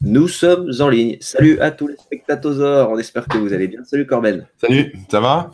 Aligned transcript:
Nous 0.00 0.28
sommes 0.28 0.70
en 0.78 0.88
ligne. 0.88 1.16
Salut 1.20 1.58
à 1.58 1.72
tous 1.72 1.88
les 1.88 1.96
spectateurs. 1.96 2.88
On 2.88 2.98
espère 2.98 3.26
que 3.26 3.36
vous 3.36 3.52
allez 3.52 3.66
bien. 3.66 3.82
Salut 3.82 4.06
Corben. 4.06 4.46
Salut, 4.56 4.92
ça 5.10 5.18
va? 5.18 5.50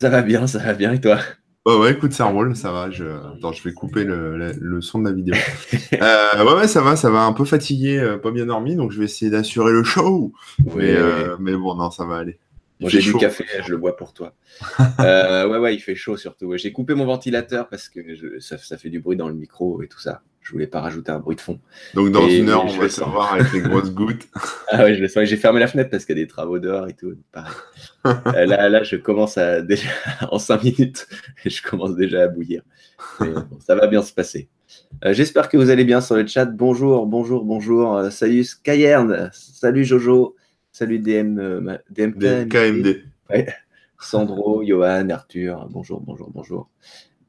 Ça 0.00 0.08
va 0.08 0.22
bien, 0.22 0.46
ça 0.46 0.60
va 0.60 0.72
bien. 0.72 0.92
Et 0.92 1.00
toi? 1.00 1.18
Oh 1.64 1.80
Ouais, 1.80 1.92
écoute, 1.92 2.12
ça 2.12 2.26
roule, 2.26 2.54
ça 2.54 2.70
va. 2.70 2.92
Je... 2.92 3.04
Attends, 3.04 3.50
je 3.50 3.64
vais 3.64 3.72
couper 3.74 4.04
le, 4.04 4.80
son 4.82 5.00
de 5.00 5.08
la 5.08 5.14
vidéo. 5.14 5.34
euh, 5.94 6.44
ouais, 6.44 6.60
ouais, 6.60 6.68
ça 6.68 6.80
va, 6.80 6.94
ça 6.94 7.10
va. 7.10 7.24
Un 7.24 7.32
peu 7.32 7.44
fatigué, 7.44 7.98
euh, 7.98 8.18
pas 8.18 8.30
bien 8.30 8.46
dormi, 8.46 8.76
donc 8.76 8.92
je 8.92 9.00
vais 9.00 9.06
essayer 9.06 9.32
d'assurer 9.32 9.72
le 9.72 9.82
show. 9.82 10.32
Mais, 10.76 10.94
euh, 10.94 11.36
mais 11.40 11.56
bon, 11.56 11.74
non, 11.74 11.90
ça 11.90 12.04
va 12.04 12.18
aller. 12.18 12.38
j'ai 12.78 13.00
du 13.00 13.14
café, 13.14 13.44
je 13.66 13.70
le 13.72 13.78
bois 13.78 13.96
pour 13.96 14.12
toi. 14.12 14.32
Ouais, 15.00 15.58
ouais, 15.58 15.74
il 15.74 15.80
fait 15.80 15.96
chaud 15.96 16.16
surtout. 16.16 16.56
J'ai 16.56 16.70
coupé 16.70 16.94
mon 16.94 17.04
ventilateur 17.04 17.68
parce 17.68 17.88
que 17.88 18.00
ça, 18.38 18.58
ça, 18.58 18.78
fait 18.78 18.90
du 18.90 19.00
bruit 19.00 19.16
dans 19.16 19.28
le 19.28 19.34
micro 19.34 19.82
et 19.82 19.88
tout 19.88 19.98
ça. 19.98 20.22
Je 20.48 20.54
voulais 20.54 20.66
pas 20.66 20.80
rajouter 20.80 21.12
un 21.12 21.18
bruit 21.18 21.36
de 21.36 21.42
fond. 21.42 21.60
Donc 21.92 22.10
dans 22.10 22.26
une 22.26 22.48
heure, 22.48 22.64
on 22.64 22.78
va 22.78 22.88
savoir 22.88 23.34
avec 23.34 23.52
les 23.52 23.60
grosses 23.60 23.92
gouttes. 23.92 24.26
ah 24.72 24.86
oui, 24.86 24.94
je 24.94 25.02
le 25.02 25.08
sens. 25.08 25.24
J'ai 25.24 25.36
fermé 25.36 25.60
la 25.60 25.66
fenêtre 25.66 25.90
parce 25.90 26.06
qu'il 26.06 26.16
y 26.16 26.22
a 26.22 26.24
des 26.24 26.26
travaux 26.26 26.58
dehors 26.58 26.88
et 26.88 26.94
tout. 26.94 27.12
Euh, 28.06 28.46
là, 28.46 28.70
là, 28.70 28.82
je 28.82 28.96
commence 28.96 29.36
à 29.36 29.60
déjà 29.60 29.90
en 30.30 30.38
cinq 30.38 30.64
minutes 30.64 31.06
je 31.44 31.60
commence 31.60 31.96
déjà 31.96 32.22
à 32.22 32.28
bouillir. 32.28 32.62
ça 33.60 33.74
va 33.74 33.88
bien 33.88 34.00
se 34.00 34.10
passer. 34.14 34.48
Euh, 35.04 35.12
j'espère 35.12 35.50
que 35.50 35.58
vous 35.58 35.68
allez 35.68 35.84
bien 35.84 36.00
sur 36.00 36.16
le 36.16 36.26
chat. 36.26 36.46
Bonjour, 36.46 37.04
bonjour, 37.04 37.44
bonjour. 37.44 37.98
Euh, 37.98 38.08
salut 38.08 38.42
Skyern. 38.42 39.28
Salut 39.34 39.84
Jojo. 39.84 40.34
Salut 40.72 40.98
DM, 40.98 41.76
DM 41.90 42.48
KMD. 42.48 43.04
Sandro, 44.00 44.62
Johan, 44.62 45.10
Arthur. 45.10 45.68
Bonjour, 45.68 46.00
bonjour, 46.00 46.30
bonjour. 46.30 46.70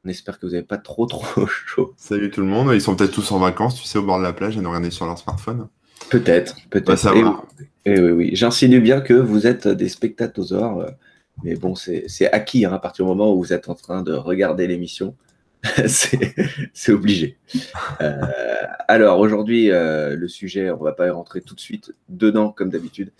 On 0.04 0.08
espère 0.08 0.38
que 0.38 0.46
vous 0.46 0.52
n'avez 0.52 0.64
pas 0.64 0.78
trop 0.78 1.06
trop 1.06 1.46
chaud. 1.66 1.94
Salut 1.96 2.30
tout 2.30 2.40
le 2.40 2.46
monde. 2.46 2.70
Ils 2.72 2.80
sont 2.80 2.96
peut-être 2.96 3.12
tous 3.12 3.32
en 3.32 3.38
vacances, 3.38 3.74
tu 3.74 3.84
sais, 3.84 3.98
au 3.98 4.02
bord 4.02 4.18
de 4.18 4.22
la 4.24 4.32
plage 4.32 4.56
et 4.56 4.60
nous 4.60 4.68
regarder 4.68 4.90
sur 4.90 5.06
leur 5.06 5.18
smartphone. 5.18 5.68
Peut-être, 6.08 6.56
peut-être. 6.70 7.14
et, 7.14 7.24
eh 7.84 8.00
oui, 8.00 8.10
oui. 8.10 8.30
J'insinue 8.32 8.80
bien 8.80 9.00
que 9.00 9.12
vous 9.12 9.46
êtes 9.46 9.68
des 9.68 9.88
spectateurs, 9.88 10.78
euh, 10.78 10.90
mais 11.44 11.54
bon, 11.54 11.74
c'est 11.74 12.32
acquis 12.32 12.64
hein, 12.64 12.72
à 12.72 12.78
partir 12.78 13.04
du 13.04 13.10
moment 13.10 13.32
où 13.32 13.42
vous 13.42 13.52
êtes 13.52 13.68
en 13.68 13.74
train 13.74 14.02
de 14.02 14.12
regarder 14.12 14.66
l'émission. 14.66 15.14
c'est 15.86 16.92
obligé. 16.92 17.36
Euh, 18.00 18.16
alors 18.88 19.18
aujourd'hui, 19.18 19.70
euh, 19.70 20.16
le 20.16 20.26
sujet, 20.26 20.70
on 20.70 20.82
va 20.82 20.92
pas 20.92 21.06
y 21.06 21.10
rentrer 21.10 21.42
tout 21.42 21.54
de 21.54 21.60
suite 21.60 21.92
dedans 22.08 22.50
comme 22.50 22.70
d'habitude 22.70 23.12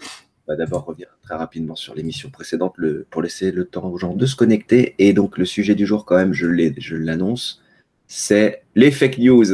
va 0.51 0.57
d'abord 0.57 0.85
revenir 0.85 1.09
très 1.23 1.37
rapidement 1.37 1.77
sur 1.77 1.95
l'émission 1.95 2.31
précédente 2.31 2.75
le, 2.77 3.07
pour 3.09 3.23
laisser 3.23 3.53
le 3.53 3.65
temps 3.65 3.89
aux 3.89 3.99
gens 3.99 4.15
de 4.15 4.27
se 4.27 4.37
connecter. 4.37 4.95
Et 4.99 5.13
donc, 5.13 5.39
le 5.39 5.45
sujet 5.45 5.75
du 5.75 5.87
jour, 5.87 6.05
quand 6.05 6.17
même, 6.17 6.33
je 6.33 6.97
l'annonce, 6.97 7.63
c'est 8.07 8.65
les 8.75 8.91
fake 8.91 9.19
news. 9.19 9.47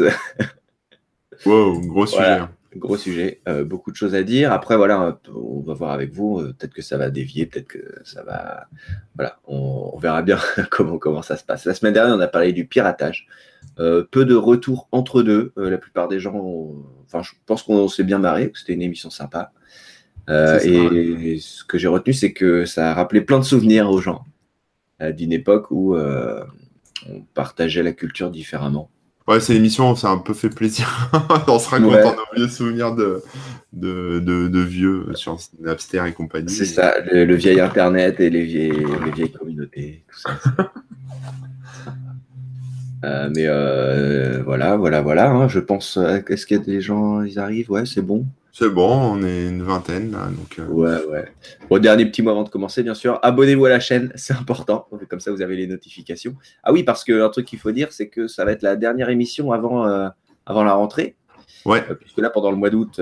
wow, 1.47 1.81
gros 1.81 2.07
sujet. 2.07 2.41
Gros 2.75 2.97
sujet, 2.99 3.41
euh, 3.49 3.65
beaucoup 3.65 3.91
de 3.91 3.97
choses 3.97 4.15
à 4.15 4.23
dire. 4.23 4.53
Après, 4.53 4.77
voilà, 4.77 5.19
on 5.35 5.61
va 5.61 5.73
voir 5.73 5.93
avec 5.93 6.13
vous. 6.13 6.41
Euh, 6.41 6.55
peut-être 6.59 6.75
que 6.75 6.83
ça 6.83 6.99
va 6.99 7.11
dévier, 7.11 7.47
peut-être 7.47 7.69
que 7.69 8.01
ça 8.05 8.23
va. 8.23 8.67
Voilà, 9.15 9.39
on, 9.47 9.97
verra 9.99 10.23
bien 10.23 10.39
comment, 10.71 10.99
comment 10.99 11.23
ça 11.23 11.37
se 11.37 11.45
passe. 11.45 11.65
La 11.65 11.75
semaine 11.75 11.95
dernière, 11.95 12.17
on 12.17 12.21
a 12.21 12.27
parlé 12.27 12.53
du 12.53 12.67
piratage. 12.67 13.29
Euh, 13.79 14.05
peu 14.11 14.25
de 14.25 14.35
retours 14.35 14.89
entre 14.93 15.23
deux. 15.23 15.53
la 15.57 15.79
plupart 15.79 16.09
des 16.09 16.21
gens, 16.21 16.75
enfin, 17.07 17.23
je 17.23 17.33
pense 17.47 17.63
qu'on 17.63 17.89
s'est 17.89 18.05
bien 18.05 18.19
marré. 18.19 18.53
C'était 18.55 18.75
une 18.75 18.83
émission 18.83 19.11
sympa. 19.11 19.53
Euh, 20.29 20.59
et 20.61 21.39
ce 21.39 21.65
que 21.65 21.79
j'ai 21.79 21.89
retenu, 21.89 22.13
c'est 22.13 22.33
que 22.33 22.65
ça 22.65 22.91
a 22.91 22.95
rappelé 22.95 23.21
plein 23.21 23.39
de 23.39 23.45
souvenirs 23.45 23.91
aux 23.91 24.01
gens 24.01 24.25
euh, 25.01 25.13
d'une 25.13 25.33
époque 25.33 25.71
où 25.71 25.95
euh, 25.95 26.43
on 27.09 27.21
partageait 27.35 27.83
la 27.83 27.93
culture 27.93 28.31
différemment. 28.31 28.91
Ouais, 29.29 29.41
c'est 29.41 29.55
l'émission, 29.55 29.97
ça 29.97 30.09
a 30.09 30.13
un 30.13 30.19
peu 30.19 30.35
fait 30.35 30.51
plaisir. 30.51 31.11
on 31.49 31.59
se 31.59 31.69
raconte 31.69 31.93
ouais. 31.93 32.05
nos 32.05 32.37
vieux 32.37 32.49
souvenirs 32.49 32.95
de, 32.95 33.23
de, 33.73 34.21
de, 34.21 34.61
vieux 34.61 35.07
sur 35.15 35.37
Napster 35.61 36.05
et 36.07 36.13
compagnie. 36.13 36.49
C'est 36.49 36.65
ça, 36.65 36.95
le, 37.01 37.35
vieil 37.35 37.59
Internet 37.59 38.21
et 38.21 38.31
les 38.31 38.45
vieilles, 38.45 38.87
les 39.05 39.11
vieilles 39.11 39.33
communautés, 39.33 40.05
tout 40.09 40.21
ça. 40.21 40.39
mais 43.35 43.47
voilà, 44.45 44.77
voilà, 44.77 45.01
voilà. 45.03 45.29
Hein, 45.29 45.49
je 45.49 45.59
pense. 45.59 45.97
Est-ce 46.29 46.47
qu'il 46.47 46.59
y 46.59 46.61
a 46.61 46.63
des 46.63 46.81
gens, 46.81 47.23
ils 47.23 47.41
arrivent? 47.41 47.73
Ouais, 47.73 47.85
c'est 47.85 48.03
bon. 48.03 48.27
C'est 48.59 48.71
bon, 48.71 48.89
on 48.89 49.23
est 49.23 49.49
une 49.49 49.63
vingtaine 49.63 50.13
là. 50.13 50.29
Donc, 50.29 50.59
euh. 50.59 50.67
Ouais, 50.69 51.05
ouais. 51.13 51.31
Bon, 51.69 51.79
dernier 51.79 52.07
petit 52.07 52.23
mot 52.23 52.31
avant 52.31 52.43
de 52.43 52.49
commencer, 52.49 52.83
bien 52.83 52.95
sûr. 52.95 53.19
Abonnez-vous 53.23 53.67
à 53.67 53.69
la 53.69 53.81
chaîne, 53.81 54.11
c'est 54.15 54.33
important. 54.33 54.89
Comme 55.11 55.21
ça, 55.21 55.31
vous 55.31 55.43
avez 55.43 55.57
les 55.57 55.67
notifications. 55.67 56.35
Ah 56.63 56.73
oui, 56.73 56.83
parce 56.83 57.05
qu'un 57.05 57.29
truc 57.29 57.45
qu'il 57.45 57.59
faut 57.59 57.71
dire, 57.71 57.93
c'est 57.93 58.09
que 58.09 58.29
ça 58.29 58.47
va 58.47 58.53
être 58.53 58.63
la 58.63 58.77
dernière 58.77 59.11
émission 59.11 59.53
avant, 59.53 59.87
euh, 59.87 60.09
avant 60.47 60.65
la 60.65 60.73
rentrée. 60.73 61.17
Ouais. 61.67 61.85
Euh, 61.91 61.95
puisque 61.97 62.17
là, 62.17 62.31
pendant 62.31 62.51
le 62.51 62.57
mois 62.57 62.71
d'août. 62.71 62.99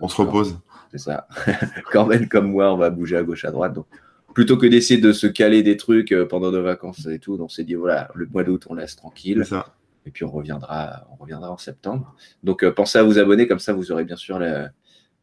on 0.00 0.08
se 0.08 0.22
repose. 0.22 0.58
C'est 0.90 1.00
ça. 1.00 1.28
Corben, 1.92 2.26
comme 2.26 2.50
moi, 2.50 2.72
on 2.72 2.78
va 2.78 2.88
bouger 2.88 3.18
à 3.18 3.22
gauche, 3.22 3.44
à 3.44 3.50
droite. 3.50 3.74
Donc, 3.74 3.84
plutôt 4.32 4.56
que 4.56 4.66
d'essayer 4.66 4.98
de 4.98 5.12
se 5.12 5.26
caler 5.26 5.62
des 5.64 5.76
trucs 5.76 6.14
pendant 6.30 6.50
nos 6.50 6.62
vacances 6.62 7.04
et 7.04 7.18
tout, 7.18 7.36
on 7.38 7.48
s'est 7.50 7.64
dit, 7.64 7.74
voilà, 7.74 8.08
le 8.14 8.24
mois 8.24 8.42
d'août, 8.42 8.64
on 8.70 8.74
laisse 8.74 8.96
tranquille. 8.96 9.42
C'est 9.44 9.50
ça 9.50 9.75
et 10.06 10.10
puis 10.10 10.24
on 10.24 10.30
reviendra, 10.30 11.06
on 11.12 11.16
reviendra 11.16 11.50
en 11.50 11.58
septembre. 11.58 12.14
Donc 12.42 12.62
euh, 12.62 12.72
pensez 12.72 12.98
à 12.98 13.02
vous 13.02 13.18
abonner, 13.18 13.46
comme 13.46 13.58
ça 13.58 13.72
vous 13.72 13.92
aurez 13.92 14.04
bien 14.04 14.16
sûr 14.16 14.38
la, 14.38 14.70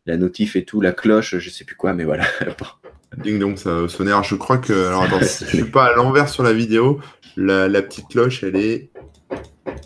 notif 0.06 0.56
et 0.56 0.66
tout, 0.66 0.82
la 0.82 0.92
cloche, 0.92 1.38
je 1.38 1.50
sais 1.50 1.64
plus 1.64 1.76
quoi, 1.76 1.94
mais 1.94 2.04
voilà. 2.04 2.26
Ding 3.18 3.40
donc 3.40 3.60
ça 3.60 3.88
sonner. 3.88 4.12
Alors 4.12 4.24
je 4.24 4.36
crois 4.36 4.58
que, 4.58 4.88
alors 4.88 5.04
attends, 5.04 5.20
je 5.22 5.46
suis 5.46 5.64
pas 5.64 5.86
à 5.86 5.96
l'envers 5.96 6.30
sur 6.30 6.44
la 6.44 6.54
vidéo. 6.54 7.00
La, 7.38 7.82
petite 7.82 8.10
cloche, 8.10 8.44
elle 8.44 8.58
est 8.58 8.92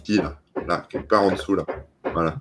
là, 0.10 0.38
là, 0.68 0.86
quelque 0.90 1.08
part 1.08 1.24
en 1.24 1.32
dessous 1.32 1.56
là. 1.56 1.66
Voilà. 2.12 2.36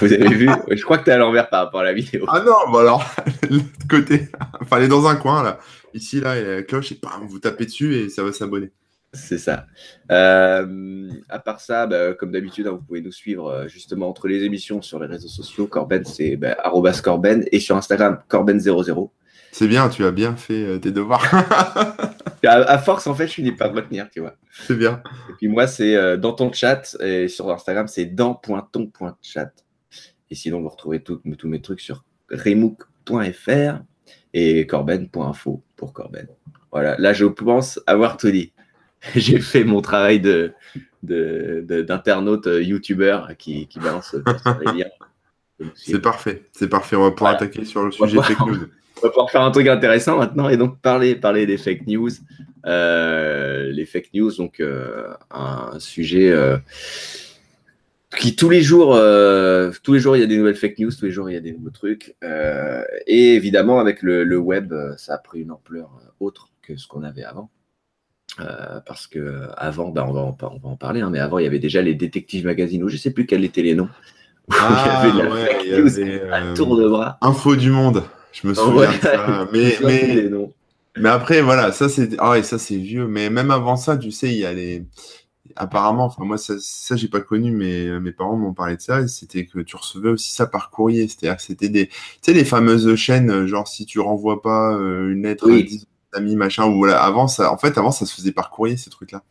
Vous 0.00 0.12
avez 0.12 0.28
vu? 0.28 0.48
Je 0.70 0.82
crois 0.82 0.98
que 0.98 1.04
tu 1.04 1.10
es 1.10 1.12
à 1.12 1.18
l'envers 1.18 1.48
par 1.50 1.64
rapport 1.64 1.80
à 1.80 1.84
la 1.84 1.92
vidéo. 1.92 2.24
Ah 2.28 2.40
non, 2.40 2.72
bah 2.72 2.80
alors, 2.80 3.04
l'autre 3.50 3.66
côté. 3.88 4.28
Enfin, 4.60 4.78
elle 4.78 4.84
est 4.84 4.88
dans 4.88 5.06
un 5.06 5.16
coin 5.16 5.42
là. 5.42 5.58
Ici, 5.92 6.20
là, 6.20 6.38
il 6.38 6.44
y 6.44 6.50
a 6.50 6.54
la 6.56 6.62
cloche 6.62 6.90
et 6.92 6.98
bam, 7.00 7.26
vous 7.28 7.38
tapez 7.38 7.66
dessus 7.66 7.94
et 7.94 8.08
ça 8.08 8.22
va 8.22 8.32
s'abonner. 8.32 8.72
C'est 9.14 9.38
ça. 9.38 9.66
Euh, 10.10 11.08
à 11.28 11.38
part 11.38 11.60
ça, 11.60 11.86
bah, 11.86 12.14
comme 12.14 12.32
d'habitude, 12.32 12.66
hein, 12.66 12.72
vous 12.72 12.82
pouvez 12.82 13.00
nous 13.00 13.12
suivre 13.12 13.46
euh, 13.46 13.68
justement 13.68 14.08
entre 14.08 14.28
les 14.28 14.42
émissions 14.42 14.82
sur 14.82 14.98
les 14.98 15.06
réseaux 15.06 15.28
sociaux. 15.28 15.66
Corben, 15.66 16.04
c'est 16.04 16.36
bah, 16.36 16.56
Corben 17.02 17.44
et 17.50 17.60
sur 17.60 17.76
Instagram, 17.76 18.20
Corben00. 18.28 19.10
C'est 19.52 19.68
bien, 19.68 19.88
tu 19.88 20.04
as 20.04 20.10
bien 20.10 20.36
fait 20.36 20.64
euh, 20.64 20.78
tes 20.78 20.90
devoirs. 20.90 21.24
à, 22.44 22.78
force, 22.78 23.06
en 23.06 23.14
fait, 23.14 23.28
je 23.28 23.34
finis 23.34 23.52
par 23.52 23.72
me 23.72 23.76
retenir, 23.76 24.10
tu 24.10 24.20
vois. 24.20 24.34
C'est 24.50 24.76
bien. 24.76 25.02
Et 25.30 25.32
puis 25.38 25.48
moi, 25.48 25.66
c'est 25.66 26.18
dans 26.18 26.32
ton 26.32 26.52
chat 26.52 26.96
et 27.00 27.28
sur 27.28 27.50
Instagram, 27.50 27.86
c'est 27.86 28.06
dans.ton.chat. 28.06 29.52
Et 30.30 30.34
sinon, 30.34 30.60
vous 30.60 30.68
retrouvez 30.68 31.02
tous 31.02 31.20
mes 31.24 31.60
trucs 31.60 31.80
sur 31.80 32.04
remook.fr 32.30 33.82
et 34.32 34.66
corben.info 34.66 35.62
pour 35.76 35.92
Corben. 35.92 36.26
Voilà, 36.72 36.96
là, 36.98 37.12
je 37.12 37.24
pense 37.24 37.80
avoir 37.86 38.16
tout 38.16 38.30
dit. 38.30 38.52
j'ai 39.16 39.40
fait 39.40 39.64
mon 39.64 39.80
travail 39.80 40.20
de, 40.20 40.52
d'internaute 41.02 42.46
euh, 42.46 42.62
youtubeur 42.62 43.36
qui, 43.36 43.66
qui 43.66 43.78
balance 43.78 44.14
les 44.14 44.72
liens. 44.72 44.90
C'est 45.74 46.00
parfait, 46.00 46.42
c'est 46.52 46.68
parfait. 46.68 46.96
On 46.96 47.02
va 47.02 47.10
pouvoir 47.10 47.34
attaquer 47.34 47.64
sur 47.64 47.84
le 47.84 47.92
sujet 47.92 48.20
fake 48.20 48.46
news. 48.46 48.56
On 48.98 49.08
va 49.08 49.10
pouvoir 49.10 49.30
faire 49.30 49.42
un 49.42 49.50
truc 49.50 49.66
intéressant 49.66 50.18
maintenant 50.18 50.48
et 50.48 50.56
donc 50.56 50.80
parler, 50.80 51.14
parler 51.14 51.46
des 51.46 51.58
fake 51.58 51.86
news. 51.86 52.10
Euh, 52.64 53.70
les 53.70 53.84
fake 53.84 54.10
news, 54.14 54.30
donc 54.36 54.60
euh, 54.60 55.12
un 55.30 55.78
sujet 55.78 56.32
qui 58.16 58.34
tous 58.36 58.48
les 58.48 58.62
jours, 58.62 58.98
tous 59.82 59.92
les 59.92 60.00
jours 60.00 60.16
il 60.16 60.20
y 60.20 60.22
a 60.22 60.26
des 60.26 60.38
nouvelles 60.38 60.54
fake 60.54 60.78
news, 60.78 60.90
tous 60.90 61.04
les 61.04 61.10
jours 61.10 61.28
il 61.28 61.34
y 61.34 61.36
a 61.36 61.40
des 61.40 61.52
nouveaux 61.52 61.70
trucs. 61.70 62.14
et 63.06 63.34
évidemment 63.34 63.78
avec 63.78 64.00
le, 64.02 64.24
le, 64.24 64.38
web, 64.38 64.72
ça 64.96 65.14
a 65.14 65.18
pris 65.18 65.42
une 65.42 65.50
ampleur 65.50 65.90
autre 66.20 66.50
que 66.62 66.76
ce 66.76 66.86
qu'on 66.86 67.02
avait 67.02 67.24
avant. 67.24 67.50
Euh, 68.40 68.80
parce 68.84 69.06
que 69.06 69.48
avant, 69.56 69.90
bah, 69.90 70.04
on, 70.08 70.12
va 70.12 70.20
en, 70.20 70.36
on, 70.42 70.58
va 70.58 70.68
en, 70.68 70.76
parler, 70.76 71.00
hein, 71.00 71.10
mais 71.10 71.20
avant 71.20 71.38
il 71.38 71.44
y 71.44 71.46
avait 71.46 71.60
déjà 71.60 71.82
les 71.82 71.94
détectives 71.94 72.44
magazines 72.44 72.82
où 72.82 72.88
je 72.88 72.96
sais 72.96 73.12
plus 73.12 73.26
quels 73.26 73.44
étaient 73.44 73.62
les 73.62 73.74
noms. 73.74 73.88
Ah, 74.50 75.06
il 75.08 75.16
y 75.16 75.20
avait, 75.22 75.30
la 75.30 75.46
fake 75.46 75.66
news 75.72 76.32
à 76.32 76.54
tour 76.54 76.76
de 76.76 76.86
bras. 76.86 77.16
Info 77.22 77.56
du 77.56 77.70
monde, 77.70 78.02
je 78.32 78.46
me 78.46 78.52
souviens 78.52 78.90
de 78.92 79.00
ça. 79.00 79.48
Mais, 79.52 79.78
mais, 79.82 80.28
mais, 80.98 81.08
après, 81.08 81.40
voilà, 81.40 81.72
ça 81.72 81.88
c'est 81.88 82.10
ah 82.18 82.42
ça 82.42 82.58
c'est 82.58 82.76
vieux. 82.76 83.06
Mais 83.06 83.30
même 83.30 83.50
avant 83.50 83.76
ça, 83.76 83.96
tu 83.96 84.10
sais, 84.10 84.28
il 84.28 84.38
y 84.38 84.44
a 84.44 84.52
les. 84.52 84.84
Apparemment, 85.56 86.04
enfin 86.04 86.24
moi 86.24 86.36
ça, 86.36 86.54
ça 86.58 86.94
j'ai 86.94 87.08
pas 87.08 87.20
connu, 87.20 87.52
mais 87.52 87.98
mes 88.00 88.12
parents 88.12 88.36
m'ont 88.36 88.52
parlé 88.52 88.76
de 88.76 88.82
ça. 88.82 89.06
C'était 89.08 89.46
que 89.46 89.60
tu 89.60 89.76
recevais 89.76 90.10
aussi 90.10 90.30
ça 90.32 90.46
par 90.46 90.68
courrier, 90.68 91.08
c'est-à-dire 91.08 91.36
que 91.36 91.42
c'était 91.42 91.70
des, 91.70 91.86
tu 91.86 91.94
sais, 92.20 92.32
les 92.34 92.44
fameuses 92.44 92.94
chaînes, 92.96 93.46
genre 93.46 93.66
si 93.66 93.86
tu 93.86 93.98
renvoies 93.98 94.42
pas 94.42 94.74
euh, 94.74 95.10
une 95.10 95.22
lettre 95.22 95.50
à 95.50 95.62
10 95.62 95.86
amis, 96.14 96.36
machin, 96.36 96.66
ou 96.66 96.78
voilà, 96.78 97.02
avant, 97.02 97.28
ça, 97.28 97.52
en 97.52 97.58
fait, 97.58 97.78
avant, 97.78 97.90
ça 97.90 98.06
se 98.06 98.14
faisait 98.14 98.32
par 98.32 98.50
courrier, 98.50 98.76
ces 98.76 98.90
trucs-là. 98.90 99.22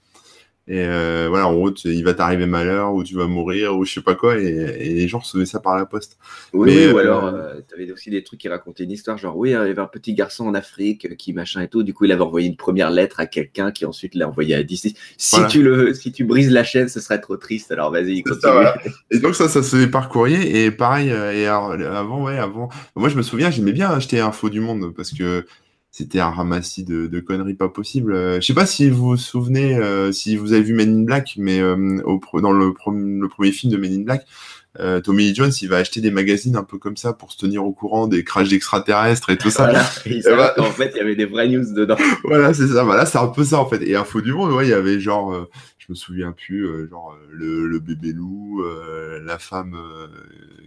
Et 0.66 0.80
euh, 0.80 1.28
voilà, 1.30 1.48
en 1.50 1.56
route, 1.56 1.84
il 1.84 2.06
va 2.06 2.14
t'arriver 2.14 2.46
malheur, 2.46 2.94
ou 2.94 3.04
tu 3.04 3.16
vas 3.16 3.28
mourir, 3.28 3.76
ou 3.76 3.84
je 3.84 3.96
sais 3.96 4.02
pas 4.02 4.16
quoi, 4.16 4.38
et, 4.38 4.94
les 4.94 5.08
gens 5.10 5.20
recevaient 5.20 5.46
ça 5.46 5.60
par 5.60 5.76
la 5.76 5.86
poste. 5.86 6.18
Oui, 6.54 6.88
ou 6.90 6.98
alors, 6.98 7.26
euh, 7.26 7.56
tu 7.68 7.76
avais 7.76 7.92
aussi 7.92 8.10
des 8.10 8.24
trucs 8.24 8.40
qui 8.40 8.48
racontaient 8.48 8.86
une 8.86 8.92
histoire, 8.92 9.18
genre, 9.18 9.36
oui, 9.36 9.50
il 9.50 9.54
y 9.54 9.56
avait 9.56 9.80
un 9.80 9.88
petit 9.88 10.14
garçon 10.14 10.48
en 10.48 10.54
Afrique 10.54 11.18
qui 11.18 11.34
machin 11.34 11.62
et 11.62 11.68
tout, 11.68 11.84
du 11.84 11.94
coup, 11.94 12.06
il 12.06 12.14
avait 12.14 12.22
envoyé 12.22 12.48
une 12.48 12.56
première 12.56 12.92
lettre 12.92 13.20
à 13.20 13.26
quelqu'un 13.26 13.72
qui 13.72 13.86
ensuite 13.86 14.16
l'a 14.16 14.26
envoyé 14.26 14.56
à 14.56 14.64
DC. 14.64 14.96
Si, 15.18 15.48
tu 15.50 15.64
le, 15.64 15.94
si 15.94 16.14
tu 16.14 16.24
brises 16.24 16.50
la 16.50 16.64
chaîne, 16.64 16.88
ce 16.88 17.02
serait 17.02 17.20
trop 17.20 17.36
triste, 17.36 17.74
alors 17.74 17.92
vas-y, 17.92 18.24
continue. 18.24 18.54
Et 19.12 19.20
donc, 19.20 19.36
ça, 19.36 19.50
ça 19.50 19.64
se 19.64 19.76
fait 19.76 19.88
par 19.88 20.08
courrier, 20.08 20.64
et 20.64 20.72
pareil, 20.72 21.10
et 21.10 21.46
avant, 21.46 22.24
ouais, 22.24 22.38
avant, 22.38 22.70
moi, 22.96 23.10
je 23.10 23.18
me 23.18 23.22
souviens, 23.22 23.52
j'aimais 23.52 23.74
bien 23.74 23.90
acheter 23.90 24.22
Info 24.22 24.50
du 24.50 24.62
Monde, 24.62 24.94
parce 24.96 25.12
que 25.12 25.46
c'était 25.94 26.20
un 26.20 26.32
ramassis 26.32 26.84
de, 26.84 27.06
de, 27.06 27.20
conneries 27.20 27.54
pas 27.54 27.70
possibles. 27.70 28.16
Euh, 28.16 28.42
je 28.42 28.48
sais 28.48 28.56
pas 28.56 28.66
si 28.66 28.90
vous 28.90 29.10
vous 29.10 29.18
souvenez, 29.18 29.76
euh, 29.76 30.12
si 30.12 30.36
vous 30.36 30.52
avez 30.54 30.64
vu 30.64 30.74
Men 30.74 31.02
in 31.02 31.04
Black, 31.04 31.36
mais 31.38 31.60
euh, 31.60 32.02
au, 32.04 32.20
dans 32.42 32.52
le, 32.52 32.74
le, 32.88 33.28
premier 33.30 33.52
film 33.52 33.72
de 33.72 33.78
Men 33.78 33.94
in 33.94 34.02
Black, 34.02 34.26
Tommy 35.04 35.26
Lee 35.26 35.36
Jones, 35.36 35.52
il 35.62 35.70
va 35.70 35.78
acheter 35.78 36.02
des 36.02 36.10
magazines 36.10 36.56
un 36.56 36.64
peu 36.64 36.80
comme 36.80 36.98
ça 36.98 37.14
pour 37.14 37.32
se 37.32 37.38
tenir 37.38 37.64
au 37.64 37.74
courant 37.74 38.08
des 38.08 38.24
crashs 38.24 38.50
d'extraterrestres 38.50 39.30
et 39.30 39.38
tout 39.38 39.52
ça. 39.52 39.66
Voilà, 39.66 40.56
bah 40.58 40.64
en 40.64 40.72
fait, 40.72 40.94
il 40.96 40.98
y 40.98 41.00
avait 41.00 41.16
des 41.16 41.26
vraies 41.26 41.48
news 41.48 41.76
dedans. 41.76 41.96
voilà, 42.24 42.56
c'est 42.56 42.66
ça. 42.66 42.84
Voilà, 42.84 43.06
c'est 43.06 43.20
un 43.20 43.28
peu 43.28 43.44
ça 43.44 43.60
en 43.60 43.68
fait. 43.68 43.84
Et 43.84 43.96
Info 43.96 44.20
du 44.20 44.34
Monde, 44.34 44.52
ouais, 44.52 44.66
il 44.66 44.72
y 44.72 44.74
avait 44.74 45.00
genre 45.00 45.48
je 45.86 45.92
me 45.92 45.96
souviens 45.96 46.32
plus, 46.32 46.66
euh, 46.66 46.88
genre 46.88 47.14
euh, 47.14 47.68
le, 47.68 47.80
bébé 47.80 48.14
loup, 48.14 48.64
euh, 48.64 49.22
la 49.26 49.38
femme 49.38 49.78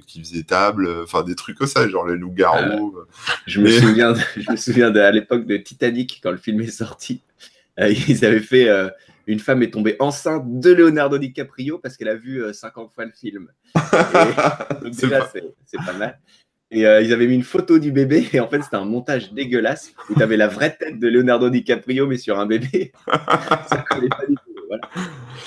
qui 0.07 0.21
faisait 0.21 0.43
table, 0.43 0.89
enfin 1.03 1.23
des 1.23 1.35
trucs 1.35 1.57
comme 1.57 1.67
ça, 1.67 1.89
genre 1.89 2.07
les 2.07 2.17
loups-garous. 2.17 2.95
je, 3.47 3.61
me 3.61 3.71
souviens, 3.71 4.15
je 4.37 4.51
me 4.51 4.57
souviens 4.57 4.95
à 4.95 5.11
l'époque 5.11 5.47
de 5.47 5.57
Titanic, 5.57 6.21
quand 6.23 6.31
le 6.31 6.37
film 6.37 6.61
est 6.61 6.71
sorti, 6.71 7.23
ils 7.79 8.25
avaient 8.25 8.41
fait 8.41 8.69
Une 9.27 9.41
femme 9.41 9.63
est 9.63 9.71
tombée 9.71 9.97
enceinte 10.01 10.61
de 10.61 10.73
Leonardo 10.73 11.19
DiCaprio 11.19 11.79
parce 11.79 11.97
qu'elle 11.97 12.09
a 12.09 12.15
vu 12.15 12.43
50 12.53 12.93
fois 12.95 13.07
le 13.07 13.13
film. 13.13 13.49
c'est 14.93 15.09
pas... 15.09 15.93
mal. 15.99 16.19
Et 16.71 16.83
ils 16.83 17.13
avaient 17.13 17.27
mis 17.27 17.37
une 17.37 17.43
photo 17.43 17.79
du 17.79 17.91
bébé 17.91 18.29
et 18.33 18.41
en 18.41 18.49
fait 18.49 18.63
c'était 18.63 18.77
un 18.77 18.85
montage 18.85 19.33
dégueulasse 19.33 19.95
où 20.11 20.15
tu 20.15 20.23
avais 20.23 20.37
la 20.37 20.49
vraie 20.49 20.77
tête 20.77 20.99
de 20.99 21.09
Leonardo 21.09 21.49
DiCaprio 21.49 22.07
mais 22.07 22.19
sur 22.19 22.39
un 22.39 22.47
bébé. 22.47 22.93
ça 23.67 23.85
collait 23.89 24.09
pas 24.09 24.27
du 24.29 24.35
tout. 24.35 24.46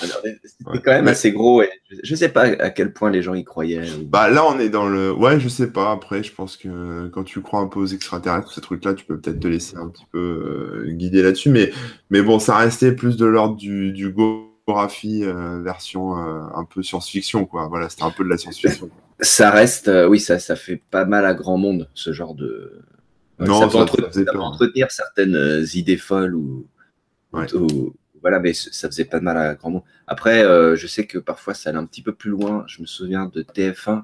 C'était 0.00 0.80
quand 0.82 0.92
même 0.92 1.08
assez 1.08 1.32
gros. 1.32 1.62
Et 1.62 1.70
je, 2.02 2.14
sais 2.14 2.28
pas 2.28 2.42
à 2.42 2.70
quel 2.70 2.92
point 2.92 3.10
les 3.10 3.22
gens 3.22 3.34
y 3.34 3.44
croyaient. 3.44 3.82
Bah 4.04 4.30
là, 4.30 4.44
on 4.46 4.58
est 4.58 4.68
dans 4.68 4.88
le. 4.88 5.12
Ouais, 5.12 5.40
je 5.40 5.48
sais 5.48 5.70
pas. 5.70 5.92
Après, 5.92 6.22
je 6.22 6.32
pense 6.32 6.56
que 6.56 7.08
quand 7.08 7.24
tu 7.24 7.40
crois 7.40 7.60
un 7.60 7.66
peu 7.66 7.80
aux 7.80 7.86
extraterrestres, 7.86 8.52
ces 8.52 8.60
trucs-là, 8.60 8.94
tu 8.94 9.04
peux 9.04 9.18
peut-être 9.18 9.40
te 9.40 9.48
laisser 9.48 9.76
un 9.76 9.88
petit 9.88 10.06
peu 10.10 10.18
euh, 10.18 10.92
guider 10.92 11.22
là-dessus. 11.22 11.50
Mais, 11.50 11.72
mais 12.10 12.22
bon, 12.22 12.38
ça 12.38 12.56
restait 12.56 12.92
plus 12.92 13.16
de 13.16 13.26
l'ordre 13.26 13.56
du, 13.56 13.92
du 13.92 14.14
Gorafi 14.66 15.24
euh, 15.24 15.60
version 15.62 16.16
euh, 16.18 16.42
un 16.54 16.64
peu 16.64 16.82
science-fiction, 16.82 17.46
quoi. 17.46 17.68
Voilà, 17.68 17.88
c'était 17.88 18.04
un 18.04 18.10
peu 18.10 18.24
de 18.24 18.30
la 18.30 18.38
science-fiction. 18.38 18.90
Ça 19.20 19.50
reste, 19.50 19.90
oui, 20.08 20.18
ça, 20.18 20.38
ça 20.38 20.56
fait 20.56 20.82
pas 20.90 21.04
mal 21.04 21.26
à 21.26 21.34
grand 21.34 21.58
monde, 21.58 21.88
ce 21.94 22.12
genre 22.12 22.34
de. 22.34 22.80
Non, 23.38 23.60
ça, 23.60 23.68
peut, 23.68 24.38
entretenir, 24.38 24.90
certaines 24.90 25.66
idées 25.72 25.96
folles 25.96 26.34
ou, 26.34 26.66
ou, 27.32 27.94
voilà, 28.20 28.40
mais 28.40 28.52
ça 28.52 28.88
faisait 28.88 29.04
pas 29.04 29.18
de 29.18 29.24
mal 29.24 29.36
à 29.36 29.54
grand 29.54 29.70
monde. 29.70 29.82
Après, 30.06 30.44
euh, 30.44 30.76
je 30.76 30.86
sais 30.86 31.06
que 31.06 31.18
parfois 31.18 31.54
ça 31.54 31.70
allait 31.70 31.78
un 31.78 31.86
petit 31.86 32.02
peu 32.02 32.12
plus 32.12 32.30
loin. 32.30 32.64
Je 32.66 32.82
me 32.82 32.86
souviens 32.86 33.30
de 33.32 33.42
TF1 33.42 34.02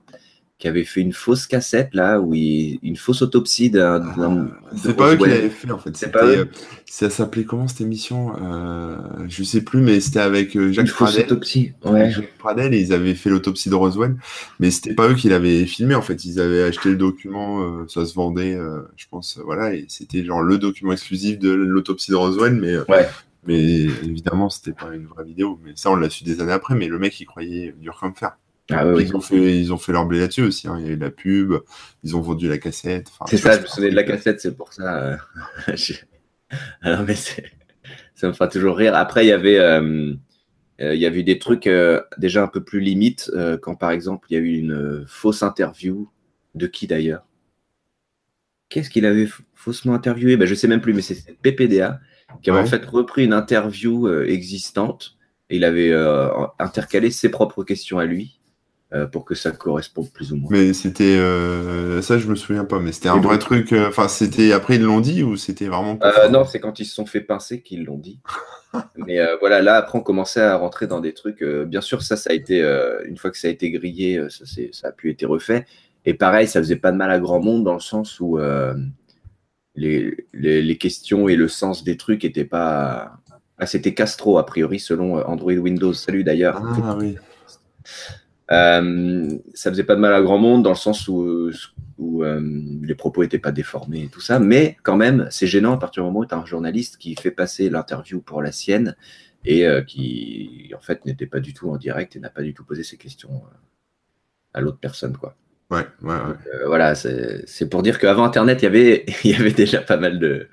qui 0.58 0.68
avait 0.68 0.84
fait 0.84 1.02
une 1.02 1.12
fausse 1.12 1.46
cassette 1.46 1.90
là, 1.92 2.18
où 2.18 2.32
une 2.34 2.96
fausse 2.96 3.20
autopsie 3.20 3.68
d'un. 3.68 4.00
Ah, 4.18 4.70
c'est 4.74 4.96
pas 4.96 5.12
eux 5.12 5.16
qui 5.16 5.28
l'avaient 5.28 5.50
fait 5.50 5.70
en 5.70 5.78
fait. 5.78 5.94
C'est 5.94 6.10
pas 6.10 6.24
euh, 6.24 6.46
Ça 6.86 7.10
s'appelait 7.10 7.44
comment 7.44 7.68
cette 7.68 7.82
émission 7.82 8.32
euh, 8.42 8.96
Je 9.28 9.44
sais 9.44 9.60
plus, 9.60 9.82
mais 9.82 10.00
c'était 10.00 10.20
avec 10.20 10.56
euh, 10.56 10.72
Jacques 10.72 10.90
Pradel. 10.90 11.26
autopsie. 11.26 11.72
Ouais. 11.84 12.10
Jacques 12.10 12.32
Pradel 12.38 12.72
et 12.72 12.80
ils 12.80 12.94
avaient 12.94 13.14
fait 13.14 13.28
l'autopsie 13.28 13.68
de 13.68 13.74
Roswell, 13.74 14.16
mais 14.58 14.70
c'était 14.70 14.94
pas 14.94 15.08
eux 15.08 15.14
qui 15.14 15.28
l'avaient 15.28 15.66
filmé 15.66 15.94
en 15.94 16.02
fait. 16.02 16.24
Ils 16.24 16.40
avaient 16.40 16.62
acheté 16.62 16.88
le 16.88 16.96
document, 16.96 17.86
ça 17.86 18.06
se 18.06 18.14
vendait, 18.14 18.58
je 18.96 19.04
pense, 19.10 19.38
voilà, 19.44 19.74
et 19.74 19.84
c'était 19.88 20.24
genre 20.24 20.42
le 20.42 20.56
document 20.56 20.92
exclusif 20.92 21.38
de 21.38 21.50
l'autopsie 21.50 22.12
de 22.12 22.16
Roswell, 22.16 22.54
mais 22.54 22.78
ouais. 22.88 23.06
Mais 23.46 23.82
évidemment, 23.82 24.48
c'était 24.48 24.72
pas 24.72 24.94
une 24.94 25.06
vraie 25.06 25.24
vidéo. 25.24 25.60
Mais 25.64 25.72
ça, 25.74 25.90
on 25.90 25.96
l'a 25.96 26.10
su 26.10 26.24
des 26.24 26.40
années 26.40 26.52
après. 26.52 26.74
Mais 26.74 26.88
le 26.88 26.98
mec, 26.98 27.18
il 27.20 27.26
croyait 27.26 27.74
dur 27.78 27.96
comme 27.98 28.14
fer. 28.14 28.36
Ah 28.70 28.84
ils, 28.98 29.14
ont 29.14 29.20
fait, 29.20 29.60
ils 29.60 29.72
ont 29.72 29.78
fait 29.78 29.92
leur 29.92 30.06
blé 30.06 30.18
là-dessus 30.18 30.42
aussi. 30.42 30.66
Hein. 30.66 30.76
Il 30.80 30.86
y 30.86 30.88
a 30.88 30.92
eu 30.92 30.96
la 30.96 31.10
pub, 31.10 31.54
ils 32.02 32.16
ont 32.16 32.20
vendu 32.20 32.48
la 32.48 32.58
cassette. 32.58 33.08
c'est 33.26 33.36
ça, 33.36 33.56
je 33.56 33.62
me 33.62 33.66
souviens 33.66 33.90
de 33.90 33.94
la 33.94 34.02
cassette, 34.02 34.40
c'est 34.40 34.56
pour 34.56 34.72
ça. 34.72 35.04
Euh, 35.04 35.16
Alors, 36.82 37.04
mais 37.04 37.14
ça 37.14 38.26
me 38.26 38.32
fera 38.32 38.48
toujours 38.48 38.76
rire. 38.76 38.96
Après, 38.96 39.24
il 39.24 39.28
y 39.28 39.32
avait, 39.32 39.58
euh, 39.58 40.12
euh, 40.80 40.94
il 40.94 41.00
y 41.00 41.06
avait 41.06 41.20
eu 41.20 41.24
des 41.24 41.38
trucs 41.38 41.68
déjà 42.18 42.42
un 42.42 42.48
peu 42.48 42.64
plus 42.64 42.80
limites, 42.80 43.30
quand 43.62 43.76
par 43.76 43.92
exemple, 43.92 44.26
il 44.30 44.34
y 44.34 44.36
a 44.36 44.40
eu 44.40 44.58
une 44.58 45.04
fausse 45.06 45.42
interview 45.42 46.10
de 46.54 46.66
qui 46.66 46.86
d'ailleurs? 46.86 47.24
Qu'est-ce 48.68 48.90
qu'il 48.90 49.06
avait 49.06 49.28
faussement 49.54 49.94
interviewé? 49.94 50.36
Ben, 50.36 50.46
Je 50.46 50.56
sais 50.56 50.66
même 50.66 50.80
plus, 50.80 50.92
mais 50.92 51.02
c'est 51.02 51.36
PPDA 51.40 52.00
qui 52.42 52.50
avait 52.50 52.60
en 52.60 52.66
fait 52.66 52.84
repris 52.84 53.24
une 53.24 53.32
interview 53.32 54.06
euh, 54.06 54.28
existante 54.28 55.16
et 55.50 55.56
il 55.56 55.64
avait 55.64 55.90
euh, 55.90 56.28
intercalé 56.58 57.10
ses 57.10 57.28
propres 57.28 57.64
questions 57.64 57.98
à 57.98 58.04
lui 58.04 58.40
euh, 58.92 59.06
pour 59.06 59.24
que 59.24 59.34
ça 59.34 59.50
corresponde 59.50 60.10
plus 60.10 60.32
ou 60.32 60.36
moins. 60.36 60.48
Mais 60.50 60.72
c'était 60.72 61.16
ça, 62.02 62.18
je 62.18 62.26
me 62.26 62.34
souviens 62.34 62.64
pas, 62.64 62.78
mais 62.80 62.92
c'était 62.92 63.08
un 63.08 63.20
vrai 63.20 63.38
truc. 63.38 63.72
Enfin, 63.72 64.08
c'était 64.08 64.52
après 64.52 64.76
ils 64.76 64.82
l'ont 64.82 65.00
dit 65.00 65.22
ou 65.22 65.36
c'était 65.36 65.66
vraiment. 65.66 65.98
non, 66.30 66.44
c'est 66.44 66.60
quand 66.60 66.80
ils 66.80 66.86
se 66.86 66.94
sont 66.94 67.06
fait 67.06 67.20
pincer 67.20 67.60
qu'ils 67.60 67.84
l'ont 67.84 67.98
dit. 67.98 68.20
mais 68.96 69.18
voilà, 69.40 69.62
là 69.62 69.76
après 69.76 69.98
on 69.98 70.02
commençait 70.02 70.42
à 70.42 70.56
rentrer 70.56 70.86
dans 70.86 71.00
des 71.00 71.14
trucs. 71.14 71.42
bien 71.42 71.80
sûr, 71.80 72.02
ça, 72.02 72.16
ça 72.16 72.30
a 72.30 72.32
été 72.34 72.60
une 73.06 73.16
fois 73.16 73.30
que 73.30 73.38
ça 73.38 73.48
a 73.48 73.50
été 73.50 73.70
grillé, 73.70 74.24
ça, 74.28 74.44
ça 74.72 74.88
a 74.88 74.92
pu 74.92 75.10
être 75.10 75.26
refait. 75.26 75.66
Et 76.04 76.14
pareil, 76.14 76.46
ça 76.46 76.60
faisait 76.60 76.76
pas 76.76 76.92
de 76.92 76.96
mal 76.96 77.10
à 77.10 77.18
grand 77.18 77.40
monde 77.40 77.64
dans 77.64 77.74
le 77.74 77.80
sens 77.80 78.20
où 78.20 78.38
les, 79.76 80.26
les, 80.32 80.78
questions 80.78 81.28
et 81.28 81.36
le 81.36 81.48
sens 81.48 81.84
des 81.84 81.96
trucs 81.96 82.24
n'étaient 82.24 82.44
pas. 82.44 83.18
Ah, 83.58 83.66
c'était 83.66 83.94
Castro, 83.94 84.38
a 84.38 84.46
priori, 84.46 84.80
selon 84.80 85.18
euh, 85.18 85.22
Android 85.24 85.52
Windows. 85.52 85.92
Salut 85.92 86.24
d'ailleurs. 86.24 86.60
Ah 86.62 86.96
oui. 86.98 87.16
Euh, 88.52 89.38
ça 89.54 89.70
faisait 89.70 89.84
pas 89.84 89.96
de 89.96 90.00
mal 90.00 90.14
à 90.14 90.22
grand 90.22 90.38
monde 90.38 90.62
dans 90.62 90.70
le 90.70 90.76
sens 90.76 91.08
où, 91.08 91.50
où 91.98 92.22
euh, 92.22 92.40
les 92.82 92.94
propos 92.94 93.22
n'étaient 93.22 93.38
pas 93.38 93.50
déformés 93.50 94.04
et 94.04 94.08
tout 94.08 94.20
ça, 94.20 94.38
mais 94.38 94.76
quand 94.82 94.96
même, 94.96 95.26
c'est 95.30 95.48
gênant 95.48 95.72
à 95.72 95.78
partir 95.78 96.02
du 96.02 96.06
moment 96.06 96.20
où 96.20 96.26
tu 96.26 96.34
as 96.34 96.38
un 96.38 96.46
journaliste 96.46 96.96
qui 96.98 97.16
fait 97.16 97.32
passer 97.32 97.70
l'interview 97.70 98.20
pour 98.20 98.42
la 98.42 98.52
sienne 98.52 98.96
et 99.44 99.64
qui, 99.86 100.72
en 100.76 100.80
fait, 100.80 101.06
n'était 101.06 101.26
pas 101.26 101.38
du 101.38 101.54
tout 101.54 101.70
en 101.70 101.76
direct 101.76 102.16
et 102.16 102.20
n'a 102.20 102.30
pas 102.30 102.42
du 102.42 102.52
tout 102.52 102.64
posé 102.64 102.82
ses 102.82 102.96
questions 102.96 103.42
à 104.52 104.60
l'autre 104.60 104.78
personne, 104.78 105.16
quoi. 105.16 105.36
Ouais, 105.70 105.86
ouais, 106.02 106.14
ouais. 106.14 106.14
Euh, 106.14 106.66
voilà, 106.66 106.94
c'est 106.94 107.68
pour 107.68 107.82
dire 107.82 107.98
qu'avant 107.98 108.24
Internet, 108.24 108.62
il 108.62 108.64
y 108.64 108.68
avait, 108.68 109.06
il 109.24 109.30
y 109.30 109.34
avait 109.34 109.52
déjà 109.52 109.80
pas 109.80 109.96
mal 109.96 110.18
de, 110.18 110.48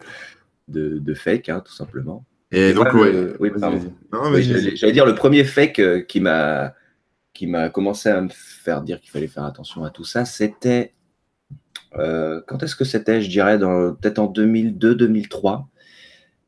de, 0.68 0.98
de 1.00 1.14
fake, 1.14 1.50
hein, 1.50 1.62
tout 1.66 1.74
simplement. 1.74 2.26
Et, 2.52 2.74
donc, 2.74 2.88
oui, 2.94 3.52
J'allais 4.76 4.94
dire 4.94 5.06
le 5.06 5.16
premier 5.16 5.44
fake 5.44 5.80
euh, 5.80 6.02
qui 6.02 6.20
m'a 6.20 6.74
qui 7.34 7.48
m'a 7.48 7.70
commencé 7.70 8.10
à 8.10 8.22
me 8.22 8.30
faire 8.30 8.84
dire 8.84 9.02
qu'il 9.02 9.10
fallait 9.10 9.28
faire 9.28 9.46
attention 9.46 9.84
à 9.84 9.90
tout 9.90 10.04
ça, 10.04 10.24
c'était 10.24 10.94
euh, 11.98 12.42
quand 12.48 12.62
est-ce 12.62 12.76
que 12.76 12.86
c'était 12.86 13.22
Je 13.22 13.30
dirais 13.30 13.58
peut-être 13.58 14.20
en 14.20 14.32
2002-2003. 14.32 15.66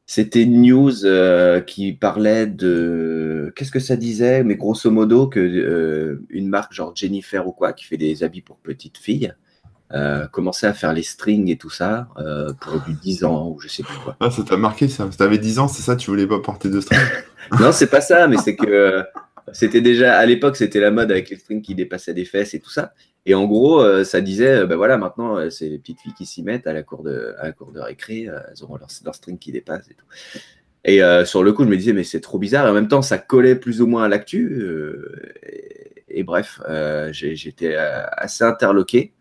C'était 0.08 0.44
une 0.44 0.62
news 0.62 1.04
euh, 1.06 1.62
qui 1.62 1.94
parlait 1.94 2.46
de 2.46 3.52
qu'est-ce 3.56 3.72
que 3.72 3.80
ça 3.80 3.96
disait, 3.96 4.44
mais 4.44 4.56
grosso 4.56 4.92
modo 4.92 5.28
que 5.28 5.40
euh, 5.40 6.24
une 6.30 6.48
marque 6.48 6.74
genre 6.74 6.96
Jennifer 6.96 7.48
ou 7.48 7.52
quoi 7.52 7.74
qui 7.74 7.86
fait 7.86 7.98
des 7.98 8.24
habits 8.24 8.42
pour 8.42 8.58
petites 8.58 9.00
filles 9.00 9.34
euh, 9.94 10.28
commençait 10.28 10.68
à 10.68 10.74
faire 10.74 10.94
les 10.94 11.02
strings 11.02 11.50
et 11.50 11.58
tout 11.58 11.72
ça 11.72 12.08
pour 12.62 12.82
du 12.82 12.94
10 12.94 13.24
ans 13.24 13.50
ou 13.50 13.60
je 13.60 13.68
sais 13.68 13.82
plus 13.82 13.98
quoi. 13.98 14.16
Ah, 14.20 14.30
ça 14.30 14.44
t'a 14.44 14.58
marqué 14.58 14.88
ça. 14.88 15.10
T'avais 15.18 15.40
10 15.40 15.58
ans, 15.58 15.68
c'est 15.68 15.82
ça, 15.82 15.96
tu 15.96 16.12
voulais 16.12 16.28
pas 16.28 16.40
porter 16.40 16.70
de 16.70 16.82
strings 16.82 17.00
Non, 17.60 17.72
c'est 17.72 17.88
pas 17.88 18.02
ça, 18.02 18.28
mais 18.28 18.38
c'est 18.38 18.56
que 18.56 19.04
c'était 19.54 19.82
déjà 19.82 20.18
à 20.18 20.26
l'époque, 20.26 20.56
c'était 20.56 20.80
la 20.80 20.92
mode 20.92 21.12
avec 21.12 21.30
les 21.30 21.38
strings 21.38 21.62
qui 21.62 21.76
dépassaient 21.76 22.14
des 22.14 22.26
fesses 22.26 22.54
et 22.54 22.60
tout 22.60 22.70
ça. 22.70 22.94
Et 23.26 23.34
en 23.34 23.46
gros, 23.46 23.82
euh, 23.82 24.04
ça 24.04 24.22
disait, 24.22 24.66
ben 24.66 24.76
voilà, 24.76 24.98
maintenant, 24.98 25.38
euh, 25.38 25.50
c'est 25.50 25.68
les 25.68 25.80
petites 25.80 26.00
filles 26.00 26.14
qui 26.14 26.26
s'y 26.26 26.44
mettent 26.44 26.68
à 26.68 26.74
la 26.74 26.84
cour 26.84 27.04
de, 27.04 27.34
à 27.40 27.46
la 27.46 27.52
cour 27.54 27.72
de 27.72 27.80
récré, 27.80 28.24
elles 28.24 28.64
auront 28.64 28.78
leur, 28.78 28.88
leur, 29.04 29.16
string 29.16 29.40
qui 29.40 29.52
dépasse 29.52 29.90
et 29.90 29.96
tout. 29.96 30.06
Et 30.88 31.02
sur 31.26 31.42
le 31.42 31.52
coup, 31.52 31.64
je 31.64 31.70
me 31.70 31.78
disais, 31.78 31.94
mais 31.94 32.04
c'est 32.04 32.22
trop 32.22 32.38
bizarre. 32.38 32.68
Et 32.68 32.70
en 32.70 32.74
même 32.74 32.88
temps, 32.88 33.02
ça 33.02 33.18
collait 33.18 33.56
plus 33.56 33.82
ou 33.82 33.88
moins 33.88 34.04
à 34.04 34.08
l'actu. 34.08 34.64
Et, 36.08 36.24
bref, 36.24 36.62
j'étais 37.10 37.76
assez 37.76 38.44
interloqué. 38.44 39.12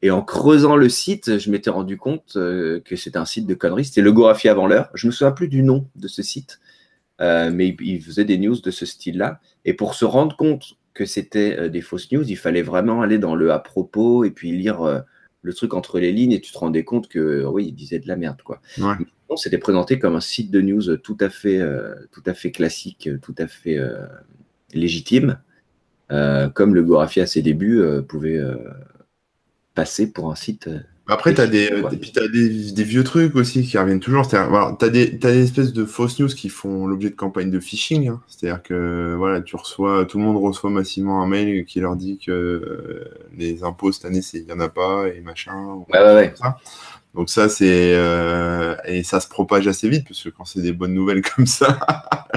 Et 0.00 0.10
en 0.10 0.22
creusant 0.22 0.76
le 0.76 0.88
site, 0.88 1.38
je 1.38 1.50
m'étais 1.50 1.68
rendu 1.68 1.98
compte 1.98 2.32
que 2.32 2.96
c'était 2.96 3.18
un 3.18 3.26
site 3.26 3.46
de 3.46 3.52
conneries. 3.52 3.84
C'était 3.84 4.00
le 4.00 4.12
Gorafi 4.12 4.48
avant 4.48 4.66
l'heure. 4.66 4.88
Je 4.94 5.06
me 5.06 5.12
souviens 5.12 5.32
plus 5.32 5.48
du 5.48 5.62
nom 5.62 5.86
de 5.94 6.08
ce 6.08 6.22
site. 6.22 6.58
Euh, 7.24 7.50
mais 7.50 7.74
il, 7.80 8.02
faisait 8.02 8.24
des 8.24 8.36
news 8.36 8.60
de 8.60 8.70
ce 8.70 8.84
style-là. 8.84 9.40
Et 9.64 9.72
pour 9.72 9.94
se 9.94 10.04
rendre 10.04 10.36
compte 10.36 10.74
que 10.92 11.06
c'était 11.06 11.56
euh, 11.58 11.68
des 11.68 11.80
fausses 11.80 12.12
news, 12.12 12.28
il 12.28 12.36
fallait 12.36 12.62
vraiment 12.62 13.00
aller 13.00 13.18
dans 13.18 13.34
le 13.34 13.50
à 13.50 13.58
propos 13.58 14.24
et 14.24 14.30
puis 14.30 14.52
lire 14.52 14.82
euh, 14.82 15.00
le 15.42 15.54
truc 15.54 15.72
entre 15.72 15.98
les 15.98 16.12
lignes 16.12 16.32
et 16.32 16.40
tu 16.40 16.52
te 16.52 16.58
rendais 16.58 16.84
compte 16.84 17.08
que 17.08 17.44
oui, 17.46 17.66
il 17.68 17.74
disait 17.74 17.98
de 17.98 18.08
la 18.08 18.16
merde. 18.16 18.42
quoi. 18.42 18.60
Non, 18.78 19.36
c'était 19.36 19.58
présenté 19.58 19.98
comme 19.98 20.16
un 20.16 20.20
site 20.20 20.50
de 20.50 20.60
news 20.60 20.96
tout 20.98 21.16
à 21.18 21.30
fait, 21.30 21.60
tout 22.12 22.22
à 22.26 22.34
fait 22.34 22.50
classique, 22.50 23.08
tout 23.20 23.34
à 23.38 23.46
fait 23.46 23.78
légitime, 24.72 25.38
comme 26.08 26.74
le 26.74 26.82
Gorafi 26.82 27.20
à 27.20 27.26
ses 27.26 27.42
débuts 27.42 27.82
pouvait 28.08 28.40
passer 29.74 30.12
pour 30.12 30.30
un 30.30 30.34
site 30.34 30.70
après, 31.06 31.34
tu 31.34 31.40
as, 31.42 31.46
des, 31.46 31.70
des, 32.72 32.82
vieux 32.82 33.04
trucs 33.04 33.36
aussi 33.36 33.62
qui 33.62 33.76
reviennent 33.76 34.00
toujours. 34.00 34.26
Tu 34.26 34.36
as, 34.36 34.88
des, 34.88 35.42
espèces 35.42 35.74
de 35.74 35.84
fausses 35.84 36.18
news 36.18 36.28
qui 36.28 36.48
font 36.48 36.86
l'objet 36.86 37.10
de 37.10 37.14
campagnes 37.14 37.50
de 37.50 37.60
phishing. 37.60 38.08
Hein. 38.08 38.22
C'est-à-dire 38.26 38.62
que 38.62 39.14
voilà, 39.18 39.42
tu 39.42 39.54
reçois, 39.56 40.06
tout 40.06 40.16
le 40.16 40.24
monde 40.24 40.42
reçoit 40.42 40.70
massivement 40.70 41.22
un 41.22 41.26
mail 41.26 41.66
qui 41.66 41.80
leur 41.80 41.96
dit 41.96 42.18
que 42.18 42.32
euh, 42.32 43.04
les 43.36 43.64
impôts 43.64 43.92
cette 43.92 44.06
année, 44.06 44.20
il 44.32 44.44
n'y 44.44 44.52
en 44.52 44.60
a 44.60 44.70
pas 44.70 45.08
et 45.08 45.20
machin. 45.20 45.84
Ouais, 45.92 45.98
ouais, 45.98 46.14
ouais. 46.14 46.32
Ça. 46.36 46.56
Donc 47.14 47.30
ça, 47.30 47.48
c'est 47.48 47.94
euh, 47.94 48.74
et 48.86 49.04
ça 49.04 49.20
se 49.20 49.28
propage 49.28 49.68
assez 49.68 49.88
vite 49.88 50.04
parce 50.08 50.22
que 50.22 50.30
quand 50.30 50.44
c'est 50.44 50.62
des 50.62 50.72
bonnes 50.72 50.94
nouvelles 50.94 51.22
comme 51.36 51.46
ça, 51.46 51.78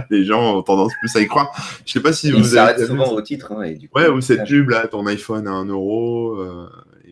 les 0.09 0.23
gens 0.23 0.57
ont 0.57 0.61
tendance 0.61 0.91
plus 0.99 1.15
à 1.15 1.21
y 1.21 1.27
croire. 1.27 1.51
Je 1.85 1.93
sais 1.93 2.01
pas 2.01 2.13
si 2.13 2.31
vous 2.31 2.57
avez 2.57 2.85
souvent 2.85 3.11
au 3.11 3.21
titre. 3.21 3.53
Hein, 3.53 3.73
ouais, 3.95 4.07
ou 4.07 4.19
cette 4.19 4.43
pub 4.45 4.69
là, 4.69 4.87
ton 4.87 5.05
iPhone 5.07 5.47
à 5.47 5.51
1 5.51 5.65
euro. 5.65 6.35
Euh, 6.35 6.69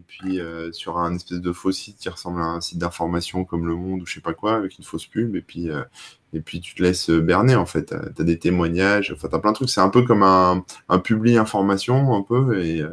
puis 0.08 0.40
euh, 0.40 0.72
sur 0.72 0.98
un 0.98 1.16
espèce 1.16 1.42
de 1.42 1.52
faux 1.52 1.72
site 1.72 1.98
qui 1.98 2.10
ressemble 2.10 2.42
à 2.42 2.46
un 2.46 2.62
site 2.62 2.78
d'information 2.78 3.46
comme 3.46 3.66
Le 3.66 3.76
Monde 3.76 4.02
ou 4.02 4.06
je 4.06 4.14
sais 4.14 4.22
pas 4.22 4.34
quoi, 4.34 4.56
avec 4.56 4.78
une 4.78 4.84
fausse 4.84 5.06
pub, 5.06 5.36
et 5.36 5.42
puis, 5.42 5.70
euh, 5.70 5.84
et 6.34 6.42
puis 6.42 6.62
tu 6.62 6.76
te 6.76 6.84
laisses 6.84 7.10
berner 7.10 7.56
en 7.56 7.66
fait. 7.66 7.94
Tu 8.16 8.22
as 8.22 8.26
des 8.26 8.40
témoignages, 8.40 9.12
enfin 9.16 9.28
tu 9.28 9.36
as 9.36 9.40
plein 9.40 9.52
de 9.52 9.56
trucs. 9.56 9.70
C'est 9.70 9.82
un 9.82 9.90
peu 9.90 10.04
comme 10.04 10.24
un, 10.24 10.64
un 10.90 11.00
publi 11.00 11.38
information, 11.38 12.16
un 12.16 12.22
peu, 12.22 12.64
et, 12.64 12.82
euh, 12.82 12.90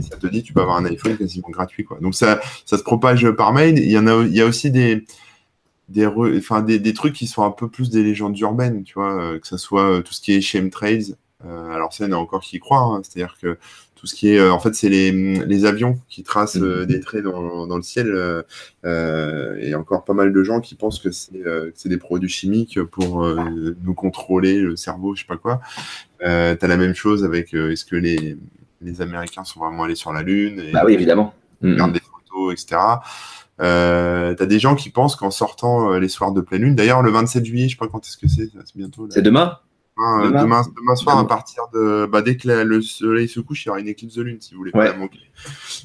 ça 0.00 0.16
te 0.16 0.26
dit 0.26 0.42
tu 0.42 0.52
peux 0.52 0.60
avoir 0.60 0.76
un 0.76 0.84
iPhone 0.84 1.16
quasiment 1.16 1.50
gratuit. 1.50 1.84
Quoi. 1.84 1.98
Donc 2.00 2.14
ça, 2.14 2.40
ça 2.64 2.78
se 2.78 2.82
propage 2.82 3.30
par 3.32 3.52
mail. 3.52 3.78
Il 3.78 3.90
y, 3.90 3.98
en 3.98 4.06
a, 4.06 4.22
il 4.24 4.34
y 4.34 4.40
a 4.40 4.46
aussi 4.46 4.70
des. 4.70 5.04
Des, 5.88 6.06
enfin, 6.06 6.62
des, 6.62 6.78
des, 6.78 6.94
trucs 6.94 7.14
qui 7.14 7.26
sont 7.26 7.42
un 7.42 7.50
peu 7.50 7.68
plus 7.68 7.90
des 7.90 8.04
légendes 8.04 8.38
urbaines, 8.38 8.84
tu 8.84 8.94
vois, 8.94 9.36
que 9.40 9.46
ce 9.48 9.56
soit 9.56 10.00
tout 10.04 10.12
ce 10.12 10.20
qui 10.20 10.32
est 10.32 10.40
chemtrails. 10.40 11.16
alors 11.42 11.92
ça, 11.92 12.04
il 12.04 12.10
y 12.10 12.14
en 12.14 12.16
a 12.16 12.20
encore 12.20 12.42
qui 12.42 12.58
y 12.58 12.60
croient, 12.60 12.78
hein. 12.78 13.00
c'est-à-dire 13.02 13.36
que 13.42 13.58
tout 14.00 14.06
ce 14.06 14.14
qui 14.14 14.32
est, 14.32 14.38
euh, 14.38 14.50
en 14.50 14.58
fait, 14.58 14.74
c'est 14.74 14.88
les, 14.88 15.12
les, 15.12 15.64
avions 15.66 15.98
qui 16.08 16.22
tracent 16.22 16.56
euh, 16.56 16.80
mhm. 16.80 16.86
des 16.86 17.00
traits 17.00 17.22
dans, 17.22 17.66
dans 17.66 17.76
le 17.76 17.82
ciel. 17.82 18.10
Euh, 18.86 19.56
et 19.60 19.74
encore 19.74 20.06
pas 20.06 20.14
mal 20.14 20.32
de 20.32 20.42
gens 20.42 20.60
qui 20.62 20.74
pensent 20.74 20.98
que 20.98 21.10
c'est 21.10 21.88
des 21.88 21.98
produits 21.98 22.30
chimiques 22.30 22.82
pour 22.82 23.26
nous 23.26 23.94
contrôler 23.94 24.58
le 24.58 24.76
cerveau, 24.76 25.14
je 25.14 25.20
sais 25.20 25.26
pas 25.26 25.36
quoi. 25.36 25.60
tu 26.20 26.24
as 26.26 26.66
la 26.66 26.76
même 26.78 26.94
chose 26.94 27.24
avec 27.24 27.52
est-ce 27.52 27.84
que 27.84 27.96
les, 27.96 28.38
les 28.80 29.02
Américains 29.02 29.44
sont 29.44 29.60
vraiment 29.60 29.82
allés 29.82 29.94
sur 29.94 30.14
la 30.14 30.22
Lune 30.22 30.60
et, 30.60 30.72
Bah 30.72 30.82
oui, 30.86 30.94
évidemment. 30.94 31.34
Regardent 31.62 31.92
des 31.92 32.00
photos, 32.00 32.54
etc. 32.54 32.80
Euh, 33.60 34.32
t'as 34.32 34.46
des 34.46 34.58
gens 34.58 34.74
qui 34.74 34.88
pensent 34.88 35.16
qu'en 35.16 35.30
sortant 35.30 35.98
les 35.98 36.08
soirs 36.08 36.32
de 36.32 36.40
pleine 36.40 36.62
lune, 36.62 36.74
d'ailleurs 36.74 37.02
le 37.02 37.10
27 37.10 37.44
juillet, 37.44 37.68
je 37.68 37.72
sais 37.72 37.76
pas 37.76 37.88
quand 37.88 38.06
est-ce 38.06 38.16
que 38.16 38.28
c'est, 38.28 38.48
c'est 38.64 38.76
bientôt. 38.76 39.06
C'est 39.10 39.20
demain? 39.20 39.58
Demain, 40.30 40.62
demain, 40.76 40.94
soir, 40.96 41.18
à 41.18 41.26
partir 41.26 41.64
de. 41.72 42.06
Bah, 42.06 42.22
dès 42.22 42.36
que 42.36 42.48
le 42.48 42.82
soleil 42.82 43.28
se 43.28 43.40
couche, 43.40 43.64
il 43.64 43.68
y 43.68 43.70
aura 43.70 43.80
une 43.80 43.88
éclipse 43.88 44.14
de 44.14 44.22
lune, 44.22 44.40
si 44.40 44.54
vous 44.54 44.58
voulez 44.58 44.72
pas 44.72 44.84
la 44.84 44.96
manquer. 44.96 45.20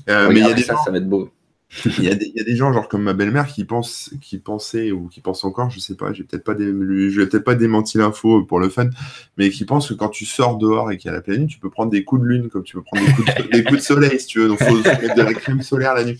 Euh, 0.09 0.29
mais 0.29 0.39
il 0.39 0.47
y 0.47 0.51
a 0.51 0.53
des 0.53 0.63
ça, 0.63 0.75
ça 0.83 0.91
va 0.91 0.97
être 0.97 1.09
beau. 1.09 1.29
Il 1.97 2.03
y, 2.03 2.09
a 2.09 2.15
des, 2.15 2.31
y, 2.33 2.39
a 2.39 2.43
des 2.43 2.55
gens, 2.55 2.71
genre 2.71 2.87
comme 2.87 3.03
ma 3.03 3.13
belle-mère, 3.13 3.47
qui 3.47 3.65
pensent, 3.65 4.13
qui 4.21 4.37
pensaient 4.37 4.91
ou 4.91 5.07
qui 5.07 5.19
pensent 5.19 5.43
encore, 5.43 5.69
je 5.69 5.79
sais 5.79 5.95
pas, 5.95 6.13
j'ai 6.13 6.23
peut-être 6.23 6.43
pas, 6.43 6.53
dé, 6.53 6.65
peut-être 6.71 7.43
pas 7.43 7.55
démenti 7.55 7.97
l'info 7.97 8.43
pour 8.43 8.59
le 8.59 8.69
fun, 8.69 8.89
mais 9.37 9.49
qui 9.49 9.65
pensent 9.65 9.89
que 9.89 9.93
quand 9.93 10.09
tu 10.09 10.25
sors 10.25 10.57
dehors 10.57 10.91
et 10.91 10.97
qu'il 10.97 11.09
y 11.09 11.13
a 11.13 11.15
la 11.15 11.21
pleine 11.21 11.39
lune, 11.39 11.47
tu 11.47 11.59
peux 11.59 11.69
prendre 11.69 11.91
des 11.91 12.03
coups 12.03 12.21
de 12.21 12.27
lune 12.27 12.49
comme 12.49 12.63
tu 12.63 12.77
peux 12.77 12.83
prendre 12.83 13.05
des 13.05 13.13
coups 13.13 13.35
de, 13.35 13.51
des 13.51 13.63
coups 13.63 13.79
de 13.79 13.83
soleil 13.83 14.19
si 14.19 14.27
tu 14.27 14.39
veux. 14.39 14.47
Donc 14.47 14.59
faut, 14.59 14.75
faut 14.75 14.83
mettre 14.83 15.15
de 15.15 15.21
la 15.21 15.33
crème 15.33 15.61
solaire 15.61 15.95
la 15.95 16.05
nuit. 16.05 16.19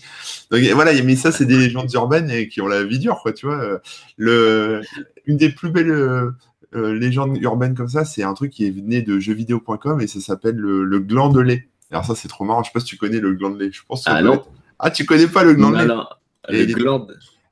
Donc 0.50 0.60
voilà, 0.74 0.92
mais 1.02 1.16
ça 1.16 1.32
c'est 1.32 1.46
des 1.46 1.58
légendes 1.58 1.90
urbaines 1.94 2.30
et 2.30 2.48
qui 2.48 2.60
ont 2.60 2.68
la 2.68 2.84
vie 2.84 2.98
dure, 2.98 3.20
quoi. 3.22 3.32
Tu 3.32 3.46
vois, 3.46 3.80
le, 4.16 4.82
une 5.26 5.36
des 5.36 5.50
plus 5.50 5.70
belles 5.70 6.32
euh, 6.74 6.94
légende 6.94 7.36
urbaine 7.40 7.74
comme 7.74 7.88
ça, 7.88 8.04
c'est 8.04 8.22
un 8.22 8.34
truc 8.34 8.52
qui 8.52 8.66
est 8.66 8.70
né 8.70 9.02
de 9.02 9.18
jeuxvideo.com 9.18 10.00
et 10.00 10.06
ça 10.06 10.20
s'appelle 10.20 10.56
le, 10.56 10.98
gland 10.98 11.28
de 11.30 11.40
lait. 11.40 11.68
Alors 11.90 12.04
ça, 12.04 12.14
c'est 12.14 12.28
trop 12.28 12.44
marrant. 12.44 12.62
Je 12.62 12.68
sais 12.68 12.72
pas 12.72 12.80
si 12.80 12.86
tu 12.86 12.96
connais 12.96 13.20
le 13.20 13.32
gland 13.34 13.50
de 13.50 13.58
lait. 13.58 13.70
Je 13.72 13.82
pense 13.86 14.02
ah 14.06 14.22
non. 14.22 14.42
Ah, 14.78 14.90
tu 14.90 15.06
connais 15.06 15.28
pas 15.28 15.44
le 15.44 15.54
gland 15.54 15.70
de 15.70 15.78
lait? 15.78 15.86
Non. 15.86 16.04
Le 16.48 16.64
gland. 16.74 17.06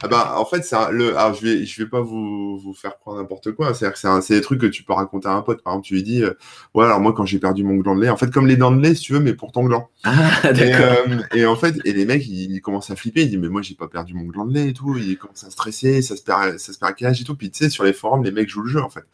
Ah 0.05 0.09
bah, 0.09 0.35
en 0.37 0.45
fait, 0.45 0.63
c'est 0.63 0.77
le. 0.91 1.17
Alors, 1.17 1.33
je 1.33 1.41
vais, 1.41 1.65
je 1.65 1.83
vais 1.83 1.89
pas 1.89 2.03
vous, 2.03 2.59
vous 2.59 2.75
faire 2.75 2.99
prendre 2.99 3.17
n'importe 3.17 3.53
quoi. 3.53 3.73
C'est-à-dire 3.73 3.95
que 3.95 4.21
c'est 4.21 4.35
des 4.35 4.43
trucs 4.43 4.61
que 4.61 4.67
tu 4.67 4.83
peux 4.83 4.93
raconter 4.93 5.29
à 5.29 5.33
un 5.33 5.41
pote. 5.41 5.63
Par 5.63 5.73
exemple, 5.73 5.87
tu 5.87 5.95
lui 5.95 6.03
dis, 6.03 6.23
euh, 6.23 6.35
ouais, 6.75 6.85
alors 6.85 7.01
moi, 7.01 7.15
quand 7.15 7.25
j'ai 7.25 7.39
perdu 7.39 7.65
mon 7.65 7.77
gland 7.77 7.97
de 7.97 8.03
lait, 8.03 8.11
en 8.11 8.19
fait, 8.19 8.31
comme 8.31 8.47
les 8.47 8.59
dents 8.59 8.71
de 8.71 8.83
lait, 8.83 8.95
si 8.95 9.01
tu 9.01 9.15
veux, 9.15 9.21
mais 9.21 9.33
pour 9.33 9.51
ton 9.51 9.65
gland. 9.65 9.89
Ah, 10.03 10.53
d'accord. 10.53 11.07
Euh, 11.09 11.23
et, 11.35 11.47
en 11.47 11.57
fait, 11.57 11.77
et 11.87 11.95
les 11.95 12.05
mecs, 12.05 12.27
ils, 12.27 12.61
commencent 12.61 12.91
à 12.91 12.97
flipper. 12.97 13.23
Ils 13.23 13.31
disent, 13.31 13.39
mais 13.39 13.49
moi, 13.49 13.63
j'ai 13.63 13.77
pas 13.77 13.89
perdu 13.89 14.13
mon 14.13 14.25
gland 14.25 14.45
de 14.45 14.53
lait 14.53 14.69
et 14.69 14.73
tout. 14.75 14.95
Ils 14.99 15.17
commencent 15.17 15.45
à 15.45 15.51
stresser, 15.51 16.03
ça 16.03 16.17
se 16.17 16.23
perd, 16.23 16.59
ça 16.59 16.75
se 16.75 16.79
perd 16.79 16.91
à 16.91 16.93
quel 16.93 17.09
âge 17.09 17.23
et 17.23 17.25
tout. 17.25 17.35
Puis, 17.35 17.51
tu 17.51 17.65
sais, 17.65 17.71
sur 17.71 17.85
les 17.85 17.95
forums, 17.95 18.23
les 18.25 18.31
mecs 18.31 18.51
jouent 18.51 18.65
le 18.65 18.69
jeu, 18.69 18.83
en 18.83 18.91
fait. 18.91 19.05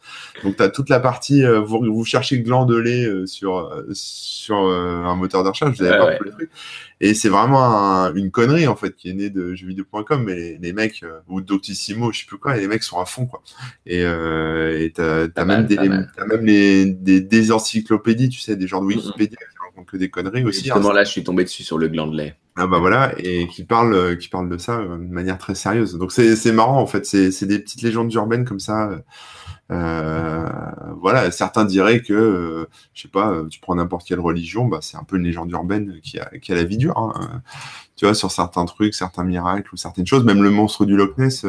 Donc, 0.43 0.57
tu 0.57 0.63
as 0.63 0.67
toute 0.67 0.89
la 0.89 0.99
partie, 0.99 1.45
euh, 1.45 1.61
vous, 1.61 1.79
vous 1.81 2.05
cherchez 2.05 2.41
gland 2.41 2.65
de 2.65 2.75
lait 2.75 3.07
sur, 3.27 3.71
sur 3.93 4.57
un 4.57 5.15
moteur 5.15 5.45
de 5.45 5.49
recherche, 5.49 5.77
vous 5.77 5.83
avez 5.83 5.97
pas 5.97 6.15
tous 6.17 6.25
les 6.25 6.31
trucs. 6.31 6.49
Et 7.03 7.15
c'est 7.15 7.29
vraiment 7.29 8.13
une 8.13 8.29
connerie, 8.29 8.67
en 8.67 8.75
fait, 8.75 8.95
qui 8.95 9.09
est 9.09 9.13
née 9.13 9.31
de 9.31 9.55
jeuxvideo.com. 9.55 10.23
Mais 10.23 10.59
les, 10.61 10.71
mecs, 10.71 11.01
euh, 11.01 11.19
ou 11.27 11.41
Doctissimo, 11.41 12.11
je 12.11 12.19
sais 12.19 12.25
plus 12.27 12.37
quoi, 12.37 12.55
et 12.55 12.61
les 12.61 12.67
mecs 12.67 12.83
sont 12.83 12.99
à 12.99 13.05
fond, 13.05 13.25
quoi. 13.25 13.41
Et 13.87 14.03
euh, 14.05 14.87
t'as 14.93 15.27
as 15.35 15.45
même, 15.45 15.65
des, 15.65 15.79
as 15.79 16.25
même 16.27 16.45
les, 16.45 16.85
des, 16.85 17.19
des, 17.19 17.51
encyclopédies, 17.51 18.29
tu 18.29 18.39
sais, 18.39 18.55
des 18.55 18.67
genres 18.67 18.81
de 18.81 18.85
Wikipédia 18.85 19.35
qui 19.35 19.57
racontent 19.65 19.85
que 19.85 19.97
des 19.97 20.11
conneries 20.11 20.45
aussi. 20.45 20.69
Hein. 20.69 20.75
Justement, 20.75 20.93
là, 20.93 21.03
je 21.03 21.09
suis 21.09 21.23
tombé 21.23 21.43
dessus 21.43 21.63
sur 21.63 21.79
le 21.79 21.87
gland 21.87 22.05
de 22.05 22.15
lait. 22.15 22.35
Ah 22.55 22.67
bah 22.67 22.77
voilà, 22.77 23.13
et 23.17 23.47
qui 23.47 23.63
parle, 23.63 24.17
qui 24.17 24.27
parle 24.27 24.49
de 24.49 24.57
ça 24.59 24.77
euh, 24.77 24.97
de 24.97 25.11
manière 25.11 25.39
très 25.39 25.55
sérieuse. 25.55 25.97
Donc 25.97 26.11
c'est 26.11 26.51
marrant, 26.51 26.79
en 26.79 26.85
fait. 26.85 27.07
C'est 27.07 27.45
des 27.45 27.57
petites 27.57 27.81
légendes 27.81 28.13
urbaines 28.13 28.45
comme 28.45 28.59
ça. 28.59 29.01
Euh, 29.71 30.49
voilà, 30.97 31.31
certains 31.31 31.65
diraient 31.65 32.01
que, 32.01 32.13
euh, 32.13 32.69
je 32.93 33.03
sais 33.03 33.07
pas, 33.07 33.31
euh, 33.31 33.47
tu 33.47 33.59
prends 33.59 33.75
n'importe 33.75 34.05
quelle 34.05 34.19
religion, 34.19 34.65
bah, 34.65 34.79
c'est 34.81 34.97
un 34.97 35.03
peu 35.03 35.17
une 35.17 35.23
légende 35.23 35.49
urbaine 35.51 35.99
qui 36.01 36.19
a, 36.19 36.25
qui 36.39 36.51
a 36.51 36.55
la 36.55 36.63
vie 36.63 36.77
dure. 36.77 36.97
Hein. 36.97 37.41
Tu 37.95 38.05
vois, 38.05 38.13
sur 38.13 38.31
certains 38.31 38.65
trucs, 38.65 38.93
certains 38.93 39.23
miracles 39.23 39.73
ou 39.73 39.77
certaines 39.77 40.07
choses, 40.07 40.25
même 40.25 40.43
le 40.43 40.49
monstre 40.49 40.85
du 40.85 40.95
Loch 40.95 41.17
Ness, 41.17 41.45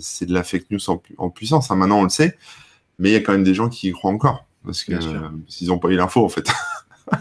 c'est 0.00 0.26
de 0.26 0.34
la 0.34 0.44
fake 0.44 0.70
news 0.70 0.90
en, 1.18 1.30
puissance. 1.30 1.70
Hein. 1.70 1.76
Maintenant, 1.76 2.00
on 2.00 2.04
le 2.04 2.10
sait, 2.10 2.36
mais 2.98 3.10
il 3.10 3.12
y 3.12 3.16
a 3.16 3.20
quand 3.20 3.32
même 3.32 3.44
des 3.44 3.54
gens 3.54 3.68
qui 3.68 3.88
y 3.88 3.92
croient 3.92 4.12
encore 4.12 4.46
parce 4.64 4.84
qu'ils 4.84 4.98
n'ont 5.68 5.78
pas 5.78 5.88
eu 5.88 5.96
l'info 5.96 6.24
en 6.24 6.28
fait. 6.28 6.48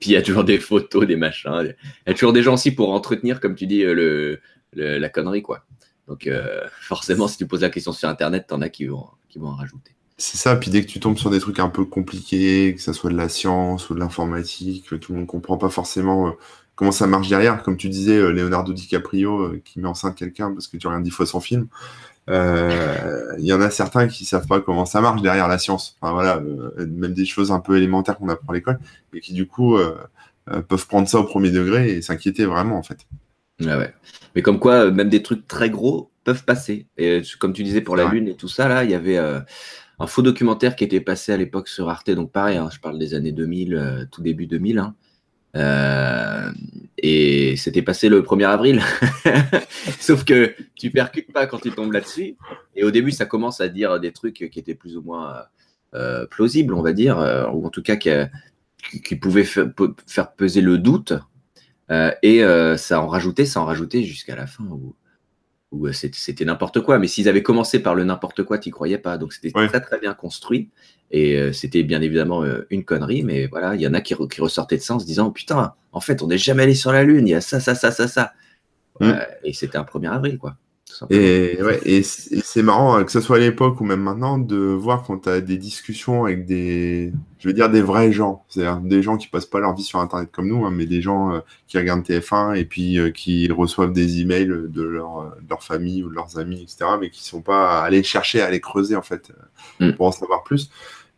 Puis 0.00 0.10
il 0.10 0.12
y 0.12 0.16
a 0.16 0.22
toujours 0.22 0.44
des 0.44 0.58
photos, 0.58 1.06
des 1.06 1.16
machins. 1.16 1.50
Il 1.62 2.08
y 2.08 2.10
a 2.10 2.14
toujours 2.14 2.32
des 2.32 2.42
gens 2.42 2.54
aussi 2.54 2.72
pour 2.72 2.92
entretenir, 2.92 3.40
comme 3.40 3.54
tu 3.54 3.66
dis, 3.66 3.82
le, 3.84 4.40
la 4.74 5.08
connerie, 5.08 5.42
quoi. 5.42 5.64
Donc 6.08 6.28
forcément, 6.80 7.28
si 7.28 7.36
tu 7.36 7.46
poses 7.46 7.62
la 7.62 7.70
question 7.70 7.92
sur 7.92 8.08
Internet, 8.08 8.46
t'en 8.48 8.60
as 8.60 8.68
qui 8.68 8.86
vont, 8.86 9.06
vont 9.36 9.48
en 9.48 9.56
rajouter. 9.56 9.92
C'est 10.24 10.36
ça, 10.38 10.54
puis 10.54 10.70
dès 10.70 10.82
que 10.82 10.86
tu 10.86 11.00
tombes 11.00 11.18
sur 11.18 11.30
des 11.30 11.40
trucs 11.40 11.58
un 11.58 11.68
peu 11.68 11.84
compliqués, 11.84 12.74
que 12.76 12.80
ce 12.80 12.92
soit 12.92 13.10
de 13.10 13.16
la 13.16 13.28
science 13.28 13.90
ou 13.90 13.94
de 13.94 13.98
l'informatique, 13.98 14.86
que 14.88 14.94
tout 14.94 15.10
le 15.12 15.18
monde 15.18 15.26
ne 15.26 15.30
comprend 15.30 15.56
pas 15.56 15.68
forcément 15.68 16.28
euh, 16.28 16.30
comment 16.76 16.92
ça 16.92 17.08
marche 17.08 17.28
derrière, 17.28 17.60
comme 17.64 17.76
tu 17.76 17.88
disais, 17.88 18.18
euh, 18.18 18.30
Leonardo 18.30 18.72
DiCaprio 18.72 19.40
euh, 19.40 19.62
qui 19.64 19.80
met 19.80 19.88
enceinte 19.88 20.14
quelqu'un 20.14 20.52
parce 20.52 20.68
que 20.68 20.76
tu 20.76 20.86
regardes 20.86 21.02
dix 21.02 21.10
fois 21.10 21.26
son 21.26 21.40
film, 21.40 21.66
il 22.28 23.44
y 23.44 23.52
en 23.52 23.60
a 23.60 23.70
certains 23.70 24.06
qui 24.06 24.24
savent 24.24 24.46
pas 24.46 24.60
comment 24.60 24.86
ça 24.86 25.00
marche 25.00 25.22
derrière 25.22 25.48
la 25.48 25.58
science. 25.58 25.96
Enfin 26.00 26.12
voilà, 26.12 26.40
même 26.78 27.14
des 27.14 27.24
choses 27.24 27.50
un 27.50 27.58
peu 27.58 27.76
élémentaires 27.76 28.16
qu'on 28.16 28.28
apprend 28.28 28.52
à 28.52 28.54
l'école, 28.54 28.78
et 29.12 29.20
qui 29.20 29.32
du 29.32 29.48
coup 29.48 29.76
peuvent 30.68 30.86
prendre 30.86 31.08
ça 31.08 31.18
au 31.18 31.24
premier 31.24 31.50
degré 31.50 31.90
et 31.90 32.00
s'inquiéter 32.00 32.44
vraiment 32.44 32.78
en 32.78 32.84
fait. 32.84 32.98
Ouais. 33.66 33.94
Mais 34.34 34.42
comme 34.42 34.58
quoi, 34.58 34.90
même 34.90 35.08
des 35.08 35.22
trucs 35.22 35.46
très 35.46 35.70
gros 35.70 36.10
peuvent 36.24 36.44
passer. 36.44 36.86
Et 36.96 37.20
euh, 37.20 37.22
comme 37.38 37.52
tu 37.52 37.62
disais 37.62 37.80
pour 37.80 37.96
la 37.96 38.08
Lune 38.08 38.28
et 38.28 38.36
tout 38.36 38.48
ça, 38.48 38.68
là, 38.68 38.84
il 38.84 38.90
y 38.90 38.94
avait 38.94 39.18
euh, 39.18 39.40
un 39.98 40.06
faux 40.06 40.22
documentaire 40.22 40.76
qui 40.76 40.84
était 40.84 41.00
passé 41.00 41.32
à 41.32 41.36
l'époque 41.36 41.68
sur 41.68 41.88
Arte. 41.88 42.10
Donc 42.10 42.32
pareil, 42.32 42.56
hein, 42.56 42.68
je 42.72 42.80
parle 42.80 42.98
des 42.98 43.14
années 43.14 43.32
2000, 43.32 43.74
euh, 43.74 44.04
tout 44.10 44.22
début 44.22 44.46
2000. 44.46 44.78
Hein. 44.78 44.94
et 46.96 47.56
c'était 47.56 47.82
passé 47.82 48.08
le 48.08 48.22
1er 48.22 48.46
avril. 48.46 48.80
Sauf 50.00 50.24
que 50.24 50.54
tu 50.76 50.90
percutes 50.90 51.32
pas 51.32 51.46
quand 51.46 51.58
tu 51.58 51.70
tombes 51.70 51.92
là-dessus. 51.92 52.36
Et 52.74 52.84
au 52.84 52.90
début, 52.90 53.10
ça 53.10 53.26
commence 53.26 53.60
à 53.60 53.68
dire 53.68 54.00
des 54.00 54.12
trucs 54.12 54.48
qui 54.50 54.58
étaient 54.58 54.74
plus 54.74 54.96
ou 54.96 55.02
moins 55.02 55.44
plausibles, 56.30 56.72
on 56.72 56.80
va 56.80 56.94
dire, 56.94 57.18
ou 57.52 57.66
en 57.66 57.68
tout 57.68 57.82
cas 57.82 57.96
qui, 57.96 58.08
qui 59.04 59.16
pouvaient 59.16 59.44
faire 59.44 60.32
peser 60.32 60.62
le 60.62 60.78
doute. 60.78 61.12
Et 61.90 62.42
ça 62.76 63.00
en 63.00 63.06
rajoutait, 63.06 63.44
ça 63.44 63.60
en 63.60 63.64
rajoutait 63.64 64.02
jusqu'à 64.02 64.36
la 64.36 64.46
fin 64.46 64.64
où, 64.64 64.94
où 65.72 65.86
euh, 65.86 65.92
c'était 65.92 66.44
n'importe 66.44 66.80
quoi. 66.80 66.98
Mais 66.98 67.08
s'ils 67.08 67.28
avaient 67.28 67.42
commencé 67.42 67.80
par 67.80 67.94
le 67.94 68.04
n'importe 68.04 68.44
quoi, 68.44 68.58
tu 68.58 68.68
n'y 68.68 68.72
croyais 68.72 68.98
pas. 68.98 69.18
Donc 69.18 69.32
c'était 69.32 69.50
très 69.50 69.80
très 69.80 69.98
bien 69.98 70.14
construit. 70.14 70.70
Et 71.10 71.36
euh, 71.36 71.52
c'était 71.52 71.82
bien 71.82 72.00
évidemment 72.00 72.44
euh, 72.44 72.66
une 72.70 72.84
connerie, 72.84 73.22
mais 73.22 73.46
voilà, 73.46 73.74
il 73.74 73.80
y 73.80 73.86
en 73.86 73.92
a 73.92 74.00
qui, 74.00 74.14
ressortaient 74.14 74.76
de 74.76 74.82
ça 74.82 74.94
en 74.94 74.98
se 74.98 75.04
disant 75.04 75.30
Putain, 75.30 75.74
en 75.92 76.00
fait, 76.00 76.22
on 76.22 76.28
n'est 76.28 76.38
jamais 76.38 76.62
allé 76.62 76.74
sur 76.74 76.92
la 76.92 77.02
Lune, 77.04 77.26
il 77.26 77.32
y 77.32 77.34
a 77.34 77.40
ça, 77.40 77.60
ça, 77.60 77.74
ça, 77.74 77.90
ça, 77.90 78.08
ça. 78.08 78.32
Mm. 79.00 79.12
et 79.44 79.52
c'était 79.52 79.78
un 79.78 79.82
1er 79.82 80.10
avril, 80.10 80.38
quoi. 80.38 80.56
Et, 81.10 81.58
ouais, 81.62 81.80
et 81.84 82.02
c'est 82.02 82.62
marrant, 82.62 82.94
hein, 82.94 83.04
que 83.04 83.12
ce 83.12 83.20
soit 83.20 83.36
à 83.36 83.40
l'époque 83.40 83.80
ou 83.80 83.84
même 83.84 84.00
maintenant, 84.00 84.38
de 84.38 84.56
voir 84.56 85.02
quand 85.02 85.18
tu 85.18 85.28
as 85.28 85.40
des 85.40 85.56
discussions 85.56 86.24
avec 86.24 86.46
des, 86.46 87.12
je 87.38 87.48
veux 87.48 87.54
dire, 87.54 87.70
des 87.70 87.82
vrais 87.82 88.12
gens. 88.12 88.44
C'est-à-dire 88.48 88.80
des 88.80 89.02
gens 89.02 89.16
qui 89.16 89.28
passent 89.28 89.46
pas 89.46 89.60
leur 89.60 89.74
vie 89.74 89.82
sur 89.82 89.98
Internet 89.98 90.30
comme 90.32 90.48
nous, 90.48 90.64
hein, 90.64 90.70
mais 90.72 90.86
des 90.86 91.02
gens 91.02 91.32
euh, 91.32 91.40
qui 91.66 91.78
regardent 91.78 92.02
TF1 92.02 92.56
et 92.56 92.64
puis 92.64 92.98
euh, 92.98 93.10
qui 93.10 93.50
reçoivent 93.50 93.92
des 93.92 94.20
emails 94.20 94.46
de 94.46 94.82
leur, 94.82 95.18
euh, 95.18 95.30
leur, 95.48 95.62
famille 95.62 96.02
ou 96.02 96.08
de 96.08 96.14
leurs 96.14 96.38
amis, 96.38 96.62
etc., 96.62 96.92
mais 97.00 97.10
qui 97.10 97.24
sont 97.24 97.42
pas 97.42 97.82
allés 97.82 98.02
chercher, 98.02 98.40
à 98.40 98.46
aller 98.46 98.60
creuser, 98.60 98.96
en 98.96 99.02
fait, 99.02 99.32
mm. 99.80 99.92
pour 99.92 100.06
en 100.06 100.12
savoir 100.12 100.42
plus. 100.44 100.70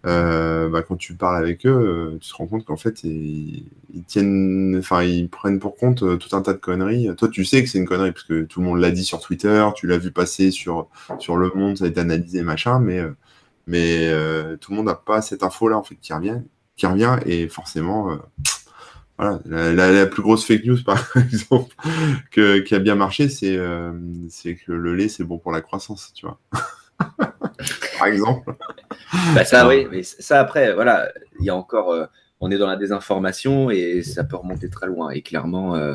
Euh, 0.06 0.68
bah, 0.68 0.82
quand 0.82 0.96
tu 0.96 1.14
parles 1.14 1.37
avec 1.37 1.64
eux, 1.66 1.70
euh, 1.70 2.18
tu 2.20 2.28
te 2.30 2.34
rends 2.34 2.46
compte 2.46 2.64
qu'en 2.64 2.76
fait, 2.76 3.04
ils, 3.04 3.64
tiennent, 4.06 4.76
enfin, 4.78 5.02
ils 5.02 5.28
prennent 5.28 5.58
pour 5.58 5.76
compte 5.76 6.02
euh, 6.02 6.16
tout 6.16 6.37
un 6.37 6.42
tas 6.42 6.52
de 6.52 6.58
conneries. 6.58 7.08
Toi, 7.16 7.28
tu 7.28 7.44
sais 7.44 7.62
que 7.62 7.68
c'est 7.70 7.78
une 7.78 7.87
connerie 7.87 8.12
parce 8.12 8.25
que 8.25 8.42
tout 8.42 8.61
le 8.61 8.66
monde 8.66 8.80
l'a 8.80 8.90
dit 8.90 9.04
sur 9.04 9.20
Twitter, 9.20 9.66
tu 9.75 9.87
l'as 9.87 9.99
vu 9.99 10.11
passer 10.11 10.50
sur, 10.50 10.88
sur 11.18 11.37
Le 11.37 11.50
Monde, 11.54 11.78
ça 11.78 11.84
a 11.84 11.88
été 11.88 12.00
analysé, 12.00 12.42
machin, 12.42 12.80
mais, 12.80 13.00
mais 13.66 14.11
tout 14.61 14.73
le 14.73 14.76
monde 14.76 14.87
n'a 14.87 14.94
pas 14.94 15.23
cette 15.23 15.42
info-là, 15.42 15.78
en 15.78 15.82
fait, 15.82 15.96
qui 15.96 16.12
revient, 16.12 16.40
qui 16.76 16.87
revient 16.87 17.18
et 17.25 17.49
forcément, 17.49 18.18
voilà, 19.18 19.40
la, 19.46 20.06
plus 20.06 20.23
grosse 20.23 20.44
fake 20.44 20.66
news, 20.66 20.82
par 20.84 21.02
exemple, 21.16 21.75
que, 22.30 22.58
qui 22.58 22.75
a 22.75 22.78
bien 22.78 22.94
marché, 22.94 23.28
c'est 23.28 23.58
c'est 24.28 24.56
que 24.56 24.73
le 24.73 24.94
lait, 24.94 25.08
c'est 25.08 25.25
bon 25.25 25.38
pour 25.38 25.52
la 25.52 25.62
croissance, 25.62 26.12
tu 26.14 26.26
vois. 26.26 26.38
par 27.98 28.06
exemple. 28.06 28.54
Bah 29.34 29.44
ça, 29.44 29.68
oui, 29.68 29.86
mais 29.90 30.02
ça 30.02 30.40
après, 30.40 30.74
voilà, 30.74 31.10
il 31.40 31.46
y 31.46 31.50
a 31.50 31.56
encore, 31.56 31.92
euh, 31.92 32.06
on 32.40 32.50
est 32.50 32.58
dans 32.58 32.66
la 32.66 32.76
désinformation 32.76 33.70
et 33.70 34.02
ça 34.02 34.24
peut 34.24 34.36
remonter 34.36 34.68
très 34.68 34.86
loin. 34.86 35.10
Et 35.10 35.22
clairement, 35.22 35.76
euh, 35.76 35.94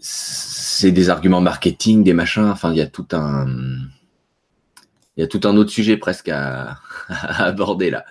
c'est 0.00 0.92
des 0.92 1.10
arguments 1.10 1.40
marketing, 1.40 2.04
des 2.04 2.14
machins. 2.14 2.48
Enfin, 2.50 2.72
il 2.72 2.78
y 2.78 2.82
a 2.82 2.86
tout 2.86 3.08
un, 3.12 3.46
il 5.16 5.20
y 5.20 5.22
a 5.22 5.26
tout 5.26 5.40
un 5.44 5.56
autre 5.56 5.70
sujet 5.70 5.96
presque 5.96 6.28
à 6.28 6.78
aborder 7.08 7.90
là. 7.90 8.04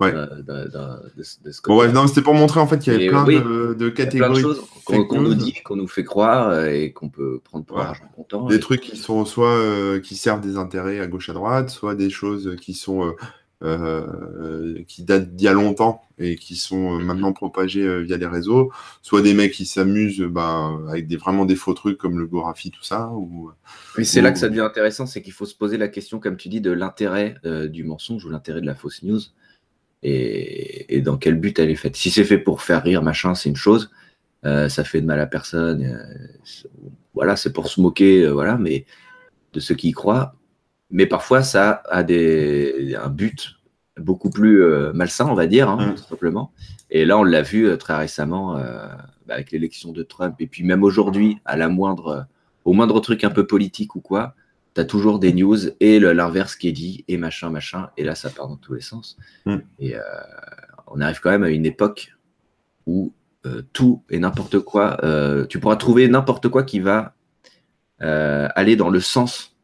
Ouais. 0.00 0.14
Euh, 0.14 1.92
non, 1.92 2.06
c'était 2.06 2.22
pour 2.22 2.32
montrer 2.32 2.58
en 2.58 2.66
fait 2.66 2.78
qu'il 2.78 2.92
y 2.94 2.96
avait 2.96 3.08
plein, 3.08 3.24
de, 3.24 3.88
catégories. 3.90 4.36
de 4.36 4.40
choses 4.40 4.62
qu'on 4.84 5.20
nous 5.20 5.34
dit, 5.34 5.52
qu'on 5.62 5.76
nous 5.76 5.88
fait 5.88 6.04
croire 6.04 6.48
euh, 6.48 6.70
et 6.70 6.92
qu'on 6.92 7.10
peut 7.10 7.40
prendre 7.44 7.66
pour 7.66 7.78
argent 7.80 8.04
comptant. 8.16 8.46
Des 8.46 8.60
trucs 8.60 8.80
qui 8.80 8.96
sont 8.96 9.26
soit 9.26 9.54
euh, 9.54 10.00
qui 10.00 10.16
servent 10.16 10.40
des 10.40 10.56
intérêts 10.56 11.00
à 11.00 11.06
gauche 11.06 11.28
à 11.28 11.34
droite, 11.34 11.68
soit 11.68 11.94
des 11.94 12.08
choses 12.08 12.56
qui 12.60 12.72
sont 12.72 13.14
qui 14.86 15.04
datent 15.04 15.36
d'il 15.36 15.44
y 15.44 15.48
a 15.48 15.52
longtemps 15.52 16.00
et 16.18 16.36
qui 16.36 16.56
sont 16.56 16.92
mhm. 16.92 17.04
maintenant 17.04 17.34
propagées 17.34 18.02
via 18.04 18.16
les 18.16 18.26
réseaux, 18.26 18.72
soit 19.02 19.20
des 19.20 19.34
mecs 19.34 19.52
qui 19.52 19.66
s'amusent 19.66 20.22
bah, 20.22 20.70
avec 20.88 21.08
des 21.08 21.18
vraiment 21.18 21.44
des 21.44 21.56
faux 21.56 21.74
trucs 21.74 21.98
comme 21.98 22.18
le 22.18 22.26
Gorafi, 22.26 22.70
tout 22.70 22.82
ça. 22.82 23.10
Ou, 23.10 23.50
oui, 23.98 24.06
c'est 24.06 24.22
là 24.22 24.32
que 24.32 24.38
ça 24.38 24.48
devient 24.48 24.60
intéressant, 24.60 25.04
c'est 25.04 25.20
qu'il 25.20 25.34
faut 25.34 25.44
se 25.44 25.54
poser 25.54 25.76
la 25.76 25.88
question, 25.88 26.20
comme 26.20 26.38
tu 26.38 26.48
dis, 26.48 26.62
de 26.62 26.70
l'intérêt 26.70 27.34
du 27.68 27.84
mensonge 27.84 28.24
ou 28.24 28.30
l'intérêt 28.30 28.62
de 28.62 28.66
la 28.66 28.74
fausse 28.74 29.02
news 29.02 29.20
et, 30.02 31.00
dans 31.02 31.16
quel 31.16 31.38
but 31.38 31.58
elle 31.58 31.70
est 31.70 31.76
faite. 31.76 31.96
Si 31.96 32.10
c'est 32.10 32.24
fait 32.24 32.38
pour 32.38 32.62
faire 32.62 32.82
rire, 32.82 33.02
machin, 33.02 33.34
c'est 33.34 33.48
une 33.48 33.56
chose. 33.56 33.90
Euh, 34.46 34.68
ça 34.68 34.84
fait 34.84 35.00
de 35.00 35.06
mal 35.06 35.20
à 35.20 35.26
personne. 35.26 35.84
Euh, 35.84 36.74
voilà, 37.14 37.36
c'est 37.36 37.52
pour 37.52 37.68
se 37.68 37.80
moquer, 37.80 38.22
euh, 38.22 38.30
voilà, 38.30 38.56
mais 38.56 38.86
de 39.52 39.60
ceux 39.60 39.74
qui 39.74 39.88
y 39.88 39.92
croient. 39.92 40.34
Mais 40.90 41.06
parfois, 41.06 41.42
ça 41.42 41.82
a 41.90 42.02
des, 42.02 42.96
un 43.00 43.08
but 43.08 43.56
beaucoup 43.98 44.30
plus 44.30 44.64
malsain, 44.94 45.26
on 45.28 45.34
va 45.34 45.46
dire, 45.46 45.68
hein, 45.68 45.92
mmh. 45.92 45.94
tout 45.94 46.08
simplement. 46.08 46.52
Et 46.90 47.04
là, 47.04 47.18
on 47.18 47.22
l'a 47.22 47.42
vu 47.42 47.76
très 47.78 47.96
récemment 47.96 48.54
bah, 48.54 49.34
avec 49.34 49.52
l'élection 49.52 49.92
de 49.92 50.02
Trump. 50.02 50.34
Et 50.40 50.46
puis 50.46 50.64
même 50.64 50.82
aujourd'hui, 50.82 51.38
à 51.44 51.56
la 51.56 51.68
moindre, 51.68 52.26
au 52.64 52.72
moindre 52.72 52.98
truc 53.00 53.22
un 53.22 53.30
peu 53.30 53.46
politique 53.46 53.94
ou 53.94 54.00
quoi, 54.00 54.34
tu 54.80 54.82
as 54.82 54.86
toujours 54.86 55.18
des 55.18 55.34
news 55.34 55.58
et 55.80 56.00
l'inverse 56.00 56.56
qui 56.56 56.68
est 56.68 56.72
dit 56.72 57.04
et 57.08 57.18
machin, 57.18 57.50
machin. 57.50 57.90
Et 57.96 58.04
là, 58.04 58.14
ça 58.14 58.30
part 58.30 58.48
dans 58.48 58.56
tous 58.56 58.74
les 58.74 58.80
sens. 58.80 59.16
Mm. 59.44 59.56
Et 59.78 59.96
euh, 59.96 60.00
on 60.86 61.00
arrive 61.00 61.20
quand 61.20 61.30
même 61.30 61.42
à 61.42 61.50
une 61.50 61.66
époque 61.66 62.14
où 62.86 63.12
euh, 63.46 63.62
tout 63.72 64.02
et 64.10 64.18
n'importe 64.18 64.58
quoi, 64.60 65.02
euh, 65.04 65.46
tu 65.46 65.60
pourras 65.60 65.76
trouver 65.76 66.08
n'importe 66.08 66.48
quoi 66.48 66.62
qui 66.62 66.80
va 66.80 67.14
aller 68.02 68.76
dans 68.76 68.88
le 68.88 68.98
sens 68.98 69.54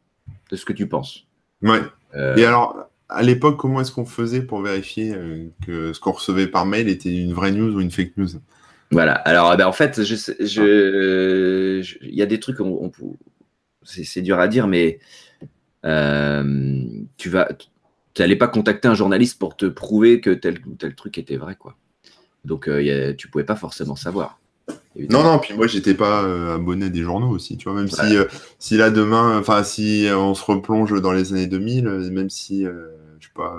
de 0.50 0.56
ce 0.56 0.66
que 0.66 0.74
tu 0.74 0.86
penses. 0.86 1.26
Ouais. 1.62 1.80
et 2.36 2.44
alors, 2.44 2.90
à 3.08 3.22
l'époque, 3.22 3.56
comment 3.56 3.80
est-ce 3.80 3.92
qu'on 3.92 4.04
faisait 4.04 4.42
pour 4.42 4.60
vérifier 4.60 5.16
que 5.66 5.94
ce 5.94 6.00
qu'on 6.00 6.12
recevait 6.12 6.46
par 6.46 6.66
mail 6.66 6.90
était 6.90 7.16
une 7.16 7.32
vraie 7.32 7.50
news 7.50 7.74
ou 7.74 7.80
une 7.80 7.90
fake 7.90 8.14
news? 8.18 8.28
Voilà. 8.90 9.14
Alors, 9.14 9.54
eh 9.54 9.56
ben, 9.56 9.66
en 9.66 9.72
fait, 9.72 9.96
il 9.96 10.04
je, 10.04 11.82
y 12.02 12.20
a 12.20 12.26
des 12.26 12.38
trucs, 12.38 12.60
on, 12.60 12.84
on, 12.84 12.90
c'est 13.86 14.22
dur 14.22 14.38
à 14.38 14.48
dire, 14.48 14.66
mais 14.66 14.98
euh, 15.84 16.82
tu 17.16 17.30
vas, 17.30 17.48
tu 18.14 18.22
n'allais 18.22 18.36
pas 18.36 18.48
contacter 18.48 18.88
un 18.88 18.94
journaliste 18.94 19.38
pour 19.38 19.56
te 19.56 19.66
prouver 19.66 20.20
que 20.20 20.30
tel 20.30 20.58
ou 20.66 20.74
tel 20.74 20.94
truc 20.94 21.18
était 21.18 21.36
vrai, 21.36 21.56
quoi. 21.56 21.76
Donc 22.44 22.68
euh, 22.68 23.14
tu 23.14 23.28
pouvais 23.28 23.44
pas 23.44 23.56
forcément 23.56 23.96
savoir. 23.96 24.38
Non, 25.10 25.22
non, 25.22 25.38
puis 25.38 25.54
moi 25.54 25.66
j'étais 25.66 25.94
pas 25.94 26.24
euh, 26.24 26.56
abonné 26.56 26.90
des 26.90 27.02
journaux 27.02 27.28
aussi, 27.28 27.56
tu 27.56 27.68
vois, 27.68 27.78
même 27.78 27.88
si, 27.88 28.16
si 28.58 28.76
là 28.76 28.90
demain, 28.90 29.38
enfin 29.38 29.62
si 29.62 30.08
on 30.10 30.34
se 30.34 30.44
replonge 30.44 31.00
dans 31.00 31.12
les 31.12 31.32
années 31.32 31.46
2000, 31.46 31.84
même 32.10 32.30
si, 32.30 32.64
je 32.64 33.26
sais 33.26 33.32
pas, 33.34 33.56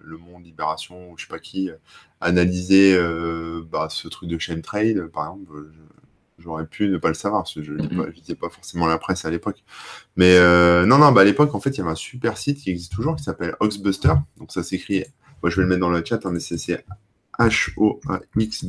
Le 0.00 0.16
Monde, 0.16 0.44
Libération, 0.44 1.10
ou 1.10 1.18
je 1.18 1.24
sais 1.24 1.28
pas 1.28 1.38
qui, 1.38 1.70
analysait 2.20 2.98
bah, 3.70 3.88
ce 3.90 4.08
truc 4.08 4.28
de 4.28 4.60
trade 4.60 5.06
par 5.12 5.24
exemple, 5.24 5.70
J'aurais 6.38 6.66
pu 6.66 6.88
ne 6.88 6.98
pas 6.98 7.08
le 7.08 7.14
savoir, 7.14 7.42
parce 7.42 7.54
que 7.54 7.62
je 7.62 7.72
ne 7.72 8.34
pas 8.34 8.48
forcément 8.48 8.86
la 8.86 8.98
presse 8.98 9.24
à 9.24 9.30
l'époque. 9.30 9.64
Mais 10.16 10.36
euh, 10.36 10.86
non, 10.86 10.98
non, 10.98 11.10
bah 11.10 11.22
à 11.22 11.24
l'époque, 11.24 11.54
en 11.54 11.60
fait, 11.60 11.70
il 11.70 11.78
y 11.78 11.80
avait 11.80 11.90
un 11.90 11.96
super 11.96 12.38
site 12.38 12.58
qui 12.58 12.70
existe 12.70 12.92
toujours, 12.92 13.16
qui 13.16 13.24
s'appelle 13.24 13.56
Oxbuster. 13.60 14.14
Donc 14.38 14.52
ça 14.52 14.62
s'écrit, 14.62 15.04
moi 15.42 15.50
je 15.50 15.56
vais 15.56 15.62
le 15.62 15.68
mettre 15.68 15.80
dans 15.80 15.90
le 15.90 16.04
chat, 16.04 16.24
hein, 16.24 16.30
mais 16.32 16.38
c'est 16.40 16.84
H-O-A-X-B-U-S-T-E-R. 17.38 18.62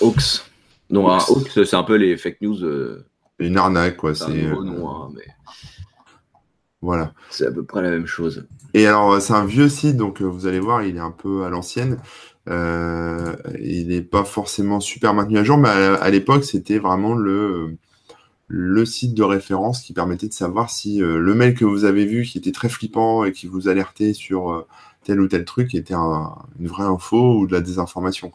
Ox. 0.00 0.50
Non, 0.90 1.06
Ox, 1.06 1.30
Ox 1.30 1.64
c'est 1.64 1.76
un 1.76 1.82
peu 1.82 1.96
les 1.96 2.16
fake 2.16 2.40
news. 2.42 2.62
Euh, 2.62 3.06
Une 3.38 3.56
arnaque, 3.56 3.96
quoi. 3.96 4.14
C'est 4.14 4.46
un 4.46 4.62
nom, 4.62 4.90
hein, 4.90 5.10
mais... 5.14 5.26
Voilà. 6.82 7.14
C'est 7.30 7.46
à 7.46 7.50
peu 7.50 7.64
près 7.64 7.80
la 7.82 7.90
même 7.90 8.06
chose. 8.06 8.46
Et 8.74 8.86
alors, 8.86 9.20
c'est 9.20 9.32
un 9.32 9.46
vieux 9.46 9.68
site, 9.68 9.96
donc 9.96 10.20
euh, 10.20 10.26
vous 10.26 10.46
allez 10.46 10.60
voir, 10.60 10.82
il 10.82 10.96
est 10.96 11.00
un 11.00 11.10
peu 11.10 11.44
à 11.44 11.48
l'ancienne. 11.48 11.98
Euh, 12.48 13.34
il 13.60 13.88
n'est 13.88 14.02
pas 14.02 14.24
forcément 14.24 14.80
super 14.80 15.14
maintenu 15.14 15.38
à 15.38 15.44
jour, 15.44 15.58
mais 15.58 15.68
à, 15.68 16.10
l'époque, 16.10 16.44
c'était 16.44 16.78
vraiment 16.78 17.14
le, 17.14 17.76
le 18.48 18.84
site 18.84 19.14
de 19.14 19.22
référence 19.22 19.82
qui 19.82 19.92
permettait 19.92 20.28
de 20.28 20.32
savoir 20.32 20.70
si 20.70 21.02
euh, 21.02 21.18
le 21.18 21.34
mail 21.34 21.54
que 21.54 21.64
vous 21.64 21.84
avez 21.84 22.04
vu, 22.04 22.24
qui 22.24 22.38
était 22.38 22.52
très 22.52 22.68
flippant 22.68 23.24
et 23.24 23.32
qui 23.32 23.46
vous 23.46 23.68
alertait 23.68 24.12
sur 24.12 24.50
euh, 24.52 24.66
tel 25.04 25.20
ou 25.20 25.28
tel 25.28 25.44
truc, 25.44 25.74
était 25.74 25.94
une 25.94 26.68
vraie 26.68 26.84
info 26.84 27.38
ou 27.38 27.46
de 27.46 27.52
la 27.52 27.60
désinformation. 27.60 28.32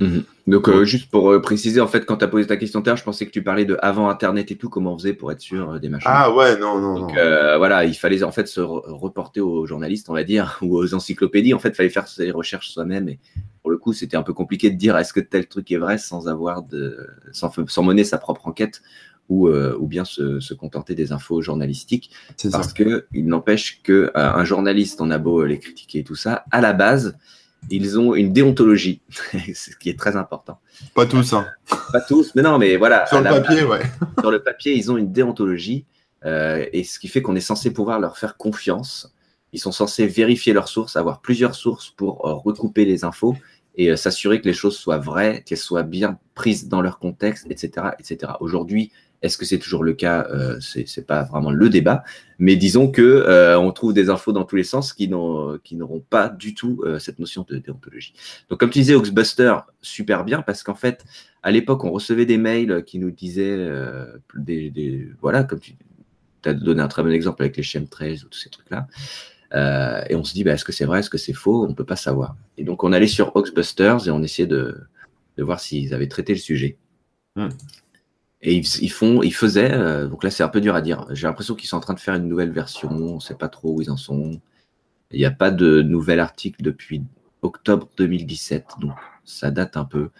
Mhm. 0.00 0.24
Donc, 0.46 0.68
euh, 0.68 0.84
juste 0.84 1.10
pour 1.10 1.30
euh, 1.30 1.42
préciser, 1.42 1.80
en 1.80 1.86
fait, 1.86 2.06
quand 2.06 2.16
tu 2.16 2.24
as 2.24 2.28
posé 2.28 2.46
ta 2.46 2.56
question 2.56 2.80
tout 2.80 2.96
je 2.96 3.02
pensais 3.02 3.26
que 3.26 3.30
tu 3.30 3.42
parlais 3.42 3.64
de 3.64 3.76
avant 3.82 4.08
Internet 4.08 4.50
et 4.50 4.56
tout, 4.56 4.70
comment 4.70 4.94
on 4.94 4.98
faisait 4.98 5.12
pour 5.12 5.30
être 5.30 5.40
sûr 5.40 5.72
euh, 5.72 5.78
des 5.78 5.88
machins. 5.88 6.10
Ah 6.10 6.32
ouais, 6.32 6.58
non, 6.58 6.80
non. 6.80 7.00
Donc, 7.00 7.12
voilà, 7.12 7.84
il 7.84 7.94
fallait 7.94 8.22
en 8.22 8.32
fait 8.32 8.48
se 8.48 8.60
reporter 8.60 9.40
aux 9.40 9.66
journalistes, 9.66 10.08
on 10.08 10.14
va 10.14 10.24
dire, 10.24 10.58
ou 10.62 10.78
aux 10.78 10.94
encyclopédies. 10.94 11.54
En 11.54 11.58
fait, 11.58 11.70
il 11.70 11.74
fallait 11.74 11.90
faire 11.90 12.08
ses 12.08 12.30
recherches 12.30 12.70
soi-même. 12.70 13.08
Et 13.08 13.18
pour 13.62 13.70
le 13.70 13.76
coup, 13.76 13.92
c'était 13.92 14.16
un 14.16 14.22
peu 14.22 14.32
compliqué 14.32 14.70
de 14.70 14.76
dire 14.76 14.96
est-ce 14.96 15.12
que 15.12 15.20
tel 15.20 15.46
truc 15.46 15.70
est 15.70 15.78
vrai 15.78 15.98
sans 15.98 16.28
avoir 16.28 16.62
de, 16.62 17.06
sans, 17.32 17.52
sans 17.66 17.82
mener 17.82 18.04
sa 18.04 18.18
propre 18.18 18.46
enquête 18.46 18.82
ou, 19.28 19.50
ou 19.50 19.86
bien 19.86 20.06
se, 20.06 20.40
se, 20.40 20.54
contenter 20.54 20.94
des 20.94 21.12
infos 21.12 21.42
journalistiques. 21.42 22.10
Parce 22.50 22.72
que 22.72 23.04
il 23.12 23.26
n'empêche 23.26 23.82
que 23.82 24.10
un 24.14 24.42
journaliste, 24.44 25.02
on 25.02 25.10
a 25.10 25.18
beau 25.18 25.44
les 25.44 25.58
critiquer 25.58 25.98
et 25.98 26.04
tout 26.04 26.14
ça, 26.14 26.44
à 26.50 26.62
la 26.62 26.72
base, 26.72 27.18
ils 27.70 27.98
ont 27.98 28.14
une 28.14 28.32
déontologie, 28.32 29.00
ce 29.54 29.76
qui 29.76 29.90
est 29.90 29.98
très 29.98 30.16
important. 30.16 30.60
Pas 30.94 31.06
tous, 31.06 31.32
hein. 31.32 31.46
Pas 31.92 32.00
tous, 32.00 32.34
mais 32.34 32.42
non, 32.42 32.58
mais 32.58 32.76
voilà. 32.76 33.06
Sur 33.06 33.20
le 33.20 33.24
papier, 33.24 33.64
ouais. 33.64 33.82
Sur 34.20 34.30
le 34.30 34.42
papier, 34.42 34.74
ils 34.74 34.90
ont 34.90 34.96
une 34.96 35.12
déontologie, 35.12 35.84
euh, 36.24 36.64
et 36.72 36.84
ce 36.84 36.98
qui 36.98 37.08
fait 37.08 37.22
qu'on 37.22 37.36
est 37.36 37.40
censé 37.40 37.72
pouvoir 37.72 38.00
leur 38.00 38.18
faire 38.18 38.36
confiance. 38.36 39.14
Ils 39.52 39.60
sont 39.60 39.72
censés 39.72 40.06
vérifier 40.06 40.52
leurs 40.52 40.68
sources, 40.68 40.96
avoir 40.96 41.20
plusieurs 41.20 41.54
sources 41.54 41.90
pour 41.90 42.26
euh, 42.26 42.34
recouper 42.34 42.84
les 42.84 43.04
infos 43.04 43.34
et 43.76 43.90
euh, 43.90 43.96
s'assurer 43.96 44.40
que 44.40 44.46
les 44.46 44.52
choses 44.52 44.76
soient 44.76 44.98
vraies, 44.98 45.42
qu'elles 45.46 45.56
soient 45.56 45.84
bien 45.84 46.18
prises 46.34 46.68
dans 46.68 46.82
leur 46.82 46.98
contexte, 46.98 47.46
etc., 47.48 47.88
etc. 47.98 48.32
Aujourd'hui, 48.40 48.92
est-ce 49.22 49.36
que 49.36 49.44
c'est 49.44 49.58
toujours 49.58 49.82
le 49.82 49.94
cas 49.94 50.26
euh, 50.30 50.58
C'est 50.60 51.06
pas 51.06 51.24
vraiment 51.24 51.50
le 51.50 51.68
débat, 51.68 52.04
mais 52.38 52.56
disons 52.56 52.90
que 52.90 53.02
euh, 53.02 53.58
on 53.58 53.72
trouve 53.72 53.92
des 53.92 54.10
infos 54.10 54.32
dans 54.32 54.44
tous 54.44 54.56
les 54.56 54.64
sens 54.64 54.92
qui 54.92 55.08
n'auront 55.08 56.04
pas 56.08 56.28
du 56.28 56.54
tout 56.54 56.82
euh, 56.84 56.98
cette 56.98 57.18
notion 57.18 57.44
de 57.48 57.58
déontologie. 57.58 58.14
Donc, 58.48 58.60
comme 58.60 58.70
tu 58.70 58.78
disais, 58.78 58.94
Oxbuster, 58.94 59.56
super 59.82 60.24
bien 60.24 60.42
parce 60.42 60.62
qu'en 60.62 60.76
fait, 60.76 61.04
à 61.42 61.50
l'époque, 61.50 61.84
on 61.84 61.90
recevait 61.90 62.26
des 62.26 62.38
mails 62.38 62.84
qui 62.84 62.98
nous 62.98 63.10
disaient 63.10 63.56
euh, 63.56 64.18
voilà, 65.20 65.42
comme 65.42 65.60
tu 65.60 65.74
as 66.44 66.54
donné 66.54 66.80
un 66.80 66.88
très 66.88 67.02
bon 67.02 67.10
exemple 67.10 67.42
avec 67.42 67.56
les 67.56 67.64
chemtrails 67.64 68.22
ou 68.24 68.28
tous 68.28 68.38
ces 68.38 68.50
trucs-là. 68.50 68.86
Et 70.08 70.14
on 70.14 70.22
se 70.22 70.32
dit, 70.32 70.44
bah, 70.44 70.52
est-ce 70.52 70.64
que 70.64 70.72
c'est 70.72 70.84
vrai, 70.84 71.00
est-ce 71.00 71.10
que 71.10 71.18
c'est 71.18 71.32
faux 71.32 71.64
On 71.64 71.68
ne 71.68 71.74
peut 71.74 71.84
pas 71.84 71.96
savoir. 71.96 72.36
Et 72.56 72.62
donc, 72.62 72.84
on 72.84 72.92
allait 72.92 73.08
sur 73.08 73.34
Oxbusters 73.34 74.06
et 74.06 74.10
on 74.10 74.22
essayait 74.22 74.46
de, 74.46 74.76
de 75.38 75.42
voir 75.42 75.58
s'ils 75.58 75.92
avaient 75.92 76.08
traité 76.08 76.34
le 76.34 76.38
sujet. 76.38 76.76
Hmm. 77.34 77.48
Et 78.40 78.54
ils, 78.54 78.90
font, 78.90 79.22
ils 79.22 79.34
faisaient, 79.34 79.72
euh, 79.72 80.06
donc 80.06 80.22
là 80.22 80.30
c'est 80.30 80.44
un 80.44 80.48
peu 80.48 80.60
dur 80.60 80.76
à 80.76 80.80
dire. 80.80 81.06
J'ai 81.10 81.26
l'impression 81.26 81.56
qu'ils 81.56 81.68
sont 81.68 81.76
en 81.76 81.80
train 81.80 81.94
de 81.94 82.00
faire 82.00 82.14
une 82.14 82.28
nouvelle 82.28 82.52
version. 82.52 82.88
On 82.90 83.16
ne 83.16 83.20
sait 83.20 83.34
pas 83.34 83.48
trop 83.48 83.74
où 83.74 83.82
ils 83.82 83.90
en 83.90 83.96
sont. 83.96 84.40
Il 85.10 85.18
n'y 85.18 85.24
a 85.24 85.32
pas 85.32 85.50
de 85.50 85.82
nouvel 85.82 86.20
article 86.20 86.62
depuis 86.62 87.02
octobre 87.42 87.88
2017, 87.96 88.66
donc 88.80 88.92
ça 89.24 89.50
date 89.50 89.76
un 89.76 89.84
peu. 89.84 90.10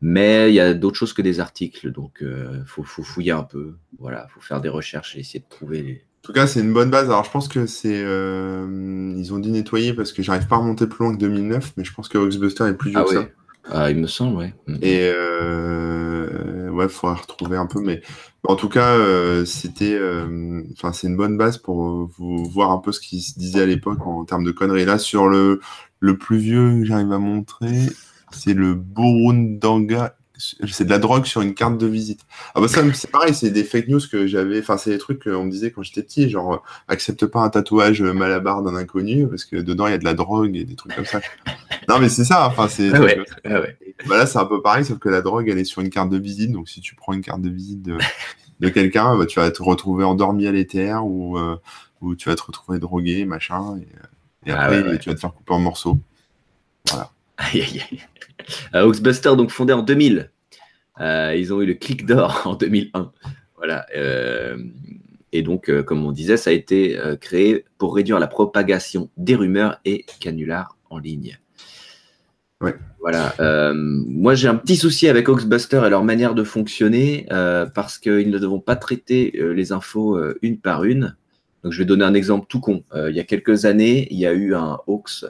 Mais 0.00 0.50
il 0.50 0.54
y 0.54 0.60
a 0.60 0.74
d'autres 0.74 0.96
choses 0.96 1.14
que 1.14 1.22
des 1.22 1.40
articles, 1.40 1.90
donc 1.90 2.18
il 2.20 2.26
euh, 2.26 2.64
faut, 2.66 2.84
fouiller 2.84 3.32
un 3.32 3.42
peu. 3.42 3.74
Voilà, 3.98 4.28
faut 4.28 4.40
faire 4.40 4.60
des 4.60 4.68
recherches 4.68 5.16
et 5.16 5.20
essayer 5.20 5.40
de 5.40 5.48
trouver. 5.48 5.82
Les... 5.82 5.92
En 5.94 6.26
tout 6.26 6.32
cas, 6.32 6.46
c'est 6.46 6.60
une 6.60 6.72
bonne 6.72 6.90
base. 6.90 7.06
Alors, 7.06 7.24
je 7.24 7.30
pense 7.30 7.48
que 7.48 7.66
c'est, 7.66 8.02
euh, 8.04 9.14
ils 9.16 9.32
ont 9.32 9.38
dû 9.38 9.50
nettoyer 9.50 9.94
parce 9.94 10.12
que 10.12 10.22
j'arrive 10.22 10.46
pas 10.46 10.56
à 10.56 10.58
remonter 10.58 10.86
plus 10.86 11.04
loin 11.04 11.14
que 11.14 11.20
2009, 11.20 11.72
mais 11.76 11.84
je 11.84 11.92
pense 11.92 12.08
que 12.08 12.18
Oxbuster 12.18 12.66
est 12.66 12.74
plus 12.74 12.90
vieux 12.90 13.00
ah 13.00 13.04
que 13.04 13.14
ça. 13.14 13.28
Ah, 13.70 13.90
il 13.90 13.96
me 13.96 14.06
semble, 14.06 14.36
ouais. 14.36 14.54
Mm. 14.66 14.76
Et 14.82 15.10
euh, 15.10 15.73
ouais, 16.74 16.88
faudra 16.88 17.16
retrouver 17.16 17.56
un 17.56 17.66
peu, 17.66 17.80
mais 17.80 18.02
en 18.46 18.56
tout 18.56 18.68
cas, 18.68 18.90
euh, 18.90 19.44
c'était, 19.44 19.94
euh, 19.94 20.62
enfin, 20.72 20.92
c'est 20.92 21.06
une 21.06 21.16
bonne 21.16 21.38
base 21.38 21.58
pour 21.58 22.10
vous 22.18 22.44
voir 22.44 22.70
un 22.70 22.78
peu 22.78 22.92
ce 22.92 23.00
qui 23.00 23.20
se 23.20 23.38
disait 23.38 23.62
à 23.62 23.66
l'époque 23.66 24.06
en 24.06 24.24
termes 24.24 24.44
de 24.44 24.50
conneries. 24.50 24.84
Là, 24.84 24.98
sur 24.98 25.28
le, 25.28 25.60
le 26.00 26.18
plus 26.18 26.38
vieux 26.38 26.80
que 26.80 26.84
j'arrive 26.84 27.12
à 27.12 27.18
montrer, 27.18 27.88
c'est 28.30 28.54
le 28.54 28.74
Burundanga 28.74 30.16
c'est 30.70 30.84
de 30.84 30.90
la 30.90 30.98
drogue 30.98 31.24
sur 31.24 31.40
une 31.40 31.54
carte 31.54 31.78
de 31.78 31.86
visite. 31.86 32.20
Ah 32.54 32.60
bah 32.60 32.68
ça, 32.68 32.82
c'est 32.94 33.10
pareil, 33.10 33.34
c'est 33.34 33.50
des 33.50 33.64
fake 33.64 33.88
news 33.88 34.00
que 34.10 34.26
j'avais, 34.26 34.60
enfin, 34.60 34.76
c'est 34.76 34.90
des 34.90 34.98
trucs 34.98 35.24
qu'on 35.24 35.44
me 35.44 35.50
disait 35.50 35.70
quand 35.70 35.82
j'étais 35.82 36.02
petit, 36.02 36.28
genre, 36.28 36.62
accepte 36.88 37.26
pas 37.26 37.40
un 37.40 37.50
tatouage 37.50 38.02
malabar 38.02 38.62
d'un 38.62 38.76
inconnu 38.76 39.26
parce 39.28 39.44
que 39.44 39.56
dedans 39.56 39.86
il 39.86 39.90
y 39.90 39.94
a 39.94 39.98
de 39.98 40.04
la 40.04 40.14
drogue 40.14 40.56
et 40.56 40.64
des 40.64 40.76
trucs 40.76 40.94
comme 40.94 41.04
ça. 41.04 41.20
non, 41.88 41.98
mais 41.98 42.08
c'est 42.08 42.24
ça, 42.24 42.46
enfin, 42.46 42.68
c'est. 42.68 42.92
Ah 42.94 43.00
ouais, 43.00 43.18
ah 43.44 43.60
ouais. 43.60 43.76
Bah 44.06 44.18
là, 44.18 44.26
c'est 44.26 44.38
un 44.38 44.46
peu 44.46 44.60
pareil, 44.60 44.84
sauf 44.84 44.98
que 44.98 45.08
la 45.08 45.22
drogue, 45.22 45.48
elle 45.48 45.58
est 45.58 45.64
sur 45.64 45.80
une 45.80 45.90
carte 45.90 46.10
de 46.10 46.18
visite, 46.18 46.52
donc 46.52 46.68
si 46.68 46.80
tu 46.80 46.94
prends 46.94 47.12
une 47.12 47.22
carte 47.22 47.42
de 47.42 47.50
visite 47.50 47.82
de, 47.82 47.96
de 48.60 48.68
quelqu'un, 48.68 49.16
bah, 49.16 49.26
tu 49.26 49.38
vas 49.38 49.50
te 49.50 49.62
retrouver 49.62 50.04
endormi 50.04 50.46
à 50.46 50.52
l'éther 50.52 51.04
ou, 51.04 51.38
euh, 51.38 51.56
ou 52.00 52.14
tu 52.16 52.28
vas 52.28 52.34
te 52.34 52.42
retrouver 52.42 52.78
drogué, 52.78 53.24
machin, 53.24 53.78
et, 53.78 54.50
ah 54.50 54.64
après, 54.64 54.98
tu 54.98 55.08
vas 55.08 55.14
te 55.14 55.20
faire 55.20 55.32
couper 55.32 55.54
en 55.54 55.60
morceaux. 55.60 55.98
Voilà. 56.90 57.10
Aïe, 57.36 57.62
aïe, 57.62 57.82
aïe. 57.90 58.00
Euh, 58.74 58.82
Oxbuster, 58.82 59.36
donc 59.36 59.50
fondé 59.50 59.72
en 59.72 59.82
2000. 59.82 60.30
Euh, 61.00 61.34
ils 61.36 61.52
ont 61.52 61.60
eu 61.60 61.66
le 61.66 61.74
clic 61.74 62.06
d'or 62.06 62.42
en 62.46 62.54
2001. 62.54 63.12
Voilà. 63.56 63.86
Euh, 63.96 64.56
et 65.32 65.42
donc, 65.42 65.70
comme 65.82 66.04
on 66.06 66.12
disait, 66.12 66.36
ça 66.36 66.50
a 66.50 66.52
été 66.52 66.96
créé 67.20 67.64
pour 67.76 67.96
réduire 67.96 68.20
la 68.20 68.28
propagation 68.28 69.10
des 69.16 69.34
rumeurs 69.34 69.80
et 69.84 70.06
canulars 70.20 70.76
en 70.90 70.98
ligne. 70.98 71.40
Ouais. 72.60 72.76
Voilà. 73.00 73.34
moi, 73.74 74.36
j'ai 74.36 74.46
un 74.46 74.54
petit 74.54 74.76
souci 74.76 75.08
avec 75.08 75.28
Oxbuster 75.28 75.82
et 75.84 75.90
leur 75.90 76.04
manière 76.04 76.36
de 76.36 76.44
fonctionner 76.44 77.26
parce 77.74 77.98
qu'ils 77.98 78.30
ne 78.30 78.38
devront 78.38 78.60
pas 78.60 78.76
traiter 78.76 79.32
les 79.34 79.72
infos 79.72 80.20
une 80.40 80.60
par 80.60 80.84
une. 80.84 81.16
Donc, 81.64 81.72
je 81.72 81.78
vais 81.78 81.84
donner 81.84 82.04
un 82.04 82.14
exemple 82.14 82.46
tout 82.48 82.60
con. 82.60 82.84
il 82.94 83.16
y 83.16 83.20
a 83.20 83.24
quelques 83.24 83.64
années, 83.64 84.06
il 84.12 84.18
y 84.20 84.26
a 84.26 84.32
eu 84.32 84.54
un 84.54 84.78
hoax 84.86 85.26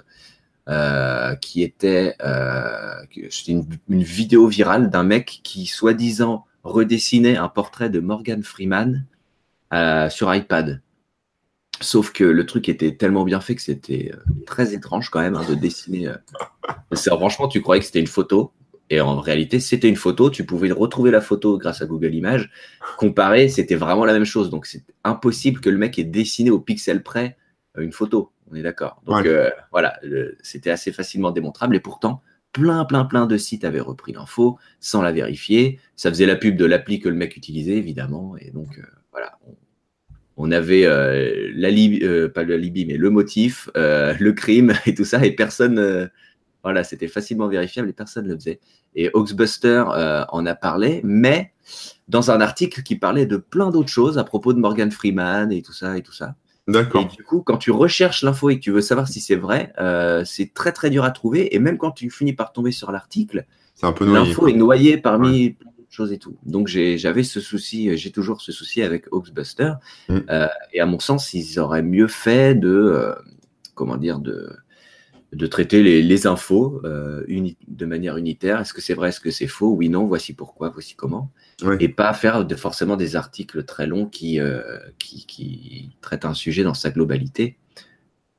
euh, 0.66 1.34
qui 1.36 1.62
était, 1.62 2.14
euh, 2.22 3.04
une, 3.46 4.02
vidéo 4.02 4.46
virale 4.46 4.88
d'un 4.88 5.02
mec 5.02 5.40
qui, 5.42 5.66
soi-disant, 5.66 6.46
redessinait 6.62 7.36
un 7.36 7.50
portrait 7.50 7.90
de 7.90 8.00
Morgan 8.00 8.42
Freeman 8.42 9.04
euh, 9.74 10.08
sur 10.08 10.34
iPad. 10.34 10.80
Sauf 11.82 12.12
que 12.12 12.24
le 12.24 12.46
truc 12.46 12.70
était 12.70 12.96
tellement 12.96 13.24
bien 13.24 13.42
fait 13.42 13.54
que 13.56 13.60
c'était 13.60 14.12
très 14.46 14.72
étrange 14.72 15.10
quand 15.10 15.20
même 15.20 15.36
hein, 15.36 15.44
de 15.46 15.54
dessiner. 15.54 16.10
Franchement, 16.94 17.46
tu 17.46 17.60
croyais 17.60 17.80
que 17.80 17.86
c'était 17.86 18.00
une 18.00 18.06
photo. 18.06 18.52
Et 18.88 19.02
en 19.02 19.20
réalité, 19.20 19.60
c'était 19.60 19.90
une 19.90 19.96
photo. 19.96 20.30
Tu 20.30 20.46
pouvais 20.46 20.70
retrouver 20.70 21.10
la 21.10 21.20
photo 21.20 21.58
grâce 21.58 21.82
à 21.82 21.86
Google 21.86 22.14
Images. 22.14 22.50
Comparé, 22.96 23.50
c'était 23.50 23.74
vraiment 23.74 24.06
la 24.06 24.14
même 24.14 24.24
chose. 24.24 24.48
Donc, 24.48 24.64
c'est 24.64 24.84
impossible 25.04 25.60
que 25.60 25.68
le 25.68 25.76
mec 25.76 25.98
ait 25.98 26.04
dessiné 26.04 26.50
au 26.50 26.58
pixel 26.58 27.02
près 27.02 27.36
une 27.76 27.92
photo. 27.92 28.30
On 28.50 28.54
est 28.54 28.62
d'accord. 28.62 29.02
Donc 29.06 29.26
euh, 29.26 29.50
voilà, 29.70 29.98
c'était 30.42 30.70
assez 30.70 30.92
facilement 30.92 31.30
démontrable 31.30 31.76
et 31.76 31.80
pourtant, 31.80 32.22
plein, 32.52 32.84
plein, 32.84 33.04
plein 33.04 33.26
de 33.26 33.36
sites 33.36 33.64
avaient 33.64 33.80
repris 33.80 34.12
l'info 34.12 34.58
sans 34.80 35.02
la 35.02 35.12
vérifier. 35.12 35.80
Ça 35.96 36.10
faisait 36.10 36.26
la 36.26 36.36
pub 36.36 36.56
de 36.56 36.64
l'appli 36.64 37.00
que 37.00 37.08
le 37.08 37.14
mec 37.14 37.36
utilisait, 37.36 37.76
évidemment. 37.76 38.36
Et 38.38 38.50
donc, 38.50 38.78
euh, 38.78 38.82
voilà, 39.12 39.38
on, 40.36 40.52
avait 40.52 40.84
euh, 40.84 41.50
la 41.54 41.68
pas 42.28 42.44
la 42.44 42.56
Libye, 42.56 42.86
mais 42.86 42.96
le 42.96 43.10
motif, 43.10 43.68
le 43.74 44.30
crime 44.32 44.72
et 44.86 44.94
tout 44.94 45.04
ça, 45.04 45.24
et 45.24 45.32
personne. 45.32 46.10
voilà, 46.62 46.84
c'était 46.84 47.08
facilement 47.08 47.48
vérifiable 47.48 47.88
et 47.88 47.94
personne 47.94 48.26
ne 48.26 48.32
le 48.32 48.38
faisait. 48.38 48.60
Et 48.94 49.10
Oxbuster 49.14 49.84
en 50.28 50.46
a 50.46 50.54
parlé, 50.54 51.00
mais 51.02 51.52
dans 52.08 52.30
un 52.30 52.40
article 52.40 52.82
qui 52.82 52.96
parlait 52.96 53.26
de 53.26 53.38
plein 53.38 53.70
d'autres 53.70 53.88
choses 53.88 54.18
à 54.18 54.24
propos 54.24 54.52
de 54.52 54.58
Morgan 54.58 54.90
Freeman 54.90 55.50
et 55.50 55.62
tout 55.62 55.72
ça 55.72 55.96
et 55.96 56.02
tout 56.02 56.12
ça. 56.12 56.36
D'accord. 56.66 57.02
Et 57.02 57.16
du 57.16 57.22
coup, 57.22 57.42
quand 57.42 57.58
tu 57.58 57.70
recherches 57.70 58.22
l'info 58.22 58.50
et 58.50 58.56
que 58.56 58.62
tu 58.62 58.70
veux 58.70 58.80
savoir 58.80 59.06
si 59.08 59.20
c'est 59.20 59.36
vrai, 59.36 59.72
euh, 59.78 60.24
c'est 60.24 60.54
très 60.54 60.72
très 60.72 60.90
dur 60.90 61.04
à 61.04 61.10
trouver. 61.10 61.54
Et 61.54 61.58
même 61.58 61.76
quand 61.76 61.90
tu 61.90 62.10
finis 62.10 62.32
par 62.32 62.52
tomber 62.52 62.72
sur 62.72 62.90
l'article, 62.90 63.44
l'info 64.00 64.48
est 64.48 64.54
noyée 64.54 64.96
parmi 64.96 65.50
plein 65.50 65.70
d'autres 65.76 65.90
choses 65.90 66.12
et 66.12 66.18
tout. 66.18 66.36
Donc 66.44 66.68
j'avais 66.68 67.22
ce 67.22 67.40
souci, 67.40 67.96
j'ai 67.98 68.10
toujours 68.10 68.40
ce 68.40 68.50
souci 68.50 68.82
avec 68.82 69.12
Oxbuster. 69.12 69.72
Mm. 70.08 70.18
Euh, 70.30 70.48
et 70.72 70.80
à 70.80 70.86
mon 70.86 70.98
sens, 70.98 71.34
ils 71.34 71.58
auraient 71.58 71.82
mieux 71.82 72.08
fait 72.08 72.54
de, 72.54 72.70
euh, 72.70 73.14
comment 73.74 73.98
dire, 73.98 74.18
de, 74.18 74.56
de 75.34 75.46
traiter 75.46 75.82
les, 75.82 76.02
les 76.02 76.26
infos 76.26 76.80
euh, 76.84 77.24
de 77.66 77.86
manière 77.86 78.16
unitaire. 78.16 78.60
Est-ce 78.60 78.72
que 78.72 78.80
c'est 78.80 78.94
vrai, 78.94 79.08
est-ce 79.08 79.20
que 79.20 79.30
c'est 79.30 79.46
faux? 79.46 79.72
Oui, 79.72 79.88
non, 79.88 80.06
voici 80.06 80.32
pourquoi, 80.32 80.70
voici 80.70 80.94
comment. 80.94 81.30
Et 81.80 81.88
pas 81.88 82.12
faire 82.14 82.44
de, 82.44 82.54
forcément 82.56 82.96
des 82.96 83.16
articles 83.16 83.64
très 83.64 83.86
longs 83.86 84.06
qui, 84.06 84.40
euh, 84.40 84.62
qui, 84.98 85.26
qui, 85.26 85.96
traitent 86.00 86.24
un 86.24 86.34
sujet 86.34 86.62
dans 86.62 86.74
sa 86.74 86.90
globalité, 86.90 87.58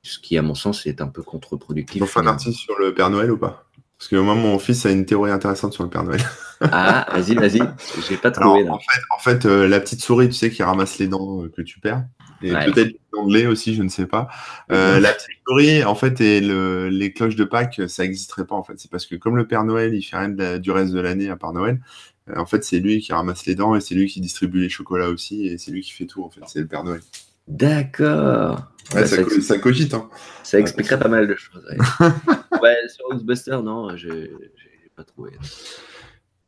ce 0.03 0.19
qui, 0.19 0.37
à 0.37 0.41
mon 0.41 0.55
sens, 0.55 0.85
est 0.85 1.01
un 1.01 1.07
peu 1.07 1.23
contre-productif. 1.23 2.01
On 2.01 2.05
fait 2.05 2.19
un 2.19 2.27
article 2.27 2.57
sur 2.57 2.77
le 2.79 2.93
Père 2.93 3.09
Noël 3.09 3.31
ou 3.31 3.37
pas? 3.37 3.69
Parce 3.97 4.09
que 4.09 4.17
moi, 4.17 4.35
mon 4.35 4.59
fils 4.59 4.85
a 4.85 4.91
une 4.91 5.05
théorie 5.05 5.31
intéressante 5.31 5.73
sur 5.73 5.83
le 5.83 5.89
Père 5.89 6.03
Noël. 6.03 6.21
ah, 6.61 7.07
vas-y, 7.11 7.35
vas-y, 7.35 7.61
j'ai 8.07 8.17
pas 8.17 8.31
trouvé. 8.31 8.67
En 8.69 8.79
fait, 8.79 9.01
en 9.15 9.19
fait 9.19 9.45
euh, 9.45 9.67
la 9.67 9.79
petite 9.79 10.01
souris, 10.01 10.27
tu 10.27 10.33
sais, 10.33 10.49
qui 10.49 10.63
ramasse 10.63 10.99
les 10.99 11.07
dents 11.07 11.47
que 11.49 11.61
tu 11.61 11.79
perds. 11.79 12.03
Et 12.45 12.51
peut-être 12.71 12.95
l'anglais 13.13 13.47
aussi, 13.47 13.73
je 13.73 13.83
ne 13.83 13.89
sais 13.89 14.05
pas. 14.05 14.27
Euh, 14.71 14.99
la 14.99 15.13
petite 15.13 15.29
souris, 15.47 15.83
en 15.83 15.95
fait, 15.95 16.21
et 16.21 16.41
le, 16.41 16.89
les 16.89 17.11
cloches 17.13 17.35
de 17.35 17.43
Pâques, 17.43 17.81
ça 17.87 18.03
n'existerait 18.03 18.45
pas, 18.45 18.55
en 18.55 18.63
fait. 18.63 18.73
C'est 18.77 18.91
parce 18.91 19.05
que 19.05 19.15
comme 19.15 19.35
le 19.35 19.47
Père 19.47 19.63
Noël, 19.63 19.93
il 19.93 20.01
fait 20.01 20.17
rien 20.17 20.57
du 20.57 20.71
reste 20.71 20.93
de 20.93 20.99
l'année 20.99 21.29
à 21.29 21.35
part 21.35 21.53
Noël, 21.53 21.79
euh, 22.29 22.37
en 22.37 22.45
fait, 22.45 22.63
c'est 22.63 22.79
lui 22.79 22.99
qui 22.99 23.13
ramasse 23.13 23.45
les 23.45 23.55
dents 23.55 23.75
et 23.75 23.81
c'est 23.81 23.95
lui 23.95 24.07
qui 24.07 24.21
distribue 24.21 24.61
les 24.61 24.69
chocolats 24.69 25.09
aussi 25.09 25.47
et 25.47 25.57
c'est 25.57 25.71
lui 25.71 25.81
qui 25.81 25.91
fait 25.91 26.05
tout, 26.05 26.23
en 26.23 26.29
fait. 26.29 26.41
C'est 26.47 26.59
le 26.59 26.67
Père 26.67 26.83
Noël. 26.83 27.01
D'accord. 27.47 28.71
Ouais, 28.93 29.05
ça, 29.05 29.17
ça, 29.41 29.57
cogite. 29.57 29.93
Hein. 29.93 30.09
Ça 30.43 30.59
expliquerait 30.59 30.99
pas 30.99 31.07
mal 31.09 31.27
de 31.27 31.35
choses. 31.35 31.65
Ouais, 31.69 32.75
sur 32.89 33.09
Ghostbusters, 33.09 33.63
non, 33.63 33.95
j'ai 33.95 34.31
pas 34.95 35.03
trouvé. 35.03 35.31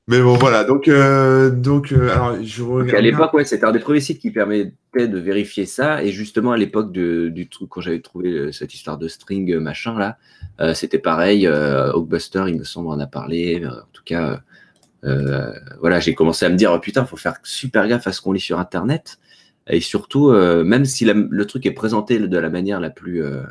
Mais 0.10 0.22
bon, 0.22 0.36
voilà. 0.36 0.64
Donc, 0.64 0.88
euh, 0.88 1.50
donc, 1.50 1.92
euh, 1.92 2.10
alors, 2.10 2.42
je 2.42 2.64
regarde. 2.64 2.96
à 2.98 3.02
l'époque, 3.02 3.34
ouais, 3.34 3.44
c'était 3.44 3.66
un 3.66 3.74
des 3.74 3.80
premiers 3.80 4.00
sites 4.00 4.20
qui 4.20 4.32
permettait 4.32 4.72
de 4.96 5.20
vérifier 5.20 5.66
ça. 5.66 6.02
Et 6.02 6.12
justement, 6.12 6.54
à 6.54 6.58
l'époque 6.58 6.94
du 6.94 7.50
truc, 7.50 7.68
quand 7.70 7.82
j'avais 7.82 8.00
trouvé 8.00 8.32
euh, 8.32 8.52
cette 8.54 8.74
histoire 8.74 8.98
de 8.98 9.10
string 9.10 9.58
machin 9.58 9.98
là, 9.98 10.18
c'était 10.74 11.00
pareil. 11.00 11.48
Oakbuster, 11.48 12.46
il 12.48 12.58
me 12.58 12.64
semble, 12.64 12.88
en 12.88 13.00
a 13.00 13.08
parlé. 13.08 13.64
En 13.68 13.92
tout 13.92 14.04
cas, 14.06 14.42
voilà, 15.04 16.00
j'ai 16.00 16.16
commencé 16.16 16.46
à 16.46 16.50
me 16.50 16.56
dire, 16.56 16.72
oh, 16.74 16.80
putain, 16.80 17.06
faut 17.06 17.18
faire 17.18 17.36
super 17.44 17.88
gaffe 17.88 18.08
à 18.08 18.14
ce 18.14 18.22
qu'on 18.22 18.32
lit 18.32 18.40
sur 18.40 18.60
Internet. 18.60 19.20
Et 19.70 19.82
surtout, 19.82 20.32
même 20.32 20.86
si 20.86 21.06
le 21.06 21.46
truc 21.46 21.66
est 21.66 21.72
présenté 21.72 22.18
de 22.18 22.38
la 22.38 22.50
manière 22.50 22.80
la 22.80 22.90
plus 22.90 23.24
euh, 23.24 23.42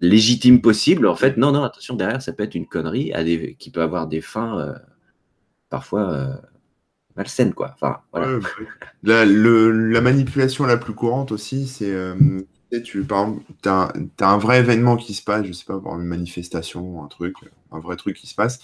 légitime 0.00 0.60
possible. 0.60 1.06
En 1.06 1.16
fait, 1.16 1.36
non, 1.36 1.52
non, 1.52 1.64
attention, 1.64 1.94
derrière, 1.94 2.22
ça 2.22 2.32
peut 2.32 2.42
être 2.42 2.54
une 2.54 2.66
connerie 2.66 3.12
qui 3.58 3.70
peut 3.70 3.82
avoir 3.82 4.06
des 4.06 4.20
fins 4.20 4.58
euh, 4.58 4.74
parfois 5.68 6.12
euh, 6.12 6.34
malsaines, 7.16 7.54
quoi. 7.54 7.72
Enfin, 7.74 8.00
voilà. 8.12 8.38
la, 9.02 9.24
la, 9.24 10.00
manipulation 10.00 10.66
la 10.66 10.76
plus 10.76 10.94
courante 10.94 11.32
aussi, 11.32 11.66
c'est 11.66 11.94
tu 12.78 13.04
as, 13.64 13.92
un 14.20 14.38
vrai 14.38 14.60
événement 14.60 14.96
qui 14.96 15.14
se 15.14 15.22
passe, 15.22 15.44
je 15.46 15.52
sais 15.52 15.64
pas, 15.64 15.80
une 15.84 16.04
manifestation, 16.04 17.02
un 17.02 17.08
truc, 17.08 17.34
un 17.72 17.80
vrai 17.80 17.96
truc 17.96 18.16
qui 18.16 18.26
se 18.26 18.34
passe. 18.34 18.60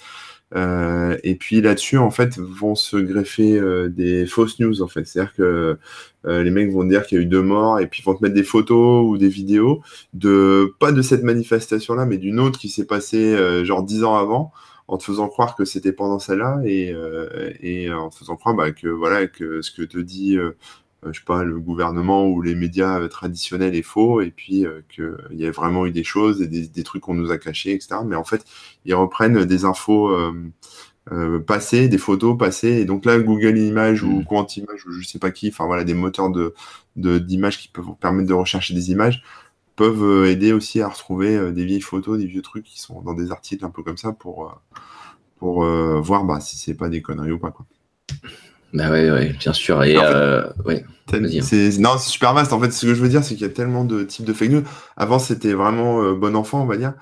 Euh, 0.55 1.17
et 1.25 1.35
puis 1.35 1.61
là-dessus, 1.61 1.99
en 1.99 2.11
fait, 2.11 2.39
vont 2.39 2.75
se 2.75 2.97
greffer 2.97 3.59
euh, 3.59 3.89
des 3.89 4.27
fausses 4.27 4.61
news, 4.61 4.81
en 4.83 4.89
fait. 4.89 5.05
C'est-à-dire 5.05 5.35
que 5.35 5.79
euh, 6.27 6.43
les 6.43 6.51
mecs 6.51 6.71
vont 6.71 6.85
dire 6.85 7.07
qu'il 7.07 7.19
y 7.19 7.21
a 7.21 7.25
eu 7.25 7.27
deux 7.27 7.43
morts 7.43 7.81
et 7.81 7.87
puis 7.87 8.03
vont 8.03 8.15
te 8.15 8.23
mettre 8.23 8.35
des 8.35 8.45
photos 8.45 9.05
ou 9.09 9.19
des 9.19 9.29
vidéos 9.29 9.83
de, 10.15 10.75
pas 10.79 10.93
de 10.93 11.03
cette 11.03 11.23
manifestation-là, 11.23 12.07
mais 12.07 12.19
d'une 12.19 12.41
autre 12.41 12.59
qui 12.59 12.69
s'est 12.69 12.87
passée 12.87 13.37
genre 13.65 13.83
dix 13.83 14.05
ans 14.05 14.17
avant 14.17 14.53
en 14.89 14.99
te 14.99 15.05
faisant 15.05 15.29
croire 15.29 15.57
que 15.57 15.65
c'était 15.65 15.93
pendant 15.93 16.19
celle-là 16.19 16.61
et, 16.65 17.93
en 17.93 18.09
te 18.09 18.17
faisant 18.17 18.37
croire 18.37 18.55
bah, 18.55 18.71
que 18.73 18.89
voilà 18.89 19.27
que 19.27 19.63
ce 19.63 19.71
que 19.71 19.83
te 19.83 19.99
dit 19.99 20.37
je 21.13 21.19
sais 21.19 21.25
pas, 21.25 21.45
le 21.45 21.59
gouvernement 21.59 22.27
ou 22.27 22.43
les 22.43 22.55
médias 22.55 23.01
euh, 23.01 23.09
traditionnels 23.09 23.75
est 23.75 23.83
faux, 23.83 24.21
et 24.21 24.31
puis 24.31 24.67
euh, 24.67 24.81
qu'il 24.89 25.39
y 25.39 25.47
a 25.47 25.51
vraiment 25.51 25.87
eu 25.87 25.93
des 25.93 26.05
choses 26.05 26.43
et 26.43 26.47
des, 26.47 26.83
trucs 26.83 27.03
qu'on 27.03 27.15
nous 27.15 27.31
a 27.31 27.39
cachés, 27.39 27.73
etc. 27.73 27.97
Mais 28.07 28.17
en 28.17 28.25
fait, 28.25 28.45
ils 28.85 28.95
reprennent 28.95 29.45
des 29.45 29.65
infos 29.65 30.11
euh, 30.11 31.41
passées, 31.41 31.89
des 31.89 31.99
photos 31.99 32.37
passées. 32.39 32.73
Et 32.73 32.85
donc 32.85 33.05
là, 33.05 33.19
Google 33.19 33.59
Images 33.59 34.03
ou 34.03 34.23
Quantimage 34.25 34.87
ou 34.87 34.93
je 34.93 35.07
sais 35.07 35.19
pas 35.19 35.31
qui, 35.31 35.49
enfin 35.49 35.67
voilà, 35.67 35.85
des 35.85 35.95
moteurs 35.95 36.31
de 36.31 36.55
d'images 36.97 37.59
qui 37.59 37.69
peuvent 37.69 37.85
vous 37.85 37.95
permettre 37.95 38.29
de 38.29 38.35
rechercher 38.35 38.75
des 38.75 38.91
images 38.91 39.23
peuvent 39.77 40.27
aider 40.27 40.53
aussi 40.55 40.81
à 40.81 40.89
retrouver 40.89 41.53
des 41.53 41.65
vieilles 41.67 41.83
photos, 41.83 42.19
des 42.19 42.27
vieux 42.27 42.41
trucs 42.41 42.65
qui 42.65 42.81
sont 42.81 43.03
dans 43.03 43.13
des 43.13 43.31
articles 43.31 43.65
un 43.65 43.71
peu 43.71 43.83
comme 43.83 43.99
ça 43.99 44.13
pour 44.13 44.59
pour 45.37 45.65
voir 45.65 46.25
bah, 46.25 46.41
si 46.41 46.57
c'est 46.57 46.75
pas 46.75 46.89
des 46.89 47.03
conneries 47.03 47.33
ou 47.33 47.39
pas 47.39 47.51
quoi. 47.51 47.67
Bah 48.73 48.91
ouais, 48.91 49.11
ouais, 49.11 49.33
bien 49.39 49.53
sûr. 49.53 49.83
Et 49.85 49.97
euh, 49.97 50.47
ouais. 50.65 50.85
Hein. 51.13 51.21
Non, 51.79 51.99
c'est 51.99 52.11
super 52.11 52.35
vaste. 52.35 52.53
En 52.53 52.61
fait, 52.61 52.73
ce 52.73 52.85
que 52.85 52.95
je 52.95 53.01
veux 53.01 53.09
dire, 53.09 53.23
c'est 53.23 53.35
qu'il 53.35 53.47
y 53.47 53.51
a 53.51 53.53
tellement 53.53 53.85
de 53.85 54.03
types 54.03 54.25
de 54.27 54.33
fake 54.33 54.51
news. 54.51 54.63
Avant, 54.97 55.19
c'était 55.19 55.53
vraiment 55.53 56.03
euh, 56.03 56.15
bon 56.15 56.35
enfant, 56.35 56.63
on 56.63 56.67
va 56.67 56.77
dire. 56.77 56.95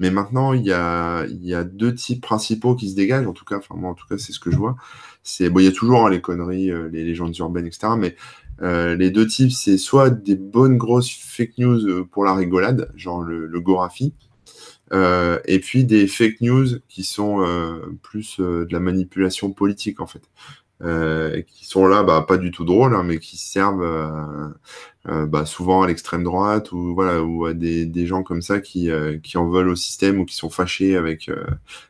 Mais 0.00 0.10
maintenant, 0.10 0.52
il 0.52 0.62
y 0.62 0.72
a, 0.72 1.24
il 1.26 1.44
y 1.44 1.54
a 1.54 1.62
deux 1.62 1.94
types 1.94 2.20
principaux 2.20 2.74
qui 2.74 2.90
se 2.90 2.96
dégagent. 2.96 3.26
En 3.26 3.32
tout 3.32 3.44
cas, 3.44 3.58
enfin, 3.58 3.76
moi, 3.76 3.90
en 3.90 3.94
tout 3.94 4.06
cas, 4.08 4.18
c'est 4.18 4.32
ce 4.32 4.40
que 4.40 4.50
je 4.50 4.56
vois. 4.56 4.76
C'est, 5.22 5.48
bon, 5.48 5.60
il 5.60 5.64
y 5.64 5.68
a 5.68 5.72
toujours 5.72 6.04
hein, 6.04 6.10
les 6.10 6.20
conneries, 6.20 6.70
euh, 6.72 6.88
les 6.92 7.04
légendes 7.04 7.36
urbaines, 7.38 7.66
etc. 7.66 7.92
Mais 7.96 8.16
les 8.60 9.10
deux 9.10 9.26
types, 9.26 9.50
c'est 9.50 9.76
soit 9.76 10.10
des 10.10 10.36
bonnes 10.36 10.76
grosses 10.76 11.10
fake 11.10 11.58
news 11.58 12.04
pour 12.04 12.24
la 12.24 12.32
rigolade, 12.34 12.92
genre 12.94 13.22
le, 13.22 13.46
le 13.46 13.60
Gorafi. 13.60 14.14
et 14.92 15.58
puis 15.58 15.84
des 15.84 16.06
fake 16.06 16.40
news 16.42 16.66
qui 16.88 17.02
sont 17.02 17.44
plus 18.02 18.38
de 18.38 18.68
la 18.70 18.78
manipulation 18.78 19.50
politique 19.50 20.00
en 20.00 20.06
fait. 20.06 20.22
Euh, 20.84 21.42
qui 21.42 21.64
sont 21.64 21.86
là, 21.86 22.02
bah, 22.02 22.24
pas 22.26 22.38
du 22.38 22.50
tout 22.50 22.64
drôles, 22.64 22.94
hein, 22.94 23.04
mais 23.04 23.18
qui 23.18 23.36
servent 23.36 23.84
euh, 23.84 24.48
euh, 25.08 25.26
bah, 25.26 25.46
souvent 25.46 25.82
à 25.82 25.86
l'extrême 25.86 26.24
droite 26.24 26.72
ou 26.72 26.94
voilà 26.94 27.22
ou 27.22 27.44
à 27.44 27.54
des, 27.54 27.86
des 27.86 28.06
gens 28.06 28.24
comme 28.24 28.42
ça 28.42 28.58
qui, 28.60 28.90
qui 29.22 29.38
en 29.38 29.48
veulent 29.48 29.68
au 29.68 29.76
système 29.76 30.18
ou 30.18 30.24
qui 30.24 30.34
sont 30.34 30.50
fâchés 30.50 30.96
avec 30.96 31.30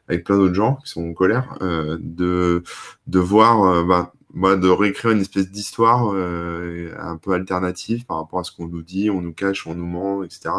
avec 0.08 0.24
plein 0.24 0.36
d'autres 0.36 0.54
gens 0.54 0.76
qui 0.76 0.90
sont 0.90 1.08
en 1.08 1.12
colère, 1.14 1.56
de 1.60 2.62
de 3.06 3.18
voir 3.18 3.84
bah, 3.84 4.12
bah, 4.34 4.56
de 4.56 4.68
réécrire 4.68 5.12
une 5.12 5.20
espèce 5.20 5.50
d'histoire 5.50 6.10
un 6.10 7.16
peu 7.16 7.32
alternative 7.32 8.04
par 8.04 8.18
rapport 8.18 8.40
à 8.40 8.44
ce 8.44 8.52
qu'on 8.52 8.68
nous 8.68 8.82
dit, 8.82 9.10
on 9.10 9.22
nous 9.22 9.32
cache, 9.32 9.66
on 9.66 9.74
nous 9.74 9.86
ment, 9.86 10.22
etc. 10.22 10.50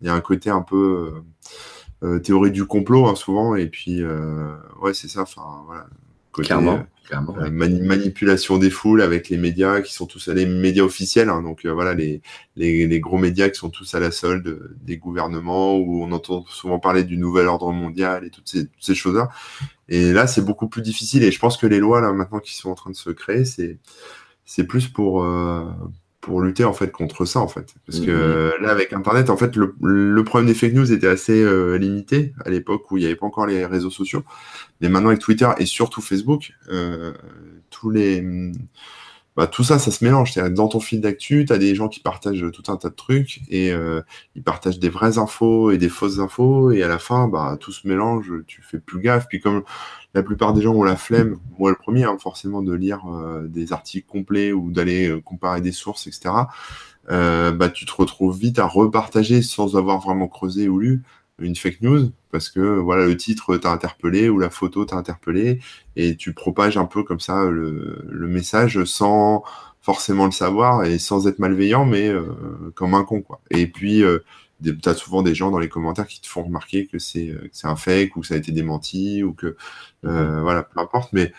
Il 0.00 0.06
y 0.08 0.10
a 0.10 0.14
un 0.14 0.20
côté 0.20 0.50
un 0.50 0.62
peu 0.62 1.22
théorie 2.24 2.52
du 2.52 2.66
complot 2.66 3.06
hein, 3.06 3.14
souvent, 3.14 3.54
et 3.54 3.66
puis 3.66 4.02
ouais 4.80 4.94
c'est 4.94 5.08
ça. 5.08 5.22
Enfin 5.22 5.62
voilà. 5.66 5.86
Côté, 6.32 6.48
Clairement. 6.48 6.86
Euh, 7.12 7.50
manipulation 7.50 8.58
des 8.58 8.70
foules 8.70 9.02
avec 9.02 9.28
les 9.28 9.36
médias 9.36 9.80
qui 9.80 9.92
sont 9.92 10.06
tous 10.06 10.28
les 10.28 10.46
médias 10.46 10.82
officiels. 10.82 11.28
Hein, 11.28 11.42
donc 11.42 11.64
euh, 11.64 11.72
voilà, 11.72 11.94
les, 11.94 12.20
les, 12.56 13.00
gros 13.00 13.18
médias 13.18 13.48
qui 13.48 13.58
sont 13.58 13.70
tous 13.70 13.94
à 13.94 14.00
la 14.00 14.10
solde 14.10 14.74
des 14.82 14.96
gouvernements 14.96 15.76
où 15.76 16.02
on 16.02 16.12
entend 16.12 16.44
souvent 16.48 16.78
parler 16.78 17.04
du 17.04 17.16
nouvel 17.16 17.46
ordre 17.46 17.72
mondial 17.72 18.24
et 18.24 18.30
toutes 18.30 18.48
ces, 18.48 18.68
ces 18.80 18.94
choses-là. 18.94 19.28
Et 19.88 20.12
là, 20.12 20.26
c'est 20.26 20.44
beaucoup 20.44 20.68
plus 20.68 20.82
difficile. 20.82 21.22
Et 21.22 21.30
je 21.30 21.38
pense 21.38 21.56
que 21.56 21.66
les 21.66 21.78
lois 21.78 22.00
là 22.00 22.12
maintenant 22.12 22.40
qui 22.40 22.54
sont 22.54 22.70
en 22.70 22.74
train 22.74 22.90
de 22.90 22.96
se 22.96 23.10
créer, 23.10 23.44
c'est 23.44 23.78
c'est 24.46 24.64
plus 24.64 24.88
pour 24.88 25.24
euh, 25.24 25.64
pour 26.26 26.42
lutter 26.42 26.64
en 26.64 26.72
fait 26.72 26.90
contre 26.90 27.24
ça 27.24 27.38
en 27.38 27.46
fait. 27.46 27.76
Parce 27.86 28.00
que 28.00 28.10
mm-hmm. 28.10 28.60
là 28.60 28.70
avec 28.70 28.92
internet 28.92 29.30
en 29.30 29.36
fait 29.36 29.54
le, 29.54 29.76
le, 29.80 30.24
problème 30.24 30.48
des 30.48 30.54
fake 30.54 30.72
news 30.72 30.92
était 30.92 31.06
assez 31.06 31.40
euh, 31.40 31.78
limité 31.78 32.34
à 32.44 32.50
l'époque 32.50 32.90
où 32.90 32.96
il 32.96 33.00
n'y 33.02 33.06
avait 33.06 33.14
pas 33.14 33.26
encore 33.26 33.46
les 33.46 33.64
réseaux 33.64 33.90
sociaux. 33.90 34.24
Mais 34.80 34.88
maintenant 34.88 35.10
avec 35.10 35.20
Twitter 35.20 35.48
et 35.58 35.66
surtout 35.66 36.00
Facebook 36.00 36.52
euh, 36.68 37.12
tous 37.70 37.90
les 37.90 38.26
bah, 39.36 39.46
tout 39.46 39.62
ça 39.62 39.78
ça 39.78 39.92
se 39.92 40.02
mélange. 40.02 40.34
Dans 40.34 40.66
ton 40.66 40.80
fil 40.80 41.00
d'actu 41.00 41.44
tu 41.46 41.52
as 41.52 41.58
des 41.58 41.76
gens 41.76 41.86
qui 41.86 42.00
partagent 42.00 42.44
tout 42.52 42.72
un 42.72 42.76
tas 42.76 42.90
de 42.90 42.96
trucs 42.96 43.42
et 43.48 43.70
euh, 43.70 44.02
ils 44.34 44.42
partagent 44.42 44.80
des 44.80 44.88
vraies 44.88 45.18
infos 45.18 45.70
et 45.70 45.78
des 45.78 45.88
fausses 45.88 46.18
infos 46.18 46.72
et 46.72 46.82
à 46.82 46.88
la 46.88 46.98
fin 46.98 47.28
bah 47.28 47.56
tout 47.60 47.70
se 47.70 47.86
mélange 47.86 48.32
tu 48.48 48.62
fais 48.62 48.80
plus 48.80 48.98
gaffe. 48.98 49.28
Puis 49.28 49.38
comme 49.38 49.62
la 50.16 50.22
plupart 50.22 50.54
des 50.54 50.62
gens 50.62 50.72
ont 50.72 50.82
la 50.82 50.96
flemme, 50.96 51.36
moi 51.58 51.68
le 51.68 51.76
premier, 51.76 52.04
hein, 52.04 52.16
forcément, 52.18 52.62
de 52.62 52.72
lire 52.72 53.02
euh, 53.06 53.46
des 53.46 53.74
articles 53.74 54.08
complets 54.08 54.50
ou 54.50 54.70
d'aller 54.70 55.10
euh, 55.10 55.20
comparer 55.20 55.60
des 55.60 55.72
sources, 55.72 56.06
etc. 56.06 56.34
Euh, 57.10 57.52
bah, 57.52 57.68
tu 57.68 57.84
te 57.84 57.92
retrouves 57.92 58.36
vite 58.36 58.58
à 58.58 58.64
repartager 58.64 59.42
sans 59.42 59.76
avoir 59.76 60.00
vraiment 60.00 60.26
creusé 60.26 60.70
ou 60.70 60.78
lu 60.78 61.02
une 61.38 61.54
fake 61.54 61.82
news 61.82 62.12
parce 62.32 62.48
que 62.48 62.78
voilà 62.78 63.04
le 63.04 63.14
titre 63.14 63.58
t'a 63.58 63.70
interpellé 63.70 64.30
ou 64.30 64.38
la 64.38 64.48
photo 64.48 64.86
t'a 64.86 64.96
interpellé 64.96 65.60
et 65.96 66.16
tu 66.16 66.32
propages 66.32 66.78
un 66.78 66.86
peu 66.86 67.02
comme 67.02 67.20
ça 67.20 67.44
le, 67.44 68.26
message 68.26 68.82
sans 68.84 69.44
forcément 69.82 70.24
le 70.24 70.32
savoir 70.32 70.84
et 70.84 70.98
sans 70.98 71.28
être 71.28 71.38
malveillant 71.38 71.84
mais 71.84 72.10
comme 72.74 72.94
un 72.94 73.04
con. 73.04 73.22
Et 73.50 73.66
puis 73.66 74.02
tu 74.62 74.88
as 74.88 74.94
souvent 74.94 75.22
des 75.22 75.34
gens 75.34 75.50
dans 75.50 75.58
les 75.58 75.68
commentaires 75.68 76.06
qui 76.06 76.20
te 76.20 76.26
font 76.26 76.44
remarquer 76.44 76.86
que 76.86 76.98
c'est 76.98 77.34
un 77.64 77.76
fake 77.76 78.16
ou 78.16 78.20
que 78.20 78.26
ça 78.26 78.34
a 78.34 78.36
été 78.36 78.52
démenti 78.52 79.22
ou 79.22 79.32
que 79.32 79.56
euh, 80.04 80.40
voilà 80.42 80.62
peu 80.62 80.80
importe. 80.80 81.12
Mais 81.12 81.32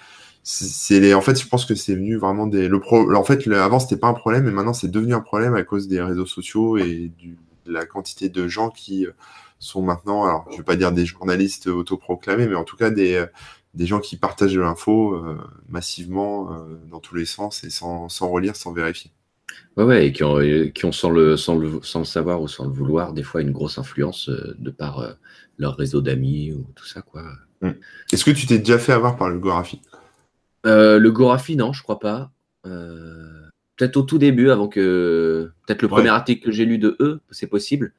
c'est 0.44 1.00
les 1.00 1.14
en 1.14 1.22
fait 1.22 1.40
je 1.40 1.48
pense 1.48 1.66
que 1.66 1.76
c'est 1.76 1.96
venu 1.96 2.18
vraiment 2.18 2.48
des 2.48 2.68
le 2.68 2.80
pro 2.80 3.14
en 3.14 3.24
fait 3.24 3.46
le, 3.46 3.62
avant 3.62 3.80
c'était 3.80 3.98
pas 3.98 4.08
un 4.08 4.14
problème 4.14 4.46
mais 4.46 4.52
maintenant 4.52 4.74
c'est 4.74 4.90
devenu 4.90 5.14
un 5.14 5.20
problème 5.20 5.56
à 5.56 5.64
cause 5.64 5.90
des 5.90 6.02
réseaux 6.02 6.26
sociaux 6.26 6.78
et 6.78 7.12
du, 7.18 7.38
de 7.66 7.74
la 7.74 7.86
quantité 7.86 8.30
de 8.30 8.48
gens 8.48 8.70
qui 8.70 9.06
euh, 9.06 9.12
sont 9.60 9.82
maintenant 9.82 10.24
alors 10.26 10.46
je 10.52 10.58
vais 10.58 10.64
pas 10.64 10.78
dire 10.78 10.94
des 10.94 11.06
journalistes 11.06 11.68
autoproclamés 11.68 12.48
mais 12.48 12.56
en 12.56 12.64
tout 12.64 12.78
cas 12.78 12.92
des 12.92 13.26
des 13.74 13.86
gens 13.86 14.00
qui 14.00 14.16
partagent 14.18 14.54
de 14.54 14.62
l'info 14.62 15.16
euh, 15.16 15.38
massivement 15.70 16.58
dans 16.90 17.00
tous 17.02 17.16
les 17.16 17.26
sens 17.26 17.64
et 17.66 17.70
sans, 17.70 18.08
sans 18.10 18.30
relire 18.30 18.56
sans 18.56 18.72
vérifier 18.72 19.12
Ouais, 19.78 19.84
ouais, 19.84 20.08
et 20.08 20.12
qui 20.12 20.24
ont, 20.24 20.40
qui 20.74 20.86
ont 20.86 20.92
sans, 20.92 21.12
le, 21.12 21.38
sans, 21.38 21.56
le, 21.56 21.80
sans 21.84 22.00
le 22.00 22.06
savoir 22.06 22.42
ou 22.42 22.48
sans 22.48 22.66
le 22.66 22.72
vouloir, 22.72 23.14
des 23.14 23.22
fois 23.22 23.42
une 23.42 23.52
grosse 23.52 23.78
influence 23.78 24.30
euh, 24.30 24.56
de 24.58 24.72
par 24.72 25.00
euh, 25.00 25.12
leur 25.60 25.78
réseau 25.78 26.02
d'amis 26.02 26.52
ou 26.52 26.66
tout 26.76 26.86
ça, 26.86 27.02
quoi. 27.02 27.24
Hmm. 27.62 27.72
Est-ce 28.12 28.26
que 28.26 28.32
tu 28.32 28.48
t'es 28.48 28.58
déjà 28.58 28.80
fait 28.80 28.94
avoir 28.94 29.18
par 29.18 29.30
le 29.30 29.40
Gorafi? 29.40 29.82
Euh, 30.66 30.98
Le 30.98 31.12
Gorafi, 31.12 31.56
non, 31.56 31.74
je 31.74 31.84
crois 31.84 32.00
pas. 32.00 32.32
peut-être 32.64 33.98
au 33.98 34.02
tout 34.02 34.18
début, 34.18 34.50
avant 34.50 34.68
que. 34.68 35.52
Peut-être 35.66 35.84
le 35.84 35.88
premier 35.88 36.10
article 36.10 36.46
que 36.46 36.52
j'ai 36.52 36.66
lu 36.66 36.80
de 36.80 36.96
eux, 37.00 37.22
c'est 37.30 37.48
possible. 37.48 37.94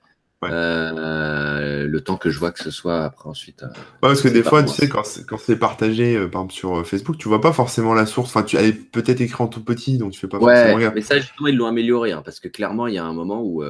Euh, 0.44 1.88
le 1.88 2.00
temps 2.00 2.16
que 2.16 2.30
je 2.30 2.38
vois 2.38 2.52
que 2.52 2.62
ce 2.62 2.70
soit 2.70 3.04
après 3.04 3.28
ensuite. 3.28 3.64
Euh, 3.64 3.68
parce 4.00 4.22
que 4.22 4.28
des 4.28 4.44
fois, 4.44 4.62
tu 4.62 4.72
sais, 4.72 4.88
quand 4.88 5.02
c'est 5.04 5.58
partagé, 5.58 6.14
euh, 6.16 6.28
par 6.28 6.42
exemple 6.42 6.54
sur 6.54 6.86
Facebook, 6.86 7.18
tu 7.18 7.28
vois 7.28 7.40
pas 7.40 7.52
forcément 7.52 7.92
la 7.92 8.06
source. 8.06 8.30
Enfin, 8.30 8.44
tu 8.44 8.56
avais 8.56 8.72
peut-être 8.72 9.20
écrit 9.20 9.42
en 9.42 9.48
tout 9.48 9.64
petit, 9.64 9.98
donc 9.98 10.12
tu 10.12 10.20
fais 10.20 10.28
pas 10.28 10.38
forcément 10.38 10.78
gaffe. 10.78 10.94
Mais 10.94 11.00
ça, 11.00 11.18
justement, 11.18 11.48
ils 11.48 11.56
l'ont 11.56 11.66
amélioré, 11.66 12.12
hein, 12.12 12.22
parce 12.24 12.38
que 12.38 12.46
clairement, 12.46 12.86
il 12.86 12.94
y 12.94 12.98
a 12.98 13.04
un 13.04 13.12
moment 13.12 13.42
où 13.42 13.64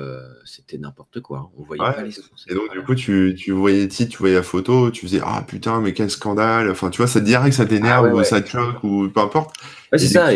c'était 0.44 0.76
n'importe 0.76 1.20
quoi. 1.20 1.38
Hein. 1.38 1.48
On 1.56 1.62
voyait 1.62 1.82
pas 1.82 2.02
les 2.02 2.10
sources. 2.10 2.44
Et 2.48 2.54
donc, 2.54 2.70
du 2.72 2.82
coup, 2.82 2.94
tu, 2.94 3.34
tu 3.36 3.52
voyais 3.52 3.82
le 3.82 3.88
titre, 3.88 4.12
tu 4.12 4.18
voyais 4.18 4.34
la 4.34 4.42
photo, 4.42 4.90
tu 4.90 5.06
faisais 5.06 5.20
Ah 5.24 5.42
putain, 5.46 5.80
mais 5.80 5.94
quel 5.94 6.10
scandale. 6.10 6.70
Enfin, 6.70 6.90
tu 6.90 6.98
vois, 6.98 7.06
ça 7.06 7.20
te 7.20 7.24
dirait 7.24 7.48
que 7.48 7.56
ça 7.56 7.64
t'énerve 7.64 8.10
ah 8.10 8.14
ou 8.14 8.24
ça 8.24 8.42
te 8.42 8.48
choque 8.50 8.84
ou 8.84 9.08
peu 9.08 9.20
importe. 9.20 9.54
Ouais, 9.90 9.98
c'est 9.98 10.08
ça. 10.08 10.28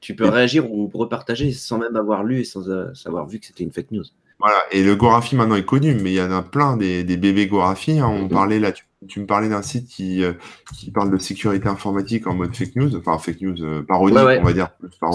tu 0.00 0.14
peux 0.14 0.28
réagir 0.28 0.70
ou 0.70 0.90
repartager 0.92 1.52
sans 1.52 1.78
même 1.78 1.96
avoir 1.96 2.22
lu 2.22 2.40
et 2.40 2.44
sans 2.44 2.68
avoir 3.06 3.26
vu 3.26 3.38
que 3.38 3.46
c'était 3.46 3.64
une 3.64 3.72
fake 3.72 3.92
news. 3.92 4.04
Voilà, 4.40 4.58
et 4.72 4.82
le 4.82 4.96
Gorafi 4.96 5.36
maintenant 5.36 5.54
est 5.54 5.64
connu, 5.64 5.94
mais 5.94 6.12
il 6.12 6.16
y 6.16 6.20
en 6.20 6.32
a 6.32 6.42
plein 6.42 6.76
des, 6.76 7.04
bébés 7.04 7.46
Gorafi. 7.46 8.00
Hein. 8.00 8.08
On 8.08 8.22
mhm. 8.22 8.28
parlait 8.28 8.58
là, 8.58 8.72
tu, 9.06 9.20
me 9.20 9.26
parlais 9.26 9.48
d'un 9.48 9.62
site 9.62 9.88
qui, 9.88 10.24
euh, 10.24 10.32
qui 10.76 10.90
parle 10.90 11.10
de 11.10 11.18
sécurité 11.18 11.68
informatique 11.68 12.26
en 12.26 12.34
mode 12.34 12.54
fake 12.54 12.76
news, 12.76 12.96
enfin 12.96 13.18
fake 13.18 13.40
news 13.40 13.62
euh, 13.62 13.82
parodique, 13.82 14.18
on 14.18 14.44
va 14.44 14.52
dire. 14.52 14.70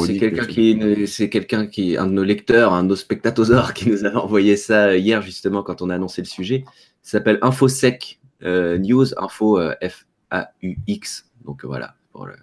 C'est 0.05 0.17
quelqu'un 0.17 0.45
qui, 0.45 1.08
c'est 1.08 1.29
quelqu'un 1.29 1.67
qui, 1.67 1.97
un 1.97 2.08
de 2.08 2.13
nos 2.13 2.23
lecteurs, 2.23 2.73
un 2.73 2.84
de 2.84 2.89
nos 2.89 2.95
spectateurs 2.95 3.73
qui 3.75 3.89
nous 3.89 4.05
avait 4.05 4.15
envoyé 4.15 4.55
ça 4.55 4.95
hier 4.95 5.21
justement 5.21 5.63
quand 5.63 5.82
on 5.82 5.89
a 5.89 5.95
annoncé 5.95 6.21
le 6.21 6.27
sujet. 6.27 6.63
Ça 7.01 7.17
s'appelle 7.17 7.39
InfoSec 7.41 8.19
euh, 8.43 8.77
News, 8.77 9.08
Info 9.17 9.60
F 9.82 10.05
A 10.32 10.51
U 10.62 10.77
X. 10.88 11.25
Donc 11.45 11.65
voilà. 11.65 11.95
Pour 12.13 12.25
le 12.25 12.34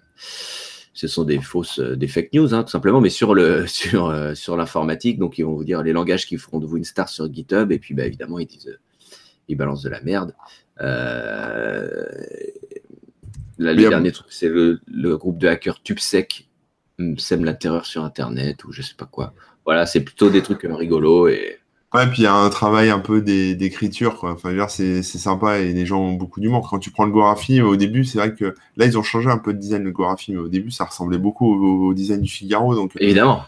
ce 0.97 1.07
sont 1.07 1.23
des 1.25 1.39
fausses, 1.39 1.79
euh, 1.79 1.95
des 1.95 2.07
fake 2.07 2.33
news, 2.33 2.55
hein, 2.55 2.63
tout 2.63 2.71
simplement, 2.71 2.99
mais 3.01 3.11
sur 3.11 3.35
le 3.35 3.67
sur 3.67 4.07
euh, 4.07 4.33
sur 4.33 4.57
l'informatique. 4.57 5.19
Donc 5.19 5.37
ils 5.37 5.43
vont 5.43 5.53
vous 5.53 5.63
dire 5.63 5.83
les 5.83 5.93
langages 5.93 6.25
qui 6.25 6.37
feront 6.37 6.57
de 6.59 6.65
vous 6.65 6.77
une 6.77 6.85
star 6.85 7.07
sur 7.07 7.31
GitHub, 7.31 7.71
et 7.71 7.77
puis 7.77 7.93
bah, 7.93 8.05
évidemment 8.05 8.39
ils 8.39 8.47
disent, 8.47 8.69
euh, 8.69 8.79
ils 9.47 9.55
balancent 9.55 9.83
de 9.83 9.89
la 9.89 10.01
merde. 10.01 10.33
le 13.59 13.75
dernier 13.75 14.11
truc, 14.11 14.27
c'est 14.31 14.49
le, 14.49 14.79
groupe 15.17 15.37
de 15.37 15.47
hackers 15.47 15.83
TubeSec 15.83 16.49
hum, 16.97 17.19
sème 17.19 17.45
la 17.45 17.53
terreur 17.53 17.85
sur 17.85 18.03
Internet 18.03 18.63
ou 18.63 18.71
je 18.71 18.81
sais 18.81 18.95
pas 18.95 19.05
quoi. 19.05 19.35
Voilà, 19.65 19.85
c'est 19.85 20.01
plutôt 20.01 20.31
des 20.31 20.41
trucs 20.41 20.63
rigolos 20.63 21.27
et 21.27 21.59
Ouais, 21.97 22.05
puis 22.05 22.19
il 22.19 22.23
y 22.25 22.27
a 22.27 22.33
un 22.35 22.49
travail 22.51 22.91
un 22.91 22.99
peu 22.99 23.21
d'écriture, 23.21 24.19
quoi. 24.19 24.33
Enfin, 24.33 24.67
c'est 24.67 25.01
sympa 25.01 25.57
et 25.57 25.73
les 25.73 25.85
gens 25.87 25.99
ont 25.99 26.13
beaucoup 26.13 26.39
d'humour. 26.39 26.67
Quand 26.69 26.77
tu 26.77 26.91
prends 26.91 27.05
le 27.05 27.11
Gorafi, 27.11 27.59
au 27.61 27.75
début, 27.75 28.05
c'est 28.05 28.19
vrai 28.19 28.35
que 28.35 28.53
là, 28.75 28.85
ils 28.85 28.99
ont 28.99 29.03
changé 29.03 29.31
un 29.31 29.39
peu 29.39 29.51
de 29.51 29.57
design, 29.57 29.83
le 29.83 29.91
Gorafi, 29.91 30.33
mais 30.33 30.37
au 30.37 30.47
début, 30.47 30.69
ça 30.69 30.85
ressemblait 30.85 31.17
beaucoup 31.17 31.47
au, 31.87 31.93
design 31.95 32.21
du 32.21 32.29
Figaro. 32.29 32.75
Donc, 32.75 32.91
Évidemment. 32.99 33.41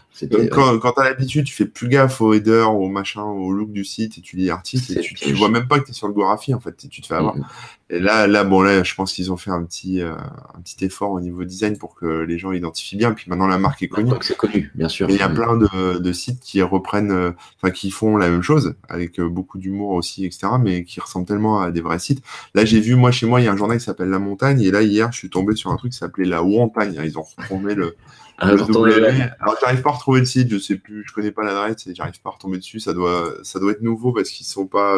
quand, 0.50 0.78
quand 0.80 0.92
tu 0.92 1.00
as 1.00 1.04
l'habitude, 1.04 1.44
tu 1.44 1.54
fais 1.54 1.64
plus 1.64 1.88
gaffe 1.88 2.20
au 2.20 2.34
header, 2.34 2.66
au 2.72 2.88
machin, 2.88 3.22
au 3.22 3.52
look 3.52 3.70
du 3.70 3.84
site 3.84 4.18
et 4.18 4.20
tu 4.20 4.36
lis 4.36 4.46
l'article 4.46 4.98
et 4.98 5.00
tu, 5.00 5.14
tu 5.14 5.32
vois 5.34 5.48
même 5.48 5.68
pas 5.68 5.78
que 5.78 5.84
tu 5.84 5.90
es 5.92 5.94
sur 5.94 6.08
le 6.08 6.12
Gorafi, 6.12 6.52
en 6.52 6.60
fait, 6.60 6.88
tu 6.90 7.00
te 7.00 7.06
fais 7.06 7.14
avoir. 7.14 7.36
Mm-hmm. 7.36 7.44
Et 7.92 7.98
là, 7.98 8.28
là, 8.28 8.44
bon, 8.44 8.62
là, 8.62 8.84
je 8.84 8.94
pense 8.94 9.12
qu'ils 9.12 9.32
ont 9.32 9.36
fait 9.36 9.50
un 9.50 9.64
petit, 9.64 10.00
euh, 10.00 10.14
un 10.14 10.60
petit 10.60 10.84
effort 10.84 11.10
au 11.10 11.20
niveau 11.20 11.42
design 11.42 11.76
pour 11.76 11.96
que 11.96 12.06
les 12.06 12.38
gens 12.38 12.52
identifient 12.52 12.94
bien. 12.94 13.12
Puis 13.12 13.28
maintenant, 13.28 13.48
la 13.48 13.58
marque 13.58 13.82
est 13.82 13.88
connue. 13.88 14.12
C'est 14.20 14.36
connu, 14.36 14.70
bien 14.76 14.88
sûr. 14.88 15.10
il 15.10 15.16
y 15.16 15.22
a 15.22 15.28
plein 15.28 15.56
de, 15.56 15.98
de 15.98 16.12
sites 16.12 16.38
qui 16.38 16.62
reprennent, 16.62 17.10
euh, 17.10 17.32
enfin, 17.56 17.72
qui 17.72 17.90
font 17.90 18.16
la 18.16 18.30
même 18.30 18.42
chose 18.42 18.74
avec 18.88 19.18
euh, 19.18 19.28
beaucoup 19.28 19.58
d'humour 19.58 19.90
aussi, 19.90 20.24
etc. 20.24 20.46
Mais 20.60 20.84
qui 20.84 21.00
ressemblent 21.00 21.26
tellement 21.26 21.62
à 21.62 21.72
des 21.72 21.80
vrais 21.80 21.98
sites. 21.98 22.22
Là, 22.54 22.64
j'ai 22.64 22.78
vu, 22.78 22.94
moi, 22.94 23.10
chez 23.10 23.26
moi, 23.26 23.40
il 23.40 23.44
y 23.44 23.48
a 23.48 23.52
un 23.52 23.56
journal 23.56 23.78
qui 23.78 23.84
s'appelle 23.84 24.10
La 24.10 24.20
Montagne. 24.20 24.60
Et 24.60 24.70
là, 24.70 24.82
hier, 24.82 25.10
je 25.10 25.18
suis 25.18 25.30
tombé 25.30 25.56
sur 25.56 25.72
un 25.72 25.76
truc 25.76 25.90
qui 25.90 25.98
s'appelait 25.98 26.26
La 26.26 26.42
Montagne. 26.42 26.96
Ils 27.02 27.18
ont 27.18 27.26
reformé 27.36 27.74
le. 27.74 27.96
Ah, 28.42 28.52
le 28.52 28.62
Alors, 28.62 29.56
j'arrive 29.60 29.82
pas 29.82 29.90
à 29.90 29.94
retrouver 29.94 30.20
le 30.20 30.26
site. 30.26 30.48
Je 30.48 30.58
sais 30.58 30.76
plus, 30.76 31.04
je 31.06 31.12
connais 31.12 31.32
pas 31.32 31.42
l'adresse 31.42 31.86
et 31.88 31.94
j'arrive 31.94 32.22
pas 32.22 32.30
à 32.30 32.32
retomber 32.34 32.56
dessus. 32.56 32.78
Ça 32.78 32.94
doit, 32.94 33.34
ça 33.42 33.58
doit 33.58 33.72
être 33.72 33.82
nouveau 33.82 34.12
parce 34.12 34.30
qu'ils 34.30 34.46
sont 34.46 34.66
pas 34.66 34.96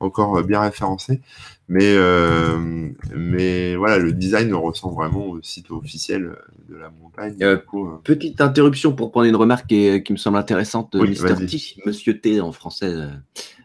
encore 0.00 0.42
bien 0.44 0.60
référencés. 0.60 1.20
Mais, 1.68 1.94
euh, 1.96 2.88
mais 3.14 3.76
voilà, 3.76 3.98
le 3.98 4.12
design 4.12 4.54
ressemble 4.54 4.94
vraiment 4.94 5.26
au 5.26 5.42
site 5.42 5.70
officiel 5.70 6.34
de 6.68 6.76
la 6.76 6.90
montagne. 6.90 7.36
Euh, 7.42 7.58
euh, 7.74 7.96
petite 8.02 8.40
interruption 8.40 8.94
pour 8.94 9.10
prendre 9.10 9.26
une 9.26 9.36
remarque 9.36 9.66
qui, 9.66 10.02
me 10.10 10.16
semble 10.16 10.38
intéressante 10.38 10.94
de 10.94 11.00
Mr. 11.00 11.46
T, 11.46 11.58
Monsieur 11.84 12.18
T 12.18 12.40
en 12.40 12.52
français, 12.52 12.94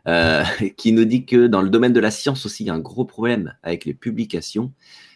qui 0.77 0.91
nous 0.91 1.05
dit 1.05 1.25
que 1.25 1.47
dans 1.47 1.61
le 1.61 1.69
domaine 1.69 1.93
de 1.93 2.01
la 2.01 2.11
science 2.11 2.45
aussi, 2.45 2.63
il 2.65 2.67
y 2.67 2.69
a 2.69 2.73
un 2.73 2.79
gros 2.79 3.05
problème 3.05 3.53
avec 3.63 3.85
les 3.85 3.93
publications, 3.93 4.73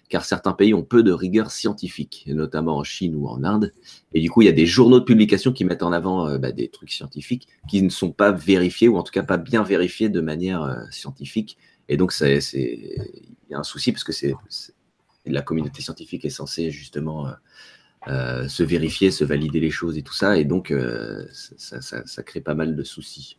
car 0.09 0.25
certains 0.25 0.53
pays 0.53 0.73
ont 0.73 0.83
peu 0.83 1.03
de 1.03 1.11
rigueur 1.11 1.51
scientifique, 1.51 2.25
notamment 2.27 2.77
en 2.77 2.83
Chine 2.83 3.15
ou 3.15 3.27
en 3.27 3.43
Inde. 3.43 3.73
Et 4.13 4.21
du 4.21 4.29
coup, 4.29 4.41
il 4.41 4.45
y 4.45 4.49
a 4.49 4.53
des 4.53 4.65
journaux 4.65 4.99
de 4.99 5.05
publication 5.05 5.51
qui 5.51 5.65
mettent 5.65 5.83
en 5.83 5.91
avant 5.91 6.37
bah, 6.37 6.51
des 6.51 6.69
trucs 6.69 6.91
scientifiques 6.91 7.47
qui 7.67 7.81
ne 7.81 7.89
sont 7.89 8.11
pas 8.11 8.31
vérifiés, 8.31 8.87
ou 8.87 8.97
en 8.97 9.03
tout 9.03 9.11
cas 9.11 9.23
pas 9.23 9.37
bien 9.37 9.63
vérifiés 9.63 10.09
de 10.09 10.21
manière 10.21 10.87
scientifique 10.91 11.57
et 11.89 11.97
donc, 11.97 12.13
il 12.21 12.39
y 13.49 13.53
a 13.53 13.59
un 13.59 13.63
souci 13.63 13.91
parce 13.91 14.03
que 14.03 14.11
c'est 14.11 14.33
la 15.25 15.41
communauté 15.41 15.81
scientifique 15.81 16.23
est 16.25 16.29
censée 16.29 16.71
justement 16.71 17.27
euh, 17.27 17.31
euh, 18.07 18.47
se 18.47 18.63
vérifier, 18.63 19.11
se 19.11 19.25
valider 19.25 19.59
les 19.59 19.71
choses 19.71 19.97
et 19.97 20.03
tout 20.03 20.13
ça. 20.13 20.37
Et 20.37 20.45
donc, 20.45 20.71
euh, 20.71 21.25
ça, 21.31 22.23
crée 22.23 22.41
pas 22.41 22.55
mal 22.55 22.75
de 22.75 22.83
soucis. 22.83 23.37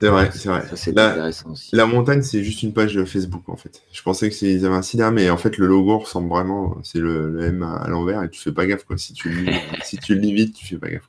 C'est 0.00 0.08
vrai, 0.08 0.30
c'est 0.32 0.48
vrai. 0.48 0.62
La, 0.94 1.30
la, 1.72 1.86
montagne, 1.86 2.22
c'est 2.22 2.42
juste 2.42 2.62
une 2.62 2.74
page 2.74 3.02
Facebook 3.04 3.48
en 3.48 3.56
fait. 3.56 3.82
Je 3.92 4.02
pensais 4.02 4.28
que 4.28 4.44
ils 4.44 4.66
avaient 4.66 4.74
un 4.74 4.82
sida, 4.82 5.10
mais 5.10 5.30
en 5.30 5.36
fait 5.36 5.56
le 5.56 5.66
logo 5.66 5.98
ressemble 5.98 6.28
vraiment, 6.28 6.76
c'est 6.82 6.98
le, 6.98 7.40
M 7.42 7.62
à, 7.62 7.88
l'envers 7.88 8.22
et 8.22 8.28
tu 8.28 8.40
fais 8.40 8.52
pas 8.52 8.66
gaffe 8.66 8.84
quoi. 8.84 8.98
Si 8.98 9.14
tu 9.14 9.30
le 9.30 9.42
lis, 9.42 9.58
si 9.84 9.96
tu 9.96 10.14
le 10.14 10.20
lis 10.20 10.34
vite, 10.34 10.54
tu 10.54 10.66
fais 10.66 10.76
pas 10.76 10.90
gaffe. 10.90 11.08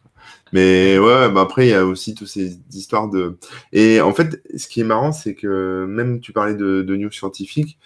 Mais 0.54 0.98
ouais, 0.98 1.30
bah 1.30 1.42
après, 1.42 1.68
il 1.68 1.72
y 1.72 1.74
a 1.74 1.86
aussi 1.86 2.16
toutes 2.16 2.28
ces 2.28 2.60
histoires 2.72 3.10
de. 3.10 3.38
Et 3.74 4.02
en 4.02 4.14
fait, 4.14 4.42
ce 4.56 4.68
qui 4.68 4.82
est 4.82 4.86
marrant, 4.86 5.12
c'est 5.12 5.36
que 5.36 5.86
même 5.86 6.20
tu 6.20 6.32
parlais 6.32 6.56
de, 6.56 6.82
de 6.82 6.96
news 6.96 7.12
scientifiques. 7.12 7.78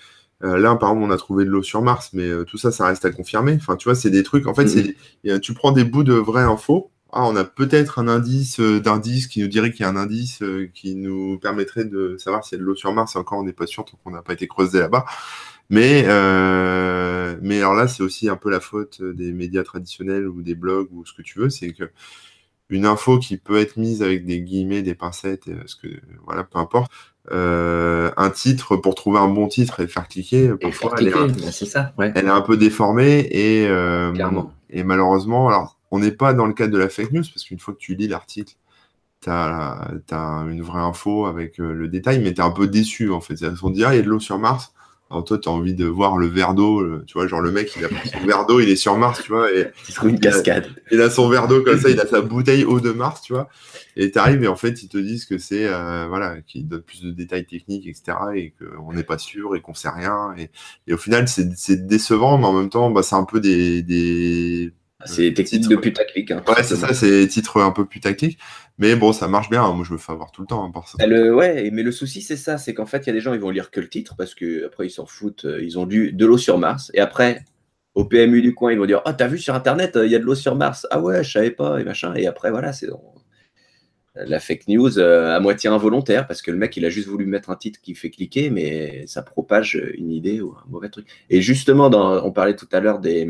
Euh, 0.43 0.57
là, 0.57 0.71
apparemment, 0.71 1.05
on 1.05 1.12
a 1.12 1.17
trouvé 1.17 1.43
de 1.43 1.49
l'eau 1.49 1.63
sur 1.63 1.81
Mars, 1.81 2.12
mais 2.13 2.27
euh, 2.27 2.45
tout 2.45 2.57
ça, 2.57 2.71
ça 2.71 2.85
reste 2.85 3.03
à 3.03 3.12
confirmer. 3.12 3.55
Enfin, 3.55 3.75
tu 3.75 3.89
vois, 3.89 3.95
c'est 3.95 4.09
des 4.09 4.23
trucs. 4.23 4.47
En 4.47 4.53
fait, 4.53 4.67
c'est, 4.67 4.95
tu 5.41 5.53
prends 5.53 5.71
des 5.71 5.83
bouts 5.83 6.03
de 6.03 6.13
vraies 6.13 6.43
infos. 6.43 6.91
Ah, 7.12 7.26
on 7.26 7.36
a 7.36 7.43
peut-être 7.43 8.00
un 8.00 8.08
indice 8.08 8.60
euh, 8.60 8.80
d'indice 8.80 9.28
qui 9.28 9.41
nous 9.41 9.48
dirait 9.48 9.72
qu'il 9.72 9.82
y 9.82 9.84
a 9.86 9.89
un 9.89 9.95
indice 9.95 10.43
qui 10.74 10.95
nous 10.95 11.39
permettrait 11.39 11.86
de 11.86 12.17
savoir 12.17 12.43
s'il 12.43 12.58
y 12.58 12.60
a 12.60 12.62
de 12.62 12.65
l'eau 12.65 12.76
sur 12.76 12.93
Mars. 12.93 13.15
encore, 13.15 13.39
on 13.39 13.43
n'est 13.43 13.54
pas 13.54 13.67
sûr 13.67 13.86
tant 13.86 13.98
qu'on 14.04 14.12
n'a 14.12 14.22
pas 14.22 14.34
été 14.34 14.48
creusé 14.48 14.80
là-bas. 14.80 15.06
Mais, 15.69 16.04
mais 17.41 17.58
alors 17.58 17.76
là, 17.76 17.88
c'est 17.88 18.04
aussi 18.04 18.30
un 18.30 18.36
peu 18.36 18.50
la 18.50 18.60
faute 18.60 19.02
des 19.02 19.32
médias 19.34 19.63
traditionnels 19.63 20.28
ou 20.28 20.41
des 20.41 20.56
blogs 20.56 20.89
ou 20.91 21.06
ce 21.06 21.13
que 21.13 21.22
tu 21.22 21.39
veux. 21.39 21.50
C'est 21.50 21.74
que 21.74 21.89
une 22.69 22.86
info 22.86 23.17
qui 23.17 23.38
peut 23.38 23.58
être 23.58 23.78
mise 23.78 24.04
avec 24.04 24.26
des 24.26 24.41
guillemets, 24.41 24.84
des 24.84 24.93
pincettes, 24.93 25.50
ce 25.65 25.76
que 25.76 25.88
voilà, 26.26 26.43
peu 26.43 26.60
importe. 26.60 26.91
Euh, 27.32 28.10
un 28.17 28.32
titre 28.32 28.76
pour 28.76 28.95
trouver 28.95 29.19
un 29.19 29.28
bon 29.28 29.48
titre 29.48 29.82
et 29.82 29.88
faire 29.88 30.08
cliquer, 30.08 30.50
parfois 30.60 30.95
elle, 30.98 31.10
est 31.10 31.13
un, 31.13 31.28
bah, 31.28 31.52
ça, 31.52 31.93
elle 32.00 32.26
est 32.26 32.30
un 32.30 32.41
peu 32.41 32.58
déformée 32.58 33.19
et, 33.19 33.67
euh, 33.67 34.12
et 34.72 34.84
malheureusement, 34.84 35.48
alors 35.48 35.78
on 35.91 35.99
n'est 35.99 36.12
pas 36.12 36.34
dans 36.34 36.45
le 36.45 36.54
cadre 36.54 36.73
de 36.73 36.78
la 36.78 36.89
fake 36.89 37.12
news 37.12 37.23
parce 37.23 37.43
qu'une 37.43 37.60
fois 37.60 37.73
que 37.73 37.80
tu 37.80 37.95
lis 37.95 38.08
l'article, 38.08 38.56
tu 39.21 39.30
as, 39.30 39.97
une 40.49 40.62
vraie 40.62 40.82
info 40.82 41.25
avec 41.25 41.60
euh, 41.60 41.73
le 41.73 41.88
détail, 41.88 42.19
mais 42.19 42.34
tu 42.34 42.39
es 42.39 42.43
un 42.43 42.52
peu 42.52 42.67
déçu 42.67 43.12
en 43.12 43.21
fait. 43.21 43.36
On 43.63 43.69
dit, 43.69 43.84
ah, 43.84 43.93
il 43.93 43.97
y 43.97 43.99
a 43.99 44.04
de 44.04 44.10
l'eau 44.10 44.19
sur 44.19 44.39
Mars. 44.39 44.73
Alors 45.12 45.23
toi, 45.23 45.39
tu 45.39 45.49
as 45.49 45.52
envie 45.52 45.73
de 45.73 45.88
voir 45.88 46.17
le 46.17 46.28
verre 46.28 46.54
d'eau, 46.54 46.86
tu 47.08 47.13
vois, 47.13 47.25
genre 47.25 47.41
le 47.41 47.49
mec, 47.52 47.75
il 47.75 47.84
a 47.84 47.88
pris 47.88 48.10
son 48.10 48.19
verre 48.28 48.45
d'eau, 48.45 48.60
il 48.60 48.69
est 48.69 48.75
sur 48.75 48.95
Mars, 48.95 49.23
tu 49.23 49.32
vois, 49.32 49.52
et 49.52 49.71
il 49.89 49.95
trouve 49.95 50.12
une 50.12 50.19
cascade. 50.19 50.67
Il 50.91 51.02
a, 51.02 51.10
son 51.10 51.28
verre 51.30 51.47
d'eau 51.47 51.63
comme 51.63 51.80
ça, 51.80 51.89
il 51.89 51.99
a 51.99 52.06
sa 52.08 52.21
bouteille 52.21 52.63
eau 52.63 52.80
de 52.80 52.91
Mars, 52.91 53.23
tu 53.23 53.34
vois, 53.34 53.49
et 53.95 54.12
t'arrives 54.12 54.43
et 54.43 54.47
en 54.47 54.56
fait, 54.56 54.84
ils 54.84 54.88
te 54.88 54.99
disent 54.99 55.25
que 55.25 55.39
c'est, 55.39 55.65
euh, 55.65 56.06
voilà, 56.08 56.39
qu'ils 56.41 56.67
donnent 56.67 56.84
plus 56.84 57.02
de 57.02 57.10
détails 57.10 57.47
techniques, 57.47 57.88
etc., 57.88 58.17
et 58.36 58.54
qu'on 58.60 58.93
n'est 58.93 59.04
pas 59.04 59.17
sûr 59.17 59.56
et 59.56 59.62
qu'on 59.62 59.73
sait 59.73 59.89
rien, 59.89 60.36
et, 60.38 60.93
au 60.93 60.97
final, 60.97 61.28
c'est 61.28 61.88
décevant, 61.88 62.38
mais 62.38 62.45
en 62.45 62.54
même 62.54 62.69
temps, 62.69 62.91
bah, 62.91 63.02
c'est 63.02 63.15
un 63.15 63.23
peu 63.23 63.39
des, 63.39 63.82
des 63.82 64.71
c'est 65.05 65.31
des 65.31 65.43
titres 65.43 65.69
de 65.69 65.77
putaclic. 65.77 66.31
Hein, 66.31 66.43
ouais, 66.47 66.63
c'est 66.63 66.75
ça, 66.75 66.93
c'est 66.93 67.09
des 67.09 67.27
titres 67.27 67.62
un 67.62 67.71
peu 67.71 67.85
putaclic. 67.85 68.38
Mais 68.77 68.95
bon, 68.95 69.13
ça 69.13 69.27
marche 69.27 69.49
bien. 69.49 69.63
Hein. 69.63 69.73
Moi, 69.73 69.85
je 69.88 69.93
me 69.93 69.97
fais 69.97 70.12
avoir 70.12 70.31
tout 70.31 70.41
le 70.41 70.47
temps 70.47 70.65
hein, 70.65 70.71
par 70.71 70.88
ça. 70.88 71.05
Le, 71.05 71.33
ouais, 71.33 71.69
mais 71.71 71.83
le 71.83 71.91
souci, 71.91 72.21
c'est 72.21 72.35
ça. 72.35 72.57
C'est 72.57 72.73
qu'en 72.73 72.85
fait, 72.85 72.99
il 72.99 73.07
y 73.07 73.09
a 73.09 73.13
des 73.13 73.21
gens, 73.21 73.33
ils 73.33 73.39
vont 73.39 73.49
lire 73.49 73.71
que 73.71 73.79
le 73.79 73.88
titre 73.88 74.15
parce 74.17 74.35
que 74.35 74.65
après 74.65 74.88
ils 74.88 74.91
s'en 74.91 75.05
foutent. 75.05 75.45
Euh, 75.45 75.63
ils 75.63 75.79
ont 75.79 75.85
lu 75.85 76.12
de 76.12 76.25
l'eau 76.25 76.38
sur 76.38 76.57
Mars. 76.57 76.91
Et 76.93 76.99
après, 76.99 77.45
au 77.95 78.03
PMU 78.03 78.41
du 78.41 78.53
coin, 78.53 78.73
ils 78.73 78.77
vont 78.77 78.85
dire 78.85 79.01
Ah, 79.05 79.12
oh, 79.12 79.15
t'as 79.17 79.27
vu 79.27 79.38
sur 79.38 79.55
Internet, 79.55 79.95
euh, 79.95 80.05
il 80.05 80.12
y 80.12 80.15
a 80.15 80.19
de 80.19 80.25
l'eau 80.25 80.35
sur 80.35 80.55
Mars. 80.55 80.85
Ah 80.91 80.99
ouais, 80.99 81.23
je 81.23 81.31
savais 81.31 81.51
pas. 81.51 81.79
Et 81.79 81.85
machin. 81.85 82.13
Et 82.15 82.27
après, 82.27 82.51
voilà, 82.51 82.73
c'est 82.73 82.88
la 84.15 84.39
fake 84.41 84.67
news 84.67 84.99
euh, 84.99 85.33
à 85.33 85.39
moitié 85.39 85.69
involontaire 85.69 86.27
parce 86.27 86.41
que 86.41 86.51
le 86.51 86.57
mec, 86.57 86.75
il 86.75 86.83
a 86.83 86.89
juste 86.89 87.07
voulu 87.07 87.25
mettre 87.25 87.51
un 87.51 87.55
titre 87.55 87.79
qui 87.81 87.95
fait 87.95 88.09
cliquer, 88.09 88.49
mais 88.49 89.07
ça 89.07 89.21
propage 89.21 89.81
une 89.97 90.12
idée 90.12 90.41
ou 90.41 90.51
un 90.51 90.69
mauvais 90.69 90.89
truc. 90.89 91.07
Et 91.29 91.41
justement, 91.41 91.89
dans, 91.89 92.21
on 92.25 92.31
parlait 92.31 92.55
tout 92.55 92.67
à 92.73 92.81
l'heure 92.81 92.99
des 92.99 93.29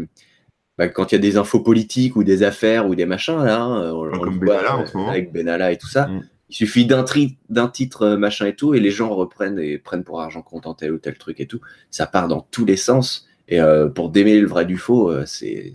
bah, 0.80 0.88
quand 0.88 1.12
il 1.12 1.16
y 1.16 1.18
a 1.18 1.22
des 1.22 1.36
infos 1.36 1.60
politiques 1.60 2.16
ou 2.16 2.24
des 2.24 2.42
affaires 2.42 2.88
ou 2.88 2.96
des 2.96 3.06
machins, 3.06 3.44
là, 3.44 3.62
hein, 3.62 3.92
on, 3.92 4.06
le 4.06 4.32
voit 4.32 5.10
avec 5.10 5.34
Benalla 5.34 5.74
et 5.74 5.78
tout 5.78 5.90
ça. 5.90 6.08
Mm. 6.08 6.24
Il 6.52 6.56
suffit 6.56 6.86
d'un, 6.86 7.04
d'un 7.50 7.68
titre 7.68 8.04
euh, 8.04 8.18
machin 8.18 8.46
et 8.46 8.56
tout, 8.56 8.74
et 8.74 8.80
les 8.80 8.90
gens 8.90 9.14
reprennent 9.14 9.60
et 9.60 9.78
prennent 9.78 10.06
pour 10.06 10.22
argent 10.22 10.42
comptant 10.42 10.74
tel 10.74 10.94
ou 10.94 10.98
tel 10.98 11.18
truc 11.18 11.42
et 11.42 11.48
tout. 11.48 11.60
Ça 11.92 12.08
part 12.08 12.30
dans 12.30 12.48
tous 12.50 12.64
les 12.64 12.78
sens. 12.78 13.28
Et 13.50 13.60
euh, 13.60 13.90
pour 13.90 14.10
démêler 14.10 14.40
le 14.40 14.48
vrai 14.48 14.64
du 14.64 14.78
faux, 14.78 15.12
euh, 15.12 15.24
c'est, 15.26 15.74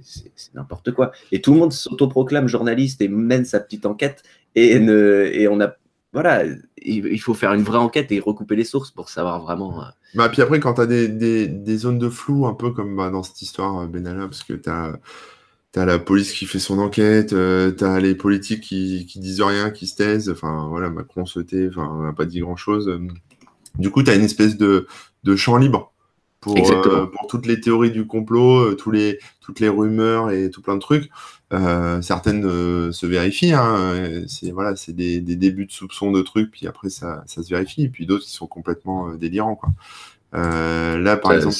n'importe 0.55 0.93
quoi. 0.93 1.13
Et 1.33 1.43
tout 1.43 1.53
le 1.53 1.61
monde 1.61 1.75
s'autoproclame 1.75 2.49
journaliste 2.49 3.03
et 3.03 3.09
mène 3.09 3.45
sa 3.45 3.61
petite 3.61 3.85
enquête. 3.85 4.23
Et, 4.55 4.79
ne, 4.79 5.29
et 5.31 5.49
on 5.49 5.61
a 5.61 5.77
voilà, 6.15 6.45
il 6.81 7.21
faut 7.21 7.35
faire 7.35 7.53
une 7.55 7.65
vraie 7.65 7.79
enquête 7.79 8.13
et 8.13 8.21
recouper 8.21 8.55
les 8.55 8.65
sources 8.65 8.93
pour 8.93 9.09
savoir 9.09 9.43
vraiment. 9.43 9.83
Euh. 9.83 9.87
Bah, 10.15 10.29
puis 10.29 10.43
après, 10.43 10.61
quand 10.61 10.75
tu 10.75 10.81
as 10.83 10.87
des, 10.87 11.77
zones 11.77 11.99
de 11.99 12.09
flou, 12.09 12.47
un 12.47 12.55
peu 12.55 12.71
comme 12.71 12.97
bah, 12.97 13.11
dans 13.11 13.25
cette 13.25 13.43
histoire, 13.43 13.81
euh, 13.81 13.87
Benalla, 13.89 14.29
parce 14.29 14.45
que 14.45 14.53
tu 14.53 14.71
as, 14.71 14.97
la 15.75 15.99
police 15.99 16.33
qui 16.33 16.47
fait 16.47 16.61
son 16.61 16.79
enquête, 16.79 17.33
euh, 17.33 17.73
tu 17.73 17.83
as 17.83 17.99
les 17.99 18.15
politiques 18.15 18.61
qui, 18.61 19.07
qui 19.07 19.19
disent 19.19 19.43
rien, 19.43 19.71
qui 19.71 19.89
se 19.89 19.97
taisent. 19.97 20.31
Enfin, 20.31 20.69
voilà, 20.69 20.89
Macron 20.89 21.27
se 21.27 21.41
tait, 21.41 21.69
enfin, 21.69 22.05
n'a 22.05 22.13
pas 22.13 22.27
dit 22.27 22.39
grand-chose. 22.39 22.97
Du 23.77 23.91
coup, 23.91 24.05
tu 24.05 24.11
as 24.11 24.15
une 24.15 24.23
espèce 24.23 24.57
de, 24.57 24.87
de 25.25 25.35
champ 25.35 25.57
libre 25.57 25.93
pour, 26.41 26.55
pour 26.55 27.27
toutes 27.29 27.47
les 27.47 27.61
théories 27.61 27.91
du 27.91 28.07
complot, 28.07 28.77
tous 28.77 28.93
les, 28.93 29.19
toutes 29.41 29.59
les 29.59 29.69
rumeurs 29.69 30.31
et 30.31 30.49
tout 30.49 30.63
plein 30.63 30.77
de 30.77 30.81
trucs. 30.81 31.11
Euh, 31.55 32.03
certaines 32.03 32.45
euh, 32.45 32.93
se 32.93 33.07
vérifient. 33.07 33.53
Hein, 33.53 34.25
c'est 34.27 34.51
voilà, 34.51 34.77
c'est 34.77 34.93
des, 34.93 35.21
débuts 35.21 35.67
de 35.67 35.73
soupçons 35.73 36.11
de 36.11 36.23
trucs, 36.23 36.51
puis 36.51 36.67
après 36.67 36.91
ça, 36.91 37.23
ça 37.27 37.43
se 37.43 37.49
vérifie. 37.49 37.85
Et 37.85 37.89
puis 37.89 38.07
d'autres 38.07 38.25
qui 38.25 38.33
sont 38.33 38.47
complètement 38.47 39.09
euh, 39.09 39.17
délirants. 39.17 39.57
Quoi. 39.57 39.71
là, 40.33 41.17
par 41.17 41.33
exemple, 41.33 41.57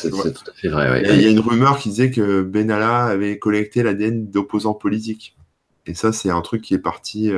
il 0.63 0.71
y, 0.71 1.27
a 1.27 1.31
une 1.31 1.41
rumeur 1.41 1.79
qui 1.79 1.91
disait 1.91 2.11
que 2.11 2.43
Benalla 2.43 3.05
avait 3.05 3.39
collecté 3.39 3.83
l'ADN 3.83 4.31
d'opposants 4.31 4.75
politiques. 4.75 5.37
Et 5.87 5.95
ça, 5.95 6.13
c'est 6.13 6.31
un 6.31 6.41
truc 6.41 6.63
qui 6.63 6.75
est 6.75 6.79
parti 6.79 7.31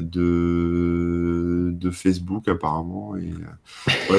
de, 0.00 1.70
de 1.72 1.90
Facebook 1.90 2.48
apparemment. 2.48 3.16
Et, 3.16 3.30
euh, 3.30 4.14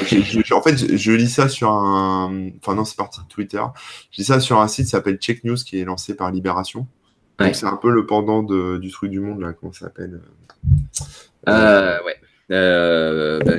en 0.54 0.62
fait, 0.62 0.96
je, 0.96 1.12
lis 1.12 1.28
ça 1.28 1.48
sur 1.48 1.70
un... 1.70 2.50
Enfin 2.58 2.74
non, 2.74 2.84
c'est 2.84 2.96
parti 2.96 3.20
de 3.20 3.26
Twitter. 3.26 3.62
Je 4.10 4.18
lis 4.18 4.24
ça 4.24 4.40
sur 4.40 4.60
un 4.60 4.68
site 4.68 4.86
qui 4.86 4.90
s'appelle 4.90 5.18
Check 5.18 5.44
News 5.44 5.56
qui 5.56 5.80
est 5.80 5.84
lancé 5.84 6.14
par 6.14 6.30
Libération. 6.30 6.86
C'est 7.52 7.66
un 7.66 7.76
peu 7.76 7.90
le 7.90 8.04
pendant 8.06 8.42
de, 8.42 8.76
du 8.76 8.90
truc 8.90 9.10
du 9.10 9.20
monde, 9.20 9.40
là, 9.40 9.52
comment 9.52 9.72
ça 9.72 9.86
s'appelle 9.86 10.20
euh, 11.48 11.98
Ouais. 12.04 12.16
Euh, 12.50 13.40
bah, 13.40 13.52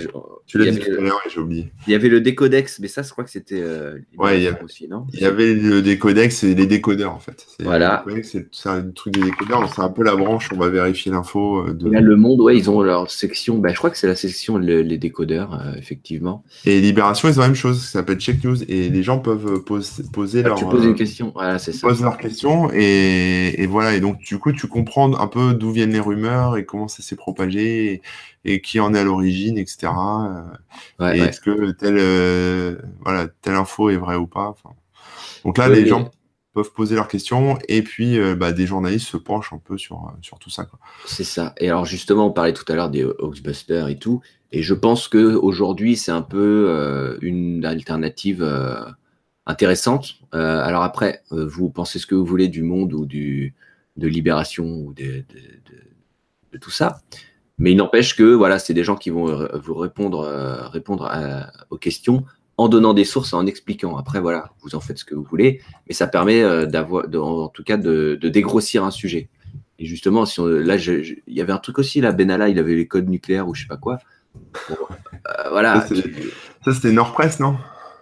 tu 0.51 0.57
l'as 0.57 0.69
dit 0.69 0.79
tout 0.79 0.91
à 0.91 1.01
l'heure 1.01 1.21
et 1.25 1.29
j'ai 1.29 1.39
oublié. 1.39 1.71
Il 1.87 1.93
y 1.93 1.95
avait 1.95 2.09
le 2.09 2.19
décodex, 2.19 2.79
mais 2.79 2.89
ça, 2.89 3.03
je 3.03 3.09
crois 3.11 3.23
que 3.23 3.29
c'était 3.29 3.61
euh, 3.61 3.99
ouais, 4.17 4.39
il 4.39 4.43
y 4.43 4.47
avait, 4.47 4.61
aussi, 4.61 4.85
non? 4.89 5.07
Il 5.13 5.21
y 5.21 5.25
avait 5.25 5.53
le 5.53 5.81
décodex 5.81 6.43
et 6.43 6.53
les 6.53 6.65
décodeurs, 6.65 7.13
en 7.13 7.19
fait. 7.19 7.47
Voilà. 7.61 8.03
C'est 8.21 8.49
un 8.65 8.81
truc 8.89 9.13
des 9.13 9.21
décodeurs, 9.21 9.73
c'est 9.73 9.81
un 9.81 9.89
peu 9.89 10.03
la 10.03 10.17
branche, 10.17 10.49
on 10.53 10.57
va 10.57 10.67
vérifier 10.67 11.09
l'info. 11.09 11.67
Euh, 11.67 11.73
de... 11.73 11.89
Là, 11.89 12.01
le 12.01 12.17
Monde, 12.17 12.41
ouais, 12.41 12.57
ils 12.57 12.69
ont 12.69 12.81
leur 12.81 13.09
section, 13.09 13.59
bah, 13.59 13.69
je 13.69 13.77
crois 13.77 13.91
que 13.91 13.97
c'est 13.97 14.07
la 14.07 14.15
section 14.17 14.57
les 14.57 14.97
décodeurs, 14.97 15.53
euh, 15.53 15.73
effectivement. 15.77 16.43
Et 16.65 16.81
Libération, 16.81 17.29
ils 17.29 17.37
ont 17.39 17.41
la 17.43 17.47
même 17.47 17.55
chose, 17.55 17.81
ça 17.81 17.99
s'appelle 17.99 18.19
Check 18.19 18.43
News, 18.43 18.61
et 18.63 18.89
les 18.89 19.03
gens 19.03 19.19
peuvent 19.19 19.63
poser, 19.63 20.03
poser 20.11 20.41
ah, 20.43 20.49
leur... 20.49 20.57
Tu 20.57 20.65
poses 20.65 20.83
une 20.83 20.95
question, 20.95 21.31
voilà, 21.33 21.59
c'est 21.59 21.71
ça. 21.71 21.87
Poses 21.87 22.01
leurs 22.01 22.17
questions, 22.17 22.69
et, 22.73 23.55
et, 23.57 23.67
voilà, 23.67 23.95
et 23.95 24.01
donc, 24.01 24.19
du 24.19 24.37
coup, 24.37 24.51
tu 24.51 24.67
comprends 24.67 25.17
un 25.17 25.27
peu 25.27 25.53
d'où 25.53 25.71
viennent 25.71 25.93
les 25.93 26.01
rumeurs 26.01 26.57
et 26.57 26.65
comment 26.65 26.89
ça 26.89 27.01
s'est 27.01 27.15
propagé, 27.15 27.93
et, 27.93 28.01
et 28.43 28.61
qui 28.61 28.79
en 28.79 28.93
est 28.93 28.99
à 28.99 29.03
l'origine, 29.03 29.57
etc. 29.57 29.87
Est-ce 30.99 31.41
que 31.41 31.71
telle, 31.71 32.79
voilà, 33.01 33.27
telle 33.41 33.55
info 33.55 33.89
est 33.89 33.97
vraie 33.97 34.15
ou 34.15 34.27
pas 34.27 34.55
Donc 35.45 35.57
là, 35.57 35.69
les 35.69 35.85
gens 35.85 36.11
peuvent 36.53 36.73
poser 36.73 36.95
leurs 36.95 37.07
questions 37.07 37.57
et 37.69 37.81
puis 37.81 38.19
bah, 38.35 38.51
des 38.51 38.67
journalistes 38.67 39.07
se 39.07 39.17
penchent 39.17 39.53
un 39.53 39.57
peu 39.57 39.77
sur, 39.77 40.13
sur 40.21 40.39
tout 40.39 40.49
ça. 40.49 40.67
C'est 41.05 41.23
ça. 41.23 41.53
Et 41.57 41.69
alors 41.69 41.85
justement, 41.85 42.27
on 42.27 42.31
parlait 42.31 42.53
tout 42.53 42.65
à 42.71 42.75
l'heure 42.75 42.89
des 42.89 43.03
Hoaxbusters 43.03 43.87
et 43.87 43.97
tout. 43.97 44.21
Et 44.51 44.63
je 44.63 44.73
pense 44.73 45.07
qu'aujourd'hui, 45.07 45.95
c'est 45.95 46.11
un 46.11 46.21
peu 46.21 47.17
une 47.21 47.65
alternative 47.65 48.45
intéressante. 49.45 50.19
alors 50.31 50.83
après, 50.83 51.23
vous 51.31 51.69
pensez 51.69 51.99
ce 51.99 52.05
que 52.05 52.15
vous 52.15 52.25
voulez 52.25 52.47
du 52.49 52.63
monde 52.63 52.93
ou 52.93 53.05
du, 53.05 53.53
de 53.97 54.07
libération 54.07 54.65
ou 54.65 54.93
de, 54.93 55.23
de, 56.51 56.57
tout 56.57 56.71
ça. 56.71 57.01
Mais 57.61 57.73
il 57.73 57.77
n'empêche 57.77 58.15
que 58.15 58.23
voilà, 58.23 58.57
c'est 58.57 58.73
des 58.73 58.83
gens 58.83 58.95
qui 58.95 59.11
vont 59.11 59.29
euh, 59.29 59.47
vous 59.53 59.75
répondre, 59.75 60.21
euh, 60.21 60.67
répondre 60.67 61.09
aux 61.69 61.77
questions 61.77 62.25
en 62.57 62.67
donnant 62.67 62.95
des 62.95 63.05
sources, 63.05 63.33
en 63.33 63.45
expliquant. 63.45 63.97
Après, 63.97 64.19
voilà, 64.19 64.49
vous 64.61 64.73
en 64.73 64.79
faites 64.79 64.97
ce 64.97 65.05
que 65.05 65.13
vous 65.13 65.23
voulez, 65.23 65.61
mais 65.87 65.93
ça 65.93 66.07
permet 66.07 66.41
euh, 66.41 66.65
d'avoir, 66.65 67.05
en 67.05 67.49
tout 67.49 67.63
cas, 67.63 67.77
de, 67.77 68.15
dégrossir 68.23 68.83
un 68.83 68.89
sujet. 68.89 69.29
Et 69.77 69.85
justement, 69.85 70.25
si 70.25 70.41
là, 70.41 70.75
il 70.75 71.21
y 71.27 71.39
avait 71.39 71.53
un 71.53 71.59
truc 71.59 71.77
aussi, 71.77 72.01
là, 72.01 72.11
Benalla, 72.11 72.49
il 72.49 72.57
avait 72.57 72.73
les 72.73 72.87
codes 72.87 73.09
nucléaires 73.09 73.47
ou 73.47 73.53
je 73.53 73.61
sais 73.61 73.67
pas 73.67 73.77
quoi. 73.77 73.99
voilà. 75.51 75.85
Ça, 76.65 76.73
c'était 76.73 76.91
Nordpress, 76.91 77.39
non? 77.39 77.57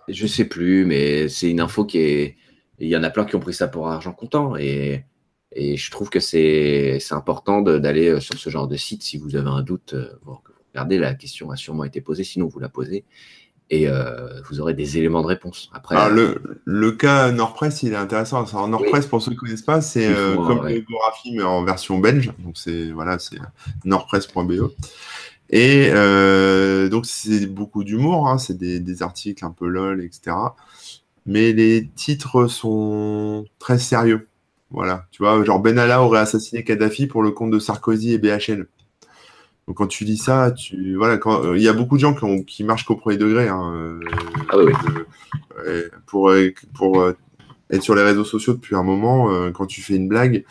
Je 0.07 0.25
sais 0.25 0.45
plus, 0.45 0.85
mais 0.85 1.27
c'est 1.27 1.49
une 1.49 1.59
info 1.59 1.83
qui 1.83 1.99
est. 1.99 2.37
Il 2.79 2.87
y 2.87 2.95
en 2.95 3.03
a 3.03 3.09
plein 3.09 3.25
qui 3.25 3.35
ont 3.35 3.41
pris 3.41 3.53
ça 3.53 3.67
pour 3.67 3.89
argent 3.89 4.13
comptant. 4.13 4.55
Et 4.55 5.03
et 5.51 5.77
je 5.77 5.91
trouve 5.91 6.09
que 6.09 6.19
c'est 6.19 6.99
important 7.11 7.61
d'aller 7.61 8.09
euh, 8.09 8.19
sur 8.19 8.37
ce 8.37 8.49
genre 8.49 8.67
de 8.67 8.75
site 8.75 9.01
si 9.03 9.17
vous 9.17 9.35
avez 9.35 9.49
un 9.49 9.61
doute. 9.61 9.93
Euh, 9.93 10.13
regardez, 10.73 10.99
la 10.99 11.15
question 11.15 11.49
a 11.51 11.55
sûrement 11.55 11.83
été 11.83 12.01
posée, 12.01 12.23
sinon 12.23 12.47
vous 12.47 12.59
la 12.59 12.69
posez 12.69 13.03
et 13.71 13.87
euh, 13.87 14.41
vous 14.49 14.59
aurez 14.59 14.73
des 14.73 14.97
éléments 14.97 15.21
de 15.21 15.27
réponse. 15.27 15.69
Après, 15.73 16.09
le, 16.09 16.41
le, 16.65 16.91
cas 16.91 17.31
Nordpress, 17.31 17.83
il 17.83 17.93
est 17.93 17.97
intéressant. 17.97 18.43
Alors, 18.43 18.67
Nordpress, 18.67 19.05
pour 19.05 19.21
ceux 19.21 19.29
qui 19.29 19.35
ne 19.35 19.41
connaissent 19.41 19.61
pas, 19.61 19.79
c'est 19.79 20.11
comme 20.35 20.65
l'échographie, 20.65 21.33
mais 21.35 21.43
en 21.43 21.63
version 21.63 21.99
belge. 21.99 22.31
Donc, 22.39 22.57
c'est 22.57 22.89
voilà, 22.89 23.19
c'est 23.19 23.37
nordpress.be. 23.85 24.71
Et 25.51 25.91
donc, 26.89 27.05
c'est 27.05 27.45
beaucoup 27.45 27.83
d'humour. 27.83 28.27
Hein. 28.27 28.39
c'est 28.39 28.57
des, 28.57 28.79
des, 28.79 29.03
articles 29.03 29.45
un 29.45 29.51
peu 29.51 29.67
lol, 29.67 30.03
etc. 30.03 30.35
Mais 31.27 31.53
les 31.53 31.87
titres 31.95 32.47
sont 32.47 33.45
très 33.59 33.77
sérieux. 33.77 34.28
Voilà, 34.71 35.07
tu 35.11 35.23
vois, 35.23 35.43
genre 35.43 35.59
Benalla 35.59 36.01
aurait 36.01 36.19
assassiné 36.19 36.63
Kadhafi 36.63 37.07
pour 37.07 37.23
le 37.23 37.31
compte 37.31 37.51
de 37.51 37.59
Sarkozy 37.59 38.13
et 38.13 38.17
BHL. 38.19 38.67
Donc 39.67 39.77
quand 39.77 39.87
tu 39.87 40.03
lis 40.03 40.17
ça, 40.17 40.51
tu 40.51 40.95
voilà, 40.95 41.17
quand 41.17 41.43
euh, 41.43 41.57
il 41.57 41.63
y 41.63 41.67
a 41.67 41.73
beaucoup 41.73 41.95
de 41.95 42.01
gens 42.01 42.13
qui, 42.13 42.45
qui 42.45 42.63
marchent 42.63 42.85
qu'au 42.85 42.95
premier 42.95 43.17
degré. 43.17 43.47
Hein, 43.47 43.73
euh, 43.75 43.99
ah 44.49 44.57
oui. 44.57 44.71
Euh, 45.67 45.89
pour 46.05 46.31
pour 46.73 47.11
être 47.69 47.83
sur 47.83 47.95
les 47.95 48.03
réseaux 48.03 48.23
sociaux 48.23 48.53
depuis 48.53 48.75
un 48.75 48.83
moment, 48.83 49.51
quand 49.51 49.65
tu 49.65 49.81
fais 49.81 49.95
une 49.95 50.07
blague, 50.07 50.43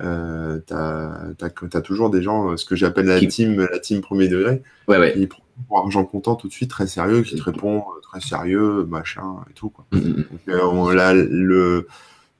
euh, 0.00 0.60
tu 0.66 0.74
as, 0.74 1.80
toujours 1.82 2.10
des 2.10 2.22
gens, 2.22 2.56
ce 2.56 2.64
que 2.64 2.76
j'appelle 2.76 3.06
la 3.06 3.20
team, 3.20 3.66
la 3.70 3.78
team 3.78 4.00
premier 4.00 4.28
degré, 4.28 4.62
ouais, 4.86 4.98
ouais. 4.98 5.12
qui 5.12 5.28
pour 5.66 5.78
argent 5.78 6.04
comptant 6.04 6.36
tout 6.36 6.48
de 6.48 6.52
suite 6.52 6.70
très 6.70 6.86
sérieux, 6.86 7.22
qui 7.22 7.36
te 7.36 7.42
répond 7.42 7.84
très 8.02 8.20
sérieux, 8.20 8.84
machin 8.88 9.36
et 9.50 9.54
tout. 9.54 9.70
Quoi. 9.70 9.86
Mm, 9.92 9.98
mm, 9.98 10.24
mm. 10.46 10.52
Donc, 10.52 10.72
on, 10.72 10.88
là, 10.90 11.14
le 11.14 11.88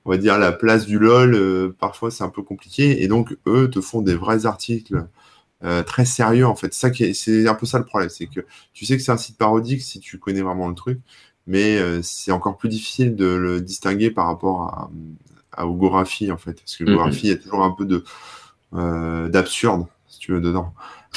on 0.09 0.12
va 0.12 0.16
dire, 0.16 0.38
la 0.38 0.52
place 0.52 0.86
du 0.86 0.98
LOL, 0.98 1.34
euh, 1.34 1.76
parfois 1.78 2.11
c'est 2.11 2.24
un 2.24 2.30
peu 2.30 2.42
compliqué. 2.42 3.02
Et 3.02 3.09
donc, 3.09 3.36
eux 3.46 3.68
te 3.68 3.82
font 3.82 4.00
des 4.00 4.14
vrais 4.14 4.46
articles 4.46 5.06
euh, 5.64 5.82
très 5.82 6.06
sérieux, 6.06 6.46
en 6.46 6.56
fait. 6.56 6.72
Ça 6.72 6.88
c'est 7.12 7.46
un 7.46 7.54
peu 7.54 7.66
ça 7.66 7.78
le 7.78 7.84
problème. 7.84 8.09
C'est 8.09 8.26
que 8.26 8.40
tu 8.72 8.86
sais 8.86 8.96
que 8.96 9.02
c'est 9.02 9.12
un 9.12 9.18
site 9.18 9.36
parodique 9.36 9.82
si 9.82 10.00
tu 10.00 10.18
connais 10.18 10.40
vraiment 10.40 10.66
le 10.66 10.74
truc, 10.74 10.98
mais 11.46 11.76
euh, 11.76 12.00
c'est 12.02 12.32
encore 12.32 12.56
plus 12.56 12.70
difficile 12.70 13.16
de 13.16 13.26
le 13.26 13.61
distinguer 13.61 14.11
par 14.11 14.24
rapport 14.28 14.62
à, 14.62 14.90
à 15.52 15.66
Ogographie, 15.66 16.32
en 16.32 16.38
fait. 16.38 16.54
Parce 16.54 16.78
que 16.78 16.84
Ogographie, 16.84 17.26
il 17.26 17.30
y 17.30 17.34
a 17.34 17.36
toujours 17.36 17.62
un 17.62 17.72
peu 17.72 17.84
de 17.84 18.02
d'absurde, 19.28 19.88
si 20.06 20.20
tu 20.20 20.32
veux, 20.32 20.40
dedans. 20.40 20.72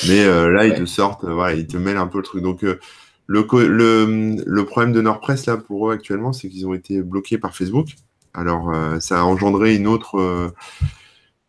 Mais 0.05 0.25
là, 0.25 0.65
ils 0.65 0.73
te 0.73 0.85
sortent, 0.85 1.23
voilà, 1.23 1.55
ils 1.55 1.67
te 1.67 1.77
mêlent 1.77 1.95
un 1.95 2.07
peu 2.07 2.17
le 2.17 2.25
truc. 2.25 2.43
Donc, 2.43 2.63
le, 2.63 2.79
le, 3.27 4.35
le, 4.45 4.65
problème 4.65 4.91
de 4.91 4.99
Nordpress, 4.99 5.45
là, 5.45 5.55
pour 5.55 5.89
eux 5.89 5.93
actuellement, 5.93 6.33
c'est 6.33 6.49
qu'ils 6.49 6.67
ont 6.67 6.73
été 6.73 7.01
bloqués 7.01 7.37
par 7.37 7.55
Facebook. 7.55 7.95
Alors, 8.33 8.69
euh, 8.69 8.99
ça 8.99 9.21
a 9.21 9.23
engendré 9.23 9.75
une 9.75 9.87
autre, 9.87 10.17
euh, 10.19 10.53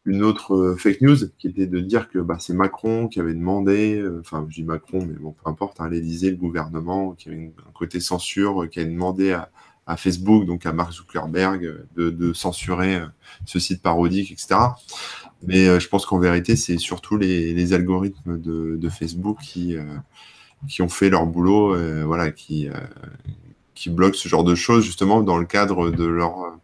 euh, 0.08 0.76
fake 0.76 1.00
news 1.00 1.16
qui 1.38 1.46
était 1.48 1.66
de 1.66 1.80
dire 1.80 2.08
que 2.08 2.18
bah, 2.18 2.36
c'est 2.40 2.54
Macron 2.54 3.06
qui 3.06 3.20
avait 3.20 3.34
demandé, 3.34 4.04
enfin, 4.20 4.44
je 4.48 4.56
dis 4.56 4.64
Macron, 4.64 5.04
mais 5.06 5.14
bon, 5.14 5.32
peu 5.32 5.48
importe, 5.48 5.80
hein, 5.80 5.88
l'Élysée, 5.88 6.30
le 6.30 6.36
gouvernement, 6.36 7.12
qui 7.12 7.28
avait 7.28 7.52
un 7.68 7.72
côté 7.72 8.00
censure, 8.00 8.68
qui 8.68 8.80
a 8.80 8.84
demandé 8.84 9.32
à, 9.32 9.48
Facebook, 9.96 10.46
donc 10.46 10.64
à 10.64 10.72
Mark 10.72 10.92
Zuckerberg, 10.92 11.84
de, 11.96 12.32
censurer 12.32 13.02
ce 13.44 13.58
site 13.58 13.82
parodique, 13.82 14.32
etc. 14.32 14.58
Mais 15.42 15.78
je 15.78 15.88
pense 15.88 16.06
qu'en 16.06 16.18
vérité, 16.18 16.56
c'est 16.56 16.78
surtout 16.78 17.18
les, 17.18 17.72
algorithmes 17.74 18.40
de, 18.40 18.88
Facebook 18.88 19.38
qui, 19.42 19.76
qui 20.66 20.80
ont 20.80 20.88
fait 20.88 21.10
leur 21.10 21.26
boulot, 21.26 21.76
voilà, 22.06 22.30
qui, 22.30 22.70
qui 23.74 23.90
bloquent 23.90 24.16
ce 24.16 24.28
genre 24.28 24.44
de 24.44 24.54
choses, 24.54 24.82
justement, 24.82 25.22
dans 25.22 25.36
le 25.36 25.44
cadre 25.44 25.90
de 25.90 26.04
leur 26.04 26.56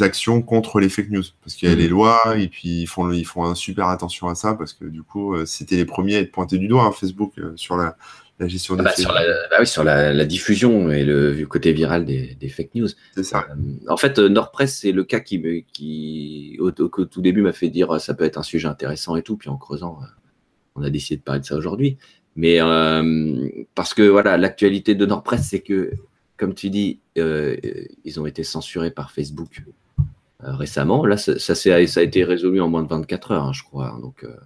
actions 0.00 0.42
contre 0.42 0.80
les 0.80 0.88
fake 0.88 1.10
news 1.10 1.22
parce 1.42 1.54
qu'il 1.54 1.68
y 1.68 1.72
a 1.72 1.74
les 1.74 1.84
mhm. 1.84 1.90
lois 1.90 2.20
et 2.36 2.48
puis 2.48 2.82
ils 2.82 2.86
font 2.86 3.10
ils 3.12 3.24
font 3.24 3.44
un 3.44 3.54
super 3.54 3.88
attention 3.88 4.28
à 4.28 4.34
ça 4.34 4.54
parce 4.54 4.72
que 4.72 4.84
du 4.84 5.02
coup 5.02 5.34
euh, 5.34 5.46
c'était 5.46 5.76
les 5.76 5.84
premiers 5.84 6.16
à 6.16 6.20
être 6.20 6.32
pointés 6.32 6.58
du 6.58 6.68
doigt 6.68 6.84
hein, 6.84 6.92
Facebook 6.92 7.32
euh, 7.38 7.52
sur 7.56 7.76
la, 7.76 7.96
gestion 8.40 8.76
des 8.76 8.82
bah, 8.82 8.90
fake 8.90 9.00
sur, 9.00 9.12
la, 9.12 9.22
bah 9.50 9.56
oui, 9.60 9.66
sur 9.66 9.84
la, 9.84 10.24
diffusion 10.24 10.90
et 10.90 11.04
le, 11.04 11.44
côté 11.46 11.72
viral 11.72 12.04
des, 12.04 12.48
fake 12.48 12.74
news. 12.74 12.88
C'est 13.14 13.22
ça. 13.22 13.46
Euh, 13.50 13.54
en 13.88 13.96
fait, 13.96 14.18
Nordpress, 14.18 14.78
c'est 14.80 14.92
le 14.92 15.04
cas 15.04 15.20
qui, 15.20 15.64
qui 15.72 16.56
au, 16.58 16.72
tout 16.72 17.20
début 17.22 17.42
m'a 17.42 17.52
fait 17.52 17.68
dire 17.68 18.00
ça 18.00 18.12
peut 18.12 18.24
être 18.24 18.38
un 18.38 18.42
sujet 18.42 18.66
intéressant 18.66 19.14
et 19.16 19.22
tout. 19.22 19.36
Puis 19.36 19.48
en 19.48 19.56
creusant, 19.56 20.00
on 20.74 20.82
a 20.82 20.90
décidé 20.90 21.18
de 21.18 21.22
parler 21.22 21.40
de 21.40 21.46
ça 21.46 21.54
aujourd'hui. 21.54 21.96
Mais 22.34 22.58
parce 23.76 23.94
que 23.94 24.02
voilà, 24.02 24.36
l'actualité 24.36 24.96
de 24.96 25.06
Nordpress, 25.06 25.46
c'est 25.48 25.60
que 25.60 25.92
comme 26.44 26.52
tu 26.52 26.68
dis, 26.68 27.00
euh, 27.16 27.56
ils 28.04 28.20
ont 28.20 28.26
été 28.26 28.44
censurés 28.44 28.90
par 28.90 29.12
Facebook 29.12 29.64
euh, 30.42 30.52
récemment. 30.52 31.06
Là, 31.06 31.16
ça, 31.16 31.38
ça, 31.38 31.74
a 31.74 31.78
été 31.78 32.22
résolu 32.22 32.60
en 32.60 32.68
moins 32.68 32.82
de 32.82 32.88
24 32.88 33.30
heures, 33.30 33.44
hein, 33.44 33.52
je 33.54 33.62
crois. 33.62 33.96
Donc, 34.02 34.24
euh, 34.24 34.36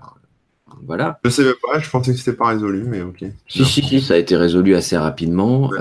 voilà. 0.87 1.19
Je 1.25 1.29
ne 1.29 1.33
savais 1.33 1.55
pas, 1.61 1.81
je 1.81 1.91
pensais 1.91 2.13
que 2.13 2.19
ce 2.19 2.31
n'était 2.31 2.39
pas 2.39 2.51
résolu, 2.51 2.85
mais 2.85 3.03
ok. 3.03 3.25
Si, 3.49 3.65
si, 3.65 3.83
si, 3.83 4.01
ça 4.01 4.15
a 4.15 4.17
été 4.17 4.37
résolu 4.37 4.77
assez 4.77 4.97
rapidement. 4.97 5.73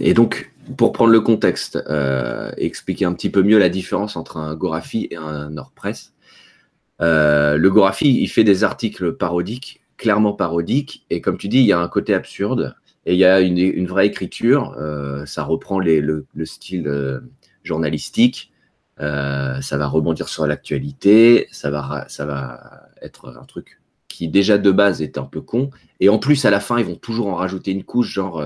et 0.00 0.14
donc, 0.14 0.52
pour 0.76 0.90
prendre 0.90 1.12
le 1.12 1.20
contexte, 1.20 1.78
expliquer 2.56 3.04
un 3.04 3.12
petit 3.12 3.30
peu 3.30 3.44
mieux 3.44 3.58
la 3.58 3.68
différence 3.68 4.16
entre 4.16 4.36
un 4.36 4.56
Gorafi 4.56 5.06
et 5.12 5.16
un 5.16 5.48
Nordpress. 5.48 6.12
le 6.98 7.68
Gorafi, 7.68 8.20
il 8.20 8.26
fait 8.26 8.42
des 8.42 8.64
articles 8.64 9.12
parodiques, 9.12 9.80
clairement 9.96 10.32
parodiques, 10.32 11.06
et 11.08 11.20
comme 11.20 11.38
tu 11.38 11.46
dis, 11.46 11.60
il 11.60 11.66
y 11.66 11.72
a 11.72 11.78
un 11.78 11.86
côté 11.86 12.14
absurde. 12.14 12.74
Et 13.06 13.14
il 13.14 13.18
y 13.20 13.24
a 13.24 13.40
une, 13.40 13.86
vraie 13.86 14.08
écriture, 14.08 14.74
euh, 14.78 15.24
ça 15.26 15.44
reprend 15.44 15.78
le, 15.78 16.26
style 16.42 16.88
euh, 16.88 17.20
journalistique, 17.62 18.52
euh, 19.00 19.60
ça 19.60 19.76
va 19.76 19.86
rebondir 19.86 20.28
sur 20.28 20.44
l'actualité, 20.44 21.46
ça 21.52 21.70
va, 21.70 22.04
être 23.00 23.28
un 23.28 23.44
truc 23.44 23.80
qui 24.08 24.26
déjà 24.26 24.58
de 24.58 24.70
base 24.72 25.02
est 25.02 25.18
un 25.18 25.24
peu 25.24 25.40
con, 25.40 25.70
et 26.00 26.08
en 26.08 26.18
plus 26.18 26.44
à 26.46 26.50
la 26.50 26.58
fin 26.58 26.78
ils 26.78 26.84
vont 26.84 26.96
toujours 26.96 27.28
en 27.28 27.36
rajouter 27.36 27.70
une 27.70 27.84
couche 27.84 28.12
genre 28.12 28.42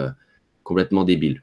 complètement 0.63 1.05
débile. 1.05 1.43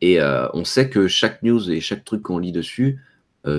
Et 0.00 0.18
on 0.54 0.64
sait 0.64 0.88
que 0.88 1.08
chaque 1.08 1.42
news 1.42 1.70
et 1.70 1.80
chaque 1.80 2.04
truc 2.04 2.22
qu'on 2.22 2.38
lit 2.38 2.52
dessus, 2.52 3.00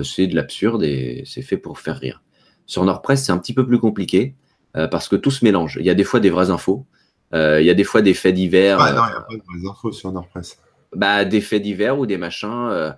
c'est 0.02 0.26
de 0.26 0.34
l'absurde 0.34 0.82
et 0.82 1.22
c'est 1.24 1.42
fait 1.42 1.58
pour 1.58 1.78
faire 1.78 1.98
rire. 1.98 2.22
Sur 2.66 2.84
Nordpress, 2.84 3.24
c'est 3.24 3.32
un 3.32 3.38
petit 3.38 3.54
peu 3.54 3.66
plus 3.66 3.78
compliqué 3.78 4.34
parce 4.72 5.06
que 5.08 5.16
tout 5.16 5.30
se 5.30 5.44
mélange. 5.44 5.76
Il 5.78 5.86
y 5.86 5.90
a 5.90 5.94
des 5.94 6.04
fois 6.04 6.18
des 6.18 6.30
vraies 6.30 6.50
infos, 6.50 6.86
il 7.32 7.64
y 7.64 7.70
a 7.70 7.74
des 7.74 7.84
fois 7.84 8.02
des 8.02 8.14
faits 8.14 8.34
divers. 8.34 8.80
Ah 8.80 8.92
non, 8.92 9.02
il 9.30 9.36
n'y 9.36 9.40
a 9.40 9.44
pas 9.44 9.58
de 9.62 9.68
infos 9.68 9.92
sur 9.92 10.12
Nordpress. 10.12 10.58
Bah, 10.94 11.24
des 11.24 11.40
faits 11.40 11.62
divers 11.62 11.98
ou 11.98 12.06
des 12.06 12.18
machins, 12.18 12.68
euh, 12.68 12.90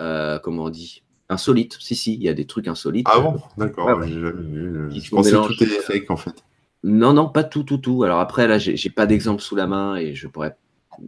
euh, 0.00 0.38
comment 0.40 0.64
on 0.64 0.70
dit 0.70 1.04
Insolites. 1.28 1.76
Si, 1.78 1.94
si, 1.94 2.14
il 2.14 2.22
y 2.22 2.28
a 2.28 2.34
des 2.34 2.46
trucs 2.46 2.66
insolites. 2.68 3.06
Ah 3.10 3.20
bon? 3.20 3.40
D'accord. 3.56 4.02
je 4.02 5.10
pensais 5.10 5.32
que 5.32 5.46
tout 5.46 5.62
était 5.62 5.80
fake 5.80 6.10
en 6.10 6.16
fait. 6.16 6.44
Non, 6.82 7.12
non, 7.12 7.28
pas 7.28 7.44
tout, 7.44 7.64
tout, 7.64 7.78
tout. 7.78 8.02
Alors 8.02 8.18
après, 8.18 8.48
là, 8.48 8.58
j'ai 8.58 8.90
pas 8.90 9.06
d'exemple 9.06 9.42
sous 9.42 9.54
la 9.54 9.66
main 9.66 9.96
et 9.96 10.14
je 10.14 10.26
pourrais. 10.26 10.56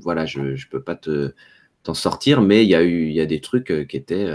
Voilà, 0.01 0.25
je, 0.25 0.55
je 0.55 0.69
peux 0.69 0.83
pas 0.83 0.95
te 0.95 1.33
t'en 1.83 1.95
sortir, 1.95 2.43
mais 2.43 2.65
il 2.65 2.69
y 2.69 2.75
a 2.75 2.83
eu, 2.83 3.09
il 3.09 3.15
y 3.15 3.21
a 3.21 3.27
des 3.27 3.41
trucs 3.41 3.87
qui 3.89 3.97
étaient, 3.97 4.31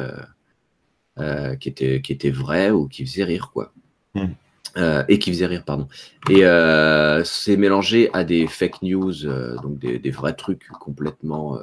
qui 1.59 1.69
étaient, 1.69 2.01
qui 2.01 2.11
étaient 2.11 2.31
vrais 2.31 2.71
ou 2.71 2.87
qui 2.87 3.05
faisaient 3.05 3.23
rire, 3.23 3.51
quoi. 3.53 3.71
Hmm. 4.15 4.33
Euh, 4.77 5.05
et 5.07 5.19
qui 5.19 5.31
faisait 5.31 5.45
rire, 5.45 5.63
pardon. 5.63 5.87
Et 6.29 6.45
euh, 6.45 7.23
c'est 7.23 7.55
mélangé 7.55 8.09
à 8.11 8.25
des 8.25 8.45
fake 8.45 8.81
news, 8.81 9.25
euh, 9.25 9.55
donc 9.61 9.79
des, 9.79 10.11
vrais 10.11 10.33
trucs 10.33 10.67
complètement 10.67 11.59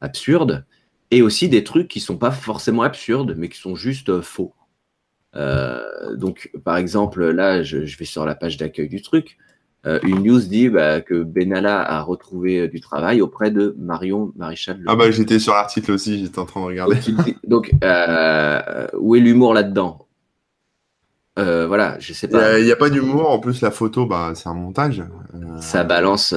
absurdes, 0.00 0.64
et 1.10 1.20
aussi 1.20 1.48
des 1.48 1.64
trucs 1.64 1.88
qui 1.88 1.98
sont 1.98 2.16
pas 2.16 2.30
forcément 2.30 2.82
absurdes, 2.82 3.34
mais 3.36 3.48
qui 3.48 3.58
sont 3.58 3.74
juste 3.74 4.20
faux. 4.20 4.54
donc, 5.34 6.52
par 6.64 6.76
exemple, 6.76 7.28
là, 7.30 7.64
je, 7.64 7.78
vais 7.78 8.04
sur 8.04 8.24
la 8.24 8.36
page 8.36 8.56
d'accueil 8.56 8.88
du 8.88 9.02
truc. 9.02 9.36
une 9.84 10.22
news 10.22 10.42
dit 10.42 10.68
bah, 10.68 11.00
que 11.00 11.24
Benalla 11.24 11.82
a 11.82 12.02
retrouvé 12.02 12.68
du 12.68 12.80
travail 12.80 13.20
auprès 13.20 13.50
de 13.50 13.74
Marion 13.80 14.32
Maréchal. 14.36 14.80
Ah 14.86 14.94
bah 14.94 15.10
j'étais 15.10 15.40
sur 15.40 15.54
l'article 15.54 15.90
aussi, 15.90 16.20
j'étais 16.20 16.38
en 16.38 16.46
train 16.46 16.60
de 16.60 16.66
regarder. 16.66 16.98
Donc, 17.44 17.72
où 18.96 19.16
est 19.16 19.20
l'humour 19.20 19.54
là-dedans? 19.54 20.06
Voilà, 21.36 21.98
je 21.98 22.12
sais 22.12 22.28
pas. 22.28 22.58
Il 22.58 22.64
n'y 22.64 22.72
a, 22.72 22.76
pas 22.76 22.90
d'humour. 22.90 23.30
En 23.30 23.38
plus, 23.38 23.60
la 23.60 23.70
photo, 23.70 24.06
bah, 24.06 24.32
c'est 24.34 24.48
un 24.48 24.54
montage. 24.54 25.02
Ça 25.60 25.84
balance, 25.84 26.34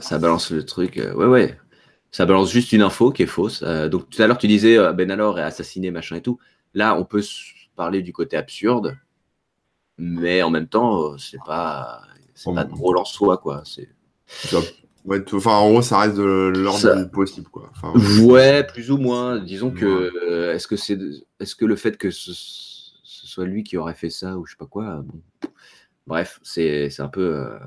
ça 0.00 0.18
balance 0.18 0.50
le 0.50 0.64
truc. 0.64 0.96
ouais, 0.96 1.26
ouais. 1.26 1.58
Ça 2.10 2.24
balance 2.24 2.50
juste 2.50 2.72
une 2.72 2.80
info 2.80 3.10
qui 3.10 3.24
est 3.24 3.26
fausse. 3.26 3.62
donc 3.62 4.08
tout 4.08 4.22
à 4.22 4.26
l'heure, 4.26 4.38
tu 4.38 4.48
disais 4.48 4.78
Ben 4.94 5.10
est 5.10 5.42
assassiné, 5.42 5.90
machin 5.90 6.16
et 6.16 6.22
tout. 6.22 6.38
Là, 6.74 6.94
on 6.96 7.04
peut 7.04 7.22
parler 7.76 8.02
du 8.02 8.12
côté 8.12 8.36
absurde, 8.36 8.98
mais 9.98 10.42
en 10.42 10.50
même 10.50 10.68
temps, 10.68 11.12
euh, 11.12 11.18
c'est 11.18 11.42
pas, 11.46 12.02
c'est 12.34 12.52
pas 12.52 12.64
drôle 12.64 12.98
en 12.98 13.04
soi, 13.04 13.38
quoi. 13.38 13.62
C'est. 13.64 13.88
enfin, 15.32 15.52
en 15.52 15.70
gros, 15.70 15.82
ça 15.82 16.00
reste 16.00 16.16
de 16.16 16.52
l'ordre 16.54 16.96
du 16.96 17.08
possible, 17.08 17.48
quoi. 17.48 17.72
ouais, 18.22 18.64
plus 18.64 18.90
ou 18.90 18.98
moins. 18.98 19.38
Disons 19.38 19.70
que 19.70 19.86
euh, 19.86 20.54
est-ce 20.54 20.66
que 20.66 20.76
c'est, 20.76 20.98
est-ce 21.40 21.54
que 21.54 21.64
le 21.64 21.76
fait 21.76 21.96
que 21.96 22.10
ce, 22.10 22.32
soit 23.38 23.46
lui 23.46 23.62
qui 23.62 23.76
aurait 23.76 23.94
fait 23.94 24.10
ça 24.10 24.36
ou 24.36 24.46
je 24.46 24.52
sais 24.52 24.58
pas 24.58 24.66
quoi, 24.66 25.04
bref, 26.06 26.40
c'est, 26.42 26.88
un 26.98 27.08
peu. 27.08 27.36
Euh, 27.36 27.58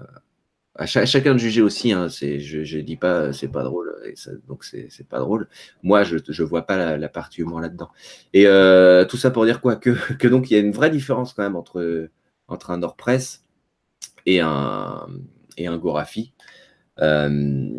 à, 0.75 0.85
chacun 0.85 1.33
de 1.33 1.39
juger 1.39 1.61
aussi. 1.61 1.93
Hein, 1.93 2.07
je, 2.09 2.79
dis 2.79 2.97
pas, 2.97 3.31
c'est 3.31 3.47
pas 3.47 3.63
drôle, 3.63 3.93
donc 4.49 4.65
c'est, 4.65 5.07
pas 5.07 5.19
drôle. 5.19 5.47
Moi, 5.81 6.03
je, 6.03 6.17
je 6.27 6.43
vois 6.43 6.63
pas 6.63 6.97
la, 6.97 7.09
partie 7.09 7.41
humour 7.41 7.61
là-dedans. 7.61 7.89
Et 8.33 8.47
euh, 8.47 9.05
tout 9.05 9.17
ça 9.17 9.31
pour 9.31 9.45
dire 9.45 9.61
quoi? 9.61 9.77
Que, 9.77 10.27
donc 10.27 10.51
il 10.51 10.55
y 10.55 10.57
a 10.57 10.59
une 10.59 10.73
vraie 10.73 10.89
différence 10.89 11.33
quand 11.33 11.43
même 11.43 11.55
entre 11.55 12.09
entre 12.47 12.71
un 12.71 12.79
Nordpress 12.79 13.45
et 14.25 14.41
un 14.41 15.07
et 15.57 15.67
un 15.67 15.77
Gorafi. 15.77 16.33
Euh, 16.99 17.69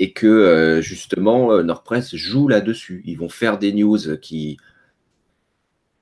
et 0.00 0.12
que 0.12 0.26
euh, 0.26 0.80
justement 0.80 1.62
Nordpress 1.62 2.16
joue 2.16 2.48
là-dessus. 2.48 3.02
Ils 3.06 3.16
vont 3.16 3.28
faire 3.28 3.58
des 3.58 3.72
news 3.72 4.18
qui 4.20 4.58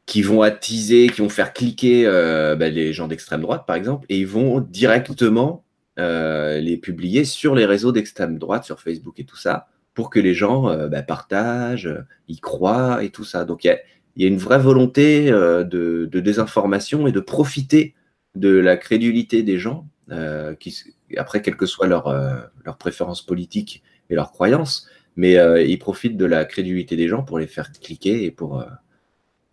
qui 0.07 0.23
vont 0.23 0.43
attiser, 0.43 1.09
qui 1.09 1.21
vont 1.21 1.29
faire 1.29 1.53
cliquer 1.53 2.05
bah, 2.05 2.69
les 2.69 2.93
gens 2.93 3.09
d'extrême 3.09 3.41
droite 3.41 3.65
par 3.67 3.77
exemple, 3.77 4.07
et 4.09 4.19
ils 4.19 4.27
vont 4.27 4.61
directement 4.61 5.65
euh, 6.01 6.59
les 6.59 6.77
publier 6.77 7.25
sur 7.25 7.55
les 7.55 7.67
réseaux 7.67 7.93
d'extrême 7.93 8.37
droite, 8.37 8.65
sur 8.65 8.81
Facebook 8.81 9.21
et 9.21 9.25
tout 9.25 9.37
ça, 9.37 9.69
pour 9.95 10.11
que 10.11 10.19
les 10.19 10.35
gens 10.35 10.69
euh, 10.69 10.89
bah, 10.89 11.05
partagent, 11.05 11.87
euh, 11.87 12.05
y 12.27 12.41
croient 12.41 13.05
et 13.05 13.11
tout 13.11 13.23
ça. 13.23 13.45
Donc 13.45 13.63
il 13.63 13.79
y 14.17 14.25
a, 14.25 14.29
une 14.29 14.39
vraie 14.39 14.59
volonté 14.59 15.31
de, 15.31 16.09
désinformation 16.13 17.07
et 17.07 17.13
de 17.13 17.21
profiter 17.21 17.95
de 18.35 18.49
la 18.49 18.77
crédulité 18.77 19.45
des 19.45 19.59
gens, 19.59 19.87
qui, 20.59 20.77
après, 21.17 21.43
quelle 21.43 21.57
que 21.57 21.67
soit 21.67 21.87
leur, 21.87 22.13
leur 22.65 22.77
préférence 22.77 23.25
politique 23.25 23.83
et 24.11 24.15
leur 24.15 24.33
croyance, 24.33 24.89
mais 25.17 25.37
ils 25.67 25.79
profitent 25.79 26.17
de 26.17 26.25
la 26.25 26.45
crédulité 26.45 26.97
des 26.97 27.09
gens 27.09 27.23
pour 27.23 27.39
les 27.39 27.47
faire 27.47 27.73
cliquer 27.73 28.25
et 28.25 28.31
pour, 28.31 28.65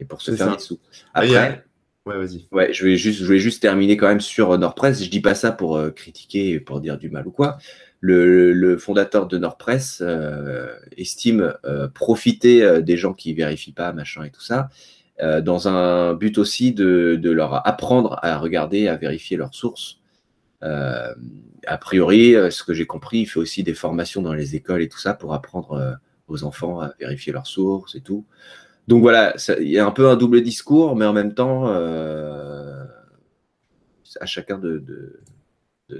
et 0.02 0.06
pour 0.06 0.22
se 0.22 0.32
faire 0.32 0.52
des 0.52 0.60
sous. 0.60 0.80
Après, 1.14 1.64
Ouais, 2.08 2.18
vas-y. 2.18 2.47
Ouais, 2.52 2.74
je 2.74 2.84
vais 2.84 2.97
juste, 2.97 3.20
je 3.22 3.26
vais 3.32 3.38
juste 3.38 3.62
terminer 3.62 3.95
quand 3.95 4.08
même 4.08 4.22
sur 4.22 4.58
Nordpress. 4.58 5.04
Je 5.04 5.10
dis 5.10 5.22
pas 5.22 5.36
ça 5.36 5.52
pour 5.52 5.78
euh, 5.78 5.91
critiquer, 5.91 6.60
pour 6.60 6.82
dire 6.82 6.97
du 6.97 7.12
mal 7.12 7.28
ou 7.28 7.32
quoi. 7.32 7.60
Le, 7.99 8.54
le 8.54 8.78
fondateur 8.80 9.28
de 9.28 9.38
Nordpress 9.38 10.02
euh, 10.02 10.74
estime 10.97 11.54
euh, 11.64 11.88
profiter 11.88 12.82
des 12.82 12.97
gens 12.97 13.14
qui 13.14 13.36
vérifient 13.36 13.74
pas, 13.74 13.93
machin 13.93 14.24
et 14.24 14.32
tout 14.32 14.41
ça, 14.41 14.70
dans 15.20 15.68
un 15.68 16.16
but 16.16 16.39
aussi 16.39 16.74
de, 16.74 17.16
de, 17.22 17.30
leur 17.30 17.68
apprendre 17.68 18.18
à 18.24 18.39
regarder, 18.39 18.88
à 18.88 18.95
vérifier 18.95 19.38
leurs 19.38 19.54
sources. 19.54 19.99
a 20.62 21.78
priori, 21.80 22.34
ce 22.49 22.64
que 22.64 22.74
j'ai 22.74 22.88
compris, 22.88 23.20
il 23.20 23.26
fait 23.28 23.39
aussi 23.39 23.62
des 23.62 23.76
formations 23.76 24.24
dans 24.24 24.34
les 24.34 24.56
écoles 24.56 24.82
et 24.82 24.89
tout 24.89 24.97
ça 24.97 25.14
pour 25.14 25.36
apprendre 25.36 25.99
aux 26.28 26.43
enfants 26.43 26.80
à 26.80 26.95
vérifier 26.99 27.34
leurs 27.34 27.45
sources 27.45 27.93
et 27.93 28.02
tout. 28.02 28.26
Donc 28.88 29.02
voilà, 29.02 29.36
il 29.60 29.70
y 29.70 29.80
a 29.80 29.86
un 29.86 29.92
peu 29.92 30.10
un 30.10 30.16
double 30.16 30.42
discours, 30.42 30.96
mais 30.96 31.06
en 31.06 31.14
même 31.14 31.34
temps, 31.34 31.68
euh, 31.68 32.84
à 34.20 34.26
chacun 34.26 34.58
de, 34.58 34.84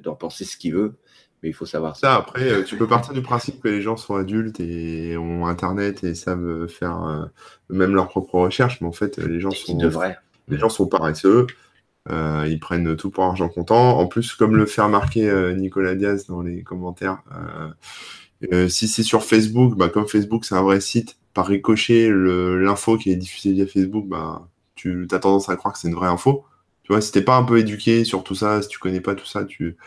d'en 0.04 0.16
penser 0.16 0.46
ce 0.46 0.58
qu'il 0.58 0.74
veut. 0.74 0.96
Mais 1.44 1.50
il 1.50 1.54
faut 1.54 1.66
savoir 1.66 1.96
ça. 1.96 2.16
Après, 2.16 2.52
euh, 2.52 2.64
tu 2.64 2.78
peux 2.78 2.88
partir 2.88 3.14
du 3.14 3.24
principe 3.24 3.62
que 3.62 3.68
les 3.68 3.82
gens 3.82 3.98
sont 3.98 4.16
adultes 4.16 4.60
et 4.60 5.18
ont 5.18 5.48
Internet 5.48 6.04
et 6.04 6.14
savent 6.14 6.68
faire 6.68 7.04
euh, 7.04 7.26
même 7.70 7.96
leurs 7.96 8.10
propres 8.10 8.40
recherches, 8.40 8.80
mais 8.82 8.88
en 8.88 8.92
fait, 8.92 9.18
les 9.18 9.40
gens 9.40 9.50
sont 9.50 9.78
Les 10.48 10.58
gens 10.58 10.70
sont 10.70 10.88
paresseux. 10.88 11.48
ils 12.10 12.60
prennent 12.60 12.96
tout 12.96 13.10
pour 13.10 13.24
argent 13.24 13.50
comptant. 13.50 13.98
En 13.98 14.06
plus, 14.08 14.34
comme 14.34 14.56
le 14.56 14.66
fait 14.66 14.82
remarquer 14.82 15.54
Nicolas 15.56 15.96
Diaz 15.96 16.28
dans 16.28 16.42
les 16.42 16.62
commentaires, 16.62 17.24
si 18.68 18.88
c'est 18.88 19.04
sur 19.04 19.24
Facebook, 19.24 19.78
bah, 19.78 19.90
comme 19.90 20.08
Facebook 20.08 20.46
c'est 20.46 20.56
un 20.56 20.64
vrai 20.64 20.80
site, 20.80 21.18
par 21.34 21.48
ricochet, 21.48 22.10
l'info 22.10 22.98
qui 22.98 23.12
est 23.12 23.16
diffusée 23.16 23.54
via 23.54 23.68
Facebook, 23.68 24.08
bah, 24.08 24.48
tu 24.76 25.08
as 25.12 25.20
tendance 25.20 25.50
à 25.50 25.56
croire 25.56 25.74
que 25.74 25.80
c'est 25.80 25.88
une 25.88 25.96
vraie 25.96 26.08
info. 26.08 26.46
Tu 26.84 26.92
vois, 26.94 27.02
si 27.02 27.12
t'es 27.12 27.22
pas 27.22 27.38
un 27.38 27.44
peu 27.44 27.60
éduqué 27.60 28.04
sur 28.04 28.24
tout 28.24 28.36
ça, 28.36 28.62
si 28.62 28.68
tu 28.68 28.80
connais 28.80 29.02
pas 29.02 29.16
tout 29.16 29.26
ça, 29.26 29.46
tu, 29.46 29.78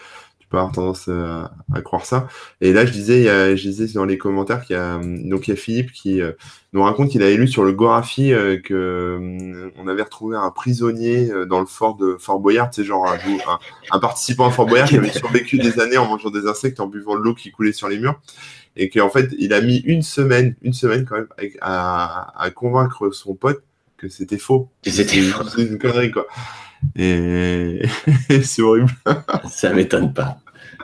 avoir 0.58 0.72
tendance 0.72 1.08
à, 1.08 1.50
croire 1.82 2.04
ça. 2.04 2.28
Et 2.60 2.72
là, 2.72 2.86
je 2.86 2.92
disais, 2.92 3.18
il 3.18 3.24
y 3.24 3.28
a, 3.28 3.54
je 3.54 3.68
disais 3.68 3.86
dans 3.94 4.04
les 4.04 4.18
commentaires 4.18 4.64
qu'il 4.64 4.76
y 4.76 4.78
a, 4.78 4.98
donc 4.98 5.48
il 5.48 5.50
y 5.50 5.52
a 5.52 5.56
Philippe 5.56 5.92
qui 5.92 6.20
euh, 6.20 6.32
nous 6.72 6.82
raconte 6.82 7.10
qu'il 7.10 7.22
avait 7.22 7.36
lu 7.36 7.48
sur 7.48 7.64
le 7.64 7.72
Gorafi 7.72 8.32
euh, 8.32 8.58
que 8.58 8.74
euh, 8.74 9.70
on 9.76 9.88
avait 9.88 10.02
retrouvé 10.02 10.36
un 10.36 10.50
prisonnier 10.50 11.30
dans 11.48 11.60
le 11.60 11.66
fort 11.66 11.96
de 11.96 12.16
Fort 12.18 12.40
Boyard, 12.40 12.68
c'est 12.72 12.84
genre 12.84 13.06
un, 13.06 13.18
un, 13.90 13.98
participant 13.98 14.46
à 14.46 14.50
Fort 14.50 14.66
Boyard 14.66 14.88
qui 14.88 14.96
avait 14.96 15.10
survécu 15.12 15.58
des 15.58 15.80
années 15.80 15.98
en 15.98 16.06
mangeant 16.06 16.30
des 16.30 16.46
insectes, 16.46 16.80
en 16.80 16.86
buvant 16.86 17.16
de 17.16 17.22
l'eau 17.22 17.34
qui 17.34 17.50
coulait 17.50 17.72
sur 17.72 17.88
les 17.88 17.98
murs 17.98 18.20
et 18.76 18.88
qu'en 18.88 19.08
fait, 19.08 19.30
il 19.38 19.52
a 19.52 19.60
mis 19.60 19.76
une 19.78 20.02
semaine, 20.02 20.56
une 20.62 20.72
semaine 20.72 21.04
quand 21.04 21.16
même, 21.16 21.28
à, 21.60 22.50
convaincre 22.54 23.10
son 23.10 23.34
pote 23.34 23.62
que 23.96 24.08
c'était 24.08 24.38
faux. 24.38 24.68
C'était 24.84 25.18
une 25.18 25.78
connerie, 25.78 26.10
quoi. 26.10 26.26
Et, 26.96 27.82
c'est 28.42 28.62
horrible. 28.62 28.90
Ça 29.48 29.72
m'étonne 29.72 30.12
pas. 30.12 30.38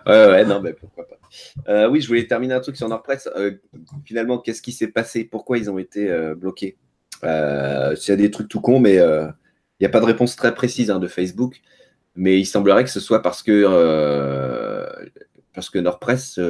Ouais, 0.06 0.26
ouais, 0.26 0.44
non, 0.44 0.60
mais 0.60 0.72
pourquoi 0.72 1.08
pas. 1.08 1.16
Euh, 1.68 1.88
oui, 1.88 2.00
je 2.00 2.08
voulais 2.08 2.26
terminer 2.26 2.54
un 2.54 2.60
truc 2.60 2.76
sur 2.76 2.88
Nordpress. 2.88 3.28
Euh, 3.36 3.52
finalement, 4.04 4.38
qu'est-ce 4.38 4.62
qui 4.62 4.72
s'est 4.72 4.88
passé? 4.88 5.24
Pourquoi 5.24 5.58
ils 5.58 5.70
ont 5.70 5.78
été 5.78 6.10
euh, 6.10 6.34
bloqués? 6.34 6.76
Euh, 7.24 7.94
C'est 7.96 8.16
des 8.16 8.30
trucs 8.30 8.48
tout 8.48 8.60
cons, 8.60 8.80
mais 8.80 8.94
il 8.94 9.34
n'y 9.80 9.86
a 9.86 9.90
pas 9.90 10.00
de 10.00 10.06
réponse 10.06 10.36
très 10.36 10.54
précise 10.54 10.90
hein, 10.90 10.98
de 10.98 11.08
Facebook. 11.08 11.60
Mais 12.16 12.38
il 12.38 12.46
semblerait 12.46 12.84
que 12.84 12.90
ce 12.90 13.00
soit 13.00 13.22
parce 13.22 13.42
que, 13.42 13.64
parce 15.54 15.70
que 15.70 15.78
Nordpress 15.78 16.40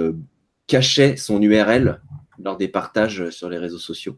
cachait 0.66 1.16
son 1.16 1.42
URL 1.42 2.00
lors 2.42 2.56
des 2.56 2.68
partages 2.68 3.28
sur 3.30 3.50
les 3.50 3.58
réseaux 3.58 3.78
sociaux. 3.78 4.16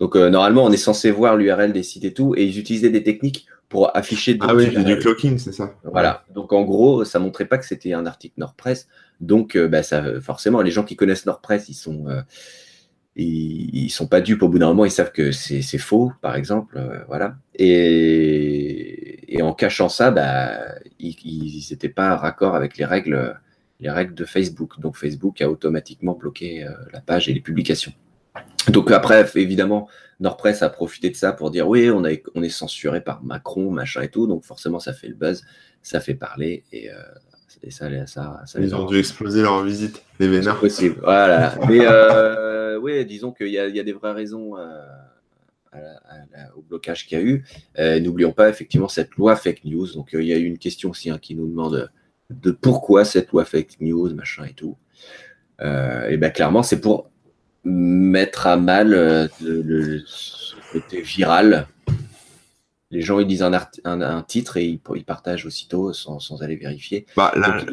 Donc 0.00 0.16
normalement, 0.16 0.64
on 0.64 0.72
est 0.72 0.78
censé 0.78 1.10
voir 1.10 1.36
l'URL 1.36 1.72
des 1.72 1.82
sites 1.82 2.04
et 2.04 2.14
tout, 2.14 2.34
et 2.36 2.44
ils 2.44 2.58
utilisaient 2.58 2.90
des 2.90 3.02
techniques 3.02 3.46
pour 3.72 3.96
afficher. 3.96 4.36
Ah 4.40 4.54
oui, 4.54 4.68
du 4.84 4.98
clocking, 4.98 5.38
c'est 5.38 5.52
ça. 5.52 5.74
Voilà. 5.82 6.26
Donc 6.34 6.52
en 6.52 6.62
gros, 6.62 7.06
ça 7.06 7.18
montrait 7.18 7.46
pas 7.46 7.56
que 7.56 7.64
c'était 7.64 7.94
un 7.94 8.04
article 8.04 8.34
Nordpress. 8.36 8.86
Donc 9.20 9.56
euh, 9.56 9.66
bah, 9.66 9.82
ça, 9.82 10.20
forcément, 10.20 10.60
les 10.60 10.70
gens 10.70 10.84
qui 10.84 10.94
connaissent 10.94 11.24
Nordpress, 11.24 11.70
ils 11.70 11.74
sont 11.74 12.06
euh, 12.06 12.20
ils, 13.16 13.88
sont 13.88 14.06
pas 14.06 14.20
dupes 14.20 14.42
au 14.42 14.50
bout 14.50 14.58
d'un 14.58 14.66
moment, 14.66 14.84
ils 14.84 14.90
savent 14.90 15.10
que 15.10 15.32
c'est 15.32 15.78
faux, 15.78 16.12
par 16.20 16.36
exemple, 16.36 16.78
voilà. 17.08 17.36
Et, 17.54 19.34
et, 19.34 19.40
en 19.40 19.54
cachant 19.54 19.88
ça, 19.88 20.10
bah, 20.10 20.58
ils 20.98 21.66
n'étaient 21.70 21.88
pas 21.88 22.16
raccord 22.16 22.54
avec 22.54 22.76
les 22.76 22.84
règles 22.84 23.38
les 23.80 23.90
règles 23.90 24.14
de 24.14 24.24
Facebook. 24.24 24.80
Donc 24.80 24.96
Facebook 24.96 25.40
a 25.40 25.50
automatiquement 25.50 26.14
bloqué 26.14 26.64
euh, 26.64 26.70
la 26.92 27.00
page 27.00 27.28
et 27.28 27.32
les 27.32 27.40
publications. 27.40 27.92
Donc 28.68 28.90
après, 28.90 29.26
évidemment, 29.34 29.88
Nordpress 30.22 30.62
a 30.62 30.70
profité 30.70 31.10
de 31.10 31.16
ça 31.16 31.32
pour 31.32 31.50
dire 31.50 31.68
oui, 31.68 31.90
on, 31.90 32.04
a, 32.04 32.10
on 32.34 32.42
est 32.42 32.48
censuré 32.48 33.02
par 33.02 33.22
Macron, 33.22 33.70
machin 33.70 34.02
et 34.02 34.08
tout. 34.08 34.26
Donc 34.26 34.44
forcément, 34.44 34.78
ça 34.78 34.92
fait 34.92 35.08
le 35.08 35.14
buzz, 35.14 35.44
ça 35.82 36.00
fait 36.00 36.14
parler 36.14 36.64
et, 36.72 36.90
euh, 36.90 36.94
ça, 37.68 37.88
ça, 38.06 38.40
ça, 38.46 38.60
Ils 38.60 38.74
ont 38.74 38.86
dû 38.86 38.98
exploser 38.98 39.42
leur 39.42 39.62
visite, 39.62 40.02
les 40.18 40.26
vénards. 40.26 40.58
possible, 40.58 40.96
voilà. 41.02 41.54
Mais 41.68 41.80
euh, 41.82 42.78
oui, 42.80 43.04
disons 43.04 43.30
qu'il 43.30 43.48
y, 43.48 43.52
y, 43.52 43.80
a 43.80 43.82
des 43.84 43.92
vraies 43.92 44.12
raisons 44.12 44.54
au 46.56 46.62
blocage 46.62 47.06
qu'il 47.06 47.18
y 47.18 47.20
a 47.20 47.24
eu. 47.24 47.44
N'oublions 48.00 48.32
pas 48.32 48.48
effectivement 48.48 48.88
cette 48.88 49.14
loi 49.16 49.36
fake 49.36 49.64
news. 49.64 49.92
Donc 49.92 50.10
il 50.12 50.24
y 50.24 50.32
a 50.32 50.38
eu 50.38 50.44
une 50.44 50.58
question 50.58 50.90
aussi 50.90 51.10
hein, 51.10 51.18
qui 51.20 51.34
nous 51.34 51.46
demande 51.46 51.90
de 52.30 52.50
pourquoi 52.50 53.04
cette 53.04 53.30
loi 53.30 53.44
fake 53.44 53.80
news, 53.80 54.12
machin 54.14 54.44
et 54.44 54.54
tout. 54.54 54.76
Euh, 55.60 56.08
et 56.08 56.16
bien 56.16 56.30
clairement, 56.30 56.62
c'est 56.62 56.80
pour 56.80 57.10
mettre 57.64 58.46
à 58.46 58.56
mal 58.56 58.94
euh, 58.94 59.28
le, 59.40 60.02
côté 60.72 61.02
viral. 61.02 61.66
Les 62.90 63.00
gens 63.00 63.18
ils 63.20 63.26
disent 63.26 63.42
un, 63.42 63.52
un, 63.84 64.22
titre 64.22 64.58
et 64.58 64.66
ils, 64.66 65.04
partagent 65.04 65.46
aussitôt 65.46 65.92
sans, 65.92 66.18
sans 66.18 66.42
aller 66.42 66.56
vérifier. 66.56 67.06
Bah, 67.16 67.32
la, 67.36 67.64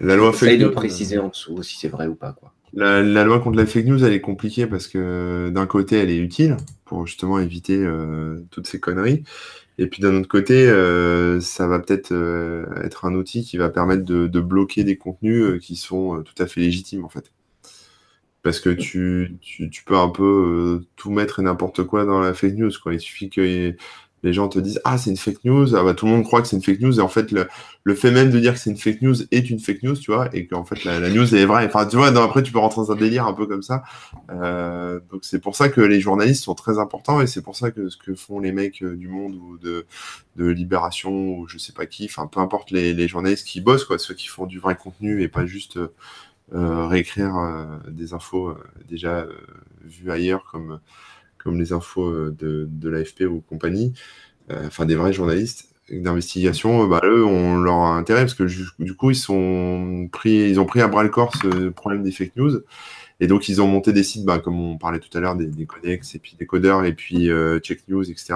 la 0.00 0.16
loi 0.16 0.32
fake 0.32 0.58
news. 0.60 0.68
de 0.68 0.74
préciser 0.74 1.18
en 1.18 1.28
dessous 1.28 1.62
si 1.62 1.76
c'est 1.78 1.88
vrai 1.88 2.06
ou 2.06 2.14
pas. 2.14 2.32
Quoi. 2.32 2.52
La, 2.72 3.02
loi 3.24 3.40
contre 3.40 3.58
la 3.58 3.66
fake 3.66 3.86
news, 3.86 4.02
elle 4.02 4.14
est 4.14 4.20
compliquée 4.20 4.66
parce 4.66 4.86
que 4.86 5.50
d'un 5.50 5.66
côté, 5.66 5.96
elle 5.96 6.10
est 6.10 6.18
utile 6.18 6.56
pour 6.86 7.06
justement 7.06 7.38
éviter 7.38 7.86
toutes 8.50 8.66
ces 8.66 8.80
conneries. 8.80 9.24
Et 9.76 9.86
puis 9.88 10.00
d'un 10.00 10.14
autre 10.14 10.28
côté, 10.28 10.66
ça 11.42 11.66
va 11.66 11.78
peut-être 11.78 12.14
être 12.82 13.04
un 13.04 13.14
outil 13.14 13.44
qui 13.44 13.58
va 13.58 13.68
permettre 13.68 14.04
de, 14.04 14.26
de 14.26 14.40
bloquer 14.40 14.84
des 14.84 14.96
contenus 14.96 15.60
qui 15.60 15.76
sont 15.76 16.22
tout 16.22 16.42
à 16.42 16.46
fait 16.46 16.60
légitimes 16.60 17.04
en 17.04 17.10
fait 17.10 17.30
parce 18.42 18.60
que 18.60 18.70
tu, 18.70 19.36
tu, 19.40 19.70
tu, 19.70 19.84
peux 19.84 19.96
un 19.96 20.08
peu 20.08 20.82
tout 20.96 21.10
mettre 21.10 21.40
et 21.40 21.42
n'importe 21.42 21.84
quoi 21.84 22.04
dans 22.04 22.20
la 22.20 22.34
fake 22.34 22.54
news. 22.54 22.72
Quoi. 22.82 22.94
Il 22.94 23.00
suffit 23.00 23.30
que 23.30 23.74
les 24.22 24.32
gens 24.32 24.48
te 24.48 24.58
disent 24.58 24.80
Ah, 24.84 24.98
c'est 24.98 25.10
une 25.10 25.16
fake 25.16 25.44
news, 25.44 25.74
ah, 25.74 25.82
bah, 25.82 25.94
tout 25.94 26.06
le 26.06 26.12
monde 26.12 26.24
croit 26.24 26.42
que 26.42 26.48
c'est 26.48 26.56
une 26.56 26.62
fake 26.62 26.80
news, 26.80 26.98
et 26.98 27.02
en 27.02 27.08
fait, 27.08 27.32
le, 27.32 27.48
le 27.84 27.94
fait 27.94 28.10
même 28.10 28.30
de 28.30 28.38
dire 28.38 28.54
que 28.54 28.58
c'est 28.58 28.70
une 28.70 28.76
fake 28.76 29.02
news 29.02 29.16
est 29.30 29.50
une 29.50 29.58
fake 29.58 29.82
news, 29.82 29.96
tu 29.96 30.12
vois, 30.12 30.28
et 30.34 30.46
qu'en 30.46 30.64
fait, 30.64 30.84
la, 30.84 31.08
news 31.08 31.34
est 31.34 31.44
vraie. 31.46 31.66
Enfin, 31.66 31.86
tu 31.86 31.96
vois, 31.96 32.08
après, 32.08 32.42
tu 32.42 32.52
peux 32.52 32.58
rentrer 32.58 32.82
dans 32.82 32.92
un 32.92 32.96
délire 32.96 33.26
un 33.26 33.32
peu 33.32 33.46
comme 33.46 33.62
ça. 33.62 33.82
Euh, 34.30 35.00
donc, 35.10 35.20
c'est 35.24 35.40
pour 35.40 35.56
ça 35.56 35.68
que 35.68 35.80
les 35.80 36.00
journalistes 36.00 36.44
sont 36.44 36.54
très 36.54 36.78
importants, 36.78 37.20
et 37.20 37.26
c'est 37.26 37.42
pour 37.42 37.56
ça 37.56 37.70
que 37.70 37.88
ce 37.88 37.96
que 37.96 38.14
font 38.14 38.40
les 38.40 38.52
mecs 38.52 38.84
du 38.84 39.08
monde 39.08 39.34
ou 39.34 39.58
de, 39.58 39.86
de 40.36 40.46
Libération 40.46 41.38
ou 41.38 41.48
je 41.48 41.58
sais 41.58 41.72
pas 41.72 41.86
qui, 41.86 42.04
enfin, 42.04 42.26
peu 42.26 42.40
importe 42.40 42.70
les, 42.70 42.92
les 42.92 43.08
journalistes 43.08 43.46
qui 43.46 43.60
bossent, 43.60 43.84
quoi, 43.84 43.98
ceux 43.98 44.14
qui 44.14 44.28
font 44.28 44.46
du 44.46 44.58
vrai 44.58 44.76
contenu 44.76 45.22
et 45.22 45.28
pas 45.28 45.46
juste. 45.46 45.76
Euh, 45.78 45.92
réécrire 46.52 47.36
euh, 47.36 47.78
des 47.88 48.12
infos 48.12 48.48
euh, 48.48 48.58
déjà 48.88 49.26
vues 49.84 50.10
ailleurs 50.10 50.44
comme, 50.50 50.80
comme 51.38 51.58
les 51.58 51.72
infos 51.72 52.30
de, 52.30 52.66
de 52.68 52.88
l'AFP 52.88 53.22
ou 53.22 53.40
compagnie, 53.40 53.92
enfin 54.50 54.84
des 54.84 54.96
vrais 54.96 55.12
journalistes 55.12 55.68
d'investigation, 55.90 56.86
bah, 56.86 57.00
eux 57.04 57.24
ont 57.24 57.58
leur 57.58 57.74
intérêt 57.74 58.20
parce 58.20 58.34
que 58.34 58.44
du 58.78 58.94
coup 58.94 59.10
ils 59.10 59.16
sont 59.16 60.08
ont 60.08 60.08
pris 60.08 60.80
à 60.80 60.88
bras 60.88 61.02
le 61.02 61.08
corps 61.08 61.34
ce 61.36 61.68
problème 61.68 62.02
des 62.04 62.12
fake 62.12 62.36
news 62.36 62.60
et 63.18 63.26
donc 63.26 63.48
ils 63.48 63.60
ont 63.60 63.66
monté 63.66 63.92
des 63.92 64.04
sites, 64.04 64.24
bah, 64.24 64.38
comme 64.38 64.60
on 64.60 64.78
parlait 64.78 65.00
tout 65.00 65.16
à 65.16 65.20
l'heure 65.20 65.34
des, 65.34 65.46
des 65.46 65.66
codex 65.66 66.14
et 66.14 66.18
puis 66.18 66.36
des 66.38 66.46
codeurs 66.46 66.84
et 66.84 66.92
puis 66.92 67.28
check 67.62 67.88
news 67.88 68.08
etc. 68.08 68.34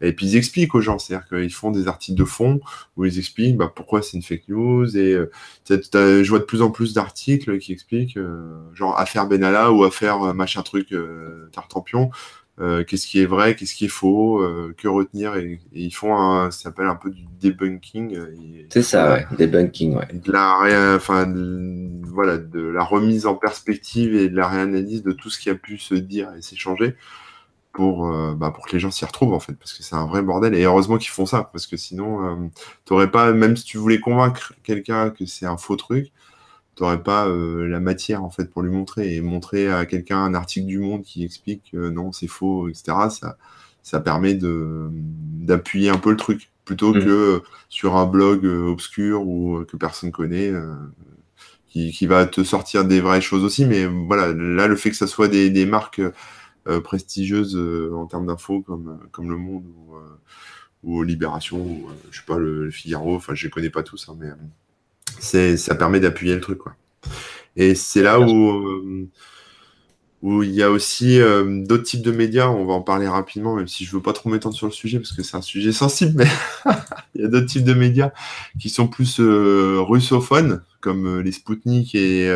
Et 0.00 0.12
puis 0.12 0.26
ils 0.26 0.36
expliquent 0.36 0.74
aux 0.74 0.80
gens, 0.80 0.98
c'est-à-dire 0.98 1.28
qu'ils 1.28 1.52
font 1.52 1.70
des 1.70 1.88
articles 1.88 2.18
de 2.18 2.24
fond 2.24 2.60
où 2.96 3.04
ils 3.04 3.18
expliquent 3.18 3.56
bah, 3.56 3.72
pourquoi 3.74 4.02
c'est 4.02 4.16
une 4.16 4.22
fake 4.22 4.48
news. 4.48 4.96
Et 4.96 5.14
euh, 5.14 5.30
je 5.68 6.28
vois 6.28 6.38
de 6.38 6.44
plus 6.44 6.62
en 6.62 6.70
plus 6.70 6.94
d'articles 6.94 7.58
qui 7.58 7.72
expliquent, 7.72 8.16
euh, 8.16 8.58
genre 8.74 8.98
affaire 8.98 9.26
Benalla 9.26 9.72
ou 9.72 9.84
affaire 9.84 10.22
euh, 10.22 10.32
machin 10.32 10.62
truc 10.62 10.92
euh, 10.92 11.48
Tartampion. 11.52 12.10
qu'est-ce 12.86 13.06
qui 13.06 13.20
est 13.20 13.26
vrai, 13.26 13.54
qu'est-ce 13.54 13.74
qui 13.74 13.84
est 13.84 13.88
faux, 13.88 14.44
que 14.76 14.88
retenir 14.88 15.36
et, 15.36 15.60
ils 15.72 15.94
font 15.94 16.16
un, 16.16 16.50
ça 16.50 16.64
s'appelle 16.64 16.86
un 16.86 16.96
peu 16.96 17.10
du 17.10 17.22
debunking. 17.40 18.18
C'est 18.68 18.82
ça, 18.82 19.12
ouais, 19.12 19.26
debunking, 19.38 19.94
ouais. 19.94 20.08
De 20.12 20.32
la, 20.32 20.96
enfin, 20.96 21.32
voilà, 22.02 22.36
de 22.36 22.60
la 22.60 22.82
remise 22.82 23.26
en 23.26 23.36
perspective 23.36 24.16
et 24.16 24.28
de 24.28 24.36
la 24.36 24.48
réanalyse 24.48 25.04
de 25.04 25.12
tout 25.12 25.30
ce 25.30 25.38
qui 25.38 25.50
a 25.50 25.54
pu 25.54 25.78
se 25.78 25.94
dire 25.94 26.32
et 26.36 26.42
s'échanger 26.42 26.96
pour, 27.78 28.08
euh, 28.08 28.34
bah, 28.34 28.50
pour 28.50 28.66
que 28.66 28.72
les 28.72 28.80
gens 28.80 28.90
s'y 28.90 29.04
retrouvent 29.04 29.32
en 29.32 29.38
fait, 29.38 29.52
parce 29.52 29.72
que 29.72 29.84
c'est 29.84 29.94
un 29.94 30.08
vrai 30.08 30.20
bordel. 30.20 30.52
Et 30.56 30.64
heureusement 30.64 30.98
qu'ils 30.98 31.12
font 31.12 31.26
ça, 31.26 31.48
parce 31.52 31.68
que 31.68 31.76
sinon, 31.76 32.26
euh, 32.26 32.48
t'aurais 32.84 33.08
pas, 33.08 33.32
même 33.32 33.56
si 33.56 33.62
tu 33.62 33.78
voulais 33.78 34.00
convaincre 34.00 34.52
quelqu'un 34.64 35.10
que 35.10 35.26
c'est 35.26 35.46
un 35.46 35.56
faux 35.56 35.76
truc, 35.76 36.10
t'aurais 36.74 37.00
pas 37.04 37.28
euh, 37.28 37.68
la 37.68 37.78
matière 37.78 38.24
en 38.24 38.30
fait 38.30 38.50
pour 38.50 38.62
lui 38.62 38.70
montrer 38.72 39.14
et 39.14 39.20
montrer 39.20 39.70
à 39.70 39.86
quelqu'un 39.86 40.18
un 40.18 40.34
article 40.34 40.66
du 40.66 40.80
Monde 40.80 41.04
qui 41.04 41.22
explique 41.22 41.70
que 41.70 41.88
non 41.88 42.10
c'est 42.10 42.26
faux, 42.26 42.68
etc. 42.68 42.96
Ça, 43.10 43.36
ça 43.84 44.00
permet 44.00 44.34
de 44.34 44.88
d'appuyer 44.90 45.90
un 45.90 45.98
peu 45.98 46.10
le 46.10 46.16
truc 46.16 46.50
plutôt 46.64 46.92
mmh. 46.92 47.04
que 47.04 47.42
sur 47.68 47.94
un 47.94 48.06
blog 48.06 48.44
obscur 48.44 49.24
ou 49.24 49.64
que 49.68 49.76
personne 49.76 50.10
connaît. 50.10 50.52
Qui, 51.68 51.92
qui, 51.92 52.06
va 52.06 52.24
te 52.24 52.42
sortir 52.44 52.86
des 52.86 53.02
vraies 53.02 53.20
choses 53.20 53.44
aussi, 53.44 53.66
mais 53.66 53.84
voilà, 53.84 54.32
là, 54.32 54.68
le 54.68 54.74
fait 54.74 54.88
que 54.88 54.96
ça 54.96 55.06
soit 55.06 55.28
des, 55.28 55.50
des 55.50 55.66
marques 55.66 56.00
euh, 56.00 56.12
prestigieuses 56.82 57.56
euh, 57.56 57.92
en 57.94 58.06
termes 58.06 58.26
d'infos 58.26 58.62
comme, 58.62 59.00
euh, 59.18 59.22
Le 59.22 59.36
Monde 59.36 59.64
ou, 60.82 61.02
Libération 61.02 61.58
ou 61.58 61.88
je 62.10 62.18
sais 62.18 62.24
pas 62.26 62.38
le, 62.38 62.70
Figaro. 62.70 63.16
Enfin, 63.16 63.34
je 63.34 63.44
les 63.44 63.50
connais 63.50 63.70
pas 63.70 63.82
tous, 63.82 64.08
hein, 64.08 64.16
mais 64.18 65.56
ça 65.56 65.74
permet 65.74 66.00
d'appuyer 66.00 66.34
le 66.34 66.40
truc. 66.40 66.60
Et 67.56 67.74
c'est 67.74 68.02
là 68.02 68.20
où 68.20 69.08
il 70.42 70.50
y 70.50 70.62
a 70.62 70.70
aussi 70.70 71.18
d'autres 71.18 71.82
types 71.82 72.02
de 72.02 72.12
médias, 72.12 72.48
on 72.48 72.64
va 72.64 72.74
en 72.74 72.82
parler 72.82 73.08
rapidement, 73.08 73.56
même 73.56 73.68
si 73.68 73.84
je 73.84 73.90
veux 73.92 74.02
pas 74.02 74.12
trop 74.12 74.30
m'étendre 74.30 74.54
sur 74.54 74.66
le 74.66 74.72
sujet, 74.72 74.98
parce 74.98 75.12
que 75.12 75.22
c'est 75.22 75.36
un 75.36 75.42
sujet 75.42 75.72
sensible, 75.72 76.12
mais 76.16 76.28
il 77.14 77.22
y 77.22 77.24
a 77.24 77.28
d'autres 77.28 77.46
types 77.46 77.64
de 77.64 77.74
médias 77.74 78.12
qui 78.58 78.70
sont 78.70 78.86
plus 78.88 79.20
russophones, 79.20 80.62
comme 80.80 81.20
les 81.20 81.32
Spoutnik 81.32 81.94
et... 81.94 82.30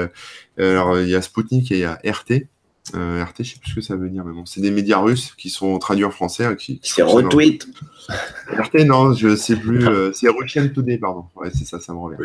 alors, 0.59 1.01
il 1.01 1.09
y 1.09 1.14
a 1.14 1.23
Spoutnik 1.23 1.70
et 1.70 1.77
il 1.77 1.81
y 1.81 1.85
a 1.85 2.01
RT, 2.05 2.49
euh, 2.95 3.24
RT, 3.24 3.45
je 3.45 3.55
sais 3.55 3.59
plus 3.59 3.70
ce 3.70 3.74
que 3.76 3.80
ça 3.80 3.97
veut 3.97 4.09
dire, 4.09 4.24
mais 4.24 4.32
bon, 4.32 4.47
c'est 4.47 4.61
des 4.61 4.70
médias 4.70 4.99
russes 4.99 5.34
qui 5.36 5.51
sont 5.51 5.78
traduits 5.78 6.05
en 6.05 6.11
français. 6.11 6.45
Hein, 6.45 6.55
qui, 6.55 6.80
c'est 6.82 7.03
retweet. 7.03 7.66
RT, 8.49 8.84
non, 8.84 9.14
je 9.14 9.36
sais 9.36 9.57
plus. 9.57 9.86
Euh, 9.86 10.12
c'est 10.12 10.28
Russian 10.28 10.68
Today, 10.68 10.99
pardon. 10.99 11.26
Ouais, 11.36 11.51
c'est 11.53 11.64
ça, 11.64 11.80
ça 11.80 11.93
me 11.93 11.99
revient. 11.99 12.16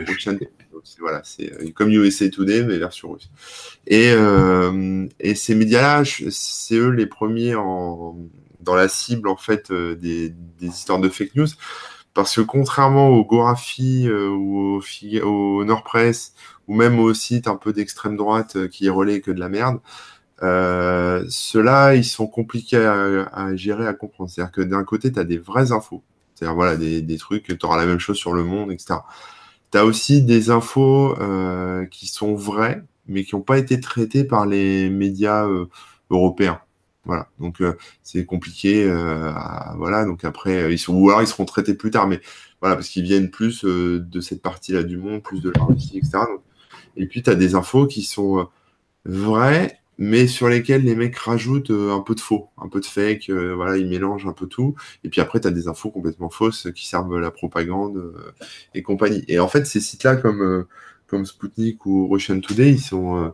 voilà, 0.99 1.21
c'est 1.23 1.51
euh, 1.53 1.71
comme 1.73 1.89
USA 1.89 2.29
Today, 2.29 2.63
mais 2.63 2.77
version 2.77 3.11
russe. 3.11 3.29
Et, 3.85 4.11
euh, 4.11 5.07
et 5.19 5.35
ces 5.35 5.55
médias-là, 5.55 6.03
c'est 6.29 6.75
eux 6.75 6.89
les 6.89 7.05
premiers 7.05 7.55
en, 7.55 8.17
dans 8.61 8.75
la 8.75 8.87
cible 8.87 9.27
en 9.27 9.37
fait 9.37 9.71
des, 9.71 10.29
des 10.29 10.67
histoires 10.67 10.99
de 10.99 11.09
fake 11.09 11.35
news, 11.35 11.47
parce 12.13 12.35
que 12.35 12.41
contrairement 12.41 13.09
au 13.09 13.23
Gorafi 13.23 14.09
ou 14.09 14.79
au, 14.79 14.81
au 15.23 15.65
Nord 15.65 15.83
Press 15.83 16.33
ou 16.67 16.75
même 16.75 16.99
aux 16.99 17.13
sites 17.13 17.47
un 17.47 17.55
peu 17.55 17.71
d'extrême 17.71 18.17
droite 18.17 18.67
qui 18.69 18.89
relaient 18.89 19.21
que 19.21 19.31
de 19.31 19.39
la 19.39 19.49
merde. 19.49 19.79
Euh, 20.43 21.25
Ceux-là, 21.29 21.95
ils 21.95 22.05
sont 22.05 22.27
compliqués 22.27 22.77
à, 22.77 23.55
gérer, 23.55 23.87
à 23.87 23.93
comprendre. 23.93 24.29
C'est-à-dire 24.29 24.51
que 24.51 24.61
d'un 24.61 24.83
côté, 24.83 25.11
tu 25.11 25.19
as 25.19 25.23
des 25.23 25.37
vraies 25.37 25.71
infos. 25.71 26.03
C'est-à-dire, 26.35 26.55
voilà, 26.55 26.77
des, 26.77 27.01
des 27.01 27.17
trucs, 27.17 27.45
tu 27.45 27.65
auras 27.65 27.77
la 27.77 27.85
même 27.85 27.99
chose 27.99 28.17
sur 28.17 28.33
le 28.33 28.43
monde, 28.43 28.71
etc. 28.71 28.95
Tu 29.71 29.77
as 29.77 29.85
aussi 29.85 30.21
des 30.21 30.49
infos 30.49 31.15
euh, 31.19 31.85
qui 31.87 32.07
sont 32.07 32.35
vraies, 32.35 32.83
mais 33.07 33.23
qui 33.23 33.35
n'ont 33.35 33.41
pas 33.41 33.57
été 33.57 33.79
traitées 33.79 34.23
par 34.23 34.45
les 34.45 34.89
médias 34.89 35.47
euh, 35.47 35.65
européens. 36.09 36.59
Voilà, 37.05 37.29
donc 37.39 37.61
euh, 37.61 37.73
c'est 38.03 38.25
compliqué. 38.25 38.83
Euh, 38.83 39.31
voilà, 39.77 40.05
donc 40.05 40.25
après, 40.25 40.73
ils 40.73 40.79
sont, 40.79 40.93
ou 40.93 41.09
alors 41.09 41.21
ils 41.21 41.27
seront 41.27 41.45
traités 41.45 41.73
plus 41.73 41.91
tard, 41.91 42.07
mais 42.07 42.21
voilà, 42.61 42.75
parce 42.75 42.89
qu'ils 42.89 43.03
viennent 43.03 43.29
plus 43.31 43.63
de 43.63 44.19
cette 44.21 44.41
partie-là 44.41 44.83
du 44.83 44.97
monde, 44.97 45.23
plus 45.23 45.41
de 45.41 45.49
la 45.49 45.63
Russie, 45.63 45.97
etc. 45.97 46.19
et 46.97 47.07
puis, 47.07 47.23
tu 47.23 47.29
as 47.29 47.35
des 47.35 47.55
infos 47.55 47.87
qui 47.87 48.03
sont 48.03 48.49
vraies, 49.05 49.79
mais 49.97 50.27
sur 50.27 50.47
lesquels 50.47 50.83
les 50.83 50.95
mecs 50.95 51.17
rajoutent 51.17 51.71
euh, 51.71 51.91
un 51.91 52.01
peu 52.01 52.13
de 52.15 52.19
faux, 52.19 52.49
un 52.57 52.69
peu 52.69 52.79
de 52.79 52.85
fake, 52.85 53.29
euh, 53.29 53.55
voilà, 53.55 53.77
ils 53.77 53.87
mélangent 53.87 54.27
un 54.27 54.33
peu 54.33 54.47
tout. 54.47 54.75
Et 55.03 55.09
puis 55.09 55.21
après, 55.21 55.39
tu 55.39 55.47
as 55.47 55.51
des 55.51 55.67
infos 55.67 55.89
complètement 55.89 56.29
fausses 56.29 56.67
qui 56.75 56.87
servent 56.87 57.19
la 57.19 57.31
propagande 57.31 57.97
euh, 57.97 58.31
et 58.75 58.83
compagnie. 58.83 59.23
Et 59.27 59.39
en 59.39 59.47
fait, 59.47 59.65
ces 59.65 59.79
sites-là, 59.79 60.15
comme, 60.17 60.65
comme 61.07 61.25
Sputnik 61.25 61.85
ou 61.85 62.07
Russian 62.07 62.39
Today, 62.39 62.71
ils 62.71 62.79
sont, 62.79 63.33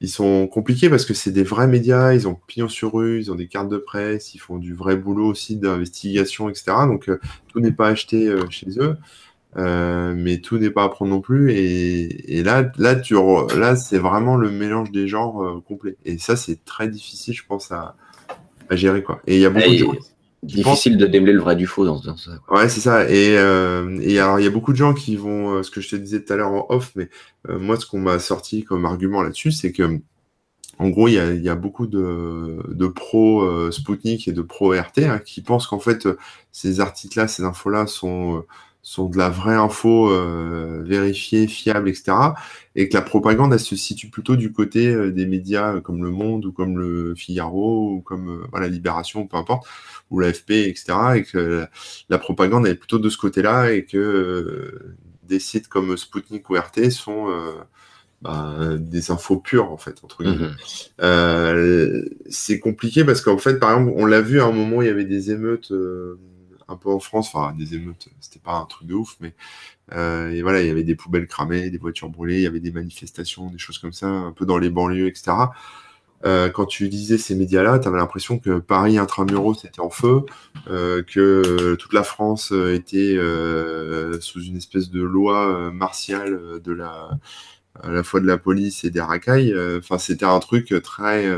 ils 0.00 0.08
sont 0.08 0.46
compliqués 0.46 0.88
parce 0.88 1.04
que 1.04 1.14
c'est 1.14 1.30
des 1.30 1.44
vrais 1.44 1.68
médias, 1.68 2.14
ils 2.14 2.26
ont 2.28 2.38
pignon 2.46 2.68
sur 2.68 2.94
rue, 2.94 3.20
ils 3.20 3.30
ont 3.30 3.34
des 3.34 3.48
cartes 3.48 3.68
de 3.68 3.78
presse, 3.78 4.34
ils 4.34 4.38
font 4.38 4.58
du 4.58 4.74
vrai 4.74 4.96
boulot 4.96 5.26
aussi 5.26 5.56
d'investigation, 5.56 6.48
etc. 6.48 6.86
Donc, 6.86 7.10
tout 7.48 7.60
n'est 7.60 7.72
pas 7.72 7.88
acheté 7.88 8.34
chez 8.50 8.78
eux. 8.78 8.96
Euh, 9.56 10.14
mais 10.14 10.38
tout 10.38 10.58
n'est 10.58 10.70
pas 10.70 10.84
à 10.84 10.88
prendre 10.88 11.10
non 11.10 11.20
plus. 11.20 11.52
Et, 11.52 12.38
et 12.38 12.42
là, 12.42 12.70
là, 12.76 12.94
tu, 12.94 13.14
là, 13.56 13.76
c'est 13.76 13.98
vraiment 13.98 14.36
le 14.36 14.50
mélange 14.50 14.90
des 14.90 15.08
genres 15.08 15.42
euh, 15.42 15.62
complet. 15.66 15.96
Et 16.04 16.18
ça, 16.18 16.36
c'est 16.36 16.64
très 16.64 16.88
difficile, 16.88 17.34
je 17.34 17.44
pense, 17.46 17.72
à, 17.72 17.96
à, 18.68 18.76
gérer 18.76 19.02
quoi. 19.02 19.20
Et 19.26 19.36
il 19.36 19.40
y 19.40 19.46
a 19.46 19.50
beaucoup 19.50 19.70
de 19.70 19.76
gens. 19.76 19.94
Difficile 20.42 20.98
de 20.98 21.06
démêler 21.06 21.32
le 21.32 21.40
vrai 21.40 21.56
du 21.56 21.66
faux 21.66 21.86
dans, 21.86 22.00
ce 22.00 22.14
ça. 22.16 22.38
Ouais, 22.50 22.68
c'est 22.68 22.80
ça. 22.80 23.08
Et, 23.08 23.36
euh, 23.36 23.98
et 24.02 24.18
alors, 24.18 24.38
il 24.38 24.44
y 24.44 24.46
a 24.46 24.50
beaucoup 24.50 24.72
de 24.72 24.76
gens 24.76 24.92
qui 24.92 25.16
vont, 25.16 25.62
ce 25.62 25.70
que 25.70 25.80
je 25.80 25.88
te 25.88 25.96
disais 25.96 26.22
tout 26.22 26.32
à 26.34 26.36
l'heure 26.36 26.52
en 26.52 26.66
off, 26.68 26.92
mais 26.94 27.08
moi, 27.48 27.76
ce 27.76 27.86
qu'on 27.86 27.98
m'a 27.98 28.18
sorti 28.18 28.62
comme 28.62 28.84
argument 28.84 29.22
là-dessus, 29.22 29.50
c'est 29.50 29.72
que, 29.72 29.98
en 30.78 30.88
gros, 30.90 31.08
il 31.08 31.14
y 31.14 31.18
a, 31.18 31.32
y 31.32 31.48
a, 31.48 31.56
beaucoup 31.56 31.86
de, 31.86 32.58
de 32.68 32.86
pro 32.86 33.72
Spoutnik 33.72 34.28
et 34.28 34.32
de 34.32 34.42
pro 34.42 34.72
RT 34.72 34.98
hein, 34.98 35.18
qui 35.18 35.40
pensent 35.40 35.66
qu'en 35.66 35.80
fait, 35.80 36.06
ces 36.52 36.80
articles-là, 36.80 37.26
ces 37.26 37.42
infos-là 37.42 37.86
sont 37.88 38.44
sont 38.86 39.08
de 39.08 39.18
la 39.18 39.30
vraie 39.30 39.56
info 39.56 40.12
euh, 40.12 40.80
vérifiée, 40.84 41.48
fiable, 41.48 41.88
etc. 41.88 42.12
Et 42.76 42.88
que 42.88 42.94
la 42.94 43.02
propagande, 43.02 43.52
elle 43.52 43.58
se 43.58 43.74
situe 43.74 44.10
plutôt 44.10 44.36
du 44.36 44.52
côté 44.52 44.94
euh, 44.94 45.10
des 45.10 45.26
médias 45.26 45.74
euh, 45.74 45.80
comme 45.80 46.04
Le 46.04 46.10
Monde 46.10 46.44
ou 46.44 46.52
comme 46.52 46.78
le 46.78 47.16
Figaro 47.16 47.90
ou 47.90 48.00
comme 48.00 48.28
euh, 48.28 48.46
voilà, 48.52 48.68
Libération, 48.68 49.26
peu 49.26 49.38
importe, 49.38 49.66
ou 50.10 50.20
l'AFP, 50.20 50.52
etc. 50.52 50.94
Et 51.16 51.24
que 51.24 51.66
la, 52.08 52.18
propagande, 52.18 52.64
elle 52.64 52.74
est 52.74 52.76
plutôt 52.76 53.00
de 53.00 53.10
ce 53.10 53.18
côté-là 53.18 53.72
et 53.72 53.84
que 53.84 54.94
des 55.24 55.40
sites 55.40 55.66
comme 55.66 55.96
Sputnik 55.96 56.48
ou 56.48 56.54
RT 56.54 56.90
sont 56.90 57.26
bah, 58.22 58.54
des 58.78 59.10
infos 59.10 59.38
pures, 59.38 59.72
en 59.72 59.78
fait, 59.78 59.98
entre 60.04 60.22
guillemets. 60.22 60.52
Mmh. 61.02 62.04
c'est 62.30 62.60
compliqué 62.60 63.04
parce 63.04 63.20
qu'en 63.20 63.38
fait, 63.38 63.58
par 63.58 63.72
exemple, 63.72 63.94
on 63.96 64.06
l'a 64.06 64.20
vu 64.20 64.40
à 64.40 64.44
un 64.44 64.52
moment, 64.52 64.80
il 64.80 64.86
y 64.86 64.90
avait 64.90 65.04
des 65.04 65.32
émeutes 65.32 65.72
un 66.68 66.76
peu 66.76 66.90
en 66.90 67.00
France, 67.00 67.30
enfin 67.32 67.54
des 67.56 67.74
émeutes, 67.74 68.08
c'était 68.20 68.38
pas 68.40 68.54
un 68.54 68.64
truc 68.64 68.88
de 68.88 68.94
ouf, 68.94 69.16
mais 69.20 69.34
euh, 69.92 70.30
et 70.30 70.42
voilà, 70.42 70.62
il 70.62 70.66
y 70.66 70.70
avait 70.70 70.82
des 70.82 70.96
poubelles 70.96 71.26
cramées, 71.26 71.70
des 71.70 71.78
voitures 71.78 72.08
brûlées, 72.08 72.36
il 72.38 72.42
y 72.42 72.46
avait 72.46 72.60
des 72.60 72.72
manifestations, 72.72 73.50
des 73.50 73.58
choses 73.58 73.78
comme 73.78 73.92
ça, 73.92 74.08
un 74.08 74.32
peu 74.32 74.46
dans 74.46 74.58
les 74.58 74.70
banlieues, 74.70 75.06
etc. 75.06 75.32
euh, 76.24 76.48
quand 76.50 76.66
tu 76.66 76.88
lisais 76.88 77.18
ces 77.18 77.34
médias-là, 77.34 77.78
tu 77.78 77.88
avais 77.88 77.98
l'impression 77.98 78.38
que 78.38 78.58
Paris 78.58 78.98
intramuros 78.98 79.64
était 79.64 79.80
en 79.80 79.90
feu, 79.90 80.24
euh, 80.68 81.02
que 81.02 81.74
toute 81.76 81.92
la 81.92 82.02
France 82.02 82.52
était 82.52 83.16
sous 84.20 84.42
une 84.42 84.56
espèce 84.56 84.90
de 84.90 85.02
loi 85.02 85.70
martiale 85.72 86.60
de 86.62 86.72
la, 86.72 87.10
à 87.82 87.90
la 87.90 88.02
fois 88.02 88.20
de 88.20 88.26
la 88.26 88.38
police 88.38 88.84
et 88.84 88.90
des 88.90 89.00
racailles. 89.00 89.54
Enfin, 89.78 89.98
c'était 89.98 90.24
un 90.24 90.40
truc 90.40 90.74
très, 90.82 91.30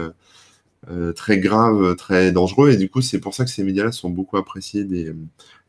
très 1.15 1.39
grave, 1.39 1.97
très 1.97 2.33
dangereux. 2.33 2.71
Et 2.71 2.77
du 2.77 2.89
coup, 2.89 3.01
c'est 3.03 3.21
pour 3.21 3.35
ça 3.35 3.45
que 3.45 3.51
ces 3.51 3.65
médias-là 3.65 3.93
sont 3.93 4.11
beaucoup 4.11 4.37
appréciés 4.37 4.85
des, 4.85 5.15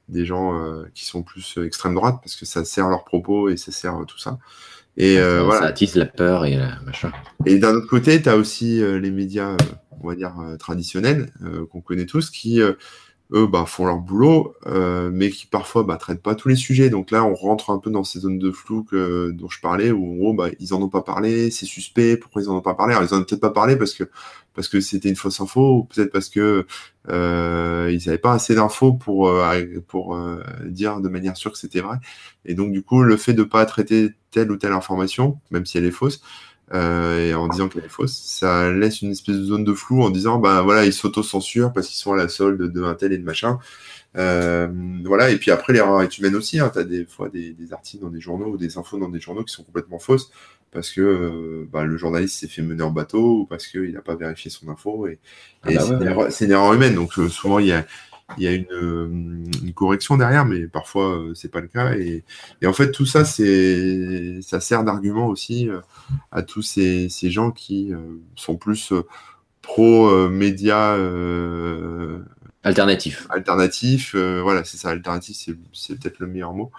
des 0.07 0.25
gens 0.25 0.53
qui 0.93 1.05
sont 1.05 1.23
plus 1.23 1.57
extrême 1.63 1.95
droite, 1.95 2.19
parce 2.23 2.35
que 2.35 2.45
ça 2.45 2.63
sert 2.65 2.89
leurs 2.89 3.03
propos 3.03 3.49
et 3.49 3.57
ça 3.57 3.71
sert 3.71 3.97
tout 4.07 4.19
ça. 4.19 4.39
Et 4.99 5.17
euh, 5.17 5.43
voilà. 5.43 5.61
Ça 5.61 5.67
attise 5.67 5.95
la 5.95 6.05
peur 6.05 6.45
et 6.45 6.55
la 6.55 6.79
machin. 6.81 7.11
Et 7.45 7.57
d'un 7.57 7.73
autre 7.73 7.87
côté, 7.87 8.21
tu 8.21 8.29
as 8.29 8.35
aussi 8.35 8.81
euh, 8.81 8.99
les 8.99 9.11
médias, 9.11 9.51
euh, 9.51 9.57
on 10.01 10.09
va 10.09 10.15
dire, 10.15 10.35
traditionnels, 10.59 11.31
qu'on 11.71 11.81
connaît 11.81 12.05
tous, 12.05 12.29
qui, 12.29 12.61
eux, 13.31 13.47
bah, 13.47 13.65
font 13.67 13.85
leur 13.85 13.97
boulot, 13.97 14.55
mais 15.11 15.29
qui 15.29 15.45
parfois 15.45 15.83
bah, 15.83 15.97
traitent 15.97 16.21
pas 16.21 16.35
tous 16.35 16.49
les 16.49 16.55
sujets. 16.55 16.89
Donc 16.89 17.11
là, 17.11 17.23
on 17.23 17.33
rentre 17.33 17.69
un 17.69 17.79
peu 17.79 17.89
dans 17.91 18.03
ces 18.03 18.19
zones 18.19 18.39
de 18.39 18.51
flou 18.51 18.83
que, 18.83 19.31
dont 19.31 19.49
je 19.49 19.59
parlais, 19.61 19.91
où 19.91 20.13
en 20.13 20.15
gros, 20.15 20.33
bah, 20.33 20.49
ils 20.59 20.73
en 20.73 20.81
ont 20.81 20.89
pas 20.89 21.01
parlé, 21.01 21.51
c'est 21.51 21.65
suspect, 21.65 22.17
pourquoi 22.17 22.41
ils 22.41 22.49
en 22.49 22.57
ont 22.57 22.61
pas 22.61 22.73
parlé? 22.73 22.95
Alors, 22.95 23.07
ils 23.07 23.13
en 23.13 23.19
ont 23.19 23.23
peut-être 23.23 23.41
pas 23.41 23.51
parlé 23.51 23.75
parce 23.75 23.93
que 23.93 24.05
parce 24.59 24.67
que 24.67 24.81
c'était 24.81 25.07
une 25.07 25.15
fausse 25.15 25.39
info, 25.39 25.77
ou 25.77 25.83
peut-être 25.85 26.11
parce 26.11 26.27
que 26.27 26.65
euh, 27.09 27.89
ils 27.93 28.05
n'avaient 28.05 28.17
pas 28.17 28.33
assez 28.33 28.55
d'infos 28.55 28.91
pour, 28.91 29.29
euh, 29.29 29.65
pour 29.87 30.15
euh, 30.17 30.43
dire 30.65 30.99
de 30.99 31.07
manière 31.07 31.37
sûre 31.37 31.53
que 31.53 31.57
c'était 31.57 31.79
vrai. 31.79 31.97
Et 32.43 32.55
donc, 32.55 32.73
du 32.73 32.83
coup, 32.83 33.01
le 33.01 33.15
fait 33.15 33.31
de 33.31 33.43
ne 33.43 33.47
pas 33.47 33.65
traiter 33.65 34.09
telle 34.31 34.51
ou 34.51 34.57
telle 34.57 34.73
information, 34.73 35.39
même 35.51 35.65
si 35.65 35.77
elle 35.77 35.85
est 35.85 35.91
fausse, 35.91 36.21
et 36.73 37.33
en 37.33 37.47
disant 37.47 37.67
qu'elle 37.67 37.85
est 37.85 37.89
fausse, 37.89 38.13
ça 38.13 38.71
laisse 38.71 39.01
une 39.01 39.11
espèce 39.11 39.37
de 39.37 39.43
zone 39.43 39.63
de 39.63 39.73
flou 39.73 40.03
en 40.03 40.09
disant, 40.09 40.39
bah 40.39 40.61
voilà, 40.61 40.85
ils 40.85 40.93
s'auto-censurent 40.93 41.73
parce 41.73 41.87
qu'ils 41.87 41.97
sont 41.97 42.13
à 42.13 42.17
la 42.17 42.29
solde 42.29 42.71
de 42.71 42.83
un 42.83 42.93
tel 42.93 43.11
et 43.13 43.17
de 43.17 43.23
machin. 43.23 43.59
voilà, 44.13 45.31
et 45.31 45.37
puis 45.37 45.51
après, 45.51 45.73
l'erreur 45.73 46.01
est 46.01 46.17
humaine 46.17 46.35
aussi. 46.35 46.59
Hein. 46.59 46.69
Tu 46.71 46.79
as 46.79 46.83
des 46.83 47.05
fois 47.05 47.29
des, 47.29 47.53
des, 47.53 47.73
articles 47.73 48.03
dans 48.03 48.11
des 48.11 48.21
journaux 48.21 48.47
ou 48.47 48.57
des 48.57 48.77
infos 48.77 48.99
dans 48.99 49.09
des 49.09 49.19
journaux 49.19 49.43
qui 49.43 49.53
sont 49.53 49.63
complètement 49.63 49.99
fausses 49.99 50.31
parce 50.71 50.91
que 50.91 51.01
euh, 51.01 51.67
bah, 51.71 51.83
le 51.83 51.97
journaliste 51.97 52.39
s'est 52.39 52.47
fait 52.47 52.61
mener 52.61 52.83
en 52.83 52.91
bateau 52.91 53.41
ou 53.41 53.45
parce 53.45 53.67
qu'il 53.67 53.91
n'a 53.91 54.01
pas 54.01 54.15
vérifié 54.15 54.51
son 54.51 54.69
info. 54.69 55.07
Et, 55.07 55.19
ah 55.63 55.69
bah 55.71 55.79
c'est 56.29 56.45
une, 56.45 56.51
erreur 56.51 56.73
humaine. 56.73 56.95
Donc 56.95 57.17
euh, 57.17 57.27
souvent, 57.27 57.59
il 57.59 57.67
y 57.67 57.71
a, 57.71 57.85
y 58.37 58.47
a 58.47 58.51
euh, 58.51 59.07
une, 59.07 59.73
correction 59.73 60.17
derrière, 60.17 60.45
mais 60.45 60.67
parfois, 60.67 61.19
c'est 61.33 61.51
pas 61.51 61.61
le 61.61 61.67
cas. 61.67 61.93
Et, 61.93 62.23
en 62.65 62.73
fait, 62.73 62.91
tout 62.91 63.05
ça, 63.05 63.25
c'est 63.25 64.39
ça 64.41 64.59
sert 64.59 64.83
d'argument 64.83 65.27
aussi 65.27 65.69
à 66.31 66.41
tous 66.41 66.61
ces, 66.61 67.09
ces 67.09 67.31
gens 67.31 67.51
qui 67.51 67.91
sont 68.35 68.55
plus 68.55 68.93
pro-médias. 69.61 70.97
alternatifs. 72.63 73.27
Alternatifs, 73.29 74.15
voilà, 74.15 74.63
c'est 74.63 74.77
ça, 74.77 74.89
alternatif, 74.89 75.37
c'est 75.73 75.99
peut-être 75.99 76.19
le 76.19 76.27
meilleur 76.27 76.53
mot. 76.53 76.71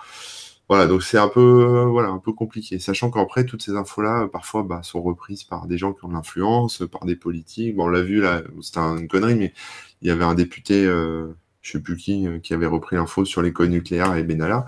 Voilà, 0.70 0.86
donc 0.86 1.02
c'est 1.02 1.18
un 1.18 1.26
peu, 1.26 1.40
euh, 1.40 1.86
voilà, 1.86 2.10
un 2.10 2.20
peu 2.20 2.32
compliqué. 2.32 2.78
Sachant 2.78 3.10
qu'après, 3.10 3.44
toutes 3.44 3.60
ces 3.60 3.74
infos-là, 3.74 4.28
parfois, 4.28 4.62
bah, 4.62 4.84
sont 4.84 5.02
reprises 5.02 5.42
par 5.42 5.66
des 5.66 5.76
gens 5.76 5.92
qui 5.92 6.04
ont 6.04 6.08
de 6.08 6.12
l'influence, 6.12 6.84
par 6.92 7.06
des 7.06 7.16
politiques. 7.16 7.74
Bon, 7.74 7.86
on 7.86 7.88
l'a 7.88 8.02
vu, 8.02 8.20
là, 8.20 8.42
c'était 8.62 8.78
une 8.78 9.08
connerie, 9.08 9.34
mais 9.34 9.52
il 10.02 10.08
y 10.08 10.10
avait 10.10 10.24
un 10.24 10.34
député, 10.34 10.84
euh, 10.84 11.28
je 11.62 11.72
sais 11.72 11.80
plus 11.80 11.96
qui, 11.96 12.26
euh, 12.26 12.38
qui 12.38 12.54
avait 12.54 12.66
repris 12.66 12.96
l'info 12.96 13.24
sur 13.24 13.42
l'école 13.42 13.68
nucléaire 13.68 14.14
et 14.16 14.22
Benalla. 14.22 14.66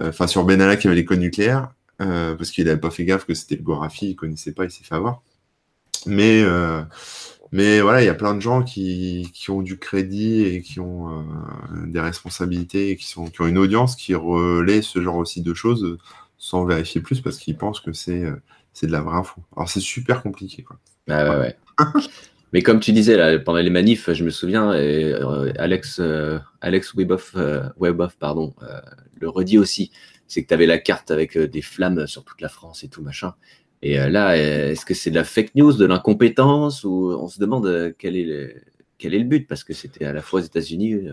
Enfin, 0.00 0.28
sur 0.28 0.44
Benalla 0.44 0.76
qui 0.76 0.86
avait 0.86 0.94
l'école 0.94 1.18
nucléaire, 1.18 1.72
parce 1.98 2.52
qu'il 2.52 2.66
n'avait 2.66 2.78
pas 2.78 2.90
fait 2.90 3.04
gaffe 3.04 3.26
que 3.26 3.34
c'était 3.34 3.56
le 3.56 3.62
Gorafi, 3.62 4.10
il 4.10 4.14
connaissait 4.14 4.52
pas, 4.52 4.64
il 4.64 4.70
s'est 4.70 4.84
fait 4.84 4.94
avoir. 4.94 5.22
Mais 6.06 6.44
mais 7.52 7.80
voilà, 7.80 8.02
il 8.02 8.06
y 8.06 8.10
a 8.10 8.14
plein 8.14 8.34
de 8.34 8.40
gens 8.40 8.62
qui, 8.62 9.30
qui 9.32 9.50
ont 9.50 9.62
du 9.62 9.78
crédit 9.78 10.42
et 10.42 10.62
qui 10.62 10.80
ont 10.80 11.08
euh, 11.08 11.86
des 11.86 12.00
responsabilités 12.00 12.90
et 12.90 12.96
qui, 12.96 13.06
sont, 13.06 13.26
qui 13.26 13.40
ont 13.40 13.46
une 13.46 13.58
audience 13.58 13.96
qui 13.96 14.14
relaie 14.14 14.82
ce 14.82 15.00
genre 15.00 15.16
aussi 15.16 15.40
de 15.40 15.54
choses 15.54 15.98
sans 16.36 16.64
vérifier 16.66 17.00
plus 17.00 17.20
parce 17.20 17.38
qu'ils 17.38 17.56
pensent 17.56 17.80
que 17.80 17.92
c'est 17.92 18.22
euh, 18.22 18.36
c'est 18.74 18.86
de 18.86 18.92
la 18.92 19.00
vraie 19.00 19.16
info. 19.16 19.40
Alors 19.56 19.68
c'est 19.68 19.80
super 19.80 20.22
compliqué. 20.22 20.62
Quoi. 20.62 20.78
Ah 21.08 21.30
ouais, 21.30 21.36
ouais. 21.38 21.56
Mais 22.52 22.62
comme 22.62 22.80
tu 22.80 22.92
disais 22.92 23.16
là, 23.16 23.38
pendant 23.38 23.58
les 23.58 23.70
manifs, 23.70 24.12
je 24.12 24.24
me 24.24 24.30
souviens, 24.30 24.72
et, 24.72 25.12
euh, 25.12 25.52
Alex, 25.58 26.00
Alex 26.60 26.94
Weboff, 26.94 27.36
Weboff 27.78 28.16
pardon, 28.16 28.54
le 29.20 29.28
redit 29.28 29.58
aussi, 29.58 29.90
c'est 30.26 30.42
que 30.42 30.48
tu 30.48 30.54
avais 30.54 30.66
la 30.66 30.78
carte 30.78 31.10
avec 31.10 31.36
des 31.36 31.62
flammes 31.62 32.06
sur 32.06 32.24
toute 32.24 32.40
la 32.40 32.48
France 32.48 32.84
et 32.84 32.88
tout 32.88 33.02
machin. 33.02 33.34
Et 33.82 34.00
euh, 34.00 34.08
là, 34.08 34.36
est-ce 34.36 34.84
que 34.84 34.94
c'est 34.94 35.10
de 35.10 35.14
la 35.14 35.24
fake 35.24 35.54
news, 35.54 35.72
de 35.72 35.86
l'incompétence, 35.86 36.84
ou 36.84 37.12
on 37.18 37.28
se 37.28 37.38
demande 37.38 37.66
euh, 37.66 37.92
quel 37.96 38.16
est 38.16 38.24
le, 38.24 38.54
quel 38.98 39.14
est 39.14 39.18
le 39.18 39.24
but? 39.24 39.46
Parce 39.46 39.64
que 39.64 39.72
c'était 39.72 40.04
à 40.04 40.12
la 40.12 40.20
fois 40.20 40.40
aux 40.40 40.42
États-Unis 40.42 41.08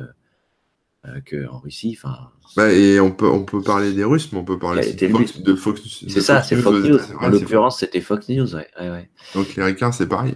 euh, 1.06 1.20
qu'en 1.30 1.60
Russie. 1.60 1.98
Enfin, 1.98 2.32
bah, 2.56 2.72
et 2.74 3.00
on 3.00 3.12
peut, 3.12 3.28
on 3.30 3.44
peut 3.44 3.62
parler 3.62 3.94
des 3.94 4.04
Russes, 4.04 4.32
mais 4.32 4.40
on 4.40 4.44
peut 4.44 4.58
parler 4.58 4.94
de 4.94 5.08
Fox, 5.08 5.42
de 5.42 5.56
Fox 5.56 6.06
C'est 6.08 6.22
ça, 6.22 6.42
c'est 6.42 6.56
Fox 6.56 6.80
News. 6.88 7.00
En 7.20 7.30
l'occurrence, 7.30 7.80
c'était 7.80 8.02
Fox 8.02 8.30
News. 8.30 8.56
Ouais, 8.56 8.68
ouais, 8.80 9.10
Donc 9.36 9.56
les 9.56 9.64
ricains, 9.64 9.92
c'est 9.92 10.08
pareil. 10.08 10.34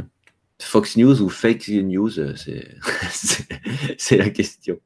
Fox 0.61 0.97
News 0.97 1.21
ou 1.21 1.29
fake 1.29 1.69
news, 1.69 2.09
c'est 3.97 4.17
la 4.17 4.29
question. 4.29 4.79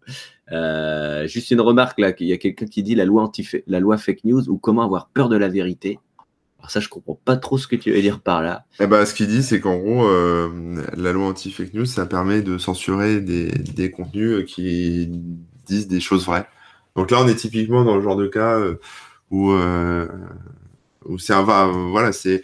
juste 1.26 1.52
une 1.52 1.62
remarque 1.62 2.00
là, 2.00 2.14
il 2.20 2.28
y 2.28 2.34
a 2.34 2.38
quelqu'un 2.38 2.66
qui 2.66 2.84
dit 2.84 2.96
la 2.96 3.06
loi, 3.06 3.24
anti 3.24 3.48
la 3.68 3.80
loi 3.80 3.98
fake 3.98 4.24
news 4.24 4.50
ou 4.50 4.58
comment 4.58 4.84
avoir 4.84 5.10
peur 5.10 5.30
de 5.30 5.38
la 5.38 5.50
vérité. 5.50 6.00
Alors 6.64 6.72
ça, 6.72 6.80
je 6.80 6.88
comprends 6.88 7.20
pas 7.26 7.36
trop 7.36 7.58
ce 7.58 7.68
que 7.68 7.76
tu 7.76 7.92
veux 7.92 8.02
dire 8.02 8.22
par 8.22 8.42
là. 8.42 8.64
Eh 8.80 8.88
ben, 8.88 9.06
ce 9.06 9.14
qu'il 9.14 9.28
dit, 9.28 9.44
c'est 9.44 9.60
qu'en 9.60 9.76
gros, 9.76 10.08
euh, 10.08 10.82
la 10.96 11.12
loi 11.12 11.28
anti-fake 11.28 11.74
news, 11.74 11.86
ça 11.86 12.06
permet 12.06 12.42
de 12.42 12.58
censurer 12.58 13.20
des, 13.20 13.92
contenus 13.92 14.46
qui 14.46 15.12
disent 15.66 15.90
des 15.90 16.00
choses 16.00 16.26
vraies. 16.26 16.48
Donc 16.96 17.12
là, 17.12 17.18
on 17.22 17.28
est 17.28 17.36
typiquement 17.36 17.84
dans 17.84 17.98
le 17.98 18.02
genre 18.02 18.16
de 18.16 18.28
cas 18.28 18.58
euh, 18.60 18.80
où, 19.30 19.52
euh, 19.52 20.08
où 21.04 21.18
c'est 21.18 21.34
un 21.34 21.44
voilà, 21.44 22.14
c'est 22.14 22.44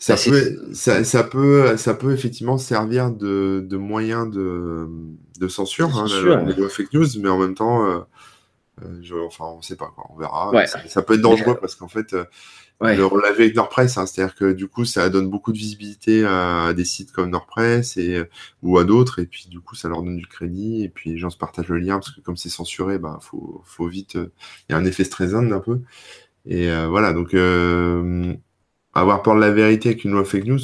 ça, 0.00 0.14
bah, 0.14 0.20
peut, 0.24 0.72
ça, 0.72 1.22
peut, 1.22 1.76
ça 1.76 1.94
peut 1.94 2.12
effectivement 2.12 2.58
servir 2.58 3.10
de, 3.10 3.64
de 3.64 3.76
moyen 3.76 4.26
de, 4.26 4.88
de 5.38 5.46
censure, 5.46 5.96
hein, 5.96 6.06
la, 6.24 6.68
fake 6.68 6.92
news, 6.94 7.06
mais 7.20 7.28
en 7.28 7.38
même 7.38 7.54
temps, 7.54 8.06
je, 9.02 9.14
enfin, 9.14 9.44
on 9.44 9.58
ne 9.58 9.62
sait 9.62 9.76
pas, 9.76 9.92
quoi, 9.94 10.06
on 10.10 10.18
verra. 10.18 10.50
Ça, 10.86 11.02
peut 11.02 11.14
être 11.14 11.20
dangereux 11.20 11.58
parce 11.60 11.74
qu'en 11.74 11.88
fait, 11.88 12.16
on 12.80 12.86
l'a 12.86 13.32
vu 13.32 13.42
avec 13.42 13.54
Nordpress, 13.54 13.98
hein, 13.98 14.06
c'est-à-dire 14.06 14.34
que 14.34 14.52
du 14.52 14.68
coup, 14.68 14.86
ça 14.86 15.10
donne 15.10 15.28
beaucoup 15.28 15.52
de 15.52 15.58
visibilité 15.58 16.24
à, 16.24 16.72
des 16.72 16.86
sites 16.86 17.12
comme 17.12 17.28
Nordpress 17.28 17.98
et, 17.98 18.24
ou 18.62 18.78
à 18.78 18.84
d'autres, 18.84 19.18
et 19.18 19.26
puis 19.26 19.48
du 19.50 19.60
coup, 19.60 19.74
ça 19.74 19.90
leur 19.90 20.02
donne 20.02 20.16
du 20.16 20.26
crédit, 20.26 20.82
et 20.82 20.88
puis 20.88 21.10
les 21.10 21.18
gens 21.18 21.28
se 21.28 21.36
partagent 21.36 21.68
le 21.68 21.78
lien, 21.78 21.98
parce 21.98 22.10
que 22.10 22.22
comme 22.22 22.38
c'est 22.38 22.48
censuré, 22.48 22.98
bah, 22.98 23.18
faut, 23.20 23.60
faut 23.66 23.86
vite. 23.86 24.16
Euh, 24.16 24.32
il 24.68 24.72
y 24.72 24.74
a 24.74 24.78
un 24.78 24.84
effet 24.86 25.04
stressant 25.04 25.52
un 25.52 25.60
peu. 25.60 25.82
Et 26.46 26.70
euh, 26.70 26.88
voilà, 26.88 27.12
donc 27.12 27.34
euh, 27.34 28.34
avoir 28.94 29.22
peur 29.22 29.34
de 29.36 29.40
la 29.40 29.50
vérité 29.50 29.90
avec 29.90 30.04
une 30.04 30.12
loi 30.12 30.24
fake 30.24 30.44
news, 30.44 30.60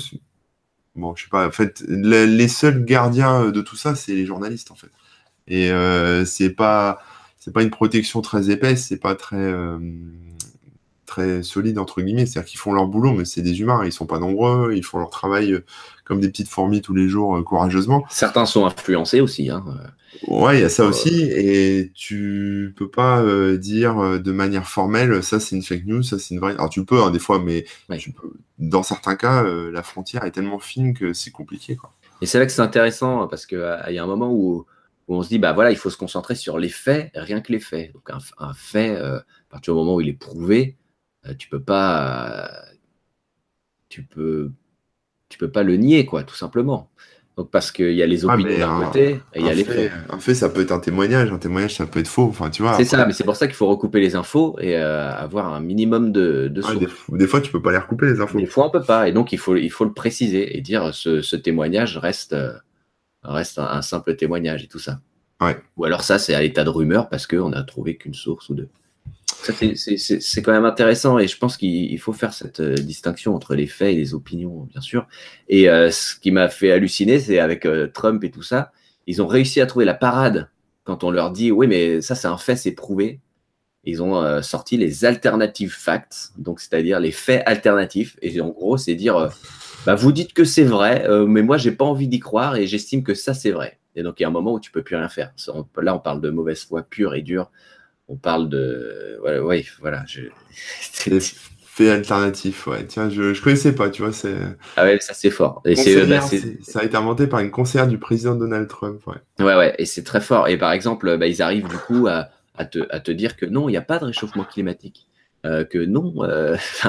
bon, 0.94 1.14
je 1.14 1.24
sais 1.24 1.30
pas, 1.30 1.46
en 1.46 1.50
fait, 1.50 1.82
les, 1.88 2.48
seuls 2.48 2.84
gardiens 2.84 3.50
de 3.50 3.60
tout 3.60 3.76
ça, 3.76 3.94
c'est 3.94 4.14
les 4.14 4.26
journalistes, 4.26 4.70
en 4.70 4.74
fait. 4.74 4.90
Et 5.48 5.70
c'est 6.26 6.50
pas. 6.50 7.00
C'est 7.38 7.52
pas 7.52 7.62
une 7.62 7.70
protection 7.70 8.22
très 8.22 8.50
épaisse, 8.50 8.88
c'est 8.88 8.98
pas 8.98 9.14
très 9.14 9.54
très 11.06 11.42
solides, 11.42 11.78
entre 11.78 12.02
guillemets. 12.02 12.26
C'est-à-dire 12.26 12.50
qu'ils 12.50 12.58
font 12.60 12.72
leur 12.72 12.86
boulot, 12.86 13.12
mais 13.12 13.24
c'est 13.24 13.42
des 13.42 13.60
humains, 13.60 13.84
ils 13.84 13.92
sont 13.92 14.06
pas 14.06 14.18
nombreux, 14.18 14.74
ils 14.74 14.84
font 14.84 14.98
leur 14.98 15.10
travail 15.10 15.52
euh, 15.52 15.64
comme 16.06 16.20
des 16.20 16.28
petites 16.28 16.48
fourmis 16.48 16.80
tous 16.80 16.94
les 16.94 17.08
jours, 17.08 17.36
euh, 17.36 17.42
courageusement. 17.42 18.04
Certains 18.08 18.46
sont 18.46 18.64
influencés 18.64 19.20
aussi. 19.20 19.50
Hein. 19.50 19.64
Ouais, 20.28 20.58
il 20.58 20.62
y 20.62 20.64
a 20.64 20.68
ça 20.68 20.84
euh, 20.84 20.88
aussi, 20.88 21.22
et 21.22 21.92
tu 21.94 22.72
peux 22.76 22.88
pas 22.88 23.22
dire 23.56 24.20
de 24.20 24.32
manière 24.32 24.68
formelle, 24.68 25.22
ça 25.22 25.40
c'est 25.40 25.56
une 25.56 25.62
fake 25.62 25.86
news, 25.86 26.02
ça 26.02 26.18
c'est 26.18 26.34
une 26.34 26.40
vraie. 26.40 26.54
Alors 26.54 26.70
tu 26.70 26.84
peux, 26.84 27.02
hein, 27.02 27.10
des 27.10 27.18
fois, 27.18 27.38
mais 27.38 27.66
dans 28.58 28.82
certains 28.82 29.16
cas, 29.16 29.42
la 29.42 29.82
frontière 29.82 30.24
est 30.24 30.30
tellement 30.30 30.58
fine 30.58 30.94
que 30.94 31.12
c'est 31.12 31.30
compliqué. 31.30 31.76
Quoi. 31.76 31.92
Et 32.22 32.26
c'est 32.26 32.38
là 32.38 32.46
que 32.46 32.52
c'est 32.52 32.62
intéressant, 32.62 33.26
parce 33.28 33.44
qu'il 33.44 33.58
y 33.58 33.98
a 33.98 34.02
un 34.02 34.06
moment 34.06 34.32
où, 34.32 34.64
on 35.08 35.22
se 35.22 35.28
dit, 35.28 35.38
bah 35.38 35.52
voilà, 35.52 35.70
il 35.70 35.76
faut 35.76 35.90
se 35.90 35.96
concentrer 35.96 36.34
sur 36.34 36.58
les 36.58 36.68
faits, 36.68 37.10
rien 37.14 37.40
que 37.40 37.52
les 37.52 37.60
faits. 37.60 37.92
Donc 37.92 38.10
un, 38.10 38.18
un 38.38 38.54
fait, 38.54 38.96
à 38.96 39.22
partir 39.50 39.74
du 39.74 39.78
moment 39.78 39.96
où 39.96 40.00
il 40.00 40.08
est 40.08 40.12
prouvé, 40.12 40.76
euh, 41.28 41.34
tu 41.34 41.48
peux 41.48 41.62
pas, 41.62 42.50
tu 43.88 44.02
peux, 44.04 44.52
tu 45.28 45.38
peux 45.38 45.50
pas 45.50 45.62
le 45.62 45.76
nier, 45.76 46.06
quoi, 46.06 46.22
tout 46.22 46.36
simplement. 46.36 46.90
Donc 47.36 47.50
parce 47.50 47.70
qu'il 47.70 47.92
y 47.92 48.02
a 48.02 48.06
les 48.06 48.24
opinions 48.24 48.58
d'un 48.58 48.86
côté 48.86 49.20
et 49.34 49.40
il 49.40 49.46
y 49.46 49.50
a 49.50 49.54
les 49.54 49.64
faits. 49.64 49.92
Un 50.08 50.18
fait, 50.18 50.34
ça 50.34 50.48
peut 50.48 50.62
être 50.62 50.72
un 50.72 50.78
témoignage, 50.78 51.30
un 51.30 51.36
témoignage, 51.36 51.74
ça 51.74 51.84
peut 51.84 52.00
être 52.00 52.08
faux. 52.08 52.24
Enfin, 52.24 52.48
tu 52.48 52.62
vois. 52.62 52.74
C'est 52.74 52.86
ça, 52.86 53.04
mais 53.04 53.12
c'est 53.12 53.24
pour 53.24 53.36
ça 53.36 53.46
qu'il 53.46 53.56
faut 53.56 53.66
recouper 53.66 54.00
les 54.00 54.16
infos 54.16 54.56
et 54.58 54.74
euh, 54.76 55.12
avoir 55.12 55.52
un 55.52 55.60
minimum 55.60 56.12
de, 56.12 56.48
de 56.48 56.62
sources. 56.62 56.78
des, 57.10 57.26
fois, 57.26 57.42
tu 57.42 57.52
peux 57.52 57.60
pas 57.60 57.72
les 57.72 57.78
recouper 57.78 58.06
les 58.06 58.20
infos. 58.22 58.38
Des 58.38 58.46
fois, 58.46 58.66
on 58.68 58.70
peut 58.70 58.82
pas, 58.82 59.06
et 59.06 59.12
donc 59.12 59.32
il 59.32 59.38
faut, 59.38 59.54
il 59.54 59.70
faut 59.70 59.84
le 59.84 59.92
préciser 59.92 60.56
et 60.56 60.62
dire 60.62 60.94
ce, 60.94 61.20
ce 61.20 61.36
témoignage 61.36 61.98
reste, 61.98 62.34
reste 63.22 63.58
un, 63.58 63.82
simple 63.82 64.16
témoignage 64.16 64.64
et 64.64 64.68
tout 64.68 64.78
ça. 64.78 65.00
Ouais. 65.42 65.58
Ou 65.76 65.84
alors 65.84 66.04
ça, 66.04 66.18
c'est 66.18 66.32
à 66.32 66.40
l'état 66.40 66.64
de 66.64 66.70
rumeur 66.70 67.10
parce 67.10 67.26
qu'on 67.26 67.52
a 67.52 67.62
trouvé 67.64 67.98
qu'une 67.98 68.14
source 68.14 68.48
ou 68.48 68.54
deux. 68.54 68.70
C'est 69.52 70.42
quand 70.42 70.52
même 70.52 70.64
intéressant 70.64 71.18
et 71.18 71.28
je 71.28 71.38
pense 71.38 71.56
qu'il 71.56 71.98
faut 72.00 72.12
faire 72.12 72.32
cette 72.32 72.60
euh, 72.60 72.74
distinction 72.74 73.34
entre 73.34 73.54
les 73.54 73.66
faits 73.66 73.94
et 73.94 73.96
les 73.96 74.14
opinions, 74.14 74.66
bien 74.70 74.80
sûr. 74.80 75.06
Et 75.48 75.68
euh, 75.68 75.90
ce 75.90 76.16
qui 76.16 76.30
m'a 76.30 76.48
fait 76.48 76.72
halluciner, 76.72 77.20
c'est 77.20 77.38
avec 77.38 77.64
euh, 77.64 77.86
Trump 77.86 78.22
et 78.24 78.30
tout 78.30 78.42
ça, 78.42 78.72
ils 79.06 79.22
ont 79.22 79.26
réussi 79.26 79.60
à 79.60 79.66
trouver 79.66 79.84
la 79.84 79.94
parade 79.94 80.50
quand 80.84 81.04
on 81.04 81.10
leur 81.10 81.30
dit 81.30 81.52
oui, 81.52 81.66
mais 81.66 82.00
ça 82.00 82.14
c'est 82.14 82.28
un 82.28 82.38
fait, 82.38 82.56
c'est 82.56 82.72
prouvé. 82.72 83.20
Ils 83.84 84.02
ont 84.02 84.42
sorti 84.42 84.76
les 84.76 85.04
alternative 85.04 85.72
facts, 85.72 86.32
donc 86.38 86.58
c'est-à-dire 86.58 86.98
les 86.98 87.12
faits 87.12 87.44
alternatifs. 87.46 88.16
Et 88.20 88.40
en 88.40 88.48
gros, 88.48 88.76
c'est 88.76 88.96
dire 88.96 89.30
bah, 89.84 89.94
vous 89.94 90.10
dites 90.10 90.32
que 90.32 90.42
c'est 90.42 90.64
vrai, 90.64 91.06
mais 91.28 91.42
moi 91.42 91.56
j'ai 91.56 91.70
pas 91.70 91.84
envie 91.84 92.08
d'y 92.08 92.18
croire 92.18 92.56
et 92.56 92.66
j'estime 92.66 93.04
que 93.04 93.14
ça 93.14 93.32
c'est 93.32 93.52
vrai. 93.52 93.78
Et 93.94 94.02
donc 94.02 94.18
il 94.18 94.24
y 94.24 94.26
a 94.26 94.28
un 94.28 94.32
moment 94.32 94.54
où 94.54 94.60
tu 94.60 94.72
peux 94.72 94.82
plus 94.82 94.96
rien 94.96 95.08
faire. 95.08 95.32
Là, 95.80 95.94
on 95.94 96.00
parle 96.00 96.20
de 96.20 96.30
mauvaise 96.30 96.64
foi 96.64 96.82
pure 96.82 97.14
et 97.14 97.22
dure 97.22 97.52
on 98.08 98.16
parle 98.16 98.48
de. 98.48 99.18
oui, 99.42 99.66
voilà. 99.80 100.04
Je... 100.06 100.22
fait 101.76 101.90
alternatif, 101.90 102.66
ouais. 102.66 102.86
Tiens, 102.86 103.10
je, 103.10 103.34
je 103.34 103.42
connaissais 103.42 103.74
pas, 103.74 103.90
tu 103.90 104.02
vois. 104.02 104.12
c'est 104.12 104.34
Ah 104.76 104.84
ouais, 104.84 104.98
ça 105.00 105.12
c'est 105.12 105.30
fort. 105.30 105.60
Et 105.64 105.76
c'est, 105.76 106.06
bah, 106.06 106.20
ça 106.62 106.80
a 106.80 106.84
été 106.84 106.96
inventé 106.96 107.26
par 107.26 107.40
une 107.40 107.50
conseillère 107.50 107.86
du 107.86 107.98
président 107.98 108.34
Donald 108.34 108.68
Trump, 108.68 109.00
ouais. 109.06 109.44
Ouais, 109.44 109.56
ouais, 109.56 109.74
et 109.78 109.84
c'est 109.84 110.04
très 110.04 110.20
fort. 110.20 110.48
Et 110.48 110.56
par 110.56 110.72
exemple, 110.72 111.18
bah, 111.18 111.26
ils 111.26 111.42
arrivent 111.42 111.68
du 111.68 111.76
coup 111.76 112.06
à, 112.06 112.30
à, 112.56 112.64
te, 112.64 112.86
à 112.90 113.00
te 113.00 113.10
dire 113.10 113.36
que 113.36 113.46
non, 113.46 113.68
il 113.68 113.72
n'y 113.72 113.78
a 113.78 113.82
pas 113.82 113.98
de 113.98 114.06
réchauffement 114.06 114.44
climatique. 114.44 115.06
Euh, 115.44 115.64
que 115.64 115.78
non, 115.78 116.14
euh, 116.24 116.56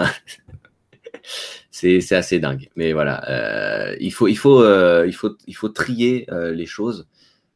c'est, 1.72 2.02
c'est 2.02 2.16
assez 2.16 2.40
dingue. 2.40 2.70
Mais 2.76 2.94
voilà, 2.94 3.30
euh, 3.30 3.96
il, 4.00 4.12
faut, 4.12 4.28
il, 4.28 4.38
faut, 4.38 4.62
euh, 4.62 5.06
il, 5.06 5.14
faut, 5.14 5.36
il 5.46 5.56
faut 5.56 5.70
trier 5.70 6.26
euh, 6.32 6.52
les 6.52 6.66
choses. 6.66 7.08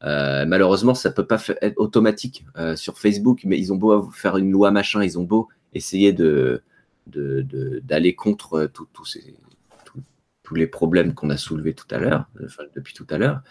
Euh, 0.03 0.45
malheureusement, 0.45 0.93
ça 0.93 1.11
peut 1.11 1.25
pas 1.27 1.41
être 1.61 1.77
automatique 1.77 2.45
euh, 2.57 2.75
sur 2.75 2.97
Facebook, 2.97 3.41
mais 3.45 3.59
ils 3.59 3.71
ont 3.71 3.75
beau 3.75 4.09
faire 4.11 4.37
une 4.37 4.51
loi 4.51 4.71
machin, 4.71 5.03
ils 5.03 5.19
ont 5.19 5.23
beau 5.23 5.49
essayer 5.73 6.13
de 6.13 6.63
d'aller 7.07 8.15
contre 8.15 8.69
tous 8.71 9.05
ces 9.05 9.35
tous 10.43 10.55
les 10.55 10.67
problèmes 10.67 11.13
qu'on 11.13 11.29
a 11.29 11.37
soulevés 11.37 11.73
tout 11.73 11.87
à 11.91 11.97
l'heure, 11.97 12.25
depuis 12.75 12.93
tout 12.93 13.07
à 13.09 13.17
l'heure. 13.17 13.41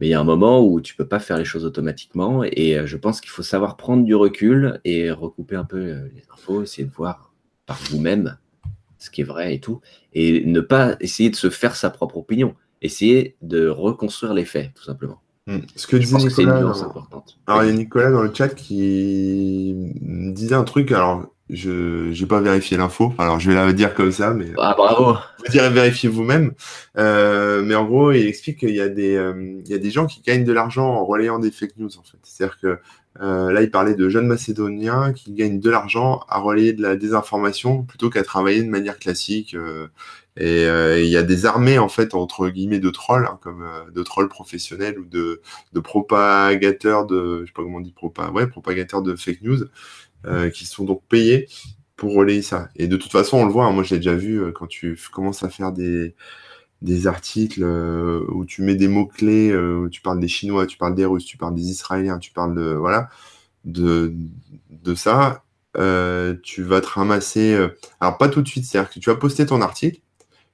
Mais 0.00 0.06
il 0.08 0.10
y 0.10 0.14
a 0.14 0.20
un 0.20 0.24
moment 0.24 0.66
où 0.66 0.80
tu 0.80 0.96
peux 0.96 1.06
pas 1.06 1.20
faire 1.20 1.36
les 1.36 1.44
choses 1.44 1.64
automatiquement, 1.64 2.42
et 2.42 2.78
euh, 2.78 2.86
je 2.86 2.96
pense 2.96 3.20
qu'il 3.20 3.30
faut 3.30 3.42
savoir 3.42 3.76
prendre 3.76 4.04
du 4.04 4.14
recul 4.14 4.80
et 4.84 5.10
recouper 5.10 5.56
un 5.56 5.64
peu 5.64 6.08
les 6.14 6.24
infos, 6.32 6.62
essayer 6.62 6.86
de 6.86 6.92
voir 6.92 7.32
par 7.66 7.76
vous-même 7.90 8.38
ce 8.98 9.10
qui 9.10 9.20
est 9.20 9.24
vrai 9.24 9.54
et 9.54 9.60
tout, 9.60 9.80
et 10.14 10.44
ne 10.46 10.60
pas 10.60 10.96
essayer 11.00 11.28
de 11.28 11.36
se 11.36 11.50
faire 11.50 11.76
sa 11.76 11.90
propre 11.90 12.16
opinion, 12.16 12.54
essayer 12.80 13.36
de 13.42 13.68
reconstruire 13.68 14.32
les 14.32 14.44
faits, 14.44 14.72
tout 14.74 14.84
simplement. 14.84 15.20
Hmm. 15.46 15.58
Ce 15.74 15.86
que 15.86 15.96
disait 15.96 16.16
Nicolas. 16.18 16.72
Alors, 17.46 17.64
il 17.64 17.70
y 17.70 17.72
a 17.72 17.72
Nicolas 17.72 18.10
dans 18.10 18.22
le 18.22 18.32
chat 18.32 18.48
qui 18.50 19.74
disait 20.00 20.54
un 20.54 20.64
truc. 20.64 20.92
Alors, 20.92 21.26
je 21.50 22.18
n'ai 22.18 22.26
pas 22.26 22.40
vérifié 22.40 22.76
l'info. 22.76 23.12
Alors, 23.18 23.40
je 23.40 23.50
vais 23.50 23.56
la 23.56 23.72
dire 23.72 23.94
comme 23.94 24.12
ça, 24.12 24.32
mais. 24.32 24.52
Ah, 24.56 24.74
bravo! 24.76 25.18
Vous 25.38 25.50
direz 25.50 25.70
vérifier 25.70 26.08
vous-même. 26.08 26.52
Euh, 26.96 27.62
mais 27.62 27.74
en 27.74 27.84
gros, 27.84 28.12
il 28.12 28.26
explique 28.26 28.60
qu'il 28.60 28.74
y, 28.74 28.80
a 28.80 28.88
des, 28.88 29.16
euh, 29.16 29.60
il 29.64 29.70
y 29.70 29.74
a 29.74 29.78
des 29.78 29.90
gens 29.90 30.06
qui 30.06 30.22
gagnent 30.22 30.44
de 30.44 30.52
l'argent 30.52 30.86
en 30.86 31.04
relayant 31.04 31.40
des 31.40 31.50
fake 31.50 31.76
news, 31.78 31.90
en 31.98 32.02
fait. 32.02 32.18
C'est-à-dire 32.22 32.58
que 32.60 32.78
euh, 33.20 33.52
là, 33.52 33.62
il 33.62 33.70
parlait 33.70 33.94
de 33.94 34.08
jeunes 34.08 34.26
Macédoniens 34.26 35.12
qui 35.12 35.32
gagnent 35.32 35.60
de 35.60 35.70
l'argent 35.70 36.20
à 36.28 36.38
relayer 36.38 36.72
de 36.72 36.82
la 36.82 36.96
désinformation 36.96 37.82
plutôt 37.82 38.08
qu'à 38.08 38.22
travailler 38.22 38.62
de 38.62 38.70
manière 38.70 38.98
classique. 38.98 39.56
Euh, 40.40 40.98
et 40.98 41.04
il 41.04 41.10
y 41.10 41.16
a 41.16 41.22
des 41.22 41.46
armées, 41.46 41.78
en 41.78 41.88
fait, 41.88 42.14
entre 42.14 42.48
guillemets, 42.48 42.78
de 42.78 42.90
trolls, 42.90 43.26
hein, 43.26 43.38
comme 43.42 43.62
euh, 43.62 43.90
de 43.90 44.02
trolls 44.02 44.28
professionnels 44.28 44.98
ou 44.98 45.04
de, 45.04 45.42
propagateurs 45.80 47.06
de, 47.06 47.40
je 47.42 47.46
sais 47.46 47.52
pas 47.52 47.62
comment 47.62 47.78
on 47.78 47.80
dit, 47.80 47.92
propagateurs 47.92 49.02
de 49.02 49.14
fake 49.14 49.42
news, 49.42 49.64
euh, 50.26 50.50
qui 50.50 50.66
sont 50.66 50.84
donc 50.84 51.02
payés 51.08 51.48
pour 51.96 52.14
relayer 52.14 52.42
ça. 52.42 52.68
Et 52.76 52.88
de 52.88 52.96
toute 52.96 53.12
façon, 53.12 53.38
on 53.38 53.44
le 53.46 53.52
voit, 53.52 53.66
hein, 53.66 53.72
moi 53.72 53.84
je 53.84 53.94
l'ai 53.94 54.00
déjà 54.00 54.14
vu, 54.14 54.52
quand 54.54 54.66
tu 54.66 54.98
commences 55.12 55.42
à 55.42 55.50
faire 55.50 55.72
des, 55.72 56.14
des 56.82 57.06
articles 57.06 57.62
où 57.62 58.44
tu 58.46 58.62
mets 58.62 58.74
des 58.74 58.88
mots-clés, 58.88 59.54
où 59.56 59.88
tu 59.88 60.00
parles 60.00 60.20
des 60.20 60.28
Chinois, 60.28 60.66
tu 60.66 60.78
parles 60.78 60.94
des 60.94 61.04
Russes, 61.04 61.26
tu 61.26 61.36
parles 61.36 61.54
des 61.54 61.70
Israéliens, 61.70 62.18
tu 62.18 62.32
parles 62.32 62.56
de, 62.56 62.72
voilà, 62.72 63.08
de, 63.64 64.14
de 64.70 64.94
ça, 64.94 65.44
tu 66.42 66.62
vas 66.62 66.80
te 66.80 66.88
ramasser, 66.88 67.54
alors 68.00 68.18
pas 68.18 68.28
tout 68.28 68.42
de 68.42 68.48
suite, 68.48 68.64
c'est-à-dire 68.64 68.90
que 68.90 68.98
tu 68.98 69.10
vas 69.10 69.16
poster 69.16 69.46
ton 69.46 69.60
article, 69.60 70.00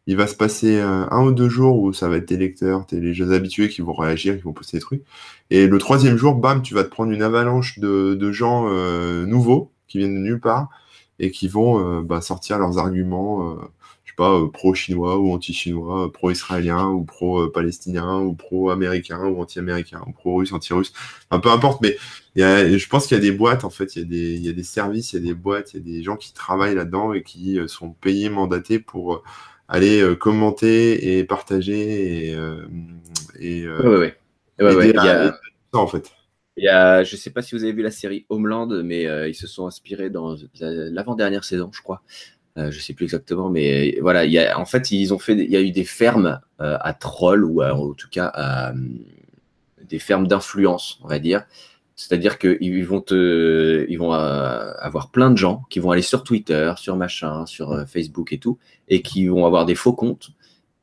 il 0.09 0.17
va 0.17 0.27
se 0.27 0.35
passer 0.35 0.79
euh, 0.79 1.05
un 1.11 1.23
ou 1.23 1.33
deux 1.33 1.51
jours 1.51 1.83
où 1.83 1.93
ça 1.93 2.09
va 2.09 2.17
être 2.17 2.25
tes 2.25 2.39
lecteurs, 2.39 2.87
tes 2.87 2.99
les 2.99 3.13
jeunes 3.13 3.31
habitués 3.31 3.69
qui 3.69 3.83
vont 3.83 3.93
réagir, 3.93 4.37
qui 4.37 4.43
vont 4.43 4.55
poster 4.55 4.79
des 4.79 4.81
trucs. 4.81 5.03
Et 5.51 5.67
le 5.67 5.79
troisième 5.79 6.17
jour, 6.17 6.35
bam, 6.35 6.63
tu 6.63 6.73
vas 6.73 6.83
te 6.83 6.89
prendre 6.89 7.13
une 7.13 7.23
avalanche 7.23 7.79
de, 7.79 8.33
gens 8.33 8.69
euh, 8.71 9.27
nouveaux 9.27 9.71
qui 9.87 9.99
viennent 9.99 10.15
de 10.15 10.21
nulle 10.21 10.41
part 10.41 10.71
et 11.19 11.31
qui 11.31 11.47
vont 11.47 11.99
euh, 11.99 12.01
bah, 12.01 12.23
sortir 12.23 12.59
leurs 12.59 12.79
arguments, 12.79 13.59
je 14.05 14.13
sais 14.13 14.17
pas, 14.17 14.41
pro-chinois 14.51 15.19
ou 15.19 15.31
anti-chinois, 15.31 16.11
pro-israélien 16.11 16.87
ou 16.89 17.05
pro-palestinien 17.05 18.19
ou 18.21 18.33
pro-américain 18.33 19.27
ou 19.27 19.43
anti-américain 19.43 20.03
ou 20.07 20.13
pro-russe, 20.13 20.53
anti-russe. 20.55 20.95
Enfin, 21.29 21.41
peu 21.41 21.51
importe, 21.51 21.83
mais 21.83 21.99
je 22.35 22.89
pense 22.89 23.07
qu'il 23.07 23.15
y 23.15 23.21
a 23.21 23.23
des 23.23 23.33
boîtes, 23.33 23.65
en 23.65 23.71
fait, 23.71 23.95
il 23.97 24.11
y, 24.11 24.37
il 24.37 24.47
y 24.47 24.49
a 24.49 24.55
des 24.55 24.63
services, 24.63 25.13
il 25.13 25.17
y 25.17 25.19
a 25.23 25.27
des 25.27 25.35
boîtes, 25.35 25.75
il 25.75 25.77
y 25.77 25.81
a 25.81 25.97
des 25.99 26.03
gens 26.03 26.17
qui 26.17 26.33
travaillent 26.33 26.77
là-dedans 26.77 27.13
et 27.13 27.23
qui 27.23 27.59
sont 27.67 27.91
payés, 27.91 28.31
mandatés 28.31 28.79
pour 28.79 29.23
allez 29.69 30.01
euh, 30.01 30.15
commenter 30.15 31.19
et 31.19 31.25
partager 31.25 32.29
et, 32.29 32.35
euh, 32.35 32.67
et 33.39 33.63
euh, 33.65 34.01
ouais, 34.01 34.17
Il 34.59 34.95
y 34.95 34.99
a... 34.99 35.39
en 35.73 35.87
fait. 35.87 36.11
Il 36.57 36.65
y 36.65 36.69
a, 36.69 37.05
je 37.05 37.15
ne 37.15 37.19
sais 37.19 37.31
pas 37.31 37.43
si 37.43 37.55
vous 37.55 37.63
avez 37.63 37.73
vu 37.73 37.83
la 37.83 37.93
série 37.93 38.27
Homeland, 38.31 38.67
mais 38.83 39.05
ils 39.29 39.35
se 39.35 39.47
sont 39.47 39.69
inspirés 39.69 40.11
dans 40.11 40.35
l'avant-dernière 40.61 41.45
saison, 41.45 41.71
je 41.73 41.81
crois. 41.83 42.03
je 42.57 42.65
ne 42.65 42.71
sais 42.73 42.95
plus 42.95 43.05
exactement, 43.05 43.49
mais 43.49 43.97
voilà, 44.01 44.25
il 44.25 44.33
y 44.33 44.41
a, 44.41 44.59
en 44.59 44.65
fait, 44.65 44.91
ils 44.91 45.15
ont 45.15 45.21
fait, 45.21 45.35
il 45.35 45.51
y 45.51 45.57
a 45.57 45.61
eu 45.61 45.71
des 45.71 45.85
fermes 45.85 46.41
à 46.59 46.95
trolls 46.95 47.45
ou 47.45 47.63
en 47.63 47.93
tout 47.93 48.09
cas 48.11 48.33
à, 48.35 48.73
des 49.85 50.01
fermes 50.01 50.27
d'influence, 50.27 50.99
on 51.05 51.07
va 51.07 51.21
dire, 51.21 51.45
c'est-à-dire 51.99 52.39
qu'ils 52.39 52.87
vont 52.87 53.01
te, 53.01 53.85
ils 53.89 53.97
vont 53.97 54.15
euh, 54.15 54.73
avoir 54.79 55.11
plein 55.11 55.33
de 55.33 55.37
gens 55.37 55.65
qui 55.69 55.81
vont 55.81 55.91
aller 55.91 56.01
sur 56.01 56.23
Twitter, 56.23 56.73
sur 56.77 56.95
machin, 56.95 57.45
sur 57.45 57.73
euh, 57.73 57.87
Facebook 57.87 58.33
et 58.33 58.39
tout, 58.39 58.57
et 58.87 59.03
qui 59.03 59.27
vont 59.27 59.45
avoir 59.45 59.67
des 59.67 59.75
faux 59.75 59.93
comptes 59.93 60.31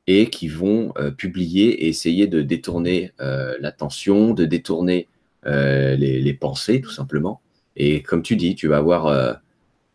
et 0.08 0.30
qui 0.30 0.50
vont 0.50 0.92
euh, 0.98 1.12
publier 1.12 1.86
et 1.86 1.88
essayer 1.88 2.28
de 2.28 2.42
détourner 2.42 3.14
l'attention, 3.62 4.34
de 4.34 4.44
détourner 4.44 5.08
les, 5.46 6.38
pensées 6.40 6.82
tout 6.82 6.92
simplement. 6.92 7.40
Et 7.78 8.02
comme 8.02 8.22
tu 8.22 8.36
dis, 8.36 8.56
tu 8.56 8.68
vas 8.68 8.78
avoir, 8.78 9.40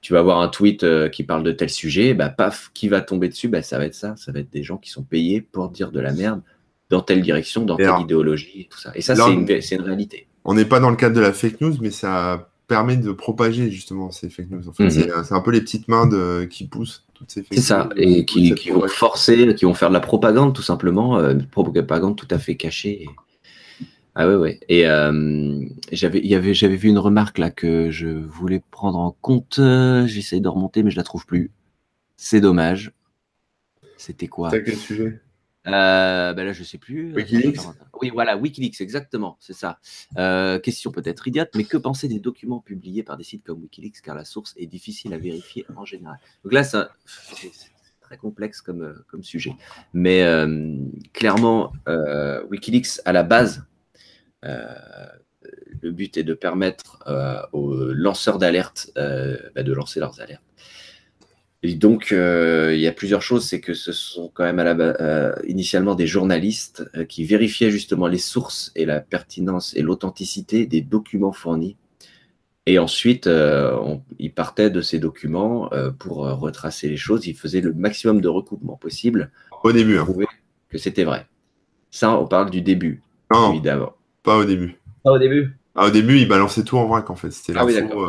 tu 0.01 0.15
vas 0.15 0.21
avoir 0.21 0.41
un 0.41 0.49
tweet 0.49 0.87
qui 1.11 1.23
parle 1.23 1.43
de 1.43 1.53
tel 1.53 1.69
sujet, 1.69 2.15
bah 2.15 2.31
paf, 2.31 2.71
qui 2.73 2.89
va 2.89 3.03
tomber 3.03 3.29
dessus, 3.29 3.49
bah 3.49 3.61
ça 3.61 3.77
va 3.77 3.85
être 3.85 3.95
ça, 3.95 4.17
ça 4.17 4.33
va 4.33 4.41
être 4.41 4.51
des 4.51 4.63
gens 4.63 4.79
qui 4.79 4.89
sont 4.89 5.03
payés 5.03 5.43
pour 5.43 5.69
dire 5.69 5.93
de 5.93 6.01
la 6.01 6.15
merde 6.15 6.41
dans 6.89 7.03
telle 7.03 7.21
direction, 7.21 7.67
dans 7.67 7.77
telle 7.77 8.01
idéologie, 8.01 8.63
et 8.63 8.69
tout 8.71 8.79
ça. 8.79 8.91
Et 8.95 9.03
ça, 9.03 9.15
c'est 9.15 9.33
une, 9.33 9.47
une 9.47 9.87
réalité 9.87 10.27
on 10.45 10.55
n'est 10.55 10.65
pas 10.65 10.81
dans 10.81 10.91
le 10.91 10.97
cadre 10.97 11.15
de 11.15 11.21
la 11.21 11.33
fake 11.33 11.61
news, 11.61 11.75
mais 11.81 11.91
ça 11.91 12.51
permet 12.67 12.97
de 12.97 13.11
propager 13.13 13.71
justement 13.71 14.11
ces 14.11 14.31
fake 14.31 14.51
news. 14.51 14.63
Mhm. 14.79 14.91
c'est 14.91 15.35
un 15.35 15.41
peu 15.41 15.51
les 15.51 15.61
petites 15.61 15.89
mains 15.89 16.07
de, 16.07 16.45
qui 16.45 16.67
poussent 16.69 17.05
toutes 17.15 17.31
ces 17.31 17.43
fake 17.43 17.53
news. 17.53 17.57
C'est 17.57 17.67
ça, 17.67 17.89
et 17.97 18.25
qui, 18.25 18.53
vont 18.71 18.87
forcer, 18.89 19.55
qui 19.55 19.65
vont 19.65 19.75
faire 19.75 19.89
de 19.89 19.95
la 19.95 20.01
propagande 20.01 20.55
tout 20.55 20.63
simplement, 20.63 21.19
euh, 21.19 21.33
une 21.33 21.47
propagande 21.47 22.17
tout 22.17 22.29
à 22.31 22.39
fait 22.39 22.57
cachée. 22.57 23.09
Ah 24.15 24.29
ouais, 24.29 24.35
ouais. 24.35 24.61
Et 24.69 24.87
euh, 24.87 25.65
j'avais, 25.93 26.23
j'avais 26.55 26.77
vu 26.77 26.89
une 26.89 26.99
remarque 26.99 27.39
là 27.39 27.51
que 27.51 27.91
je 27.91 28.09
voulais 28.09 28.63
prendre 28.71 28.99
en 28.99 29.17
compte. 29.21 29.61
J'essaye 30.07 30.41
de 30.41 30.49
remonter, 30.49 30.83
mais 30.83 30.91
je 30.91 30.97
la 30.97 31.05
trouve 31.05 31.27
plus. 31.27 31.51
C'est 32.17 32.41
dommage. 32.41 32.93
C'était 33.97 34.27
quoi? 34.27 34.51
C'était 34.51 34.65
quel 34.65 34.77
sujet? 34.77 35.21
Euh, 35.67 36.33
ben 36.33 36.45
là, 36.45 36.53
je 36.53 36.65
sais 36.65 36.79
plus. 36.79 37.13
Wikileaks 37.15 37.61
Oui, 38.01 38.11
voilà, 38.11 38.37
Wikileaks, 38.37 38.81
exactement, 38.81 39.37
c'est 39.41 39.53
ça. 39.53 39.79
Euh, 40.17 40.59
question 40.59 40.91
peut-être 40.91 41.29
idiote, 41.29 41.51
mais 41.55 41.65
que 41.65 41.77
penser 41.77 42.09
des 42.09 42.21
documents 42.21 42.61
publiés 42.61 43.03
par 43.03 43.17
des 43.17 43.25
sites 43.25 43.45
comme 43.45 43.61
Wikileaks, 43.63 44.01
car 44.03 44.15
la 44.15 44.25
source 44.25 44.55
est 44.57 44.67
difficile 44.67 45.13
à 45.13 45.19
vérifier 45.19 45.67
en 45.77 45.85
général 45.85 46.19
Donc 46.45 46.53
là, 46.53 46.65
c'est 46.65 46.79
très 48.01 48.17
complexe 48.17 48.61
comme, 48.61 48.83
euh, 48.83 49.05
comme 49.09 49.23
sujet. 49.23 49.55
Mais 49.93 50.25
clairement, 51.13 51.73
Wikileaks, 52.49 53.01
à 53.05 53.13
la 53.13 53.23
base, 53.23 53.65
le 54.43 55.91
but 55.91 56.17
est 56.17 56.25
de 56.25 56.35
permettre 56.35 57.05
aux 57.53 57.75
lanceurs 57.93 58.39
d'alerte 58.39 58.91
bah, 58.97 59.63
de 59.63 59.73
lancer 59.73 60.01
leurs 60.01 60.21
alertes. 60.21 60.43
Et 61.63 61.75
donc, 61.75 62.13
euh, 62.13 62.75
il 62.75 62.81
y 62.81 62.87
a 62.87 62.93
plusieurs 62.93 63.23
choses. 63.23 63.45
C'est 63.45 63.61
que 63.61 63.75
ce 63.75 63.93
sont 63.93 64.31
quand 64.33 64.45
même 64.45 64.59
à 64.59 64.65
la, 64.65 64.75
euh, 64.75 65.35
initialement 65.47 65.95
des 65.95 66.07
journalistes 66.07 66.85
euh, 66.95 67.05
qui 67.05 67.25
vérifiaient 67.25 67.71
justement 67.71 68.07
les 68.07 68.19
sources 68.19 68.73
et 68.77 68.87
la 68.87 69.01
pertinence 69.01 69.77
et 69.77 69.83
l'authenticité 69.83 70.67
des 70.67 70.81
documents 70.81 71.33
fournis. 71.33 71.77
Et 72.67 72.79
ensuite, 72.79 73.29
ils 74.19 74.33
partaient 74.33 74.71
de 74.71 74.81
ces 74.81 75.01
documents 75.01 75.71
pour 75.99 76.19
retracer 76.19 76.89
les 76.89 76.99
choses. 76.99 77.27
Ils 77.27 77.35
faisaient 77.35 77.63
le 77.63 77.73
maximum 77.73 78.21
de 78.21 78.29
recoupement 78.29 78.77
possible. 78.77 79.33
Au 79.65 79.73
début. 79.73 79.99
Hein. 79.99 80.05
Prouver 80.05 80.27
que 80.69 80.79
c'était 80.79 81.03
vrai. 81.03 81.27
Ça, 81.91 82.17
on 82.17 82.29
parle 82.29 82.51
du 82.51 82.61
début. 82.61 83.03
Non, 83.33 83.53
évidemment. 83.53 83.95
Pas 84.23 84.37
au 84.37 84.45
début. 84.45 84.79
Pas 85.03 85.13
au 85.13 85.19
début 85.19 85.59
Ah, 85.75 85.87
au 85.87 85.91
début, 85.91 86.19
il 86.19 86.29
balançait 86.29 86.65
tout 86.65 86.79
en 86.79 86.87
vrac, 86.87 87.11
en 87.11 87.17
fait. 87.17 87.31
C'était 87.31 87.59
ah 87.59 87.65
l'info. 87.65 88.07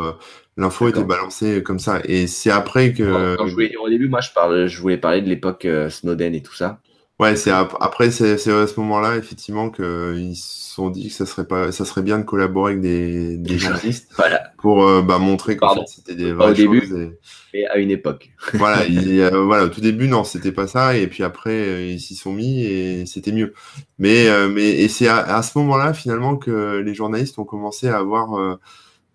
L'info 0.56 0.88
était 0.88 1.04
balancée 1.04 1.62
comme 1.62 1.78
ça. 1.78 2.00
Et 2.04 2.26
c'est 2.26 2.50
après 2.50 2.92
que. 2.92 3.36
Quand, 3.36 3.46
je 3.46 3.52
voulais, 3.52 3.74
au 3.76 3.88
début, 3.88 4.08
moi, 4.08 4.20
je, 4.20 4.30
parle, 4.34 4.66
je 4.66 4.80
voulais 4.80 4.98
parler 4.98 5.22
de 5.22 5.28
l'époque 5.28 5.66
Snowden 5.88 6.34
et 6.34 6.42
tout 6.42 6.54
ça. 6.54 6.80
Ouais, 7.22 7.36
c'est 7.36 7.52
après 7.52 8.10
c'est 8.10 8.32
à 8.32 8.66
ce 8.66 8.80
moment-là 8.80 9.16
effectivement 9.16 9.70
qu'ils 9.70 10.34
se 10.34 10.74
sont 10.74 10.90
dit 10.90 11.06
que 11.06 11.14
ça 11.14 11.24
serait 11.24 11.46
pas 11.46 11.70
ça 11.70 11.84
serait 11.84 12.02
bien 12.02 12.18
de 12.18 12.24
collaborer 12.24 12.72
avec 12.72 12.82
des, 12.82 13.36
des 13.36 13.58
journalistes 13.58 14.10
voilà. 14.16 14.50
pour 14.58 14.82
euh, 14.82 15.02
bah, 15.02 15.18
montrer 15.18 15.56
que 15.56 15.64
c'était 15.86 16.16
des 16.16 16.32
vraies 16.32 16.50
au 16.50 16.54
début, 16.54 17.16
et... 17.54 17.64
à 17.68 17.78
une 17.78 17.92
époque. 17.92 18.30
voilà, 18.54 18.82
voilà, 19.44 19.66
au 19.66 19.68
tout 19.68 19.80
début 19.80 20.08
non, 20.08 20.24
c'était 20.24 20.50
pas 20.50 20.66
ça 20.66 20.96
et 20.96 21.06
puis 21.06 21.22
après 21.22 21.52
euh, 21.52 21.86
ils 21.86 22.00
s'y 22.00 22.16
sont 22.16 22.32
mis 22.32 22.64
et 22.64 23.06
c'était 23.06 23.30
mieux. 23.30 23.54
Mais 24.00 24.26
euh, 24.26 24.48
mais 24.48 24.70
et 24.70 24.88
c'est 24.88 25.06
à, 25.06 25.42
ce 25.42 25.56
moment-là 25.58 25.94
finalement 25.94 26.34
que 26.36 26.78
les 26.78 26.92
journalistes 26.92 27.38
ont 27.38 27.44
commencé 27.44 27.88
à 27.88 27.98
avoir 27.98 28.58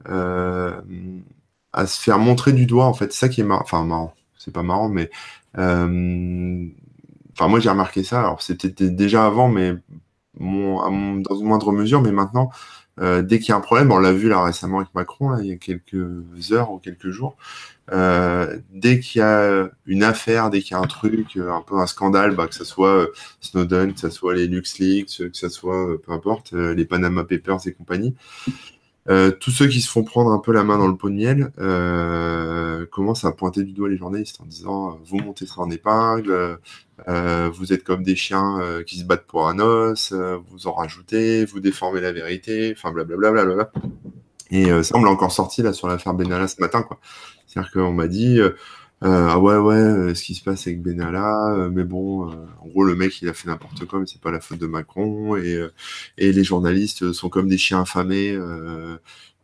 à 0.06 1.86
se 1.86 2.02
faire 2.02 2.20
montrer 2.20 2.54
du 2.54 2.68
doigt 2.68 2.86
en 2.86 2.94
fait. 2.94 3.12
C'est 3.12 3.20
ça 3.20 3.28
qui 3.28 3.42
est 3.42 3.44
marrant, 3.44 3.64
enfin 3.64 3.84
marrant, 3.84 4.14
c'est 4.38 4.54
pas 4.54 4.64
marrant 4.64 4.88
mais 4.88 5.10
Enfin, 7.38 7.48
moi, 7.50 7.60
j'ai 7.60 7.70
remarqué 7.70 8.04
ça. 8.04 8.20
Alors, 8.20 8.42
c'était 8.42 8.90
déjà 8.90 9.26
avant, 9.26 9.48
mais 9.48 9.76
dans 10.40 11.36
une 11.40 11.48
moindre 11.48 11.72
mesure. 11.72 12.02
Mais 12.02 12.12
maintenant, 12.12 12.50
euh, 13.00 13.22
dès 13.22 13.40
qu'il 13.40 13.50
y 13.50 13.52
a 13.52 13.58
un 13.58 13.62
problème, 13.62 13.92
on 13.92 14.00
l'a 14.00 14.14
vu 14.14 14.30
là 14.30 14.44
récemment 14.44 14.80
avec 14.80 14.94
Macron, 14.96 15.38
il 15.38 15.48
y 15.48 15.52
a 15.52 15.58
quelques 15.58 16.52
heures 16.52 16.72
ou 16.72 16.80
quelques 16.80 17.10
jours, 17.10 17.38
euh, 17.92 18.58
dès 18.72 19.00
qu'il 19.00 19.20
y 19.20 19.24
a 19.24 19.70
une 19.86 20.04
affaire, 20.04 20.50
dès 20.50 20.62
qu'il 20.62 20.72
y 20.72 20.80
a 20.80 20.80
un 20.80 20.88
truc, 20.88 21.38
euh, 21.38 21.52
un 21.52 21.62
peu 21.62 21.78
un 21.78 21.86
scandale, 21.86 22.36
bah, 22.36 22.48
que 22.48 22.56
ce 22.56 22.66
soit 22.66 23.08
Snowden, 23.40 23.94
que 23.94 24.00
ce 24.00 24.10
soit 24.10 24.34
les 24.34 24.48
LuxLeaks, 24.48 25.18
que 25.18 25.38
ce 25.38 25.50
soit, 25.50 26.02
peu 26.02 26.12
importe, 26.12 26.54
les 26.54 26.86
Panama 26.86 27.24
Papers 27.24 27.68
et 27.68 27.74
compagnie, 27.74 28.16
euh, 29.10 29.32
tous 29.32 29.52
ceux 29.52 29.68
qui 29.68 29.82
se 29.82 29.90
font 29.90 30.04
prendre 30.04 30.32
un 30.32 30.40
peu 30.40 30.52
la 30.52 30.64
main 30.64 30.78
dans 30.78 30.88
le 30.88 30.96
pot 30.96 31.10
de 31.10 31.16
miel 31.16 31.52
euh, 31.60 32.86
commencent 32.88 33.26
à 33.26 33.32
pointer 33.32 33.64
du 33.64 33.72
doigt 33.72 33.90
les 33.90 33.98
journalistes 33.98 34.42
en 34.42 34.46
disant 34.46 34.90
euh, 34.90 34.94
vous 35.06 35.18
montez 35.18 35.46
ça 35.46 35.62
en 35.62 35.70
épingle, 35.70 36.60
vous 37.54 37.74
êtes 37.74 37.84
comme 37.84 38.04
des 38.04 38.16
chiens 38.16 38.60
qui 38.86 39.00
se 39.00 39.06
battent 39.06 39.28
pour 39.28 39.48
un 39.48 39.60
os, 39.60 40.14
vous 40.50 40.68
en 40.68 40.74
rajoutez, 40.74 41.46
vous 41.46 41.60
déformez 41.60 42.02
la 42.02 42.12
vérité, 42.12 42.74
enfin 42.76 42.92
blablabla. 42.92 43.32
Bla, 43.32 43.46
bla, 43.46 43.72
Et 44.52 44.84
ça, 44.84 44.98
on 44.98 45.04
l'a 45.04 45.12
encore 45.12 45.32
sorti 45.32 45.62
là 45.62 45.74
sur 45.74 45.88
l'affaire 45.88 46.14
Benalla 46.14 46.48
ce 46.48 46.60
matin. 46.60 46.82
quoi. 46.82 47.00
C'est-à-dire 47.48 47.72
qu'on 47.72 47.94
m'a 47.94 48.08
dit 48.08 48.40
euh, 48.40 48.52
ah 49.02 49.40
ouais, 49.40 49.58
ouais, 49.58 49.76
euh, 49.76 50.16
ce 50.16 50.24
qui 50.24 50.34
se 50.36 50.44
passe 50.44 50.68
avec 50.68 50.82
Benalla, 50.82 51.54
euh, 51.54 51.70
mais 51.72 51.84
bon, 51.84 52.28
en 52.62 52.68
gros, 52.68 52.84
le 52.84 52.96
mec, 52.96 53.22
il 53.22 53.30
a 53.30 53.34
fait 53.34 53.48
n'importe 53.48 53.86
quoi, 53.86 54.00
mais 54.00 54.06
c'est 54.08 54.22
pas 54.22 54.32
la 54.32 54.40
faute 54.42 54.58
de 54.60 54.68
Macron, 54.68 55.38
et, 55.38 55.68
et 56.18 56.32
les 56.32 56.44
journalistes 56.44 57.12
sont 57.14 57.30
comme 57.30 57.48
des 57.48 57.58
chiens 57.58 57.82
affamés, 57.82 58.38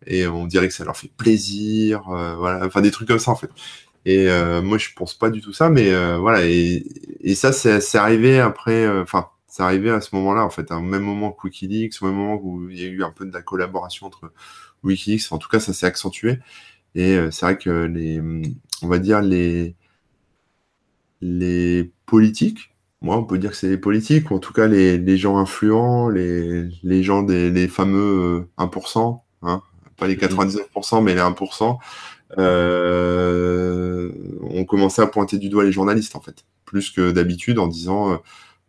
et 0.07 0.27
on 0.27 0.47
dirait 0.47 0.67
que 0.67 0.73
ça 0.73 0.85
leur 0.85 0.97
fait 0.97 1.11
plaisir, 1.15 2.03
voilà, 2.37 2.65
enfin 2.65 2.81
des 2.81 2.91
trucs 2.91 3.07
comme 3.07 3.19
ça 3.19 3.31
en 3.31 3.35
fait. 3.35 3.49
Et 4.05 4.27
moi, 4.61 4.77
je 4.77 4.89
pense 4.95 5.13
pas 5.13 5.29
du 5.29 5.41
tout 5.41 5.53
ça, 5.53 5.69
mais 5.69 5.91
voilà, 6.17 6.45
et, 6.45 6.83
et 7.21 7.35
ça, 7.35 7.53
c'est 7.53 7.97
arrivé 7.97 8.39
après, 8.39 8.87
enfin, 9.01 9.27
c'est 9.47 9.61
arrivé 9.63 9.91
à 9.91 10.01
ce 10.01 10.15
moment-là, 10.15 10.43
en 10.43 10.49
fait, 10.49 10.71
à 10.71 10.75
un 10.75 10.81
même 10.81 11.03
moment 11.03 11.31
que 11.31 11.43
Wikileaks, 11.47 12.01
au 12.01 12.07
même 12.07 12.15
moment 12.15 12.39
où 12.41 12.69
il 12.71 12.81
y 12.81 12.85
a 12.85 12.87
eu 12.87 13.03
un 13.03 13.11
peu 13.11 13.23
de 13.23 13.31
la 13.31 13.43
collaboration 13.43 14.07
entre 14.07 14.31
Wikileaks, 14.83 15.31
en 15.31 15.37
tout 15.37 15.47
cas, 15.47 15.59
ça 15.59 15.73
s'est 15.73 15.85
accentué. 15.85 16.39
Et 16.95 17.17
c'est 17.31 17.45
vrai 17.45 17.57
que 17.57 17.85
les, 17.85 18.21
on 18.81 18.87
va 18.87 18.99
dire, 18.99 19.21
les, 19.21 19.75
les 21.21 21.91
politiques, 22.05 22.73
moi, 23.03 23.17
on 23.17 23.23
peut 23.25 23.37
dire 23.37 23.51
que 23.51 23.57
c'est 23.57 23.69
les 23.69 23.77
politiques, 23.77 24.31
ou 24.31 24.35
en 24.35 24.39
tout 24.39 24.53
cas 24.53 24.67
les, 24.67 25.17
gens 25.17 25.37
influents, 25.37 26.09
les, 26.09 26.69
les 26.83 27.03
gens 27.03 27.21
des 27.21 27.51
les 27.51 27.67
fameux 27.67 28.47
1%, 28.57 29.19
euh, 29.43 29.47
hein, 29.47 29.61
pas 29.97 30.07
les 30.07 30.15
99%, 30.15 30.99
mhm. 30.99 31.03
mais 31.03 31.13
les 31.13 31.21
1%, 31.21 31.77
euh, 32.39 34.09
ont 34.41 34.65
commencé 34.65 35.01
à 35.01 35.07
pointer 35.07 35.37
du 35.37 35.49
doigt 35.49 35.65
les 35.65 35.73
journalistes, 35.73 36.15
en 36.15 36.21
fait, 36.21 36.45
plus 36.65 36.91
que 36.91 37.11
d'habitude, 37.11 37.59
en 37.59 37.67
disant 37.67 38.13
euh, 38.13 38.17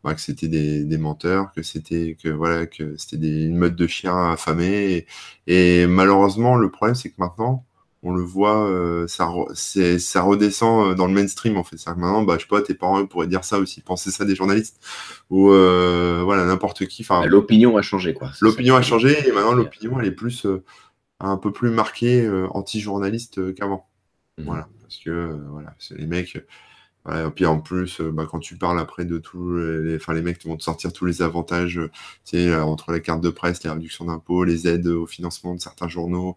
bah, 0.03 0.15
que 0.15 0.21
c'était 0.21 0.49
des, 0.49 0.99
menteurs, 0.99 1.53
que 1.53 1.63
c'était 1.63 2.17
que 2.21 2.29
voilà 2.29 2.67
que 2.67 2.97
c'était 2.97 3.17
une 3.47 3.57
meute 3.57 3.77
de 3.77 3.87
chiens 3.87 4.33
affamés. 4.33 5.07
et 5.47 5.87
malheureusement, 5.87 6.57
le 6.57 6.71
problème, 6.71 6.97
c'est 6.97 7.11
que 7.11 7.17
maintenant, 7.19 7.65
on 8.05 8.13
le 8.13 8.23
voit, 8.23 8.69
euh, 8.69 9.09
ça, 9.09 9.33
ça 9.55 10.23
redescend 10.23 10.91
euh, 10.91 10.95
dans 10.95 11.07
le 11.07 11.15
mainstream 11.15 11.57
en 11.57 11.65
fait. 11.65 11.79
C'est 11.79 11.89
maintenant, 11.97 12.23
bah, 12.23 12.35
je 12.37 12.43
sais 12.43 12.49
pas, 12.49 12.61
tes 12.61 12.75
parents 12.75 13.05
pourraient 13.07 13.27
dire 13.27 13.45
ça 13.45 13.59
aussi, 13.59 13.81
penser 13.81 14.11
ça 14.11 14.27
des 14.27 14.35
journalistes 14.35 14.79
ou 15.31 15.51
euh, 15.51 16.21
voilà 16.23 16.45
n'importe 16.45 16.87
qui. 16.87 17.03
Enfin, 17.03 17.25
l'opinion 17.25 17.79
a 17.79 17.83
changé 17.83 18.13
quoi. 18.13 18.31
L'opinion 18.43 18.77
a 18.77 18.83
changé 18.83 19.27
et 19.27 19.33
maintenant 19.33 19.55
l'opinion 19.55 19.99
elle 19.99 20.07
est 20.07 20.13
plus 20.13 20.47
un 21.19 21.39
peu 21.39 21.51
plus 21.51 21.71
marquée 21.71 22.29
anti-journaliste 22.51 23.55
qu'avant. 23.55 23.89
Mhm. 24.37 24.45
Voilà, 24.45 24.69
parce 24.83 24.99
que 24.99 25.41
voilà, 25.51 25.75
c'est 25.79 25.97
les 25.97 26.07
mecs. 26.07 26.37
et 26.37 27.31
puis 27.35 27.47
en 27.47 27.61
plus, 27.61 28.03
bah, 28.03 28.27
quand 28.31 28.41
tu 28.41 28.59
parles 28.59 28.79
après 28.79 29.07
de 29.07 29.17
tous 29.17 29.57
les, 29.57 29.97
enfin 29.97 30.13
les 30.13 30.23
mecs 30.23 30.45
vont 30.45 30.59
te 30.59 30.63
sortir 30.63 30.93
tous 30.93 31.07
les 31.07 31.23
avantages, 31.23 31.81
tu 32.27 32.55
entre 32.55 32.93
la 32.93 33.01
carte 33.01 33.23
de 33.23 33.31
presse, 33.31 33.65
les 33.65 33.71
réductions 33.71 34.05
d'impôts, 34.05 34.45
les 34.45 34.69
aides 34.69 34.89
au 34.89 35.07
financement 35.07 35.55
de 35.55 35.61
certains 35.61 35.89
journaux, 35.89 36.37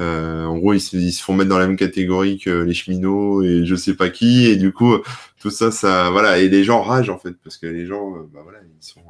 euh, 0.00 0.44
en 0.44 0.58
gros, 0.58 0.72
ils 0.72 0.80
se, 0.80 1.22
font 1.22 1.34
mettre 1.34 1.50
dans 1.50 1.58
la 1.58 1.66
même 1.66 1.76
catégorie 1.76 2.38
que 2.38 2.50
les 2.50 2.74
cheminots 2.74 3.42
et 3.42 3.64
je 3.64 3.74
sais 3.74 3.94
pas 3.94 4.10
qui. 4.10 4.46
Et 4.46 4.56
du 4.56 4.72
coup, 4.72 4.96
tout 5.40 5.50
ça, 5.50 5.70
ça, 5.70 6.10
voilà. 6.10 6.38
Et 6.38 6.48
les 6.48 6.64
gens 6.64 6.82
ragent 6.82 7.10
en 7.10 7.18
fait 7.18 7.34
parce 7.42 7.56
que 7.56 7.66
les 7.66 7.86
gens, 7.86 8.16
euh, 8.16 8.28
bah 8.32 8.40
voilà, 8.42 8.58
ils 8.62 8.84
sont, 8.84 9.00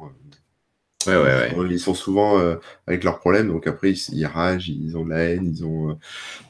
euh, 1.07 1.11
ouais, 1.11 1.23
ouais, 1.23 1.55
ouais. 1.57 1.67
ils 1.71 1.79
sont 1.79 1.95
souvent 1.95 2.39
avec 2.87 3.03
leurs 3.03 3.19
problèmes. 3.19 3.47
Donc 3.47 3.67
après, 3.67 3.91
ils, 3.91 4.25
ragent, 4.25 4.69
ils 4.69 4.95
ont 4.97 5.05
de 5.05 5.09
la 5.09 5.23
haine, 5.23 5.51
ils 5.55 5.65
ont 5.65 5.97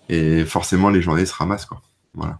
et 0.10 0.44
forcément 0.46 0.90
les 0.90 1.02
journées 1.02 1.26
se 1.26 1.34
ramassent 1.34 1.66
quoi. 1.66 1.82
Voilà. 2.14 2.40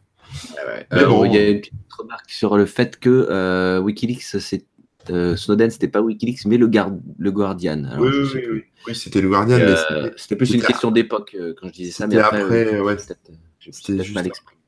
bon, 0.92 1.26
il 1.26 1.34
y 1.34 1.38
a 1.38 1.50
une 1.50 1.62
petite 1.62 1.74
remarque 1.98 2.30
sur 2.30 2.58
le 2.58 2.66
fait 2.66 3.00
que 3.00 3.80
WikiLeaks 3.80 4.22
c'est 4.40 4.66
euh, 5.10 5.36
Snowden, 5.36 5.70
c'était 5.70 5.88
pas 5.88 6.02
Wikileaks, 6.02 6.46
mais 6.46 6.58
le, 6.58 6.70
le 7.18 7.32
Guardian. 7.32 7.84
oui, 8.00 8.10
oui, 8.34 8.64
oui, 8.88 8.96
c'était 8.96 9.22
le 9.22 9.30
Guardian. 9.30 9.58
Euh, 9.58 10.12
c'était 10.18 10.36
plus 10.36 10.54
une 10.54 10.62
question 10.62 10.92
d'époque 10.92 11.36
euh, 11.40 11.54
quand 11.60 11.68
je 11.68 11.74
disais 11.74 11.92
ça, 11.92 12.08
mais 12.08 12.18
après, 12.18 12.42
après 12.42 12.80
ouais, 12.80 12.98
c'était 12.98 13.34
juste 13.60 14.14
mal 14.14 14.28
exprimé. 14.28 14.60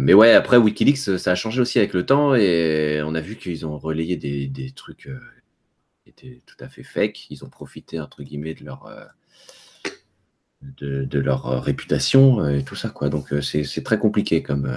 mais 0.00 0.14
ouais, 0.14 0.32
après 0.32 0.56
Wikileaks, 0.56 1.18
ça 1.18 1.32
a 1.32 1.34
changé 1.34 1.60
aussi 1.60 1.78
avec 1.78 1.92
le 1.92 2.06
temps 2.06 2.34
et 2.34 3.00
on 3.04 3.14
a 3.14 3.20
vu 3.20 3.36
qu'ils 3.36 3.66
ont 3.66 3.78
relayé 3.78 4.16
des, 4.16 4.46
des 4.46 4.70
trucs 4.70 5.10
qui 6.04 6.10
étaient 6.10 6.40
tout 6.46 6.56
à 6.60 6.68
fait 6.68 6.82
fake. 6.82 7.30
Ils 7.30 7.44
ont 7.44 7.48
profité 7.48 8.00
entre 8.00 8.22
guillemets 8.22 8.54
de 8.54 8.64
leur 8.64 8.88
de, 10.62 11.04
de, 11.04 11.18
leur 11.18 11.62
réputation 11.62 12.48
et 12.48 12.64
tout 12.64 12.76
ça 12.76 12.90
quoi. 12.90 13.08
Donc 13.08 13.32
c'est 13.42 13.82
très 13.82 13.98
compliqué 13.98 14.42
comme 14.42 14.68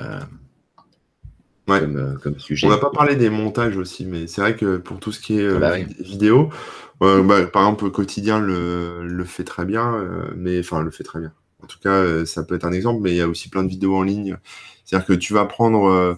euh, 1.72 2.18
comme, 2.22 2.40
sujet. 2.40 2.68
On 2.68 2.70
n'a 2.70 2.78
pas 2.78 2.90
parlé 2.90 3.16
des 3.16 3.30
montages 3.30 3.78
aussi, 3.78 4.06
mais 4.06 4.28
c'est 4.28 4.42
vrai 4.42 4.56
que 4.56 4.78
pour 4.78 5.00
tout 5.00 5.12
ce 5.12 5.20
qui 5.20 5.40
est 5.40 5.44
euh, 5.44 5.60
bah 5.60 5.78
vidéo, 6.00 6.50
euh, 7.02 7.22
bah, 7.24 7.46
par 7.46 7.64
exemple, 7.64 7.90
quotidien 7.92 8.40
le, 8.40 9.08
le 9.08 9.24
fait 9.26 9.44
très 9.44 9.66
bien, 9.66 10.06
mais 10.36 10.60
enfin, 10.60 10.82
le 10.82 10.92
fait 10.92 11.04
très 11.04 11.20
bien. 11.20 11.34
En 11.64 11.68
tout 11.68 11.80
cas, 11.80 12.26
ça 12.26 12.44
peut 12.44 12.56
être 12.56 12.66
un 12.66 12.72
exemple, 12.72 13.02
mais 13.02 13.12
il 13.12 13.18
y 13.18 13.22
a 13.22 13.28
aussi 13.28 13.50
plein 13.50 13.64
de 13.64 13.70
vidéos 13.70 13.96
en 13.96 14.04
ligne. 14.04 14.38
C'est-à-dire 14.84 15.06
que 15.06 15.14
tu 15.14 15.34
vas 15.34 15.46
prendre 15.46 16.18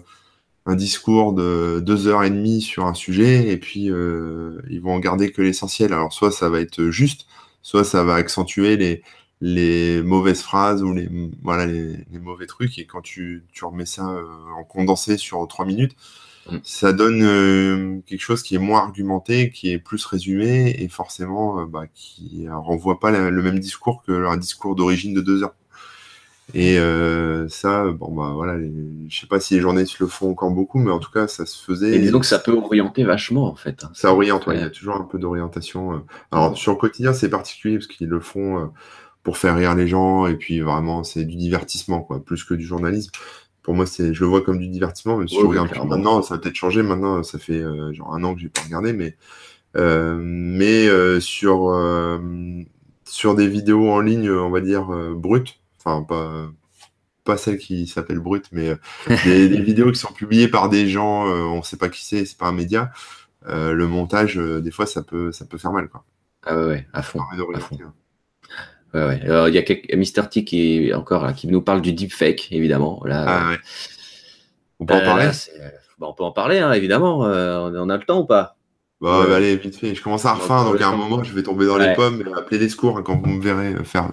un 0.66 0.74
discours 0.74 1.32
de 1.34 1.80
deux 1.80 2.06
heures 2.06 2.24
et 2.24 2.30
demie 2.30 2.62
sur 2.62 2.86
un 2.86 2.94
sujet, 2.94 3.50
et 3.50 3.56
puis 3.56 3.84
ils 3.84 4.80
vont 4.80 4.94
en 4.94 5.00
garder 5.00 5.32
que 5.32 5.42
l'essentiel. 5.42 5.92
Alors, 5.92 6.12
soit 6.12 6.30
ça 6.30 6.48
va 6.48 6.60
être 6.60 6.88
juste, 6.90 7.26
soit 7.62 7.84
ça 7.84 8.04
va 8.04 8.14
accentuer 8.14 8.76
les, 8.76 9.02
les 9.46 10.02
mauvaises 10.02 10.40
phrases 10.40 10.82
ou 10.82 10.94
les, 10.94 11.06
voilà, 11.42 11.66
les, 11.66 12.18
mauvais 12.18 12.46
trucs. 12.46 12.78
Et 12.78 12.86
quand 12.86 13.02
tu, 13.02 13.44
tu 13.52 13.66
remets 13.66 13.84
ça 13.84 14.08
euh, 14.08 14.24
en 14.56 14.64
condensé 14.64 15.18
sur 15.18 15.46
trois 15.48 15.66
minutes, 15.66 15.94
mm. 16.50 16.56
ça 16.62 16.94
donne 16.94 17.22
euh, 17.22 17.98
quelque 18.06 18.22
chose 18.22 18.42
qui 18.42 18.54
est 18.54 18.58
moins 18.58 18.80
argumenté, 18.80 19.50
qui 19.50 19.70
est 19.70 19.78
plus 19.78 20.02
résumé 20.06 20.74
et 20.78 20.88
forcément 20.88 21.60
euh, 21.60 21.66
bah, 21.66 21.84
qui 21.92 22.46
renvoie 22.48 22.98
pas 22.98 23.10
le 23.10 23.42
même 23.42 23.58
discours 23.58 24.02
que 24.06 24.24
un 24.24 24.38
discours 24.38 24.74
d'origine 24.74 25.12
de 25.12 25.20
deux 25.20 25.42
heures. 25.42 25.54
Et 26.54 26.76
ça, 27.48 27.90
bon 27.90 28.12
bah 28.12 28.32
voilà, 28.34 28.58
je 29.08 29.18
sais 29.18 29.26
pas 29.26 29.40
si 29.40 29.54
les 29.54 29.60
journalistes 29.60 29.98
le 29.98 30.06
font 30.06 30.30
encore 30.30 30.50
beaucoup, 30.50 30.78
mais 30.78 30.90
en 30.90 30.98
tout 30.98 31.10
cas 31.10 31.26
ça 31.26 31.46
se 31.46 31.64
faisait. 31.64 31.94
Et 31.94 31.98
disons 31.98 32.20
que 32.20 32.26
ça 32.26 32.38
peut 32.38 32.52
orienter 32.52 33.02
vachement 33.02 33.46
en 33.46 33.54
fait. 33.54 33.84
Hein. 33.84 33.90
Ça 33.94 34.12
oriente, 34.12 34.44
il 34.48 34.60
y 34.60 34.62
a 34.62 34.68
toujours 34.68 34.96
un 34.96 35.04
peu 35.04 35.18
d'orientation. 35.18 36.04
Alors 36.30 36.56
sur 36.56 36.72
le 36.72 36.78
quotidien 36.78 37.14
c'est 37.14 37.30
particulier 37.30 37.78
parce 37.78 37.86
qu'ils 37.86 38.08
le 38.08 38.20
font 38.20 38.70
pour 39.24 39.38
faire 39.38 39.56
rire 39.56 39.74
les 39.74 39.88
gens 39.88 40.26
et 40.26 40.36
puis 40.36 40.60
vraiment 40.60 41.02
c'est 41.02 41.24
du 41.24 41.36
divertissement 41.36 42.02
quoi, 42.02 42.22
plus 42.22 42.44
que 42.44 42.54
du 42.54 42.64
journalisme. 42.64 43.10
Pour 43.62 43.72
moi, 43.72 43.86
c'est, 43.86 44.12
je 44.12 44.20
le 44.20 44.26
vois 44.26 44.42
comme 44.42 44.58
du 44.58 44.68
divertissement. 44.68 45.16
Même 45.16 45.26
si 45.26 45.40
je 45.40 45.46
regarde 45.46 45.74
maintenant, 45.88 46.20
ça 46.20 46.34
a 46.34 46.38
peut-être 46.38 46.54
changé. 46.54 46.82
Maintenant, 46.82 47.22
ça 47.22 47.38
fait 47.38 47.60
euh, 47.60 47.94
genre 47.94 48.14
un 48.14 48.22
an 48.22 48.34
que 48.34 48.40
j'ai 48.40 48.50
pas 48.50 48.60
regardé, 48.60 48.92
mais 48.92 49.16
euh, 49.76 50.18
mais 50.20 50.86
euh, 50.86 51.18
sur 51.18 51.74
sur 53.06 53.34
des 53.34 53.48
vidéos 53.48 53.90
en 53.90 54.00
ligne, 54.00 54.30
on 54.30 54.50
va 54.50 54.60
dire 54.60 54.86
brutes, 55.16 55.60
enfin 55.78 56.02
pas 56.02 56.46
pas 57.24 57.38
celles 57.38 57.56
qui 57.56 57.86
s'appellent 57.86 58.20
brutes, 58.20 58.50
mais 58.52 58.74
des, 59.24 59.48
des, 59.48 59.60
vidéos 59.62 59.90
qui 59.90 59.98
sont 59.98 60.12
publiées 60.12 60.48
par 60.48 60.68
des 60.68 60.86
gens, 60.86 61.24
on 61.24 61.62
sait 61.62 61.78
pas 61.78 61.88
qui 61.88 62.04
c'est, 62.04 62.26
c'est 62.26 62.36
pas 62.36 62.48
un 62.48 62.52
média. 62.52 62.92
le 63.46 63.86
montage, 63.86 64.36
des 64.36 64.70
fois, 64.70 64.84
ça 64.84 65.02
peut 65.02 65.32
ça 65.32 65.46
peut 65.46 65.56
faire 65.56 65.72
mal 65.72 65.88
quoi. 65.88 66.04
Ah 66.42 66.66
ouais, 66.66 66.86
à 66.92 67.00
fond. 67.00 67.20
Alors, 67.32 67.48
il 68.94 69.54
y 69.54 69.92
a 69.92 69.96
Mister 69.96 70.22
T 70.30 70.44
qui 70.44 70.88
est 70.88 70.94
encore 70.94 71.24
là, 71.24 71.32
qui 71.32 71.46
nous 71.48 71.62
parle 71.62 71.82
du 71.82 71.92
deepfake, 71.92 72.52
évidemment. 72.52 73.02
Là, 73.04 73.24
ah 73.26 73.50
ouais. 73.50 73.58
On 74.80 74.86
peut 74.86 74.94
en 74.94 75.00
parler 75.00 75.30
bah, 75.98 76.06
On 76.08 76.12
peut 76.14 76.24
en 76.24 76.32
parler, 76.32 76.58
hein, 76.58 76.72
évidemment. 76.72 77.18
on 77.18 77.88
a 77.90 77.96
le 77.96 78.04
temps 78.04 78.20
ou 78.20 78.26
pas? 78.26 78.56
Bah, 79.00 79.24
allez, 79.34 79.56
vite 79.56 79.76
fait. 79.76 79.94
Je 79.94 80.02
commence 80.02 80.24
à 80.24 80.34
refaire, 80.34 80.64
donc 80.64 80.80
à 80.80 80.88
un 80.88 80.96
moment, 80.96 81.22
je 81.22 81.32
vais 81.34 81.42
tomber 81.42 81.66
dans 81.66 81.76
les 81.76 81.92
pommes 81.94 82.22
et 82.26 82.32
appeler 82.38 82.58
les 82.58 82.68
secours 82.68 82.96
hein, 82.98 83.02
quand 83.02 83.20
vous 83.20 83.26
me 83.26 83.42
verrez 83.42 83.74
faire 83.84 84.12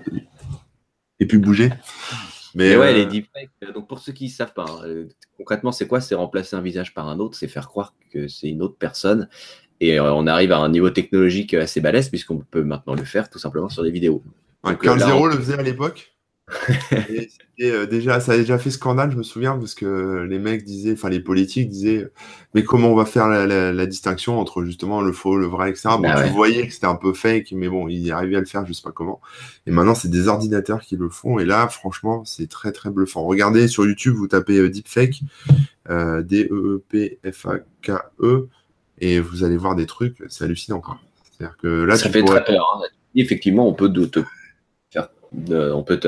et 1.20 1.26
puis 1.28 1.38
bouger. 1.38 1.70
Mais, 2.56 2.76
ouais, 2.76 2.94
les 2.94 3.06
deepfakes. 3.06 3.50
Donc 3.74 3.88
pour 3.88 4.00
ceux 4.00 4.12
qui 4.12 4.26
ne 4.26 4.30
savent 4.30 4.54
pas, 4.54 4.66
hein, 4.66 5.06
concrètement, 5.38 5.72
c'est 5.72 5.88
quoi? 5.88 6.02
C'est 6.02 6.16
remplacer 6.16 6.56
un 6.56 6.62
visage 6.62 6.94
par 6.94 7.08
un 7.08 7.20
autre, 7.20 7.38
c'est 7.38 7.48
faire 7.48 7.70
croire 7.70 7.94
que 8.12 8.28
c'est 8.28 8.50
une 8.50 8.62
autre 8.62 8.76
personne. 8.78 9.30
Et 9.80 10.00
on 10.00 10.28
arrive 10.28 10.52
à 10.52 10.58
un 10.58 10.70
niveau 10.70 10.90
technologique 10.90 11.54
assez 11.54 11.80
balèze 11.80 12.10
puisqu'on 12.10 12.40
peut 12.40 12.64
maintenant 12.64 12.94
le 12.94 13.04
faire 13.04 13.30
tout 13.30 13.40
simplement 13.40 13.70
sur 13.70 13.84
des 13.84 13.92
vidéos. 13.92 14.24
Ouais, 14.64 14.76
0 14.84 15.28
le 15.28 15.38
faisait 15.38 15.57
à 15.57 15.64
l'époque. 15.64 16.12
et, 17.57 17.72
euh, 17.72 17.86
déjà, 17.86 18.20
ça 18.20 18.34
a 18.34 18.38
déjà 18.38 18.57
fait 18.57 18.72
scandale, 18.72 19.12
je 19.12 19.18
me 19.18 19.24
souviens, 19.24 19.57
parce 19.57 19.74
que 19.74 20.26
les 20.30 20.38
mecs 20.39 20.66
disaient, 20.66 20.93
enfin 20.93 21.09
les 21.09 21.22
politiques 21.22 21.70
disaient, 21.70 22.12
mais 22.53 22.64
comment 22.64 22.89
on 22.89 22.95
va 22.95 23.05
faire 23.05 23.28
la, 23.28 23.86
distinction 23.86 24.39
entre 24.39 24.64
justement 24.64 25.01
le 25.01 25.12
faux, 25.12 25.38
le 25.38 25.45
vrai, 25.45 25.70
etc. 25.70 25.89
Bon, 25.91 26.01
bah 26.01 26.24
tu 26.28 26.34
voyais 26.34 26.68
que 26.68 26.74
c'était 26.74 26.88
un 26.88 26.95
peu 26.95 27.14
fake, 27.14 27.53
mais 27.53 27.70
bon, 27.70 27.88
ils 27.88 28.12
arrivaient 28.12 28.36
à 28.38 28.41
le 28.41 28.45
faire, 28.45 28.66
je 28.66 28.74
sais 28.74 28.82
pas 28.82 28.91
comment. 28.91 29.22
Et 29.66 29.72
maintenant, 29.72 29.95
c'est 29.95 30.09
des 30.09 30.28
ordinateurs 30.28 30.82
qui 30.82 30.97
le 30.97 31.09
font, 31.09 31.39
et 31.39 31.45
là, 31.45 31.68
franchement, 31.68 32.26
c'est 32.26 32.49
très 32.49 32.72
très 32.72 32.89
bluffant. 32.89 33.24
Regardez 33.24 33.68
sur 33.68 33.86
YouTube, 33.86 34.16
vous 34.16 34.28
tapez 34.28 34.57
euh, 34.57 34.70
deepfake, 34.70 35.22
euh, 35.89 36.22
D-E-E-P-F-A-K-E, 36.22 37.95
e, 38.22 38.49
et 38.99 39.20
vous 39.20 39.43
allez 39.43 39.57
voir 39.57 39.76
des 39.76 39.86
trucs, 39.86 40.18
c'est 40.30 40.43
hallucinant. 40.43 40.82
C'est-à-dire 41.24 41.57
que 41.57 41.68
là, 41.68 41.97
ça 41.97 42.09
fait 42.09 42.24
très 42.24 42.43
peur. 42.43 42.78
Hein. 42.78 42.88
Effectivement, 43.16 43.68
on 43.68 43.74
peut 43.74 43.89
on 45.34 45.84
peut 45.84 46.00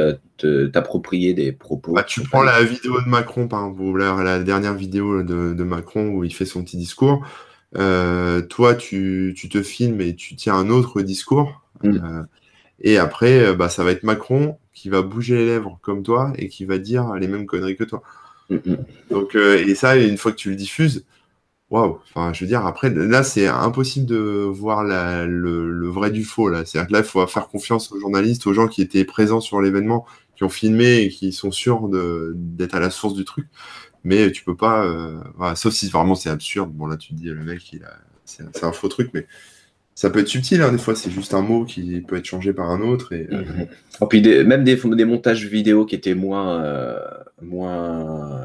t'approprier 0.71 1.33
des 1.33 1.51
propos. 1.51 1.93
Bah, 1.93 2.03
tu 2.03 2.21
prends 2.21 2.43
la 2.43 2.61
vidéo 2.63 3.01
de 3.01 3.07
Macron, 3.07 3.47
par 3.47 3.67
exemple, 3.67 3.99
la, 3.99 4.39
dernière 4.39 4.73
vidéo 4.73 5.23
de, 5.23 5.63
Macron 5.63 6.09
où 6.09 6.23
il 6.23 6.33
fait 6.33 6.45
son 6.45 6.63
petit 6.63 6.77
discours. 6.77 7.25
Euh, 7.75 8.41
toi, 8.41 8.75
tu, 8.75 9.35
te 9.49 9.63
filmes 9.63 10.01
et 10.01 10.15
tu 10.15 10.35
tiens 10.35 10.55
un 10.55 10.69
autre 10.69 11.01
discours. 11.01 11.63
Mm. 11.83 11.89
Euh, 11.89 12.23
et 12.81 12.97
après, 12.97 13.45
euh, 13.45 13.53
bah, 13.53 13.69
ça 13.69 13.83
va 13.83 13.91
être 13.91 14.03
Macron 14.03 14.57
qui 14.73 14.89
va 14.89 15.01
bouger 15.01 15.37
les 15.37 15.45
lèvres 15.45 15.79
comme 15.81 16.03
toi 16.03 16.33
et 16.37 16.49
qui 16.49 16.65
va 16.65 16.77
dire 16.77 17.13
les 17.15 17.27
mêmes 17.27 17.45
conneries 17.45 17.77
que 17.77 17.83
toi. 17.83 18.03
Mm, 18.49 18.55
mm. 18.55 18.77
Donc, 19.09 19.35
et 19.35 19.75
ça, 19.75 19.95
une 19.95 20.17
fois 20.17 20.31
que 20.31 20.37
tu 20.37 20.49
le 20.49 20.55
diffuses, 20.55 21.05
waouh, 21.73 21.97
enfin, 22.13 22.31
je 22.33 22.43
veux 22.43 22.47
dire, 22.47 22.67
après, 22.67 22.91
là, 22.91 23.23
c'est 23.23 23.47
impossible 23.47 24.05
de 24.05 24.45
voir 24.47 24.83
le, 24.83 25.87
vrai 25.89 26.11
du 26.11 26.23
faux, 26.23 26.47
là. 26.47 26.63
C'est-à-dire 26.65 26.87
que 26.87 26.93
là, 26.93 26.99
il 26.99 27.05
faut 27.05 27.25
faire 27.25 27.47
confiance 27.47 27.91
aux 27.91 27.99
journalistes, 27.99 28.45
aux 28.45 28.53
gens 28.53 28.67
qui 28.67 28.83
étaient 28.83 29.05
présents 29.05 29.41
sur 29.41 29.59
l'événement, 29.59 30.05
qui 30.35 30.43
ont 30.43 30.49
filmé 30.49 31.01
et 31.01 31.09
qui 31.09 31.33
sont 31.33 31.51
sûrs 31.51 31.89
d'être 32.35 32.75
à 32.75 32.79
la 32.79 32.91
source 32.91 33.15
du 33.15 33.25
truc. 33.25 33.47
Mais 34.03 34.31
tu 34.31 34.43
peux 34.43 34.55
pas, 34.55 34.85
euh, 34.85 35.19
sauf 35.55 35.73
si 35.73 35.89
vraiment 35.89 36.13
c'est 36.13 36.29
absurde. 36.29 36.71
Bon, 36.71 36.85
là, 36.85 36.95
tu 36.95 37.09
te 37.09 37.15
dis, 37.15 37.25
le 37.25 37.43
mec, 37.43 37.75
c'est 38.25 38.63
un 38.63 38.71
faux 38.71 38.87
truc, 38.87 39.09
mais 39.15 39.25
ça 39.95 40.11
peut 40.11 40.19
être 40.19 40.27
subtil, 40.27 40.61
hein, 40.61 40.71
des 40.71 40.77
fois, 40.77 40.95
c'est 40.95 41.09
juste 41.09 41.33
un 41.33 41.41
mot 41.41 41.65
qui 41.65 42.01
peut 42.01 42.17
être 42.17 42.25
changé 42.25 42.53
par 42.53 42.69
un 42.69 42.81
autre. 42.81 43.13
Et, 43.13 43.27
euh, 43.31 43.41
mhm. 43.41 44.07
puis 44.09 44.21
même 44.43 44.63
des, 44.63 45.05
montages 45.05 45.47
vidéo 45.47 45.85
qui 45.85 45.95
étaient 45.95 46.13
moins, 46.13 46.63
euh, 46.63 46.99
moins 47.41 48.41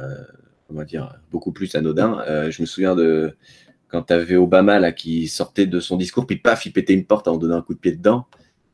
comment 0.69 0.85
dire, 0.85 1.19
beaucoup 1.33 1.51
plus 1.51 1.75
anodin. 1.75 2.23
Euh, 2.29 2.51
je 2.51 2.63
me 2.63 2.67
souviens 2.67 2.95
de 2.95 3.35
quand 3.89 4.03
tu 4.03 4.13
avais 4.13 4.37
Obama 4.37 4.79
là, 4.79 4.93
qui 4.93 5.27
sortait 5.27 5.67
de 5.67 5.81
son 5.81 5.97
discours, 5.97 6.27
puis 6.27 6.37
paf, 6.37 6.67
il 6.67 6.73
pétait 6.73 6.93
une 6.93 7.07
porte 7.07 7.27
en 7.27 7.39
donnant 7.39 7.57
un 7.57 7.63
coup 7.63 7.75
de 7.75 7.79
pied 7.79 7.93
dedans. 7.93 8.27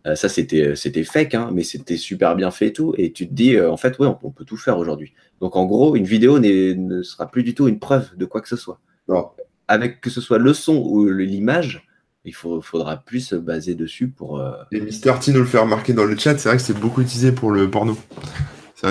Euh, 0.07 0.17
ça, 0.17 0.29
c'était, 0.29 0.75
c'était 0.77 1.05
fake, 1.05 1.35
hein, 1.35 1.51
mais 1.55 1.63
c'était 1.63 1.97
super 1.97 2.35
bien 2.37 2.51
fait 2.51 2.67
et 2.67 2.73
tout. 2.73 2.95
Et 2.99 3.13
tu 3.13 3.29
te 3.29 3.33
dis, 3.33 3.55
euh, 3.55 3.71
en 3.71 3.77
fait, 3.77 3.99
ouais, 3.99 4.09
on, 4.23 4.31
peut 4.31 4.45
tout 4.45 4.57
faire 4.57 4.77
aujourd'hui. 4.77 5.15
Donc, 5.41 5.57
en 5.57 5.65
gros, 5.65 5.95
une 5.95 6.05
vidéo 6.05 6.41
ne 6.41 7.03
sera 7.03 7.31
plus 7.31 7.45
du 7.45 7.55
tout 7.55 7.69
une 7.69 7.79
preuve 7.79 8.15
de 8.17 8.25
quoi 8.27 8.41
que 8.41 8.49
ce 8.49 8.57
soit. 8.57 8.81
Non. 9.09 9.31
Avec 9.69 10.01
que 10.01 10.11
ce 10.11 10.21
soit 10.21 10.39
le 10.39 10.53
son 10.53 10.77
ou 10.77 11.09
l'image, 11.09 11.87
il 12.27 12.35
faudra 12.35 12.97
plus 12.97 13.21
se 13.21 13.37
baser 13.37 13.75
dessus 13.75 14.09
pour. 14.09 14.43
Et 14.73 14.81
Mister 14.81 15.13
T 15.23 15.33
nous 15.33 15.41
le 15.41 15.47
fait 15.47 15.59
remarquer 15.59 15.95
dans 15.95 16.05
le 16.05 16.17
chat, 16.19 16.37
c'est 16.37 16.49
vrai 16.51 16.59
que 16.59 16.63
c'est 16.63 16.79
beaucoup 16.79 17.01
utilisé 17.01 17.33
pour 17.33 17.51
le 17.51 17.71
porno. 17.71 17.97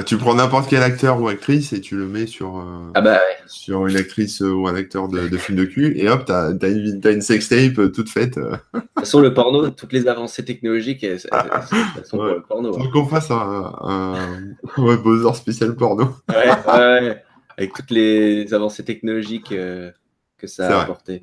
Tu 0.02 0.18
prends 0.18 0.34
n'importe 0.34 0.70
quel 0.70 0.82
acteur 0.82 1.22
ou 1.22 1.28
actrice 1.28 1.72
et 1.74 1.82
tu 1.82 1.96
le 1.96 2.08
mets 2.08 2.26
sur, 2.26 2.58
euh, 2.58 2.92
ah 2.96 3.02
bah 3.02 3.20
sur 3.46 3.86
une 3.86 3.96
actrice 3.96 4.42
euh, 4.42 4.52
ou 4.52 4.68
un 4.68 4.76
acteur 4.76 5.08
de, 5.08 5.28
de 5.28 5.38
film 5.38 5.58
de 5.58 5.66
cul 5.66 5.94
et 5.98 6.10
hop, 6.10 6.26
t'as 6.26 6.48
as 6.50 6.68
une, 6.68 7.02
as 7.04 7.12
une 7.12 7.22
sextape 7.22 7.78
euh, 7.78 7.90
toute 7.90 8.10
faite. 8.10 8.40
De 8.40 8.58
toute 8.74 8.84
façon, 8.98 9.20
le 9.20 9.34
porno, 9.34 9.70
toutes 9.70 9.94
les 9.94 10.08
avancées 10.08 10.44
technologiques, 10.44 11.04
elles, 11.04 11.20
sont 11.20 12.18
pour 12.18 12.24
le 12.24 12.42
porno. 12.42 12.74
Faut 12.74 12.90
qu'on 12.90 13.06
fasse 13.06 13.30
un, 13.30 13.74
un 13.82 14.96
Bowser 14.96 15.34
spécial 15.36 15.76
porno. 15.76 16.10
Ouais, 16.30 16.50
ouais, 16.74 17.24
avec 17.58 17.74
toutes 17.74 17.92
les 17.92 18.54
avancées 18.54 18.84
technologiques 18.84 19.50
que 19.50 20.48
ça 20.48 20.80
a 20.80 20.82
apporté. 20.84 21.22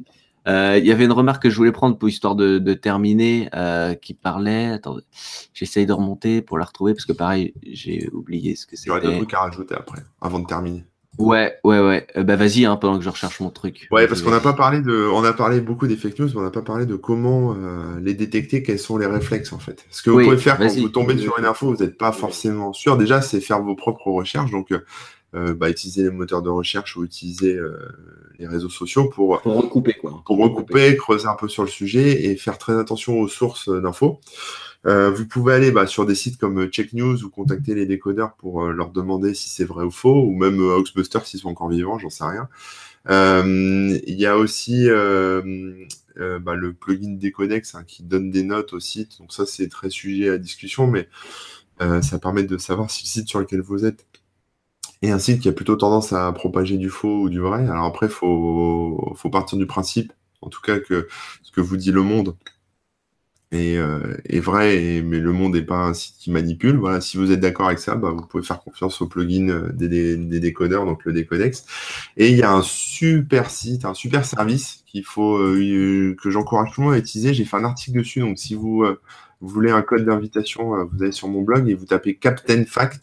Euh, 0.51 0.79
il 0.79 0.87
y 0.87 0.91
avait 0.91 1.05
une 1.05 1.13
remarque 1.13 1.45
que 1.45 1.51
je 1.51 1.57
voulais 1.57 1.73
prendre 1.73 1.97
pour 1.97 2.09
histoire 2.09 2.35
de, 2.35 2.75
terminer, 2.75 3.49
euh, 3.55 3.95
qui 3.95 4.15
parlait. 4.15 4.67
Attendez, 4.67 5.05
j'essaye 5.55 5.87
de 5.87 5.93
remonter 5.93 6.43
pour 6.43 6.59
la 6.59 6.65
retrouver 6.65 6.95
parce 6.95 7.05
que 7.05 7.13
pareil, 7.13 7.55
j'ai 7.63 8.09
oublié 8.13 8.57
ce 8.57 8.67
que 8.67 8.77
c'était. 8.77 8.89
J'aurais 8.89 9.01
des 9.01 9.17
trucs 9.17 9.35
à 9.35 9.41
rajouter 9.41 9.75
après, 9.77 10.03
avant 10.21 10.41
de 10.41 10.47
terminer. 10.47 10.85
Ouais, 11.19 11.59
ouais, 11.65 11.81
ouais. 11.81 12.07
Euh, 12.17 12.23
bah 12.23 12.37
vas-y, 12.37 12.65
hein, 12.65 12.77
pendant 12.77 12.97
que 12.97 13.05
je 13.05 13.11
recherche 13.11 13.41
mon 13.41 13.51
truc. 13.51 13.89
Ouais, 13.91 14.07
parce 14.07 14.23
qu'on 14.23 14.31
n'a 14.31 14.41
pas 14.41 14.55
parlé 14.55 14.81
de, 14.81 15.09
on 15.13 15.23
a 15.23 15.33
parlé 15.33 15.61
beaucoup 15.61 15.87
des 15.87 15.97
fake 15.97 16.19
news, 16.19 16.29
mais 16.29 16.37
on 16.37 16.43
n'a 16.43 16.51
pas 16.51 16.63
parlé 16.63 16.87
de 16.87 16.97
comment 16.97 17.55
les 18.01 18.15
détecter, 18.15 18.63
quels 18.63 18.79
sont 18.79 18.97
les 18.97 19.07
réflexes 19.07 19.53
en 19.53 19.59
fait. 19.59 19.85
Ce 19.91 20.03
que 20.03 20.11
vous 20.11 20.23
pouvez 20.23 20.39
faire 20.39 20.59
quand 20.59 20.69
vous 20.69 20.89
tombez 20.89 21.17
sur 21.19 21.39
une 21.39 21.45
info, 21.45 21.75
vous 21.75 21.85
n'êtes 21.85 21.99
pas 21.99 22.13
forcément 22.13 22.73
sûr. 22.73 22.97
Déjà, 22.97 23.21
c'est 23.21 23.41
faire 23.41 23.63
vos 23.63 23.77
propres 23.77 24.11
recherches. 24.11 24.51
Donc, 24.51 24.73
bah, 25.33 25.71
utiliser 25.71 26.03
les 26.03 26.11
moteurs 26.11 26.43
de 26.43 26.49
recherche 26.49 26.97
ou 26.97 27.05
utiliser 27.05 27.55
euh, 27.55 27.79
les 28.39 28.49
réseaux 28.49 28.69
sociaux 28.69 29.09
pour, 29.09 29.41
pour 29.43 29.55
recouper, 29.55 29.95
quoi. 29.95 30.23
Pour 30.27 30.39
recouper, 30.39 30.97
creuser 30.97 31.29
un 31.29 31.37
peu 31.37 31.49
sur 31.49 31.63
le 31.63 31.69
sujet 31.69 32.25
et 32.25 32.37
faire 32.37 32.59
très 32.59 32.77
attention 32.77 33.21
aux 33.21 33.29
sources 33.29 33.69
d'infos. 33.69 34.21
Euh, 34.87 35.11
vous 35.11 35.27
pouvez 35.27 35.55
aller 35.55 35.71
bah, 35.71 35.87
sur 35.87 36.05
des 36.05 36.17
sites 36.17 36.37
comme 36.39 36.67
Check 36.67 36.95
News 36.95 37.23
ou 37.23 37.31
contacter 37.31 37.75
les 37.75 37.87
décodeurs 37.87 38.33
pour 38.35 38.67
leur 38.69 38.91
demander 38.91 39.35
si 39.35 39.51
c'est 39.51 39.65
vrai 39.65 39.85
ou 39.85 39.91
faux, 39.91 40.21
ou 40.25 40.35
même 40.35 40.59
Oxbuster 40.61 41.21
s'ils 41.25 41.41
sont 41.41 41.51
encore 41.51 41.69
vivants, 41.69 41.99
j'en 41.99 42.11
sais 42.11 42.25
rien. 42.25 42.49
Il 43.09 44.15
y 44.17 44.27
a 44.27 44.37
aussi 44.37 44.89
bah, 44.89 46.55
le 46.55 46.73
plugin 46.73 47.17
Decodex 47.19 47.77
hein, 47.77 47.85
qui 47.87 48.03
donne 48.03 48.31
des 48.31 48.43
notes 48.43 48.73
au 48.73 48.81
site, 48.81 49.21
donc 49.21 49.33
ça 49.33 49.47
c'est 49.47 49.69
très 49.69 49.91
sujet 49.91 50.31
à 50.31 50.39
discussion, 50.39 50.87
mais 50.87 51.09
ça 51.79 52.19
permet 52.19 52.43
de 52.43 52.59
savoir 52.59 52.91
si 52.91 53.05
le 53.05 53.09
site 53.09 53.29
sur 53.29 53.39
lequel 53.39 53.61
vous 53.61 53.85
êtes 53.85 54.07
et 55.03 55.11
un 55.11 55.19
site 55.19 55.41
qui 55.41 55.49
a 55.49 55.53
plutôt 55.53 55.77
tendance 55.77 56.13
à 56.13 56.31
propager 56.33 56.77
du 56.77 56.91
faux 56.91 57.23
ou 57.23 57.29
du 57.31 57.41
vrai. 57.41 57.67
Alors 57.69 57.85
après, 57.87 58.07
il 58.07 58.13
faut, 58.13 59.15
faut, 59.17 59.31
partir 59.31 59.59
du 59.59 59.67
principe, 59.67 60.13
en 60.43 60.49
tout 60.49 60.61
cas, 60.61 60.79
que 60.79 61.09
ce 61.43 61.53
que 61.53 61.61
vous 61.61 61.77
dit 61.77 61.93
le 61.93 62.03
monde 62.03 62.37
est, 63.53 63.77
euh, 63.79 64.17
est 64.27 64.41
vrai, 64.41 65.03
mais 65.05 65.19
le 65.19 65.33
monde 65.33 65.55
n'est 65.55 65.63
pas 65.63 65.79
un 65.79 65.95
site 65.95 66.17
qui 66.19 66.31
manipule. 66.31 66.77
Voilà, 66.77 67.01
si 67.01 67.17
vous 67.17 67.33
êtes 67.33 67.41
d'accord 67.41 67.67
avec 67.67 67.79
ça, 67.79 67.97
bah, 67.97 68.11
vous 68.11 68.27
pouvez 68.27 68.45
faire 68.45 68.61
confiance 68.61 69.01
au 69.01 69.07
plugin 69.07 69.49
euh, 69.49 69.73
des, 69.73 69.89
des, 69.89 70.41
décodeurs, 70.41 70.85
donc 70.85 71.05
le 71.05 71.13
Decodex. 71.13 71.65
Et 72.17 72.29
il 72.31 72.37
y 72.37 72.43
a 72.43 72.53
un 72.53 72.63
super 72.63 73.51
site, 73.51 73.85
un 73.85 73.95
super 73.95 74.25
service 74.25 74.85
qu'il 74.87 75.05
faut 75.05 75.39
euh, 75.39 76.15
que 76.23 76.31
j'encourage 76.31 76.73
tout 76.75 76.83
le 76.83 76.89
monde 76.89 76.95
à 76.95 76.99
utiliser. 76.99 77.35
J'ai 77.35 77.45
fait 77.45 77.57
un 77.57 77.65
article 77.65 77.99
dessus, 77.99 78.21
donc 78.21 78.39
si 78.39 78.55
vous, 78.55 78.85
vous 79.41 79.49
voulez 79.49 79.71
un 79.71 79.83
code 79.83 80.05
d'invitation, 80.05 80.85
vous 80.85 81.03
allez 81.03 81.13
sur 81.13 81.29
mon 81.29 81.43
blog 81.43 81.69
et 81.69 81.75
vous 81.75 81.87
tapez 81.87 82.17
Captain 82.17 82.65
Fact 82.67 83.03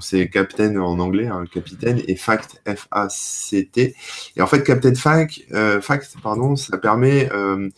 c'est 0.00 0.28
Captain 0.28 0.76
en 0.76 0.98
anglais, 0.98 1.26
hein, 1.26 1.44
capitaine, 1.52 2.00
et 2.06 2.16
Fact, 2.16 2.60
F-A-C-T. 2.66 3.94
Et 4.36 4.42
en 4.42 4.46
fait, 4.46 4.62
Captain 4.62 4.94
Fact, 4.94 5.40
euh, 5.52 5.80
Fact 5.80 6.16
pardon, 6.22 6.56
ça 6.56 6.78
permet, 6.78 7.30
euh, 7.32 7.68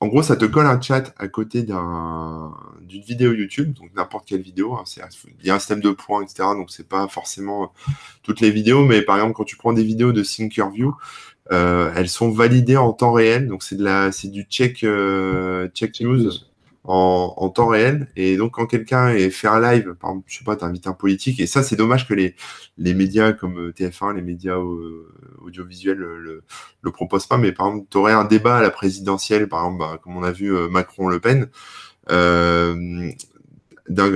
en 0.00 0.06
gros, 0.06 0.22
ça 0.22 0.36
te 0.36 0.44
colle 0.44 0.66
un 0.66 0.80
chat 0.80 1.12
à 1.18 1.28
côté 1.28 1.62
d'une 1.62 3.02
vidéo 3.02 3.32
YouTube, 3.32 3.74
donc 3.74 3.90
n'importe 3.94 4.26
quelle 4.26 4.42
vidéo. 4.42 4.74
Hein, 4.74 4.84
il 5.40 5.46
y 5.46 5.50
a 5.50 5.54
un 5.54 5.58
système 5.58 5.80
de 5.80 5.90
points, 5.90 6.22
etc. 6.22 6.48
Donc 6.54 6.70
c'est 6.70 6.88
pas 6.88 7.06
forcément 7.08 7.72
toutes 8.22 8.40
les 8.40 8.50
vidéos, 8.50 8.84
mais 8.84 9.02
par 9.02 9.16
exemple, 9.16 9.34
quand 9.34 9.44
tu 9.44 9.56
prends 9.56 9.72
des 9.72 9.84
vidéos 9.84 10.12
de 10.12 10.22
Thinkerview, 10.22 10.96
euh, 11.52 11.92
elles 11.96 12.08
sont 12.08 12.30
validées 12.30 12.76
en 12.76 12.92
temps 12.92 13.12
réel. 13.12 13.48
Donc 13.48 13.62
c'est 13.62 13.76
du 14.30 14.42
check, 14.44 14.84
euh, 14.84 15.68
check 15.68 16.00
news 16.00 16.30
en, 16.84 17.48
temps 17.50 17.68
réel. 17.68 18.08
Et 18.16 18.36
donc, 18.36 18.52
quand 18.52 18.66
quelqu'un 18.66 19.10
est 19.10 19.30
fait 19.30 19.48
un 19.48 19.60
live, 19.60 19.94
par 20.00 20.10
exemple, 20.10 20.26
je 20.28 20.38
sais 20.38 20.44
pas, 20.44 20.56
t'invites 20.56 20.86
un 20.86 20.92
politique, 20.92 21.40
et 21.40 21.46
ça, 21.46 21.62
c'est 21.62 21.76
dommage 21.76 22.08
que 22.08 22.14
les, 22.14 22.34
les 22.78 22.94
médias 22.94 23.32
comme 23.32 23.58
euh, 23.58 23.72
TF1, 23.72 24.14
les 24.14 24.22
médias 24.22 24.56
euh, 24.56 25.06
audiovisuels 25.44 25.98
le, 25.98 26.42
le, 26.80 26.90
proposent 26.90 27.26
pas, 27.26 27.38
mais 27.38 27.52
par 27.52 27.68
exemple, 27.68 27.86
tu 27.90 27.98
aurais 27.98 28.12
un 28.12 28.24
débat 28.24 28.58
à 28.58 28.62
la 28.62 28.70
présidentielle, 28.70 29.48
par 29.48 29.60
exemple, 29.60 29.78
bah, 29.80 29.98
comme 30.02 30.16
on 30.16 30.22
a 30.22 30.32
vu 30.32 30.54
euh, 30.54 30.68
Macron-Le 30.68 31.20
Pen, 31.20 31.48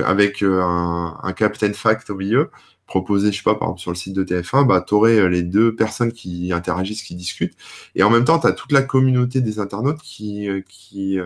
avec 0.03 0.43
un, 0.43 1.17
un 1.21 1.33
Captain 1.33 1.73
Fact 1.73 2.09
au 2.09 2.15
milieu. 2.15 2.49
Proposé, 2.87 3.31
je 3.31 3.37
sais 3.37 3.43
pas, 3.43 3.55
par 3.55 3.69
exemple 3.69 3.81
sur 3.81 3.91
le 3.91 3.95
site 3.95 4.13
de 4.13 4.23
TF1, 4.23 4.65
bah, 4.67 4.83
tu 4.87 4.93
aurais 4.93 5.29
les 5.29 5.43
deux 5.43 5.75
personnes 5.75 6.11
qui 6.11 6.53
interagissent, 6.53 7.03
qui 7.03 7.15
discutent. 7.15 7.55
Et 7.95 8.03
en 8.03 8.09
même 8.09 8.25
temps, 8.25 8.39
tu 8.39 8.47
as 8.47 8.51
toute 8.53 8.71
la 8.71 8.83
communauté 8.83 9.41
des 9.41 9.59
internautes 9.59 10.01
qui, 10.01 10.47
qui 10.69 11.17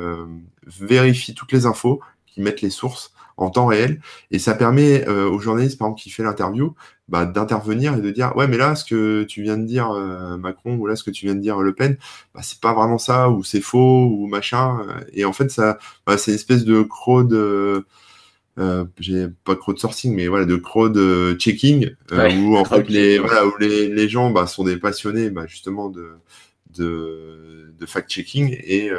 vérifie 0.65 1.33
toutes 1.33 1.51
les 1.51 1.65
infos, 1.65 1.99
qui 2.25 2.41
mettent 2.41 2.61
les 2.61 2.69
sources 2.69 3.13
en 3.39 3.49
temps 3.49 3.65
réel. 3.65 4.01
Et 4.31 4.39
ça 4.39 4.53
permet 4.53 5.07
euh, 5.07 5.29
aux 5.29 5.39
journalistes, 5.39 5.77
par 5.77 5.87
exemple, 5.87 6.01
qui 6.01 6.09
fait 6.09 6.23
l'interview, 6.23 6.75
bah, 7.07 7.25
d'intervenir 7.25 7.95
et 7.95 8.01
de 8.01 8.11
dire 8.11 8.35
ouais 8.35 8.47
mais 8.47 8.57
là 8.57 8.75
ce 8.75 8.85
que 8.85 9.23
tu 9.23 9.41
viens 9.41 9.57
de 9.57 9.65
dire 9.65 9.89
euh, 9.89 10.37
Macron 10.37 10.75
ou 10.75 10.85
là 10.85 10.95
ce 10.95 11.03
que 11.03 11.09
tu 11.09 11.25
viens 11.25 11.33
de 11.33 11.39
dire 11.39 11.59
Le 11.59 11.73
Pen 11.73 11.97
bah, 12.35 12.41
c'est 12.43 12.61
pas 12.61 12.71
vraiment 12.73 12.99
ça 12.99 13.31
ou 13.31 13.43
c'est 13.43 13.61
faux 13.61 14.05
ou 14.05 14.27
machin 14.27 14.77
et 15.13 15.25
en 15.25 15.33
fait 15.33 15.49
ça 15.49 15.79
bah, 16.05 16.19
c'est 16.19 16.29
une 16.29 16.35
espèce 16.35 16.65
de 16.65 16.83
crowd 16.83 17.33
euh, 18.59 18.85
j'ai 18.99 19.27
pas 19.45 19.55
crowd 19.55 19.79
sourcing 19.79 20.13
mais 20.13 20.27
voilà 20.27 20.45
de 20.45 20.55
crowd 20.55 20.97
checking 21.37 21.91
où 22.11 22.57
en 22.57 22.65
fait 22.65 22.89
les 22.89 23.17
voilà 23.17 23.45
où 23.47 23.53
les, 23.59 23.87
les 23.87 24.09
gens 24.09 24.31
bah, 24.31 24.47
sont 24.47 24.63
des 24.63 24.77
passionnés 24.77 25.29
bah, 25.29 25.45
justement 25.47 25.89
de 25.89 26.11
de, 26.77 27.73
de 27.79 27.85
fact 27.85 28.09
checking 28.09 28.55
et 28.63 28.91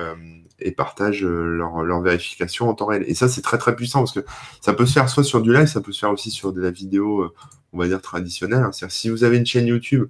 et 0.61 0.73
partagent 0.73 1.25
euh, 1.25 1.57
leur, 1.57 1.83
leur, 1.83 2.01
vérification 2.01 2.69
en 2.69 2.75
temps 2.75 2.87
réel. 2.87 3.05
Et 3.07 3.15
ça, 3.15 3.29
c'est 3.29 3.43
très 3.43 3.59
très 3.59 3.75
puissant 3.77 4.01
parce 4.01 4.13
que 4.13 4.25
ça 4.61 4.73
peut 4.73 4.87
se 4.87 4.93
faire 4.93 5.09
soit 5.09 5.25
sur 5.25 5.43
du 5.43 5.53
live, 5.53 5.67
ça 5.67 5.81
peut 5.81 5.93
se 5.93 6.01
faire 6.01 6.11
aussi 6.11 6.31
sur 6.31 6.53
de 6.53 6.61
la 6.61 6.71
vidéo, 6.71 7.23
euh, 7.23 7.35
on 7.73 7.79
va 7.79 7.89
dire 7.89 8.01
traditionnelle. 8.01 8.63
Hein. 8.63 8.73
C'est-à-dire 8.73 8.95
si 8.95 9.11
vous 9.11 9.25
avez 9.25 9.39
une 9.39 9.47
chaîne 9.47 9.67
YouTube 9.67 10.09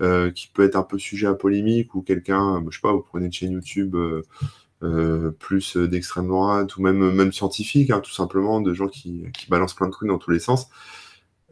euh, 0.00 0.30
qui 0.30 0.48
peut 0.52 0.64
être 0.64 0.76
un 0.76 0.82
peu 0.82 0.98
sujet 0.98 1.26
à 1.26 1.34
polémique 1.34 1.94
ou 1.94 2.02
quelqu'un, 2.02 2.62
je 2.70 2.76
sais 2.76 2.80
pas, 2.80 2.92
vous 2.92 3.02
prenez 3.02 3.26
une 3.26 3.32
chaîne 3.32 3.52
YouTube 3.52 3.94
euh, 3.94 4.22
plus 5.38 5.76
d'extrême 5.76 6.28
droite 6.28 6.76
ou 6.76 6.82
même 6.82 7.12
même 7.12 7.32
scientifique, 7.32 7.90
hein, 7.90 8.00
tout 8.00 8.12
simplement, 8.12 8.60
de 8.60 8.74
gens 8.74 8.88
qui, 8.88 9.24
qui 9.32 9.48
balancent 9.48 9.74
plein 9.74 9.86
de 9.86 9.92
trucs 9.92 10.08
dans 10.08 10.18
tous 10.18 10.30
les 10.30 10.40
sens. 10.40 10.68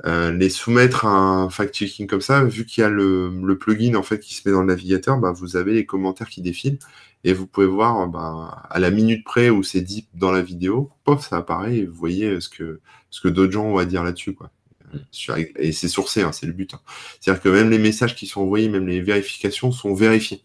Euh, 0.06 0.32
les 0.32 0.48
soumettre 0.48 1.04
à 1.04 1.10
un 1.10 1.50
fact-checking 1.50 2.06
comme 2.06 2.22
ça, 2.22 2.42
vu 2.44 2.64
qu'il 2.64 2.80
y 2.80 2.84
a 2.84 2.88
le, 2.88 3.28
le, 3.28 3.58
plugin 3.58 3.94
en 3.96 4.02
fait 4.02 4.18
qui 4.18 4.34
se 4.34 4.48
met 4.48 4.54
dans 4.54 4.62
le 4.62 4.66
navigateur, 4.66 5.18
bah, 5.18 5.30
vous 5.30 5.56
avez 5.56 5.74
les 5.74 5.84
commentaires 5.84 6.28
qui 6.28 6.40
défilent 6.40 6.78
et 7.22 7.34
vous 7.34 7.46
pouvez 7.46 7.66
voir 7.66 8.08
bah, 8.08 8.62
à 8.70 8.78
la 8.78 8.90
minute 8.90 9.24
près 9.24 9.50
où 9.50 9.62
c'est 9.62 9.82
dit 9.82 10.08
dans 10.14 10.32
la 10.32 10.40
vidéo, 10.40 10.90
pof, 11.04 11.28
ça 11.28 11.36
apparaît 11.36 11.76
et 11.76 11.86
vous 11.86 11.94
voyez 11.94 12.40
ce 12.40 12.48
que, 12.48 12.80
ce 13.10 13.20
que 13.20 13.28
d'autres 13.28 13.52
gens 13.52 13.64
ont 13.66 13.76
à 13.76 13.84
dire 13.84 14.02
là-dessus. 14.02 14.34
quoi. 14.34 14.50
Mm. 14.94 15.42
Et 15.56 15.72
c'est 15.72 15.88
sourcé, 15.88 16.22
hein, 16.22 16.32
c'est 16.32 16.46
le 16.46 16.52
but. 16.52 16.72
Hein. 16.72 16.80
C'est-à-dire 17.20 17.42
que 17.42 17.50
même 17.50 17.68
les 17.68 17.78
messages 17.78 18.14
qui 18.14 18.26
sont 18.26 18.40
envoyés, 18.40 18.70
même 18.70 18.86
les 18.86 19.02
vérifications 19.02 19.70
sont 19.70 19.94
vérifiés. 19.94 20.42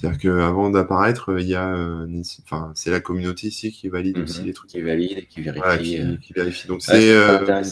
C'est-à-dire 0.00 0.18
qu'avant 0.18 0.70
d'apparaître, 0.70 1.38
il 1.38 1.46
y 1.46 1.54
a, 1.54 1.74
euh, 1.74 2.06
enfin, 2.44 2.72
c'est 2.74 2.90
la 2.90 3.00
communauté 3.00 3.48
ici 3.48 3.70
qui 3.70 3.90
valide 3.90 4.16
mhm. 4.16 4.24
aussi 4.24 4.42
les 4.42 4.54
trucs. 4.54 4.70
Qui 4.70 4.80
valide 4.80 5.18
et 5.18 5.26
qui 5.26 5.42
vérifie. 5.42 6.00
Euh. 6.00 6.16
qui, 6.16 6.32
vérifie. 6.32 6.68
Donc 6.68 6.80
c'est, 6.80 7.12
euh, 7.12 7.62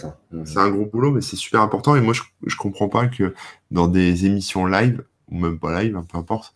c'est 0.44 0.59
un 0.59 0.68
gros 0.68 0.84
boulot, 0.84 1.10
mais 1.10 1.22
c'est 1.22 1.36
super 1.36 1.62
important. 1.62 1.96
Et 1.96 2.02
moi, 2.02 2.12
je, 2.12 2.20
je 2.44 2.56
comprends 2.56 2.90
pas 2.90 3.06
que 3.06 3.32
dans 3.70 3.88
des 3.88 4.26
émissions 4.26 4.66
live 4.66 5.02
ou 5.30 5.38
même 5.38 5.59
pas 5.59 5.82
live, 5.82 5.96
hein, 5.96 6.05
peu 6.10 6.18
importe, 6.18 6.52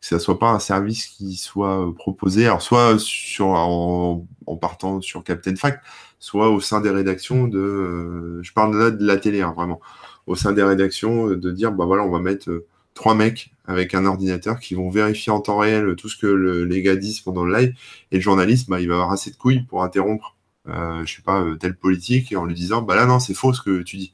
que 0.00 0.06
ça 0.06 0.20
soit 0.20 0.38
pas 0.38 0.50
un 0.50 0.60
service 0.60 1.06
qui 1.06 1.34
soit 1.34 1.92
proposé, 1.96 2.46
alors 2.46 2.62
soit 2.62 2.96
sur 3.00 3.48
en, 3.48 4.24
en 4.46 4.56
partant 4.56 5.00
sur 5.00 5.24
Captain 5.24 5.56
Fact, 5.56 5.82
soit 6.20 6.50
au 6.50 6.60
sein 6.60 6.80
des 6.80 6.90
rédactions 6.90 7.48
de, 7.48 8.38
je 8.42 8.52
parle 8.52 8.78
là 8.78 8.92
de 8.92 9.04
la 9.04 9.16
télé, 9.16 9.42
hein, 9.42 9.54
vraiment, 9.56 9.80
au 10.28 10.36
sein 10.36 10.52
des 10.52 10.62
rédactions 10.62 11.30
de 11.30 11.50
dire, 11.50 11.72
bah 11.72 11.84
voilà, 11.84 12.04
on 12.04 12.10
va 12.10 12.20
mettre 12.20 12.48
trois 12.96 13.14
mecs 13.14 13.52
avec 13.66 13.94
un 13.94 14.04
ordinateur 14.06 14.58
qui 14.58 14.74
vont 14.74 14.90
vérifier 14.90 15.30
en 15.30 15.40
temps 15.40 15.58
réel 15.58 15.94
tout 15.96 16.08
ce 16.08 16.16
que 16.16 16.26
les 16.26 16.82
gars 16.82 16.96
disent 16.96 17.20
pendant 17.20 17.44
le 17.44 17.56
live. 17.56 17.74
Et 18.10 18.16
le 18.16 18.20
journaliste, 18.20 18.68
bah, 18.68 18.80
il 18.80 18.88
va 18.88 18.94
avoir 18.94 19.12
assez 19.12 19.30
de 19.30 19.36
couilles 19.36 19.62
pour 19.62 19.84
interrompre, 19.84 20.36
euh, 20.68 21.04
je 21.04 21.16
sais 21.16 21.22
pas, 21.22 21.40
euh, 21.42 21.54
telle 21.54 21.76
politique 21.76 22.34
en 22.36 22.44
lui 22.44 22.54
disant, 22.54 22.82
bah 22.82 22.96
là, 22.96 23.06
non, 23.06 23.20
c'est 23.20 23.34
faux 23.34 23.52
ce 23.52 23.62
que 23.62 23.82
tu 23.82 23.96
dis. 23.96 24.12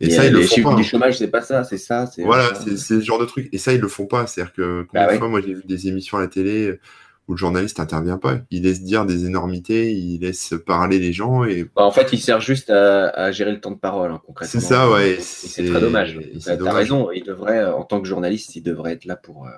Et, 0.00 0.10
ça, 0.10 0.26
ils 0.26 0.32
le 0.32 0.42
font 0.42 0.62
pas. 0.62 0.74
du 0.74 0.84
chômage, 0.84 1.18
c'est 1.18 1.28
pas 1.28 1.40
ça, 1.40 1.64
c'est 1.64 1.78
ça. 1.78 2.10
Voilà, 2.18 2.52
c'est 2.54 2.76
ce 2.76 3.00
genre 3.00 3.18
de 3.18 3.24
truc. 3.24 3.48
Et 3.52 3.58
ça, 3.58 3.72
ils 3.72 3.80
le 3.80 3.88
font 3.88 4.06
pas. 4.06 4.26
C'est-à-dire 4.26 4.52
que, 4.52 4.86
bah 4.92 5.16
fois, 5.16 5.28
moi, 5.28 5.40
j'ai 5.40 5.54
vu 5.54 5.62
des 5.64 5.88
émissions 5.88 6.18
à 6.18 6.20
la 6.20 6.28
télé 6.28 6.78
où 7.26 7.32
le 7.32 7.38
journaliste 7.38 7.78
n'intervient 7.78 8.18
pas. 8.18 8.38
Il 8.50 8.64
laisse 8.64 8.82
dire 8.82 9.06
des 9.06 9.24
énormités, 9.24 9.92
il 9.92 10.20
laisse 10.20 10.54
parler 10.66 10.98
les 10.98 11.12
gens. 11.12 11.44
Et... 11.44 11.64
Bah, 11.74 11.84
en 11.84 11.90
fait, 11.90 12.12
il 12.12 12.18
sert 12.18 12.40
juste 12.40 12.70
à, 12.70 13.32
gérer 13.32 13.52
le 13.52 13.60
temps 13.60 13.70
de 13.70 13.78
parole, 13.78 14.10
hein, 14.10 14.20
concrètement. 14.26 14.60
C'est 14.60 14.66
ça, 14.66 14.90
ouais. 14.90 15.16
C'est 15.20 15.66
très 15.66 15.80
dommage. 15.80 16.18
Tu 16.38 16.50
as 16.50 16.72
raison, 16.72 17.10
il 17.12 17.24
devrait, 17.24 17.60
euh, 17.60 17.74
en 17.74 17.84
tant 17.84 18.00
que 18.00 18.06
journaliste, 18.06 18.56
il 18.56 18.62
devrait 18.62 18.92
être 18.92 19.06
là 19.06 19.16
pour. 19.16 19.46
Euh, 19.46 19.50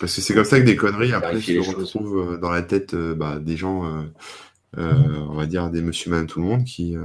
Parce 0.00 0.14
que 0.14 0.20
c'est 0.20 0.34
comme 0.34 0.44
ça 0.44 0.58
que 0.58 0.64
des 0.64 0.76
conneries, 0.76 1.12
après, 1.12 1.40
se 1.40 1.76
retrouvent 1.76 2.32
euh, 2.32 2.38
dans 2.38 2.50
la 2.50 2.62
tête 2.62 2.94
bah, 2.94 3.38
des 3.40 3.56
gens, 3.56 3.84
on 4.76 5.34
va 5.34 5.46
dire 5.46 5.70
des 5.70 5.82
monsieur, 5.82 6.10
madame, 6.10 6.26
tout 6.26 6.40
le 6.40 6.46
monde, 6.46 6.64
qui 6.64 6.96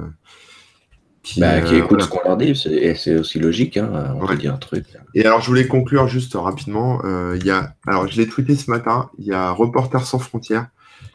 qui, 1.24 1.40
bah, 1.40 1.62
qui 1.62 1.76
euh, 1.76 1.80
écoutent 1.80 2.02
ce 2.02 2.10
qu'on 2.10 2.22
leur 2.26 2.36
dit, 2.36 2.54
c'est 2.54 3.16
aussi 3.16 3.40
logique, 3.40 3.78
hein, 3.78 4.14
on 4.20 4.26
va 4.26 4.36
dire 4.36 4.54
un 4.54 4.58
truc. 4.58 4.86
Et 5.16 5.26
alors, 5.26 5.40
je 5.40 5.48
voulais 5.48 5.68
conclure 5.68 6.08
juste 6.08 6.34
rapidement. 6.36 7.02
Euh, 7.06 7.38
il 7.40 7.46
y 7.46 7.52
a, 7.52 7.76
alors, 7.88 8.08
je 8.10 8.20
l'ai 8.20 8.28
tweeté 8.28 8.56
ce 8.56 8.70
matin. 8.70 9.10
Il 9.18 9.26
y 9.26 9.34
a 9.34 9.52
Reporters 9.52 10.06
sans 10.06 10.20
frontières 10.20 10.68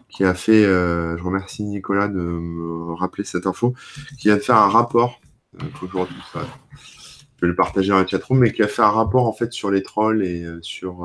qui 0.09 0.25
a 0.25 0.33
fait, 0.33 0.65
euh, 0.65 1.19
je 1.19 1.23
remercie 1.23 1.63
Nicolas 1.63 2.09
de 2.09 2.21
me 2.21 2.95
rappeler 2.95 3.25
cette 3.25 3.47
info, 3.47 3.75
qui 4.19 4.31
a 4.31 4.39
fait 4.39 4.53
un 4.53 4.69
rapport 4.69 5.21
aujourd'hui. 5.83 6.17
Je 6.33 7.43
vais 7.43 7.49
le 7.49 7.55
partager 7.55 7.91
dans 7.91 7.99
la 7.99 8.07
chatroom, 8.07 8.39
mais 8.39 8.53
qui 8.53 8.63
a 8.63 8.69
fait 8.69 8.81
un 8.81 8.91
rapport 8.91 9.27
en 9.27 9.35
fait 9.35 9.53
sur 9.53 9.71
les 9.71 9.83
trolls 9.83 10.25
et 10.25 10.45
sur, 10.63 11.03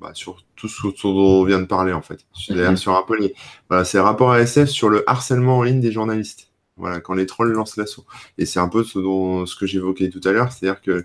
bah, 0.00 0.10
sur 0.14 0.44
tout 0.54 0.68
ce 0.68 0.82
dont 1.02 1.40
on 1.40 1.44
vient 1.44 1.58
de 1.58 1.66
parler 1.66 1.92
en 1.92 2.02
fait. 2.02 2.20
Mm 2.48 2.76
sur 2.76 2.96
un 2.96 3.02
peu 3.02 3.18
les, 3.18 3.34
voilà, 3.68 3.84
c'est 3.84 3.98
rapport 3.98 4.30
ASF 4.30 4.66
sur 4.66 4.88
le 4.88 5.02
harcèlement 5.10 5.58
en 5.58 5.62
ligne 5.64 5.80
des 5.80 5.90
journalistes. 5.90 6.52
Voilà, 6.76 7.00
quand 7.00 7.14
les 7.14 7.26
trolls 7.26 7.52
lancent 7.52 7.76
l'assaut. 7.76 8.04
Et 8.38 8.44
c'est 8.44 8.60
un 8.60 8.68
peu 8.68 8.84
ce, 8.84 8.98
dont, 8.98 9.46
ce 9.46 9.56
que 9.56 9.66
j'évoquais 9.66 10.10
tout 10.10 10.20
à 10.24 10.32
l'heure, 10.32 10.52
c'est-à-dire 10.52 10.82
que 10.82 11.04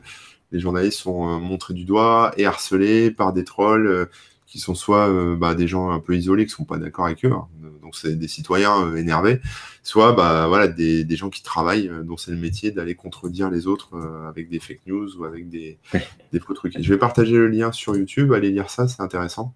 les 0.51 0.59
journalistes 0.59 0.99
sont 0.99 1.29
euh, 1.29 1.39
montrés 1.39 1.73
du 1.73 1.85
doigt 1.85 2.33
et 2.37 2.45
harcelés 2.45 3.11
par 3.11 3.33
des 3.33 3.43
trolls 3.43 3.87
euh, 3.87 4.05
qui 4.47 4.59
sont 4.59 4.75
soit 4.75 5.09
euh, 5.09 5.35
bah, 5.35 5.55
des 5.55 5.67
gens 5.67 5.91
un 5.91 5.99
peu 5.99 6.15
isolés 6.15 6.45
qui 6.45 6.51
sont 6.51 6.65
pas 6.65 6.77
d'accord 6.77 7.05
avec 7.05 7.23
eux, 7.23 7.31
hein. 7.31 7.47
donc 7.81 7.95
c'est 7.95 8.17
des 8.17 8.27
citoyens 8.27 8.93
énervés, 8.97 9.39
soit 9.81 10.11
bah, 10.11 10.47
voilà 10.49 10.67
des, 10.67 11.05
des 11.05 11.15
gens 11.15 11.29
qui 11.29 11.41
travaillent, 11.41 11.89
dont 12.03 12.17
c'est 12.17 12.31
le 12.31 12.37
métier 12.37 12.71
d'aller 12.71 12.95
contredire 12.95 13.49
les 13.49 13.65
autres 13.65 13.97
avec 14.27 14.49
des 14.49 14.59
fake 14.59 14.81
news 14.87 15.15
ou 15.17 15.23
avec 15.23 15.47
des, 15.47 15.77
des 16.33 16.39
faux 16.41 16.53
trucs. 16.53 16.75
je 16.77 16.93
vais 16.93 16.99
partager 16.99 17.31
le 17.31 17.47
lien 17.47 17.71
sur 17.71 17.95
YouTube, 17.95 18.33
allez 18.33 18.51
lire 18.51 18.69
ça, 18.69 18.89
c'est 18.89 19.01
intéressant. 19.01 19.53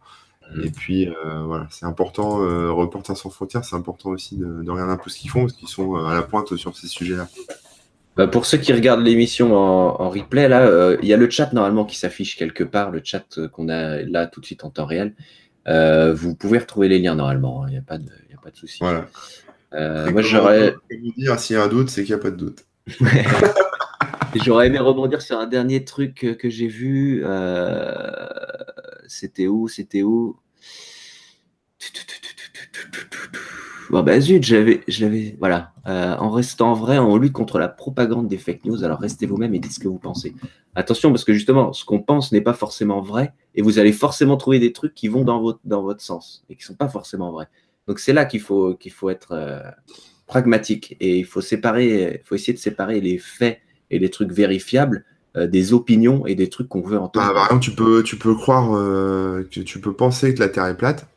Et 0.64 0.70
puis 0.70 1.08
euh, 1.08 1.44
voilà, 1.44 1.68
c'est 1.70 1.86
important, 1.86 2.42
euh, 2.42 2.72
Reporters 2.72 3.18
sans 3.18 3.30
frontières, 3.30 3.66
c'est 3.66 3.76
important 3.76 4.10
aussi 4.10 4.38
de, 4.38 4.70
regarder 4.70 4.94
un 4.94 4.98
peu 4.98 5.10
ce 5.10 5.18
qu'ils 5.18 5.30
font, 5.30 5.42
parce 5.42 5.54
qu'ils 5.54 5.68
sont 5.68 5.98
euh, 5.98 6.06
à 6.06 6.14
la 6.14 6.22
pointe 6.22 6.56
sur 6.56 6.78
ces 6.78 6.88
sujets-là. 6.88 7.28
Bah, 8.16 8.28
pour 8.28 8.46
ceux 8.46 8.58
qui 8.58 8.72
regardent 8.72 9.04
l'émission 9.04 9.56
en, 9.56 10.10
replay, 10.10 10.48
là, 10.48 10.96
il 11.02 11.08
y 11.08 11.14
a 11.14 11.18
le 11.18 11.30
chat 11.30 11.52
normalement 11.52 11.84
qui 11.84 11.98
s'affiche 11.98 12.38
quelque 12.38 12.64
part, 12.64 12.92
le 12.92 13.02
chat 13.04 13.40
qu'on 13.52 13.68
a 13.70 14.02
là 14.04 14.28
tout 14.28 14.40
de 14.40 14.46
suite 14.46 14.64
en 14.64 14.70
temps 14.70 14.86
réel. 14.86 15.14
vous 15.68 16.36
pouvez 16.36 16.60
retrouver 16.60 16.88
les 16.88 17.00
liens 17.00 17.16
normalement, 17.16 17.66
il 17.66 17.70
hein, 17.70 17.72
n'y 17.72 17.78
a 17.78 17.82
pas 17.82 17.98
de, 17.98 18.06
y 18.30 18.34
a 18.34 18.42
pas 18.42 18.52
de 18.52 18.56
souci. 18.56 18.80
Voilà. 18.80 19.08
moi, 20.12 20.22
j'aurais. 20.22 20.76
vous 20.90 21.14
dire 21.18 21.40
s'il 21.40 21.58
y 21.58 21.60
a 21.60 21.64
un 21.64 21.68
doute, 21.68 21.90
c'est 21.90 22.04
qu'il 22.04 22.16
n'y 22.16 22.22
a 22.22 22.24
pas 22.24 22.32
de 22.32 22.38
doute. 22.38 22.66
J'aurais 24.44 24.68
aimé 24.68 24.80
rebondir 24.80 25.22
sur 25.22 25.40
un 25.40 25.48
dernier 25.48 25.86
truc 25.86 26.38
que 26.38 26.50
j'ai 26.50 26.68
vu. 26.68 27.24
C'était 29.08 29.48
où 29.48 29.68
C'était 29.68 30.04
où? 30.04 30.38
Bon, 33.90 34.02
bah 34.02 34.20
zut, 34.20 34.44
j'avais. 34.44 35.36
Voilà. 35.40 35.74
Euh, 35.88 36.16
en 36.18 36.32
restant 36.32 36.74
vrai, 36.74 36.98
on 36.98 37.18
lutte 37.18 37.34
contre 37.34 37.60
la 37.60 37.68
propagande 37.68 38.28
des 38.28 38.38
fake 38.38 38.66
news. 38.66 38.84
Alors 38.84 39.00
restez 39.00 39.26
vous-même 39.26 39.54
et 39.54 39.60
dites 39.60 39.74
ce 39.74 39.80
que 39.80 39.88
vous 39.88 40.00
pensez. 40.00 40.34
Attention, 40.74 41.12
parce 41.12 41.24
que 41.24 41.34
justement, 41.34 41.72
ce 41.72 41.86
qu'on 41.86 42.02
pense 42.02 42.32
n'est 42.32 42.42
pas 42.42 42.54
forcément 42.54 43.02
vrai 43.02 43.34
et 43.54 43.62
vous 43.62 43.78
allez 43.78 43.94
forcément 43.94 44.38
trouver 44.38 44.60
des 44.60 44.74
trucs 44.74 44.96
qui 44.96 45.08
vont 45.08 45.24
dans 45.24 45.40
votre, 45.40 45.60
dans 45.64 45.84
votre 45.84 46.02
sens 46.02 46.44
et 46.50 46.56
qui 46.56 46.64
ne 46.64 46.68
sont 46.68 46.76
pas 46.76 46.90
forcément 46.90 47.32
vrais. 47.32 47.48
Donc 47.88 48.00
c'est 48.00 48.14
là 48.14 48.26
qu'il 48.26 48.42
faut, 48.42 48.78
faut 48.92 49.10
être 49.10 49.34
euh, 49.34 49.62
pragmatique 50.26 50.98
et 51.00 51.20
il 51.20 51.26
faut 51.26 51.42
séparer, 51.42 52.20
il 52.22 52.26
faut 52.26 52.36
essayer 52.36 52.54
de 52.54 52.60
séparer 52.60 53.00
les 53.00 53.20
faits 53.20 53.60
et 53.92 54.00
les 54.00 54.10
trucs 54.10 54.32
vérifiables 54.32 55.06
des 55.36 55.74
opinions 55.74 56.26
et 56.26 56.36
des 56.36 56.50
trucs 56.50 56.70
qu'on 56.70 56.82
veut 56.82 56.98
entendre. 56.98 57.26
Ah, 57.30 57.34
par 57.34 57.46
exemple, 57.46 57.64
tu 57.64 57.72
peux, 57.72 58.04
tu 58.04 58.18
peux 58.18 58.36
croire 58.36 58.70
que 58.70 59.60
tu 59.60 59.80
peux 59.80 59.94
penser 59.94 60.34
que 60.34 60.40
la 60.40 60.50
Terre 60.50 60.68
est 60.68 60.78
plate 60.78 61.08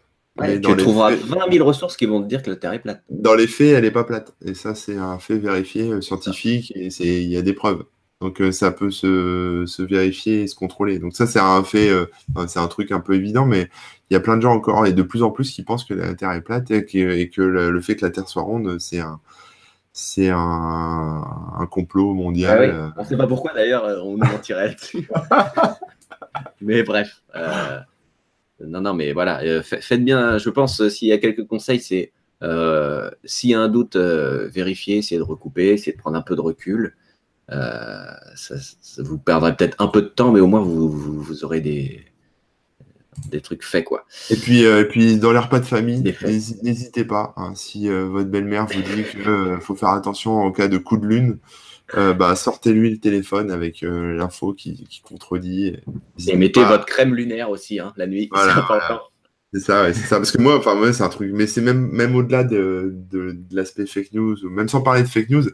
tu 0.63 0.77
trouveras 0.77 1.15
20 1.15 1.53
000 1.53 1.67
ressources 1.67 1.97
qui 1.97 2.07
vont 2.07 2.23
te 2.23 2.29
dire 2.29 2.43
que 2.43 2.51
la 2.51 2.57
Terre 2.57 2.73
est 2.73 2.79
plate. 2.81 3.03
Dans 3.11 3.35
les 3.35 3.47
faits, 3.47 3.75
elle 3.75 3.85
n'est 3.85 3.91
pas 3.91 4.05
plate. 4.05 4.35
Et 4.45 4.55
ça, 4.55 4.75
c'est 4.75 4.97
un 4.97 5.19
fait 5.19 5.39
vérifié 5.39 5.91
euh, 5.91 6.01
scientifique 6.01 6.73
et 6.75 6.91
il 7.23 7.29
y 7.29 7.37
a 7.37 7.43
des 7.43 7.53
preuves. 7.53 7.85
Donc 8.21 8.41
euh, 8.41 8.51
ça 8.51 8.73
peut 8.73 8.91
se, 8.91 9.65
se, 9.67 9.83
vérifier 9.83 10.43
et 10.43 10.47
se 10.47 10.57
contrôler. 10.57 10.99
Donc 10.99 11.15
ça, 11.15 11.27
c'est 11.27 11.39
un 11.39 11.63
fait, 11.63 11.89
euh, 11.89 12.07
c'est 12.49 12.59
un 12.59 12.67
truc 12.67 12.91
un 12.91 13.01
peu 13.01 13.15
évident, 13.15 13.47
mais 13.47 13.69
il 14.11 14.15
y 14.15 14.17
a 14.17 14.21
plein 14.21 14.37
de 14.37 14.43
gens 14.43 14.53
encore 14.53 14.87
et 14.87 14.93
de 14.93 15.03
plus 15.03 15.23
en 15.23 15.31
plus 15.31 15.51
qui 15.53 15.63
pensent 15.63 15.85
que 15.85 15.95
la 15.95 16.15
Terre 16.15 16.33
est 16.33 16.41
plate 16.41 16.71
et 16.71 16.85
que, 16.85 17.43
le, 17.43 17.81
fait 17.81 17.95
que 17.97 18.05
la 18.05 18.11
Terre 18.11 18.29
soit 18.29 18.43
ronde, 18.43 18.79
c'est 18.81 18.99
un, 18.99 19.21
c'est 19.93 20.29
un, 20.31 20.37
un, 21.59 21.67
complot 21.67 22.15
mondial. 22.15 22.75
Ah 22.75 22.95
on 22.97 23.03
ne 23.03 23.07
sait 23.07 23.17
pas 23.17 23.27
pourquoi 23.27 23.53
d'ailleurs 23.53 23.85
on 24.05 24.17
nous 24.17 24.25
mentirait 24.25 24.69
là-dessus. 24.69 25.09
mais 26.61 26.83
bref. 26.83 27.23
Non, 28.61 28.81
non, 28.81 28.95
mais 28.95 29.13
voilà, 29.13 29.41
euh, 29.43 29.63
faites 29.63 30.05
bien, 30.05 30.39
je 30.39 30.51
pense, 30.51 30.81
euh, 30.81 30.89
s'il 30.89 31.09
y 31.09 31.13
a 31.13 31.19
quelques 31.19 31.47
conseils, 31.47 31.81
c'est 31.81 32.13
euh, 32.43 33.11
s'il 33.25 33.51
y 33.51 33.55
a 33.55 33.61
un 33.61 33.69
doute, 33.69 33.97
vérifier, 33.97 34.99
essayer 34.99 35.19
de 35.19 35.25
recouper, 35.25 35.69
essayer 35.69 35.93
de 35.93 35.99
prendre 35.99 36.17
un 36.17 36.23
peu 36.23 36.37
de 36.37 36.41
recul. 36.41 36.97
ça, 37.49 38.55
vous 38.99 39.19
perdrez 39.19 39.57
peut-être 39.57 39.77
un 39.81 39.89
peu 39.89 40.03
de 40.03 40.09
temps, 40.09 40.33
mais 40.33 40.41
au 40.41 40.47
moins 40.47 40.61
vous, 40.61 41.45
aurez 41.45 41.61
des, 41.61 42.05
des 43.27 43.41
trucs 43.41 43.65
faits 43.65 43.85
quoi. 43.85 44.05
Et 44.31 44.37
puis, 44.37 44.65
puis 44.91 45.19
dans 45.19 45.33
les 45.33 45.39
repas 45.39 45.61
de 45.61 45.67
famille, 45.67 46.03
n'hésitez 46.63 47.05
pas. 47.05 47.35
Hein, 47.37 47.53
si 47.55 47.89
votre 47.89 48.29
belle-mère 48.29 48.67
vous 48.67 48.81
dit 48.81 49.05
qu'il 49.05 49.59
faut 49.61 49.75
faire 49.75 49.91
attention 49.91 50.39
en 50.41 50.53
cas 50.53 50.69
de 50.69 50.79
coup 50.79 50.97
de 50.97 51.07
lune, 51.07 51.39
euh, 51.97 52.13
bah, 52.13 52.37
sortez-lui 52.37 52.91
le 52.91 52.99
téléphone 52.99 53.51
avec 53.51 53.83
euh, 53.83 54.15
l'info 54.15 54.53
qui, 54.53 54.87
contredit. 55.03 55.77
Et, 56.27 56.37
mettez 56.37 56.63
votre 56.65 56.85
crème 56.85 57.15
lunaire 57.15 57.51
aussi, 57.51 57.81
hein, 57.81 57.93
la 57.97 58.07
nuit. 58.07 58.29
c'est 59.53 59.61
ça, 59.61 59.93
c'est 59.95 60.07
ça. 60.07 60.17
Parce 60.17 60.31
que 60.31 60.41
moi, 60.41 60.59
enfin, 60.59 60.93
c'est 60.93 61.03
un 61.03 61.09
truc, 61.09 61.31
mais 61.33 61.47
c'est 61.47 61.63
même, 61.63 61.89
même 61.91 62.15
au-delà 62.15 62.45
de, 62.45 62.95
de, 63.11 63.39
l'aspect 63.51 63.87
fake 63.87 64.13
news, 64.13 64.37
même 64.51 64.69
sans 64.69 64.83
parler 64.83 65.03
de 65.03 65.09
fake 65.09 65.31
news, 65.31 65.45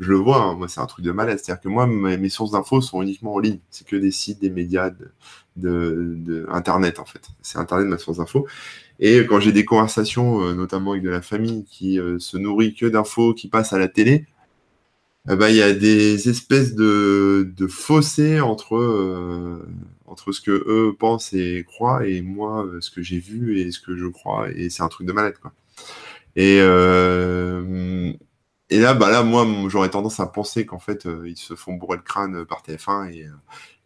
je 0.00 0.10
le 0.10 0.16
vois, 0.16 0.42
hein, 0.42 0.54
moi, 0.54 0.66
c'est 0.66 0.80
un 0.80 0.86
truc 0.86 1.04
de 1.04 1.12
malade. 1.12 1.38
C'est-à-dire 1.38 1.62
que 1.62 1.68
moi, 1.68 1.86
mes, 1.86 2.28
sources 2.28 2.50
d'infos 2.50 2.80
sont 2.80 3.00
uniquement 3.00 3.34
en 3.34 3.38
ligne. 3.38 3.60
C'est 3.70 3.86
que 3.86 3.96
des 3.96 4.10
sites, 4.10 4.40
des 4.40 4.50
médias, 4.50 4.90
de, 4.90 5.12
de, 5.56 6.46
Internet, 6.50 6.98
en 6.98 7.04
fait. 7.04 7.22
C'est 7.42 7.58
Internet, 7.58 7.86
ma 7.86 7.98
source 7.98 8.18
d'infos. 8.18 8.46
Et 8.98 9.26
quand 9.26 9.40
j'ai 9.40 9.52
des 9.52 9.64
conversations, 9.64 10.42
euh, 10.42 10.54
notamment 10.54 10.92
avec 10.92 11.02
de 11.02 11.10
la 11.10 11.22
famille, 11.22 11.64
qui 11.64 11.98
se 12.18 12.36
nourrit 12.36 12.74
que 12.74 12.86
d'infos 12.86 13.34
qui 13.34 13.48
passent 13.48 13.72
à 13.72 13.78
la 13.78 13.88
télé, 13.88 14.26
eh 15.28 15.34
ben, 15.34 15.48
il 15.48 15.56
y 15.56 15.62
a 15.62 15.72
des 15.72 16.28
espèces 16.28 16.74
de, 16.74 17.52
de 17.56 17.66
fossés 17.66 18.40
entre, 18.40 18.76
euh, 18.76 19.66
entre 20.06 20.30
ce 20.30 20.40
que 20.40 20.52
eux 20.52 20.94
pensent 20.96 21.32
et 21.32 21.64
croient 21.66 22.06
et 22.06 22.22
moi, 22.22 22.64
euh, 22.64 22.80
ce 22.80 22.90
que 22.92 23.02
j'ai 23.02 23.18
vu 23.18 23.58
et 23.58 23.72
ce 23.72 23.80
que 23.80 23.96
je 23.96 24.06
crois. 24.06 24.48
Et 24.50 24.70
c'est 24.70 24.82
un 24.84 24.88
truc 24.88 25.06
de 25.06 25.12
malade, 25.12 25.34
quoi. 25.42 25.52
Et, 26.36 26.58
euh, 26.60 28.12
et 28.70 28.78
là, 28.80 28.94
bah 28.94 29.10
là, 29.10 29.22
moi, 29.24 29.46
j'aurais 29.68 29.90
tendance 29.90 30.20
à 30.20 30.26
penser 30.26 30.66
qu'en 30.66 30.78
fait, 30.78 31.08
ils 31.26 31.36
se 31.36 31.54
font 31.54 31.74
bourrer 31.74 31.96
le 31.96 32.02
crâne 32.02 32.44
par 32.44 32.62
TF1 32.62 33.10
et, 33.12 33.26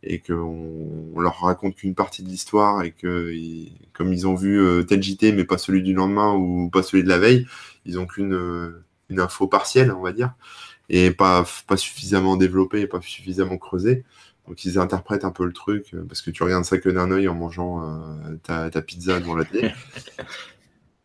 et 0.03 0.21
qu'on 0.21 1.13
on 1.15 1.21
leur 1.21 1.41
raconte 1.41 1.77
qu'une 1.77 1.95
partie 1.95 2.23
de 2.23 2.29
l'histoire 2.29 2.83
et 2.83 2.93
que, 2.93 3.33
comme 3.93 4.13
ils 4.13 4.27
ont 4.27 4.35
vu 4.35 4.85
tel 4.87 5.03
JT, 5.03 5.33
mais 5.33 5.45
pas 5.45 5.59
celui 5.59 5.83
du 5.83 5.93
lendemain 5.93 6.35
ou 6.35 6.71
pas 6.71 6.83
celui 6.83 7.03
de 7.03 7.09
la 7.09 7.19
veille, 7.19 7.47
ils 7.85 7.99
ont 7.99 8.07
qu'une 8.07 8.75
une 9.11 9.21
info 9.21 9.47
partielle, 9.47 9.93
on 9.93 10.01
va 10.01 10.13
dire 10.13 10.35
et 10.91 11.13
pas, 11.13 11.47
pas 11.67 11.77
suffisamment 11.77 12.37
développé 12.37 12.81
et 12.81 12.87
pas 12.87 13.01
suffisamment 13.01 13.57
creusé. 13.57 14.05
Donc 14.49 14.65
ils 14.65 14.79
interprètent 14.79 15.25
un 15.25 15.31
peu 15.31 15.47
le 15.47 15.53
truc 15.53 15.95
euh, 15.95 16.05
parce 16.07 16.21
que 16.21 16.31
tu 16.31 16.43
regardes 16.43 16.65
ça 16.65 16.79
que 16.79 16.89
d'un 16.89 17.11
œil 17.13 17.29
en 17.29 17.35
mangeant 17.35 17.83
euh, 17.83 18.37
ta, 18.43 18.69
ta, 18.69 18.83
pizza 18.83 19.21
devant 19.21 19.37
la 19.37 19.45
télé. 19.45 19.73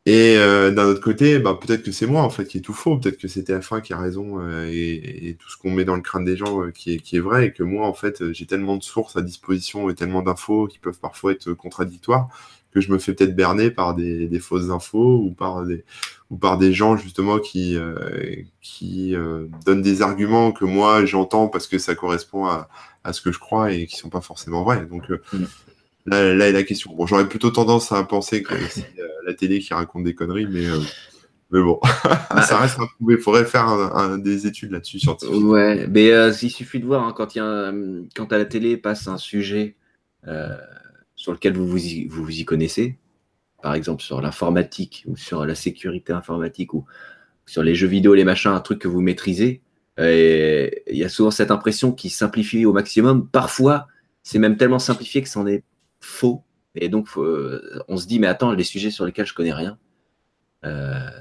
Et 0.08 0.38
euh, 0.38 0.70
d'un 0.70 0.86
autre 0.86 1.02
côté, 1.02 1.40
bah, 1.40 1.58
peut-être 1.60 1.82
que 1.82 1.92
c'est 1.92 2.06
moi 2.06 2.22
en 2.22 2.30
fait 2.30 2.46
qui 2.46 2.60
est 2.60 2.62
tout 2.62 2.74
faux, 2.74 2.98
peut-être 2.98 3.18
que 3.18 3.28
c'est 3.28 3.50
TF1 3.50 3.82
qui 3.82 3.94
a 3.94 3.98
raison 3.98 4.40
et, 4.68 5.30
et, 5.30 5.34
tout 5.34 5.50
ce 5.50 5.58
qu'on 5.58 5.72
met 5.72 5.84
dans 5.84 5.96
le 5.96 6.02
crâne 6.02 6.24
des 6.24 6.38
gens 6.38 6.70
qui, 6.70 6.94
est, 6.94 6.98
qui 7.00 7.18
est 7.18 7.20
vrai 7.20 7.48
et 7.48 7.54
que 7.54 7.64
moi 7.64 7.88
en 7.88 7.94
fait 7.94 8.32
j'ai 8.32 8.46
tellement 8.46 8.78
de 8.78 8.84
sources 8.84 9.16
à 9.18 9.24
disposition 9.24 9.90
et 9.90 9.96
tellement 9.96 10.22
d'infos 10.22 10.68
qui 10.68 10.78
peuvent 10.78 11.00
parfois 11.00 11.32
être 11.32 11.54
contradictoires 11.54 12.30
que 12.76 12.82
je 12.82 12.92
me 12.92 13.00
fais 13.00 13.14
peut-être 13.14 13.36
berner 13.36 13.72
par 13.72 13.96
des, 13.96 14.28
des, 14.28 14.40
fausses 14.40 14.70
infos 14.70 15.18
ou 15.24 15.32
par 15.32 15.64
des, 15.64 15.86
ou 16.30 16.36
par 16.36 16.58
des 16.58 16.74
gens 16.74 16.98
justement 16.98 17.40
qui, 17.40 17.78
euh, 17.78 18.36
qui 18.62 19.16
euh, 19.16 19.48
donnent 19.66 19.82
des 19.82 20.02
arguments 20.02 20.52
que 20.52 20.66
moi 20.66 21.06
j'entends 21.06 21.48
parce 21.48 21.68
que 21.68 21.78
ça 21.78 21.96
correspond 21.96 22.46
à, 22.46 22.68
à, 23.06 23.14
ce 23.14 23.22
que 23.22 23.32
je 23.32 23.40
crois 23.40 23.72
et 23.72 23.88
qui 23.88 23.96
sont 23.96 24.10
pas 24.10 24.20
forcément 24.20 24.62
vrais. 24.64 24.86
Donc 24.86 25.10
euh, 25.10 25.22
mm. 25.32 25.46
Là, 26.06 26.34
là, 26.34 26.50
est 26.50 26.52
la 26.52 26.64
question. 26.64 26.94
Bon, 26.96 27.06
j'aurais 27.08 27.28
plutôt 27.28 27.52
tendance 27.52 27.92
à 27.92 28.04
penser 28.04 28.44
que 28.44 28.56
c'est 28.70 28.94
la 29.26 29.34
télé 29.34 29.60
qui 29.60 29.74
raconte 29.74 30.04
des 30.04 30.16
conneries, 30.16 30.48
mais 30.48 30.66
mais 31.52 31.62
bon, 31.62 31.80
ça 32.48 32.58
reste 32.58 32.80
à 32.80 32.86
prouver. 32.96 33.16
Il 33.16 33.22
faudrait 33.22 33.46
faire 33.46 33.68
un, 33.68 34.18
des 34.18 34.48
études 34.48 34.72
là-dessus 34.72 35.00
scientifiques. 35.00 35.44
Ouais, 35.44 35.88
mais 35.88 36.08
il 36.08 36.50
suffit 36.50 36.80
de 36.80 36.86
voir 36.86 37.04
hein, 37.04 37.14
quand, 37.16 37.36
y 37.36 37.40
a 37.40 37.72
quand 38.16 38.34
à 38.34 38.38
la 38.38 38.46
télé 38.46 38.78
passe 38.78 39.08
un 39.08 39.18
sujet 39.18 39.76
sur 41.16 41.32
lequel 41.32 41.54
vous 41.54 41.68
vous 41.68 41.86
y, 41.86 42.08
vous, 42.08 42.30
y 42.30 42.46
connaissez, 42.46 42.98
par 43.62 43.76
exemple 43.76 44.02
sur 44.02 44.22
l'informatique 44.22 45.04
ou 45.08 45.16
sur 45.16 45.46
la 45.46 45.56
sécurité 45.56 46.14
informatique 46.14 46.74
ou 46.74 46.86
sur 47.46 47.62
les 47.62 47.76
jeux 47.76 47.88
vidéo, 47.88 48.16
les 48.16 48.24
machins, 48.24 48.52
un 48.52 48.60
truc 48.60 48.80
que 48.80 48.88
vous 48.88 49.02
maîtrisez, 49.02 49.62
il 50.00 50.72
y 50.90 51.04
a 51.04 51.10
souvent 51.10 51.32
cette 51.32 51.52
impression 51.52 51.92
qui 51.92 52.10
simplifie 52.10 52.66
au 52.66 52.74
maximum. 52.74 53.28
Parfois, 53.30 53.88
c'est 54.24 54.40
même 54.40 54.58
tellement 54.58 54.80
simplifié 54.80 55.22
que 55.22 55.30
c'en 55.30 55.46
est 55.46 55.64
faux. 56.06 56.44
Et 56.76 56.90
donc, 56.90 57.08
on 57.18 57.98
se 57.98 58.06
dit, 58.06 58.20
mais 58.20 58.28
attends, 58.28 58.52
les 58.52 58.64
sujets 58.64 58.92
sur 58.92 59.06
lesquels 59.06 59.26
je 59.26 59.34
connais 59.34 59.54
rien, 59.54 59.72
euh, 59.72 59.85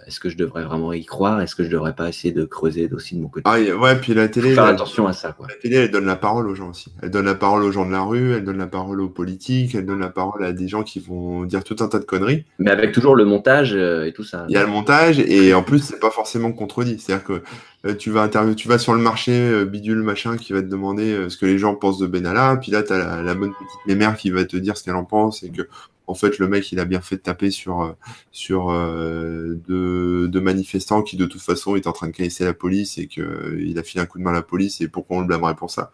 est-ce 0.06 0.20
que 0.20 0.28
je 0.28 0.36
devrais 0.36 0.64
vraiment 0.64 0.92
y 0.92 1.04
croire? 1.04 1.40
Est-ce 1.40 1.54
que 1.54 1.64
je 1.64 1.70
devrais 1.70 1.94
pas 1.94 2.08
essayer 2.08 2.32
de 2.32 2.44
creuser 2.44 2.88
aussi 2.92 3.16
de 3.16 3.20
mon 3.20 3.28
côté? 3.28 3.42
Ah, 3.46 3.58
Ouais, 3.58 3.96
puis 3.96 4.14
la 4.14 4.28
télé. 4.28 4.54
faire 4.54 4.64
attention 4.64 5.06
à 5.06 5.12
ça. 5.12 5.32
Quoi. 5.32 5.46
La 5.48 5.54
télé, 5.54 5.76
elle 5.76 5.90
donne 5.90 6.06
la 6.06 6.16
parole 6.16 6.48
aux 6.48 6.54
gens 6.54 6.70
aussi. 6.70 6.92
Elle 7.02 7.10
donne 7.10 7.26
la 7.26 7.34
parole 7.34 7.62
aux 7.62 7.72
gens 7.72 7.86
de 7.86 7.92
la 7.92 8.02
rue, 8.02 8.32
elle 8.32 8.44
donne 8.44 8.58
la 8.58 8.66
parole 8.66 9.00
aux 9.00 9.08
politiques, 9.08 9.74
elle 9.74 9.86
donne 9.86 10.00
la 10.00 10.10
parole 10.10 10.44
à 10.44 10.52
des 10.52 10.68
gens 10.68 10.82
qui 10.82 11.00
vont 11.00 11.44
dire 11.44 11.64
tout 11.64 11.76
un 11.80 11.88
tas 11.88 11.98
de 11.98 12.04
conneries. 12.04 12.44
Mais 12.58 12.70
avec 12.70 12.92
toujours 12.92 13.14
le 13.14 13.24
montage 13.24 13.74
euh, 13.74 14.06
et 14.06 14.12
tout 14.12 14.24
ça. 14.24 14.46
Il 14.48 14.54
y 14.54 14.58
a 14.58 14.62
le 14.62 14.70
montage 14.70 15.18
et 15.18 15.54
en 15.54 15.62
plus, 15.62 15.80
c'est 15.80 16.00
pas 16.00 16.10
forcément 16.10 16.52
contredit. 16.52 16.98
C'est-à-dire 16.98 17.24
que 17.24 17.42
euh, 17.86 17.94
tu 17.94 18.10
vas 18.10 18.28
tu 18.56 18.68
vas 18.68 18.78
sur 18.78 18.94
le 18.94 19.00
marché 19.00 19.64
bidule 19.66 20.02
machin 20.02 20.36
qui 20.36 20.52
va 20.52 20.62
te 20.62 20.66
demander 20.66 21.28
ce 21.28 21.36
que 21.36 21.46
les 21.46 21.58
gens 21.58 21.74
pensent 21.74 21.98
de 21.98 22.06
Benalla, 22.06 22.56
puis 22.56 22.72
là 22.72 22.82
tu 22.82 22.92
as 22.92 23.22
la, 23.22 23.34
bonne 23.34 23.52
petite 23.52 23.86
mémère 23.86 24.16
qui 24.16 24.30
va 24.30 24.44
te 24.44 24.56
dire 24.56 24.76
ce 24.76 24.84
qu'elle 24.84 24.94
en 24.94 25.04
pense 25.04 25.42
et 25.42 25.50
que 25.50 25.62
en 26.06 26.14
fait, 26.14 26.38
le 26.38 26.48
mec, 26.48 26.70
il 26.72 26.80
a 26.80 26.84
bien 26.84 27.00
fait 27.00 27.16
de 27.16 27.22
taper 27.22 27.50
sur, 27.50 27.82
euh, 27.82 27.92
sur 28.30 28.70
euh, 28.70 29.54
deux, 29.66 30.40
manifestants 30.40 31.02
qui, 31.02 31.16
de 31.16 31.24
toute 31.24 31.40
façon, 31.40 31.76
étaient 31.76 31.88
en 31.88 31.92
train 31.92 32.08
de 32.08 32.12
caisser 32.12 32.44
la 32.44 32.54
police 32.54 32.98
et 32.98 33.06
qu'il 33.06 33.22
euh, 33.22 33.78
a 33.78 33.82
filé 33.82 34.02
un 34.02 34.06
coup 34.06 34.18
de 34.18 34.24
main 34.24 34.30
à 34.30 34.34
la 34.34 34.42
police 34.42 34.80
et 34.80 34.88
pourquoi 34.88 35.18
on 35.18 35.20
le 35.20 35.26
blâmerait 35.26 35.54
pour 35.54 35.70
ça? 35.70 35.92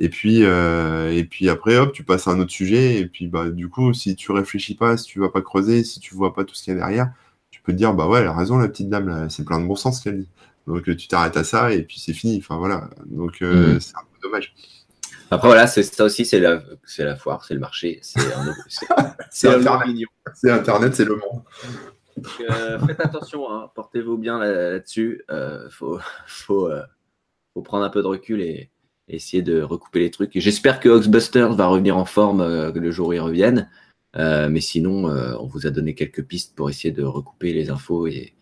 Et 0.00 0.10
puis, 0.10 0.42
et 0.42 1.24
puis 1.28 1.48
après, 1.48 1.76
hop, 1.76 1.92
tu 1.92 2.04
passes 2.04 2.28
à 2.28 2.30
un 2.30 2.38
autre 2.38 2.52
sujet. 2.52 3.00
Et 3.00 3.06
puis, 3.06 3.26
bah, 3.26 3.50
du 3.50 3.68
coup, 3.68 3.92
si 3.92 4.14
tu 4.14 4.30
réfléchis 4.30 4.76
pas, 4.76 4.96
si 4.96 5.06
tu 5.06 5.18
vas 5.18 5.28
pas 5.28 5.42
creuser, 5.42 5.82
si 5.82 5.98
tu 5.98 6.14
vois 6.14 6.34
pas 6.34 6.44
tout 6.44 6.54
ce 6.54 6.62
qu'il 6.62 6.74
y 6.74 6.76
a 6.76 6.78
derrière, 6.78 7.12
tu 7.50 7.60
peux 7.62 7.72
te 7.72 7.78
dire, 7.78 7.94
bah 7.94 8.06
ouais, 8.06 8.20
elle 8.20 8.28
a 8.28 8.32
raison, 8.32 8.58
la 8.58 8.68
petite 8.68 8.88
dame, 8.88 9.28
c'est 9.28 9.44
plein 9.44 9.60
de 9.60 9.66
bon 9.66 9.74
sens 9.74 9.98
ce 9.98 10.04
qu'elle 10.04 10.20
dit. 10.20 10.28
Donc, 10.68 10.84
tu 10.84 11.08
t'arrêtes 11.08 11.36
à 11.36 11.42
ça 11.42 11.72
et 11.72 11.82
puis 11.82 11.98
c'est 11.98 12.12
fini. 12.12 12.38
Enfin, 12.38 12.58
voilà. 12.58 12.90
Donc, 13.06 13.40
mmh. 13.40 13.80
c'est 13.80 13.96
un 13.96 14.02
peu 14.12 14.20
dommage. 14.22 14.54
Après, 15.30 15.48
voilà, 15.48 15.66
c'est 15.66 15.82
ça 15.82 16.04
aussi, 16.04 16.24
c'est 16.24 16.40
la, 16.40 16.62
c'est 16.84 17.04
la 17.04 17.16
foire, 17.16 17.44
c'est 17.44 17.54
le 17.54 17.60
marché, 17.60 17.98
c'est 18.02 18.32
un, 18.32 18.54
c'est 19.30 19.48
Internet, 19.54 20.06
c'est 20.34 20.50
Internet, 20.50 20.94
c'est 20.94 21.04
le 21.04 21.16
monde. 21.16 21.42
Euh, 22.50 22.78
faites 22.86 23.00
attention, 23.00 23.50
hein, 23.50 23.70
portez-vous 23.74 24.16
bien 24.16 24.38
là-dessus. 24.38 25.22
Il 25.28 25.34
euh, 25.34 25.70
faut, 25.70 25.98
faut, 26.26 26.68
euh, 26.68 26.82
faut, 27.54 27.62
prendre 27.62 27.84
un 27.84 27.90
peu 27.90 28.02
de 28.02 28.06
recul 28.06 28.40
et, 28.40 28.70
essayer 29.10 29.42
de 29.42 29.62
recouper 29.62 30.00
les 30.00 30.10
trucs. 30.10 30.36
Et 30.36 30.40
j'espère 30.40 30.80
que 30.80 30.88
Oxbusters 30.90 31.54
va 31.54 31.66
revenir 31.66 31.96
en 31.96 32.04
forme 32.04 32.42
le 32.74 32.90
jour 32.90 33.08
où 33.08 33.12
ils 33.14 33.20
reviennent. 33.20 33.70
mais 34.14 34.60
sinon, 34.60 35.06
on 35.06 35.46
vous 35.46 35.66
a 35.66 35.70
donné 35.70 35.94
quelques 35.94 36.24
pistes 36.24 36.54
pour 36.54 36.68
essayer 36.68 36.92
de 36.92 37.04
recouper 37.04 37.54
les 37.54 37.70
infos 37.70 38.06
et, 38.06 38.34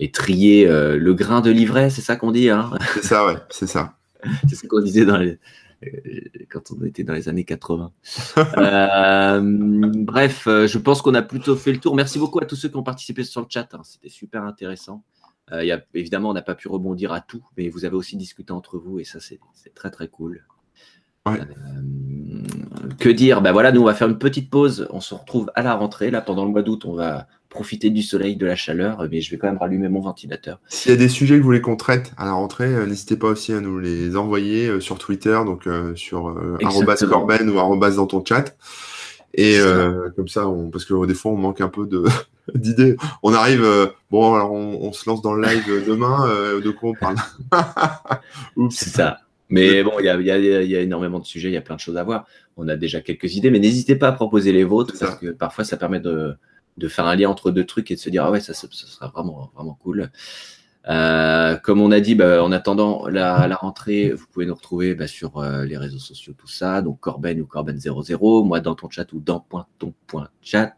et 0.00 0.10
trier 0.10 0.66
le 0.66 1.12
grain 1.12 1.42
de 1.42 1.50
livret, 1.50 1.90
c'est 1.90 2.00
ça 2.00 2.16
qu'on 2.16 2.30
dit 2.30 2.48
hein? 2.48 2.70
C'est 2.94 3.04
ça, 3.04 3.26
ouais, 3.26 3.36
c'est 3.50 3.66
ça. 3.66 3.98
c'est 4.48 4.56
ce 4.56 4.66
qu'on 4.66 4.80
disait 4.80 5.04
dans 5.04 5.18
les, 5.18 5.38
quand 6.50 6.70
on 6.70 6.84
était 6.84 7.04
dans 7.04 7.14
les 7.14 7.28
années 7.28 7.44
80. 7.44 7.92
Euh, 8.56 9.40
bref, 9.42 10.46
euh, 10.46 10.66
je 10.66 10.78
pense 10.78 11.02
qu'on 11.02 11.14
a 11.14 11.22
plutôt 11.22 11.56
fait 11.56 11.72
le 11.72 11.78
tour. 11.78 11.94
Merci 11.96 12.18
beaucoup 12.18 12.40
à 12.40 12.46
tous 12.46 12.56
ceux 12.56 12.68
qui 12.68 12.76
ont 12.76 12.82
participé 12.82 13.24
sur 13.24 13.40
le 13.40 13.46
chat. 13.48 13.68
Hein. 13.74 13.80
C'était 13.84 14.08
super 14.08 14.44
intéressant. 14.44 15.02
y 15.52 15.72
a, 15.72 15.82
évidemment, 15.94 16.30
on 16.30 16.34
n'a 16.34 16.42
pas 16.42 16.54
pu 16.54 16.68
rebondir 16.68 17.12
à 17.12 17.20
tout, 17.20 17.44
mais 17.56 17.68
vous 17.68 17.84
avez 17.84 17.96
aussi 17.96 18.16
discuté 18.16 18.52
entre 18.52 18.78
vous 18.78 18.98
et 18.98 19.04
ça, 19.04 19.18
c'est 19.20 19.38
très 19.74 19.90
très 19.90 20.08
cool. 20.08 20.44
que 22.98 23.08
dire? 23.08 23.42
Ben 23.42 23.52
voilà, 23.52 23.72
nous 23.72 23.80
on 23.80 23.86
va 23.86 23.94
faire 23.94 24.08
une 24.08 24.18
petite 24.18 24.50
pause. 24.50 24.88
On 24.90 25.00
se 25.00 25.14
retrouve 25.14 25.50
à 25.54 25.62
la 25.62 25.74
rentrée. 25.74 26.10
Là, 26.10 26.20
pendant 26.20 26.44
le 26.44 26.50
mois 26.50 26.62
d'août, 26.62 26.84
on 26.84 26.94
va 26.94 27.26
profiter 27.54 27.88
du 27.90 28.02
soleil, 28.02 28.34
de 28.34 28.44
la 28.44 28.56
chaleur, 28.56 29.06
mais 29.10 29.20
je 29.20 29.30
vais 29.30 29.38
quand 29.38 29.46
même 29.46 29.58
rallumer 29.58 29.88
mon 29.88 30.00
ventilateur. 30.00 30.58
S'il 30.68 30.90
y 30.90 30.94
a 30.94 30.98
des 30.98 31.08
sujets 31.08 31.36
que 31.36 31.40
vous 31.40 31.46
voulez 31.46 31.60
qu'on 31.60 31.76
traite 31.76 32.12
à 32.18 32.24
la 32.24 32.32
rentrée, 32.32 32.66
euh, 32.66 32.84
n'hésitez 32.84 33.16
pas 33.16 33.28
aussi 33.28 33.52
à 33.52 33.60
nous 33.60 33.78
les 33.78 34.16
envoyer 34.16 34.66
euh, 34.66 34.80
sur 34.80 34.98
Twitter, 34.98 35.38
donc 35.46 35.68
euh, 35.68 35.94
sur 35.94 36.34
Corben 37.08 37.48
ou 37.48 37.58
arrobas 37.58 37.92
dans 37.92 38.06
ton 38.06 38.24
chat. 38.24 38.56
Et 39.36 39.58
comme 40.14 40.28
ça, 40.28 40.48
on, 40.48 40.70
parce 40.70 40.84
que 40.84 41.06
des 41.06 41.14
fois, 41.14 41.32
on 41.32 41.36
manque 41.36 41.60
un 41.60 41.68
peu 41.68 41.86
de 41.86 42.04
d'idées. 42.54 42.96
On 43.22 43.32
arrive, 43.32 43.66
bon, 44.10 44.34
alors 44.34 44.52
on, 44.52 44.92
se 44.92 45.08
lance 45.08 45.22
dans 45.22 45.32
le 45.32 45.44
live 45.44 45.84
demain. 45.86 46.28
de 46.60 46.70
quoi 46.70 46.90
on 46.90 46.94
parle? 46.94 47.16
C'est 48.70 48.90
ça. 48.90 49.18
Mais 49.48 49.82
bon, 49.82 49.92
il 49.98 50.06
y 50.06 50.08
a, 50.08 50.20
y, 50.20 50.30
a, 50.30 50.38
y 50.38 50.76
a, 50.76 50.80
énormément 50.80 51.18
de 51.18 51.26
sujets, 51.26 51.48
il 51.48 51.54
y 51.54 51.56
a 51.56 51.60
plein 51.60 51.74
de 51.74 51.80
choses 51.80 51.96
à 51.96 52.04
voir. 52.04 52.26
On 52.56 52.68
a 52.68 52.76
déjà 52.76 53.00
quelques 53.00 53.34
idées, 53.34 53.50
mais 53.50 53.58
n'hésitez 53.58 53.96
pas 53.96 54.08
à 54.08 54.12
proposer 54.12 54.52
les 54.52 54.64
vôtres 54.64 54.94
parce 54.98 55.16
que 55.16 55.32
parfois 55.32 55.64
ça 55.64 55.76
permet 55.76 56.00
de, 56.00 56.36
de 56.76 56.88
faire 56.88 57.06
un 57.06 57.16
lien 57.16 57.28
entre 57.28 57.50
deux 57.50 57.64
trucs 57.64 57.90
et 57.90 57.94
de 57.94 58.00
se 58.00 58.10
dire 58.10 58.24
ah 58.24 58.30
ouais 58.30 58.40
ça, 58.40 58.54
ça, 58.54 58.68
sera 58.70 59.08
vraiment 59.08 59.50
vraiment 59.54 59.78
cool. 59.82 60.10
Euh, 60.86 61.56
comme 61.56 61.80
on 61.80 61.90
a 61.92 62.00
dit, 62.00 62.14
bah, 62.14 62.44
en 62.44 62.52
attendant 62.52 63.08
la, 63.08 63.46
la, 63.48 63.56
rentrée, 63.56 64.12
vous 64.12 64.26
pouvez 64.30 64.44
nous 64.44 64.54
retrouver 64.54 64.94
bah, 64.94 65.06
sur 65.06 65.38
euh, 65.38 65.64
les 65.64 65.78
réseaux 65.78 65.98
sociaux, 65.98 66.34
tout 66.36 66.48
ça. 66.48 66.82
Donc 66.82 67.00
Corben 67.00 67.40
ou 67.40 67.46
Corben00, 67.46 68.44
moi 68.44 68.60
dans 68.60 68.74
ton 68.74 68.90
chat 68.90 69.10
ou 69.12 69.20
dans 69.20 69.46
ton 69.78 69.94
chat 70.42 70.74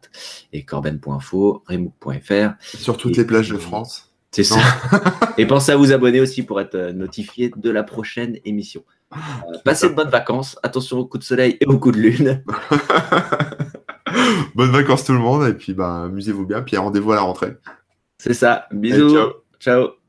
et 0.53 0.63
Corben.info, 0.63 1.63
Remook.fr. 1.67 2.53
Sur 2.61 2.97
toutes 2.97 3.17
les 3.17 3.25
plages 3.25 3.49
de 3.49 3.57
France. 3.57 4.13
C'est 4.31 4.43
ça. 4.43 4.59
Et 5.37 5.45
pensez 5.45 5.71
à 5.71 5.77
vous 5.77 5.93
abonner 5.93 6.19
aussi 6.19 6.43
pour 6.43 6.59
être 6.59 6.91
notifié 6.91 7.51
de 7.55 7.69
la 7.69 7.83
prochaine 7.83 8.37
émission. 8.45 8.83
passez 9.63 9.89
de 9.89 9.93
bonnes 9.93 10.09
vacances. 10.09 10.59
Attention 10.63 10.99
aux 10.99 11.05
coups 11.05 11.23
de 11.23 11.27
soleil 11.27 11.57
et 11.59 11.65
aux 11.65 11.79
coups 11.79 11.95
de 11.95 12.01
lune. 12.01 12.43
bonnes 14.55 14.71
vacances 14.71 15.05
tout 15.05 15.13
le 15.13 15.19
monde. 15.19 15.47
Et 15.47 15.53
puis, 15.53 15.73
bah, 15.73 16.03
amusez-vous 16.05 16.45
bien. 16.45 16.61
Puis 16.61 16.77
rendez-vous 16.77 17.11
à 17.11 17.15
la 17.15 17.21
rentrée. 17.21 17.55
C'est 18.17 18.33
ça. 18.33 18.67
Bisous. 18.71 19.13
ciao. 19.13 19.31
ciao. 19.59 20.06